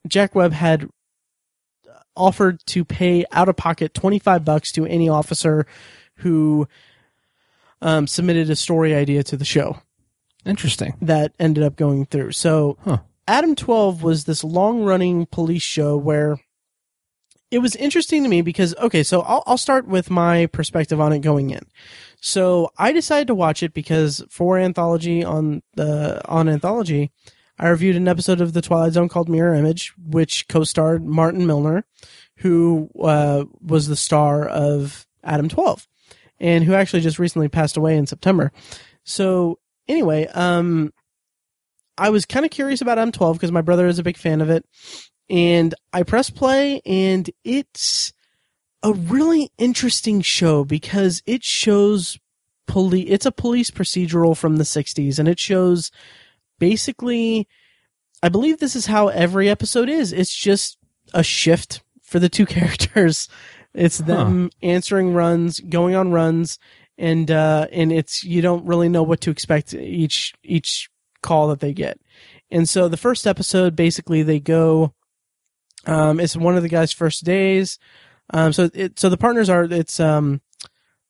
Jack 0.07 0.35
Webb 0.35 0.53
had 0.53 0.89
offered 2.15 2.61
to 2.67 2.85
pay 2.85 3.25
out 3.33 3.49
of 3.49 3.57
pocket 3.57 3.95
25 3.95 4.45
bucks 4.45 4.73
to 4.73 4.85
any 4.85 5.09
officer 5.09 5.67
who 6.17 6.69
um, 7.81 8.07
submitted 8.07 8.51
a 8.51 8.57
story 8.57 8.95
idea 8.95 9.23
to 9.23 9.37
the 9.37 9.45
show 9.45 9.81
Interesting. 10.45 10.97
that 11.03 11.33
ended 11.39 11.65
up 11.65 11.77
going 11.77 12.07
through. 12.07 12.33
So 12.33 12.79
Huh. 12.85 12.99
Adam 13.29 13.55
12 13.55 14.03
was 14.03 14.25
this 14.25 14.43
long 14.43 14.83
running 14.83 15.27
police 15.27 15.63
show 15.63 15.97
where 15.97 16.39
it 17.51 17.59
was 17.59 17.77
interesting 17.77 18.23
to 18.23 18.29
me 18.29 18.43
because, 18.43 18.75
okay, 18.77 19.03
so 19.03 19.23
I'll, 19.23 19.43
I'll 19.47 19.59
start 19.59 19.87
with 19.87 20.11
my 20.11 20.47
perspective 20.47 21.01
on 21.01 21.13
it 21.13 21.21
going 21.21 21.51
in. 21.51 21.67
So 22.21 22.71
I 22.79 22.93
decided 22.93 23.27
to 23.29 23.35
watch 23.35 23.63
it 23.63 23.73
because 23.75 24.25
for 24.31 24.59
Anthology 24.59 25.25
on 25.25 25.63
the, 25.75 26.21
on 26.29 26.49
Anthology, 26.49 27.11
I 27.59 27.69
reviewed 27.69 27.97
an 27.97 28.09
episode 28.09 28.41
of 28.41 28.53
The 28.53 28.63
Twilight 28.63 28.93
Zone 28.93 29.09
called 29.09 29.29
Mirror 29.29 29.55
Image, 29.55 29.93
which 29.99 30.49
co-starred 30.49 31.05
Martin 31.05 31.47
Milner, 31.47 31.85
who, 32.37 32.89
uh, 33.01 33.45
was 33.61 33.87
the 33.89 33.97
star 33.97 34.47
of 34.47 35.07
Adam 35.23 35.49
12 35.49 35.87
and 36.39 36.65
who 36.65 36.75
actually 36.75 37.01
just 37.01 37.19
recently 37.19 37.49
passed 37.49 37.77
away 37.77 37.97
in 37.97 38.07
September. 38.07 38.51
So 39.05 39.59
anyway, 39.91 40.27
um, 40.29 40.93
I 41.99 42.11
was 42.11 42.25
kind 42.25 42.47
of 42.47 42.51
curious 42.51 42.81
about 42.81 42.99
M12 42.99 43.35
because 43.35 43.53
my 43.53 43.61
brother 43.61 43.87
is 43.87 43.99
a 43.99 44.05
big 44.05 44.17
fan 44.17 44.41
of 44.41 44.49
it. 44.49 44.65
And 45.29 45.75
I 45.93 46.03
press 46.03 46.31
play 46.31 46.81
and 46.87 47.31
it's 47.45 48.13
a 48.83 48.93
really 48.93 49.51
interesting 49.59 50.23
show 50.23 50.65
because 50.65 51.23
it 51.27 51.45
shows 51.45 52.19
police, 52.67 53.07
it's 53.09 53.27
a 53.27 53.33
police 53.33 53.71
procedural 53.71 54.37
from 54.37 54.57
the 54.57 54.65
60s 54.65 55.19
and 55.19 55.29
it 55.29 55.39
shows 55.39 55.91
basically, 56.59 57.47
I 58.23 58.29
believe 58.29 58.59
this 58.59 58.75
is 58.75 58.87
how 58.87 59.09
every 59.09 59.49
episode 59.49 59.89
is. 59.89 60.13
It's 60.13 60.35
just 60.35 60.79
a 61.13 61.23
shift 61.23 61.83
for 62.03 62.19
the 62.19 62.29
two 62.29 62.47
characters. 62.47 63.29
It's 63.75 63.99
them 63.99 64.45
huh. 64.45 64.67
answering 64.67 65.15
runs, 65.15 65.61
going 65.61 65.95
on 65.95 66.11
runs, 66.11 66.59
and 67.01 67.31
uh, 67.31 67.67
and 67.73 67.91
it's 67.91 68.23
you 68.23 68.43
don't 68.43 68.67
really 68.67 68.89
know 68.89 69.03
what 69.03 69.23
to 69.23 69.31
expect 69.31 69.75
each 69.75 70.35
each 70.45 70.89
call 71.23 71.49
that 71.49 71.61
they 71.61 71.73
get. 71.73 71.99
And 72.51 72.69
so 72.69 72.89
the 72.89 72.97
first 72.97 73.27
episode, 73.27 73.75
basically, 73.75 74.23
they 74.23 74.39
go. 74.39 74.95
Um, 75.87 76.21
it's 76.21 76.37
one 76.37 76.57
of 76.57 76.63
the 76.63 76.69
guy's 76.69 76.93
first 76.93 77.25
days. 77.25 77.79
Um, 78.33 78.53
so 78.53 78.69
it, 78.75 78.99
so 78.99 79.09
the 79.09 79.17
partners 79.17 79.49
are 79.49 79.65
it's 79.65 79.99
um, 79.99 80.43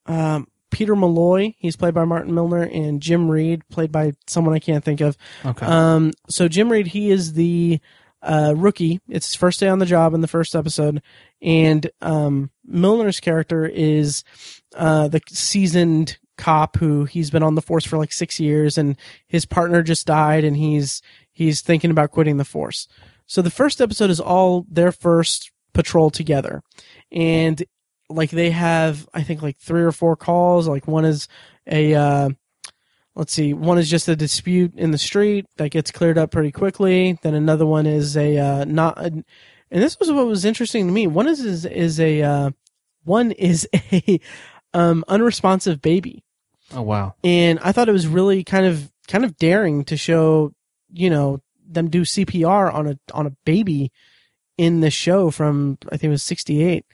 um, 0.06 0.46
Peter 0.70 0.94
Malloy, 0.94 1.54
he's 1.58 1.76
played 1.76 1.94
by 1.94 2.04
Martin 2.04 2.34
Milner, 2.34 2.62
and 2.62 3.02
Jim 3.02 3.28
Reed, 3.28 3.62
played 3.68 3.90
by 3.90 4.12
someone 4.28 4.54
I 4.54 4.60
can't 4.60 4.84
think 4.84 5.00
of. 5.00 5.16
Okay. 5.44 5.66
Um, 5.66 6.12
so 6.28 6.46
Jim 6.46 6.70
Reed, 6.70 6.86
he 6.86 7.10
is 7.10 7.32
the 7.32 7.80
uh, 8.22 8.54
rookie. 8.56 9.00
It's 9.08 9.26
his 9.26 9.34
first 9.34 9.58
day 9.58 9.68
on 9.68 9.80
the 9.80 9.86
job 9.86 10.14
in 10.14 10.20
the 10.20 10.28
first 10.28 10.54
episode, 10.54 11.02
and 11.42 11.90
um, 12.00 12.50
Milner's 12.64 13.18
character 13.18 13.66
is 13.66 14.22
uh, 14.76 15.08
the 15.08 15.20
seasoned 15.28 16.18
cop 16.40 16.76
who 16.78 17.04
he's 17.04 17.30
been 17.30 17.42
on 17.42 17.54
the 17.54 17.62
force 17.62 17.84
for 17.84 17.98
like 17.98 18.12
six 18.12 18.40
years 18.40 18.78
and 18.78 18.96
his 19.26 19.44
partner 19.44 19.82
just 19.82 20.06
died 20.06 20.42
and 20.42 20.56
he's 20.56 21.02
he's 21.30 21.60
thinking 21.60 21.90
about 21.90 22.10
quitting 22.10 22.38
the 22.38 22.44
force. 22.44 22.88
So 23.26 23.42
the 23.42 23.50
first 23.50 23.80
episode 23.80 24.10
is 24.10 24.20
all 24.20 24.66
their 24.68 24.90
first 24.90 25.52
patrol 25.72 26.10
together. 26.10 26.62
And 27.12 27.62
like 28.08 28.30
they 28.30 28.50
have 28.50 29.08
I 29.14 29.22
think 29.22 29.42
like 29.42 29.58
three 29.58 29.82
or 29.82 29.92
four 29.92 30.16
calls. 30.16 30.66
Like 30.66 30.88
one 30.88 31.04
is 31.04 31.28
a 31.66 31.94
uh 31.94 32.30
let's 33.14 33.32
see, 33.32 33.52
one 33.52 33.78
is 33.78 33.90
just 33.90 34.08
a 34.08 34.16
dispute 34.16 34.74
in 34.76 34.92
the 34.92 34.98
street 34.98 35.46
that 35.58 35.70
gets 35.70 35.90
cleared 35.90 36.18
up 36.18 36.30
pretty 36.30 36.52
quickly. 36.52 37.18
Then 37.22 37.34
another 37.34 37.66
one 37.66 37.86
is 37.86 38.16
a 38.16 38.38
uh 38.38 38.64
not 38.64 38.98
a, 38.98 39.04
and 39.72 39.82
this 39.82 40.00
was 40.00 40.10
what 40.10 40.26
was 40.26 40.44
interesting 40.44 40.86
to 40.86 40.92
me. 40.92 41.06
One 41.06 41.28
is 41.28 41.40
is, 41.40 41.66
is 41.66 42.00
a 42.00 42.22
uh 42.22 42.50
one 43.04 43.32
is 43.32 43.68
a 43.92 44.20
um 44.72 45.04
unresponsive 45.08 45.80
baby 45.80 46.24
Oh 46.72 46.82
wow! 46.82 47.14
And 47.24 47.58
I 47.60 47.72
thought 47.72 47.88
it 47.88 47.92
was 47.92 48.06
really 48.06 48.44
kind 48.44 48.66
of 48.66 48.90
kind 49.08 49.24
of 49.24 49.36
daring 49.36 49.84
to 49.84 49.96
show, 49.96 50.52
you 50.92 51.10
know, 51.10 51.40
them 51.68 51.90
do 51.90 52.02
CPR 52.02 52.72
on 52.72 52.86
a 52.86 52.98
on 53.12 53.26
a 53.26 53.30
baby 53.44 53.92
in 54.56 54.80
the 54.80 54.90
show 54.90 55.30
from 55.30 55.78
I 55.86 55.96
think 55.96 56.04
it 56.04 56.10
was 56.10 56.22
'68. 56.22 56.84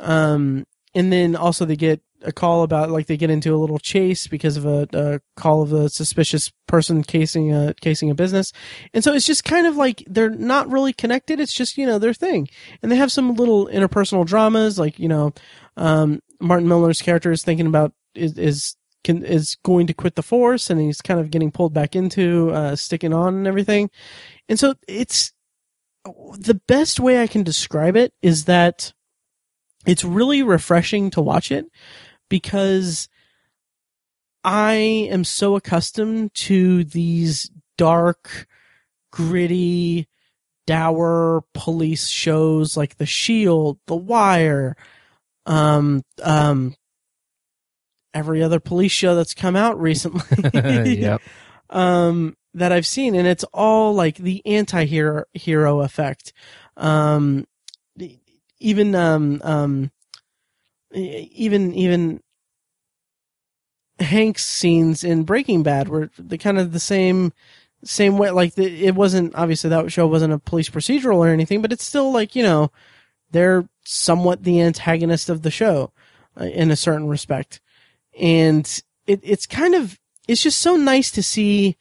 Um, 0.00 0.66
and 0.94 1.12
then 1.12 1.36
also 1.36 1.64
they 1.64 1.76
get 1.76 2.02
a 2.24 2.32
call 2.32 2.62
about 2.62 2.90
like 2.90 3.06
they 3.06 3.16
get 3.16 3.30
into 3.30 3.54
a 3.54 3.58
little 3.58 3.78
chase 3.78 4.26
because 4.26 4.56
of 4.56 4.64
a, 4.64 4.86
a, 4.92 5.20
call 5.36 5.62
of 5.62 5.72
a 5.72 5.88
suspicious 5.88 6.52
person 6.68 7.02
casing 7.02 7.52
a 7.52 7.74
casing 7.80 8.10
a 8.10 8.14
business, 8.14 8.52
and 8.92 9.04
so 9.04 9.12
it's 9.12 9.26
just 9.26 9.44
kind 9.44 9.68
of 9.68 9.76
like 9.76 10.02
they're 10.08 10.30
not 10.30 10.70
really 10.70 10.92
connected. 10.92 11.38
It's 11.38 11.54
just 11.54 11.78
you 11.78 11.86
know 11.86 12.00
their 12.00 12.14
thing, 12.14 12.48
and 12.82 12.90
they 12.90 12.96
have 12.96 13.12
some 13.12 13.34
little 13.34 13.68
interpersonal 13.68 14.26
dramas 14.26 14.80
like 14.80 14.98
you 14.98 15.08
know, 15.08 15.32
um, 15.76 16.20
Martin 16.42 16.68
Milner's 16.68 17.00
character 17.00 17.30
is 17.30 17.42
thinking 17.42 17.66
about 17.66 17.92
is, 18.14 18.36
is 18.36 18.76
can, 19.04 19.24
is 19.24 19.56
going 19.64 19.86
to 19.86 19.94
quit 19.94 20.16
the 20.16 20.22
force 20.22 20.70
and 20.70 20.80
he's 20.80 21.00
kind 21.00 21.20
of 21.20 21.30
getting 21.30 21.50
pulled 21.50 21.72
back 21.72 21.96
into 21.96 22.50
uh, 22.50 22.76
sticking 22.76 23.12
on 23.12 23.34
and 23.34 23.46
everything. 23.46 23.90
And 24.48 24.58
so 24.58 24.74
it's 24.86 25.32
the 26.04 26.60
best 26.66 27.00
way 27.00 27.22
I 27.22 27.26
can 27.26 27.42
describe 27.42 27.96
it 27.96 28.12
is 28.22 28.44
that 28.46 28.92
it's 29.86 30.04
really 30.04 30.42
refreshing 30.42 31.10
to 31.10 31.22
watch 31.22 31.50
it 31.50 31.66
because 32.28 33.08
I 34.44 34.74
am 34.74 35.24
so 35.24 35.54
accustomed 35.54 36.34
to 36.34 36.84
these 36.84 37.50
dark, 37.78 38.46
gritty, 39.12 40.08
dour 40.66 41.44
police 41.54 42.08
shows 42.08 42.76
like 42.76 42.96
The 42.96 43.06
Shield, 43.06 43.78
The 43.86 43.96
Wire, 43.96 44.76
um, 45.46 46.02
um, 46.22 46.74
every 48.14 48.42
other 48.42 48.60
police 48.60 48.92
show 48.92 49.14
that's 49.14 49.34
come 49.34 49.56
out 49.56 49.80
recently. 49.80 50.22
yep. 51.00 51.22
Um, 51.70 52.36
that 52.54 52.72
I've 52.72 52.86
seen, 52.86 53.14
and 53.14 53.26
it's 53.26 53.44
all 53.52 53.94
like 53.94 54.16
the 54.16 54.42
anti-hero 54.44 55.24
hero 55.32 55.80
effect. 55.80 56.32
Um, 56.76 57.46
even 58.62 58.94
um 58.94 59.40
um 59.44 59.90
even 60.92 61.74
even 61.74 62.20
Hank's 63.98 64.44
scenes 64.44 65.04
in 65.04 65.24
Breaking 65.24 65.62
Bad 65.62 65.88
were 65.88 66.10
the 66.18 66.38
kind 66.38 66.58
of 66.58 66.72
the 66.72 66.80
same 66.80 67.32
same 67.84 68.18
way. 68.18 68.30
Like 68.30 68.54
the, 68.54 68.86
it 68.86 68.94
wasn't 68.94 69.34
obviously 69.34 69.70
that 69.70 69.90
show 69.92 70.06
wasn't 70.06 70.32
a 70.32 70.38
police 70.38 70.70
procedural 70.70 71.16
or 71.16 71.28
anything, 71.28 71.62
but 71.62 71.72
it's 71.72 71.84
still 71.84 72.12
like 72.12 72.34
you 72.36 72.42
know 72.42 72.70
they're 73.30 73.68
somewhat 73.84 74.42
the 74.42 74.60
antagonist 74.60 75.28
of 75.28 75.42
the 75.42 75.50
show 75.50 75.92
uh, 76.40 76.44
in 76.44 76.70
a 76.70 76.76
certain 76.76 77.08
respect. 77.08 77.60
And 78.18 78.66
it, 79.06 79.20
it's 79.22 79.46
kind 79.46 79.74
of 79.74 79.98
it's 80.28 80.42
just 80.42 80.60
so 80.60 80.76
nice 80.76 81.10
to 81.12 81.22
see 81.22 81.76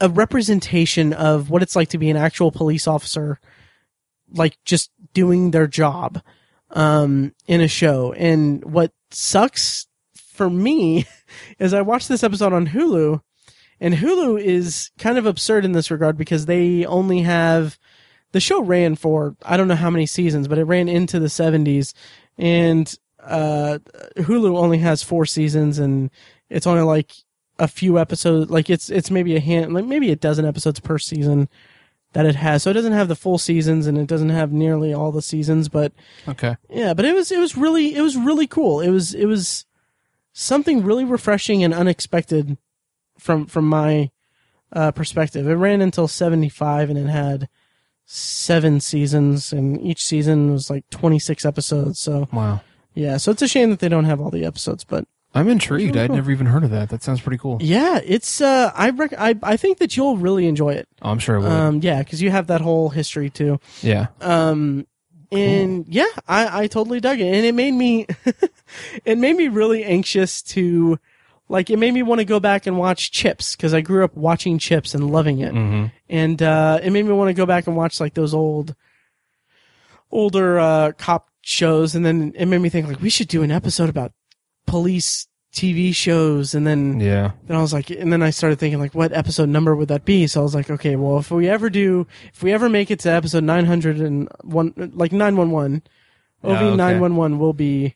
a 0.00 0.08
representation 0.08 1.12
of 1.12 1.50
what 1.50 1.62
it's 1.62 1.76
like 1.76 1.88
to 1.88 1.98
be 1.98 2.10
an 2.10 2.16
actual 2.16 2.50
police 2.50 2.88
officer 2.88 3.38
like 4.32 4.58
just 4.64 4.90
doing 5.12 5.52
their 5.52 5.68
job 5.68 6.20
um, 6.70 7.32
in 7.46 7.60
a 7.60 7.68
show. 7.68 8.12
And 8.14 8.64
what 8.64 8.90
sucks 9.10 9.86
for 10.34 10.50
me 10.50 11.06
is 11.58 11.72
i 11.72 11.80
watched 11.80 12.08
this 12.08 12.24
episode 12.24 12.52
on 12.52 12.68
hulu 12.68 13.20
and 13.80 13.94
hulu 13.94 14.40
is 14.40 14.90
kind 14.98 15.16
of 15.16 15.26
absurd 15.26 15.64
in 15.64 15.72
this 15.72 15.90
regard 15.90 16.16
because 16.16 16.46
they 16.46 16.84
only 16.84 17.20
have 17.22 17.78
the 18.34 18.40
show 18.40 18.60
ran 18.60 18.94
for 18.94 19.34
i 19.46 19.56
don't 19.56 19.68
know 19.68 19.74
how 19.74 19.88
many 19.88 20.04
seasons 20.04 20.46
but 20.46 20.58
it 20.58 20.64
ran 20.64 20.88
into 20.88 21.18
the 21.18 21.28
70s 21.28 21.94
and 22.36 22.98
uh, 23.20 23.78
Hulu 24.16 24.56
only 24.56 24.78
has 24.78 25.02
four 25.02 25.26
seasons 25.26 25.78
and 25.78 26.10
it's 26.48 26.66
only 26.66 26.82
like 26.82 27.12
a 27.58 27.68
few 27.68 27.98
episodes. 27.98 28.50
Like 28.50 28.70
it's 28.70 28.90
it's 28.90 29.10
maybe 29.10 29.36
a 29.36 29.40
hand, 29.40 29.72
like 29.72 29.84
maybe 29.84 30.10
a 30.10 30.16
dozen 30.16 30.44
episodes 30.44 30.80
per 30.80 30.98
season 30.98 31.48
that 32.12 32.26
it 32.26 32.36
has. 32.36 32.62
So 32.62 32.70
it 32.70 32.74
doesn't 32.74 32.92
have 32.92 33.08
the 33.08 33.16
full 33.16 33.38
seasons 33.38 33.86
and 33.86 33.98
it 33.98 34.06
doesn't 34.06 34.30
have 34.30 34.52
nearly 34.52 34.92
all 34.92 35.12
the 35.12 35.22
seasons. 35.22 35.68
But 35.68 35.92
okay, 36.28 36.56
yeah. 36.68 36.94
But 36.94 37.04
it 37.04 37.14
was 37.14 37.32
it 37.32 37.38
was 37.38 37.56
really 37.56 37.94
it 37.94 38.02
was 38.02 38.16
really 38.16 38.46
cool. 38.46 38.80
It 38.80 38.90
was 38.90 39.14
it 39.14 39.26
was 39.26 39.66
something 40.32 40.82
really 40.82 41.04
refreshing 41.04 41.64
and 41.64 41.72
unexpected 41.72 42.58
from 43.18 43.46
from 43.46 43.68
my 43.68 44.10
uh, 44.72 44.90
perspective. 44.90 45.48
It 45.48 45.54
ran 45.54 45.80
until 45.80 46.08
seventy 46.08 46.48
five 46.48 46.90
and 46.90 46.98
it 46.98 47.08
had 47.08 47.48
seven 48.06 48.80
seasons 48.80 49.52
and 49.52 49.80
each 49.80 50.04
season 50.04 50.52
was 50.52 50.68
like 50.68 50.88
26 50.90 51.44
episodes 51.44 51.98
so 51.98 52.28
wow 52.32 52.60
yeah, 52.94 53.16
so 53.16 53.32
it's 53.32 53.42
a 53.42 53.48
shame 53.48 53.70
that 53.70 53.80
they 53.80 53.88
don't 53.88 54.04
have 54.04 54.20
all 54.20 54.30
the 54.30 54.44
episodes, 54.44 54.84
but 54.84 55.06
I'm 55.34 55.48
intrigued. 55.48 55.94
Really 55.94 56.04
I'd 56.04 56.06
cool. 56.08 56.16
never 56.16 56.30
even 56.30 56.46
heard 56.46 56.62
of 56.62 56.70
that. 56.70 56.90
That 56.90 57.02
sounds 57.02 57.20
pretty 57.20 57.38
cool. 57.38 57.58
Yeah, 57.60 58.00
it's 58.04 58.40
uh, 58.40 58.70
I 58.74 58.90
rec- 58.90 59.18
I 59.18 59.34
I 59.42 59.56
think 59.56 59.78
that 59.78 59.96
you'll 59.96 60.16
really 60.16 60.46
enjoy 60.46 60.74
it. 60.74 60.88
Oh, 61.02 61.10
I'm 61.10 61.18
sure 61.18 61.36
I 61.36 61.38
will. 61.40 61.50
Um, 61.50 61.80
yeah, 61.82 61.98
because 61.98 62.22
you 62.22 62.30
have 62.30 62.46
that 62.46 62.60
whole 62.60 62.90
history 62.90 63.30
too. 63.30 63.58
Yeah. 63.82 64.08
Um, 64.20 64.86
and 65.32 65.84
cool. 65.86 65.92
yeah, 65.92 66.06
I 66.28 66.62
I 66.62 66.66
totally 66.68 67.00
dug 67.00 67.18
it, 67.18 67.34
and 67.34 67.44
it 67.44 67.54
made 67.54 67.72
me, 67.74 68.06
it 69.04 69.18
made 69.18 69.34
me 69.36 69.48
really 69.48 69.82
anxious 69.82 70.40
to, 70.42 71.00
like, 71.48 71.70
it 71.70 71.78
made 71.78 71.92
me 71.92 72.02
want 72.02 72.20
to 72.20 72.24
go 72.24 72.40
back 72.40 72.66
and 72.66 72.78
watch 72.78 73.10
Chips 73.10 73.54
because 73.56 73.74
I 73.74 73.80
grew 73.80 74.04
up 74.04 74.16
watching 74.16 74.58
Chips 74.58 74.94
and 74.94 75.10
loving 75.10 75.40
it, 75.40 75.52
mm-hmm. 75.52 75.86
and 76.08 76.42
uh, 76.42 76.80
it 76.82 76.90
made 76.90 77.04
me 77.04 77.12
want 77.12 77.28
to 77.28 77.34
go 77.34 77.46
back 77.46 77.66
and 77.66 77.76
watch 77.76 78.00
like 78.00 78.14
those 78.14 78.32
old, 78.34 78.74
older 80.10 80.58
uh, 80.58 80.92
cop 80.92 81.28
shows, 81.42 81.94
and 81.94 82.04
then 82.04 82.32
it 82.36 82.46
made 82.46 82.58
me 82.58 82.68
think 82.68 82.88
like 82.88 83.00
we 83.00 83.10
should 83.10 83.28
do 83.28 83.42
an 83.42 83.50
episode 83.50 83.88
about 83.88 84.12
police 84.66 85.26
TV 85.52 85.94
shows, 85.94 86.54
and 86.54 86.66
then 86.66 86.98
Yeah. 86.98 87.32
then 87.46 87.56
I 87.56 87.60
was 87.60 87.72
like, 87.72 87.90
and 87.90 88.12
then 88.12 88.22
I 88.22 88.30
started 88.30 88.58
thinking 88.58 88.80
like, 88.80 88.94
what 88.94 89.12
episode 89.12 89.48
number 89.48 89.76
would 89.76 89.88
that 89.88 90.04
be? 90.04 90.26
So 90.26 90.40
I 90.40 90.42
was 90.42 90.54
like, 90.54 90.70
okay, 90.70 90.96
well, 90.96 91.18
if 91.18 91.30
we 91.30 91.48
ever 91.48 91.70
do, 91.70 92.06
if 92.32 92.42
we 92.42 92.52
ever 92.52 92.68
make 92.68 92.90
it 92.90 93.00
to 93.00 93.10
episode 93.10 93.44
nine 93.44 93.66
hundred 93.66 94.00
and 94.00 94.28
one, 94.42 94.72
like 94.94 95.12
nine 95.12 95.36
one 95.36 95.50
one. 95.50 95.82
OV 96.42 96.76
nine 96.76 97.00
one 97.00 97.16
one 97.16 97.38
will 97.38 97.54
be 97.54 97.94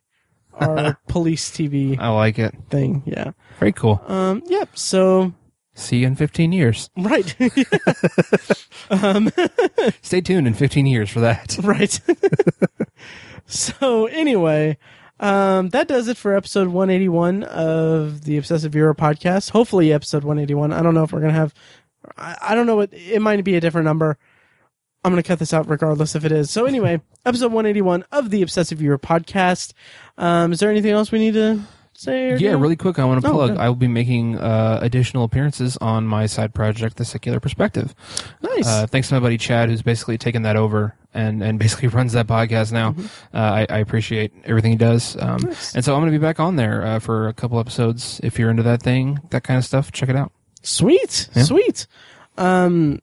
our 0.58 0.98
police 1.08 1.50
TV 1.50 1.98
I 1.98 2.08
like 2.08 2.38
it. 2.38 2.54
thing. 2.70 3.02
Yeah. 3.06 3.32
Very 3.58 3.72
cool. 3.72 4.02
Um. 4.06 4.42
Yep. 4.46 4.76
So 4.78 5.32
See 5.74 5.98
you 5.98 6.06
in 6.08 6.16
15 6.16 6.52
years. 6.52 6.90
right. 6.96 7.34
Um. 8.90 9.30
Stay 10.02 10.20
tuned 10.22 10.46
in 10.46 10.54
15 10.54 10.86
years 10.86 11.10
for 11.10 11.20
that. 11.20 11.56
right. 11.62 12.00
so 13.46 14.06
anyway, 14.06 14.78
um, 15.20 15.68
that 15.70 15.88
does 15.88 16.08
it 16.08 16.16
for 16.16 16.34
episode 16.34 16.68
181 16.68 17.42
of 17.44 18.24
the 18.24 18.38
Obsessive 18.38 18.72
Viewer 18.72 18.94
podcast. 18.94 19.50
Hopefully, 19.50 19.92
episode 19.92 20.24
181. 20.24 20.72
I 20.72 20.82
don't 20.82 20.94
know 20.94 21.02
if 21.04 21.12
we're 21.12 21.20
gonna 21.20 21.32
have. 21.32 21.52
I, 22.16 22.36
I 22.40 22.54
don't 22.54 22.66
know 22.66 22.76
what 22.76 22.90
it 22.92 23.20
might 23.20 23.42
be 23.44 23.56
a 23.56 23.60
different 23.60 23.84
number. 23.84 24.16
I'm 25.08 25.12
gonna 25.14 25.22
cut 25.22 25.38
this 25.38 25.54
out 25.54 25.68
regardless 25.70 26.14
if 26.14 26.24
it 26.26 26.32
is. 26.32 26.50
So 26.50 26.66
anyway, 26.66 27.00
episode 27.24 27.50
181 27.50 28.04
of 28.12 28.28
the 28.28 28.42
Obsessive 28.42 28.76
Viewer 28.78 28.98
podcast. 28.98 29.72
Um, 30.18 30.52
is 30.52 30.60
there 30.60 30.70
anything 30.70 30.90
else 30.90 31.10
we 31.10 31.18
need 31.18 31.32
to 31.32 31.60
say? 31.94 32.32
Or 32.32 32.36
Yeah, 32.36 32.50
do? 32.52 32.58
really 32.58 32.76
quick, 32.76 32.98
I 32.98 33.04
want 33.06 33.22
to 33.22 33.28
Oh, 33.28 33.32
plug. 33.32 33.48
good. 33.52 33.58
I 33.58 33.68
will 33.68 33.74
be 33.76 33.88
making 33.88 34.36
uh, 34.38 34.80
additional 34.82 35.24
appearances 35.24 35.78
on 35.78 36.06
my 36.06 36.26
side 36.26 36.52
project, 36.54 36.98
The 36.98 37.06
Secular 37.06 37.40
Perspective. 37.40 37.94
nice. 38.42 38.66
Uh, 38.68 38.86
thanks 38.86 39.08
to 39.08 39.14
my 39.14 39.20
buddy 39.20 39.38
Chad, 39.38 39.70
who's 39.70 39.80
basically 39.82 40.18
taken 40.18 40.42
that 40.42 40.56
over 40.56 40.94
and, 41.14 41.42
and 41.42 41.58
basically 41.58 41.88
runs 41.98 42.12
that 42.12 42.26
podcast 42.26 42.70
now. 42.70 42.94
Uh, 43.32 43.38
I, 43.38 43.66
I 43.70 43.78
appreciate 43.78 44.32
everything 44.44 44.72
he 44.72 44.76
does. 44.78 45.16
Um, 45.16 45.38
Mm-hmm. 45.38 45.46
Nice. 45.48 45.74
And 45.74 45.84
so 45.84 45.94
I'm 45.94 46.00
going 46.02 46.12
to 46.12 46.18
be 46.18 46.22
back 46.22 46.38
on 46.38 46.56
there 46.56 46.84
uh, 46.84 46.98
for 46.98 47.28
a 47.28 47.32
couple 47.32 47.58
episodes. 47.58 48.20
If 48.22 48.38
you're 48.38 48.50
into 48.50 48.62
that 48.64 48.82
thing, 48.82 49.20
that 49.30 49.42
kind 49.42 49.56
of 49.56 49.64
stuff, 49.64 49.90
check 49.90 50.10
it 50.10 50.16
out. 50.16 50.32
Sweet, 50.62 51.28
Yeah. 51.34 51.44
sweet. 51.44 51.86
Um, 52.36 53.00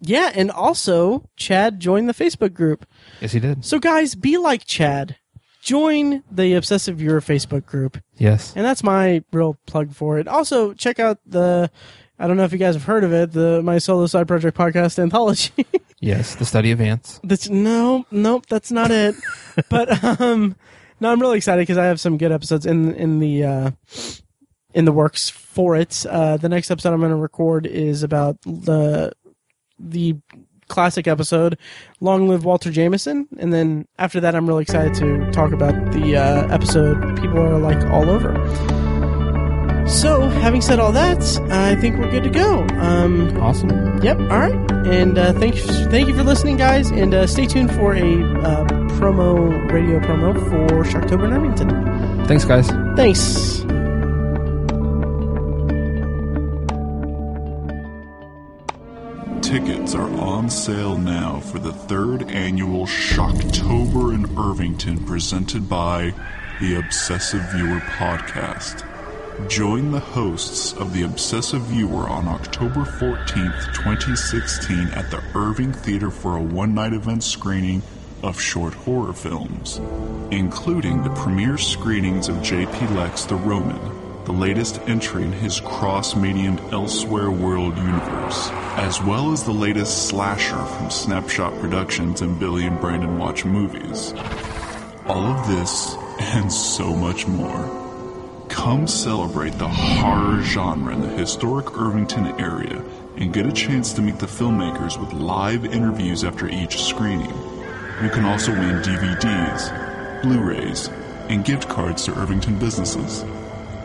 yeah, 0.00 0.30
and 0.34 0.50
also 0.50 1.28
Chad 1.36 1.80
joined 1.80 2.08
the 2.08 2.14
Facebook 2.14 2.52
group. 2.54 2.86
Yes, 3.20 3.32
he 3.32 3.40
did. 3.40 3.64
So 3.64 3.78
guys, 3.78 4.14
be 4.14 4.36
like 4.38 4.64
Chad. 4.66 5.16
Join 5.62 6.22
the 6.30 6.54
Obsessive 6.54 6.98
Viewer 6.98 7.20
Facebook 7.20 7.66
group. 7.66 7.98
Yes. 8.16 8.52
And 8.54 8.64
that's 8.64 8.84
my 8.84 9.24
real 9.32 9.58
plug 9.66 9.92
for 9.92 10.18
it. 10.20 10.28
Also, 10.28 10.72
check 10.74 11.00
out 11.00 11.18
the 11.26 11.70
I 12.20 12.28
don't 12.28 12.36
know 12.36 12.44
if 12.44 12.52
you 12.52 12.58
guys 12.58 12.74
have 12.74 12.84
heard 12.84 13.02
of 13.02 13.12
it, 13.12 13.32
the 13.32 13.62
my 13.62 13.78
solo 13.78 14.06
side 14.06 14.28
project 14.28 14.56
podcast 14.56 14.98
anthology. 14.98 15.52
Yes. 15.98 16.34
The 16.34 16.44
study 16.44 16.72
of 16.72 16.80
ants. 16.82 17.18
that's 17.24 17.48
no, 17.48 18.04
nope, 18.10 18.44
that's 18.50 18.70
not 18.70 18.90
it. 18.90 19.14
but 19.70 20.20
um 20.20 20.54
no, 21.00 21.10
I'm 21.10 21.20
really 21.20 21.38
excited 21.38 21.62
because 21.62 21.78
I 21.78 21.86
have 21.86 21.98
some 21.98 22.18
good 22.18 22.30
episodes 22.32 22.66
in 22.66 22.94
in 22.94 23.18
the 23.18 23.44
uh 23.44 23.70
in 24.74 24.84
the 24.84 24.92
works 24.92 25.30
for 25.30 25.74
it. 25.74 26.04
Uh 26.08 26.36
the 26.36 26.50
next 26.50 26.70
episode 26.70 26.92
I'm 26.92 27.00
going 27.00 27.10
to 27.10 27.16
record 27.16 27.66
is 27.66 28.02
about 28.02 28.40
the 28.42 29.12
the 29.78 30.16
classic 30.68 31.06
episode 31.06 31.56
long 32.00 32.28
live 32.28 32.44
walter 32.44 32.70
jameson. 32.72 33.28
And 33.38 33.52
then 33.52 33.86
after 33.98 34.18
that 34.20 34.34
i'm 34.34 34.46
really 34.48 34.62
excited 34.62 34.94
to 34.94 35.30
talk 35.30 35.52
about 35.52 35.74
the 35.92 36.16
uh, 36.16 36.48
episode 36.52 37.00
people 37.20 37.38
are 37.40 37.58
like 37.58 37.82
all 37.90 38.10
over. 38.10 38.34
So 39.88 40.22
having 40.22 40.60
said 40.62 40.80
all 40.80 40.90
that 40.92 41.22
i 41.52 41.76
think 41.76 41.96
we're 41.98 42.10
good 42.10 42.24
to 42.24 42.30
go. 42.30 42.66
Um, 42.80 43.36
Awesome. 43.40 44.02
yep. 44.02 44.18
All 44.18 44.38
right. 44.40 44.70
And 44.86 45.16
uh, 45.18 45.32
thank, 45.34 45.54
thank 45.90 46.08
you 46.08 46.16
for 46.16 46.24
listening 46.24 46.56
guys. 46.56 46.90
And 46.90 47.14
uh, 47.14 47.26
stay 47.28 47.46
tuned 47.46 47.72
for 47.74 47.94
a 47.94 48.00
uh, 48.42 48.64
promo 48.98 49.70
radio 49.70 50.00
promo 50.00 50.34
for 50.50 50.82
shocktober 50.84 51.26
in 51.26 51.32
irvington 51.34 52.26
Thanks, 52.26 52.44
guys. 52.44 52.68
thanks 52.96 53.60
Tickets 59.46 59.94
are 59.94 60.10
on 60.18 60.50
sale 60.50 60.98
now 60.98 61.38
for 61.38 61.60
the 61.60 61.72
third 61.72 62.28
annual 62.32 62.84
Shocktober 62.84 64.12
in 64.12 64.36
Irvington 64.36 65.04
presented 65.04 65.68
by 65.68 66.12
the 66.60 66.74
Obsessive 66.74 67.42
Viewer 67.52 67.78
podcast. 67.78 68.82
Join 69.48 69.92
the 69.92 70.00
hosts 70.00 70.72
of 70.72 70.92
the 70.92 71.04
Obsessive 71.04 71.62
Viewer 71.62 72.08
on 72.08 72.26
October 72.26 72.80
14th, 72.80 73.72
2016 73.72 74.88
at 74.88 75.12
the 75.12 75.22
Irving 75.36 75.72
Theater 75.72 76.10
for 76.10 76.36
a 76.36 76.42
one-night 76.42 76.92
event 76.92 77.22
screening 77.22 77.82
of 78.24 78.40
short 78.40 78.74
horror 78.74 79.12
films, 79.12 79.78
including 80.32 81.04
the 81.04 81.14
premiere 81.14 81.56
screenings 81.56 82.28
of 82.28 82.42
J.P. 82.42 82.88
Lex 82.88 83.26
The 83.26 83.36
Roman, 83.36 84.05
the 84.26 84.32
latest 84.32 84.80
entry 84.88 85.22
in 85.22 85.30
his 85.30 85.60
cross-mediumed 85.60 86.60
Elsewhere 86.72 87.30
World 87.30 87.76
universe, 87.78 88.50
as 88.74 89.00
well 89.00 89.30
as 89.30 89.44
the 89.44 89.52
latest 89.52 90.08
slasher 90.08 90.64
from 90.64 90.90
Snapshot 90.90 91.56
Productions 91.60 92.22
and 92.22 92.36
Billy 92.36 92.66
and 92.66 92.80
Brandon 92.80 93.18
Watch 93.18 93.44
Movies. 93.44 94.12
All 95.06 95.22
of 95.22 95.46
this 95.46 95.94
and 96.18 96.52
so 96.52 96.92
much 96.92 97.28
more. 97.28 98.44
Come 98.48 98.88
celebrate 98.88 99.52
the 99.58 99.68
horror 99.68 100.42
genre 100.42 100.92
in 100.92 101.02
the 101.02 101.08
historic 101.08 101.78
Irvington 101.78 102.26
area 102.40 102.82
and 103.16 103.32
get 103.32 103.46
a 103.46 103.52
chance 103.52 103.92
to 103.92 104.02
meet 104.02 104.18
the 104.18 104.26
filmmakers 104.26 104.98
with 104.98 105.12
live 105.12 105.64
interviews 105.64 106.24
after 106.24 106.48
each 106.48 106.82
screening. 106.82 107.30
You 108.02 108.10
can 108.10 108.24
also 108.24 108.50
win 108.50 108.82
DVDs, 108.82 110.22
Blu 110.22 110.40
rays, 110.40 110.88
and 111.28 111.44
gift 111.44 111.68
cards 111.68 112.04
to 112.06 112.18
Irvington 112.18 112.58
businesses. 112.58 113.24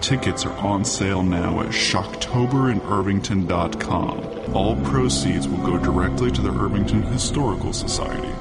Tickets 0.02 0.46
are 0.46 0.58
on 0.58 0.84
sale 0.84 1.22
now 1.22 1.62
at 1.62 1.68
shocktoberinirvington.com. 1.68 4.56
All 4.56 4.76
proceeds 4.82 5.48
will 5.48 5.64
go 5.64 5.78
directly 5.78 6.32
to 6.32 6.42
the 6.42 6.52
Irvington 6.52 7.04
Historical 7.04 7.72
Society. 7.72 8.34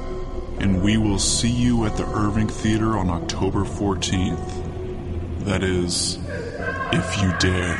And 0.59 0.81
we 0.81 0.97
will 0.97 1.19
see 1.19 1.51
you 1.51 1.85
at 1.85 1.95
the 1.95 2.07
Irving 2.07 2.47
Theater 2.47 2.97
on 2.97 3.11
October 3.11 3.59
14th. 3.59 5.45
That 5.45 5.61
is, 5.63 6.17
if 6.91 7.21
you 7.21 7.31
dare. 7.39 7.77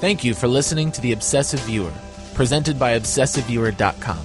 Thank 0.00 0.24
you 0.24 0.34
for 0.34 0.48
listening 0.48 0.90
to 0.92 1.00
The 1.00 1.12
Obsessive 1.12 1.60
Viewer, 1.60 1.92
presented 2.34 2.78
by 2.78 2.98
ObsessiveViewer.com. 2.98 4.18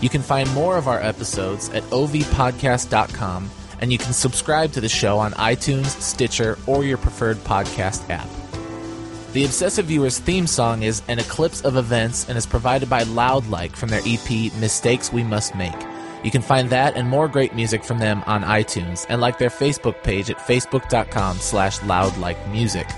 You 0.00 0.08
can 0.08 0.22
find 0.22 0.52
more 0.54 0.76
of 0.78 0.88
our 0.88 1.00
episodes 1.00 1.68
at 1.68 1.82
ovpodcast.com, 1.84 3.50
and 3.80 3.90
you 3.90 3.98
can 3.98 4.12
subscribe 4.12 4.72
to 4.72 4.80
the 4.80 4.88
show 4.88 5.18
on 5.18 5.32
iTunes, 5.32 5.86
Stitcher, 6.00 6.58
or 6.66 6.84
your 6.84 6.98
preferred 6.98 7.38
podcast 7.38 8.08
app. 8.10 8.28
The 9.32 9.44
Obsessive 9.44 9.86
Viewer's 9.86 10.18
theme 10.18 10.46
song 10.46 10.82
is 10.82 11.02
An 11.06 11.18
Eclipse 11.18 11.60
of 11.62 11.76
Events 11.76 12.28
and 12.28 12.36
is 12.36 12.46
provided 12.46 12.90
by 12.90 13.04
Loudlike 13.04 13.76
from 13.76 13.88
their 13.88 14.02
EP 14.04 14.52
Mistakes 14.54 15.12
We 15.12 15.22
Must 15.22 15.54
Make. 15.54 15.80
You 16.24 16.30
can 16.30 16.42
find 16.42 16.68
that 16.70 16.96
and 16.96 17.08
more 17.08 17.28
great 17.28 17.54
music 17.54 17.84
from 17.84 17.98
them 17.98 18.22
on 18.26 18.42
iTunes 18.42 19.06
and 19.08 19.20
like 19.20 19.38
their 19.38 19.48
Facebook 19.48 20.02
page 20.02 20.30
at 20.30 20.38
facebook.com 20.38 21.38
slash 21.38 21.78
loudlikemusic. 21.78 22.92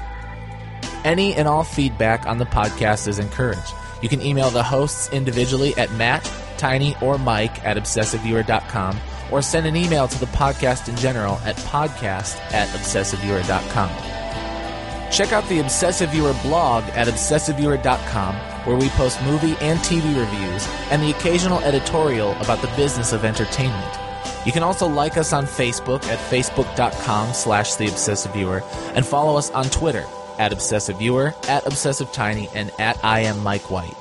Any 1.05 1.35
and 1.35 1.47
all 1.47 1.65
feedback 1.65 2.27
on 2.27 2.39
the 2.39 2.47
podcast 2.47 3.09
is 3.09 3.19
encouraged. 3.19 3.75
You 4.03 4.09
can 4.09 4.23
email 4.23 4.51
the 4.51 4.63
hosts 4.63 5.13
individually 5.13 5.77
at 5.77 5.93
Matt, 5.93 6.25
Tiny, 6.63 6.95
or 7.03 7.19
Mike 7.19 7.65
at 7.65 7.77
obsessiveviewer.com 7.77 8.97
or 9.33 9.43
send 9.43 9.67
an 9.67 9.75
email 9.75 10.07
to 10.07 10.21
the 10.21 10.27
podcast 10.27 10.89
in 10.89 10.95
general 10.95 11.35
at 11.45 11.57
podcast 11.57 12.37
at 12.53 12.69
obsessiveviewer.com. 12.69 13.91
Check 15.11 15.33
out 15.33 15.47
the 15.49 15.59
Obsessive 15.59 16.11
Viewer 16.11 16.35
blog 16.43 16.85
at 16.91 17.09
obsessiveviewer.com 17.09 18.35
where 18.65 18.77
we 18.77 18.89
post 18.91 19.21
movie 19.25 19.57
and 19.61 19.81
TV 19.81 20.05
reviews 20.17 20.69
and 20.93 21.03
the 21.03 21.11
occasional 21.11 21.59
editorial 21.61 22.33
about 22.41 22.63
the 22.63 22.73
business 22.77 23.13
of 23.13 23.25
entertainment. 23.25 23.99
You 24.47 24.53
can 24.53 24.63
also 24.63 24.87
like 24.87 25.17
us 25.17 25.33
on 25.33 25.47
Facebook 25.47 26.05
at 26.05 26.19
facebook.com 26.31 27.35
slash 27.35 27.75
the 27.75 27.89
obsessive 27.89 28.33
viewer 28.33 28.63
and 28.95 29.05
follow 29.05 29.37
us 29.37 29.51
on 29.51 29.65
Twitter 29.65 30.07
at 30.39 30.53
obsessive 30.53 30.99
viewer, 30.99 31.35
at 31.49 31.67
obsessive 31.67 32.13
tiny, 32.13 32.49
and 32.55 32.71
at 32.79 33.05
I 33.05 33.21
am 33.21 33.41
Mike 33.41 33.71
White. 33.71 33.97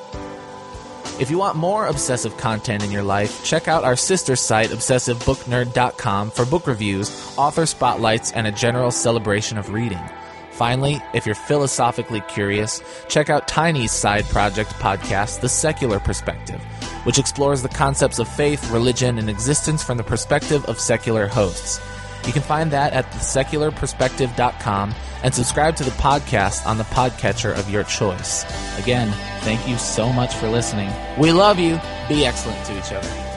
If 1.21 1.29
you 1.29 1.37
want 1.37 1.55
more 1.55 1.85
obsessive 1.85 2.35
content 2.37 2.83
in 2.83 2.89
your 2.89 3.03
life, 3.03 3.45
check 3.45 3.67
out 3.67 3.83
our 3.83 3.95
sister 3.95 4.35
site, 4.35 4.69
obsessivebooknerd.com, 4.69 6.31
for 6.31 6.45
book 6.47 6.65
reviews, 6.65 7.37
author 7.37 7.67
spotlights, 7.67 8.31
and 8.31 8.47
a 8.47 8.51
general 8.51 8.89
celebration 8.89 9.59
of 9.59 9.69
reading. 9.69 10.01
Finally, 10.49 10.99
if 11.13 11.27
you're 11.27 11.35
philosophically 11.35 12.21
curious, 12.21 12.81
check 13.07 13.29
out 13.29 13.47
Tiny's 13.47 13.91
side 13.91 14.25
project 14.29 14.71
podcast, 14.79 15.41
The 15.41 15.49
Secular 15.49 15.99
Perspective, 15.99 16.59
which 17.03 17.19
explores 17.19 17.61
the 17.61 17.69
concepts 17.69 18.17
of 18.17 18.27
faith, 18.27 18.71
religion, 18.71 19.19
and 19.19 19.29
existence 19.29 19.83
from 19.83 19.97
the 19.97 20.03
perspective 20.03 20.65
of 20.65 20.79
secular 20.79 21.27
hosts. 21.27 21.79
You 22.25 22.33
can 22.33 22.41
find 22.41 22.71
that 22.71 22.93
at 22.93 23.09
thesecularperspective.com 23.11 24.95
and 25.23 25.33
subscribe 25.33 25.75
to 25.77 25.83
the 25.83 25.91
podcast 25.91 26.65
on 26.65 26.77
the 26.77 26.83
podcatcher 26.85 27.57
of 27.57 27.69
your 27.69 27.83
choice. 27.83 28.43
Again, 28.77 29.11
thank 29.41 29.67
you 29.67 29.77
so 29.77 30.11
much 30.11 30.33
for 30.35 30.47
listening. 30.47 30.91
We 31.17 31.31
love 31.31 31.59
you. 31.59 31.79
Be 32.07 32.25
excellent 32.25 32.65
to 32.65 32.77
each 32.77 32.91
other. 32.91 33.30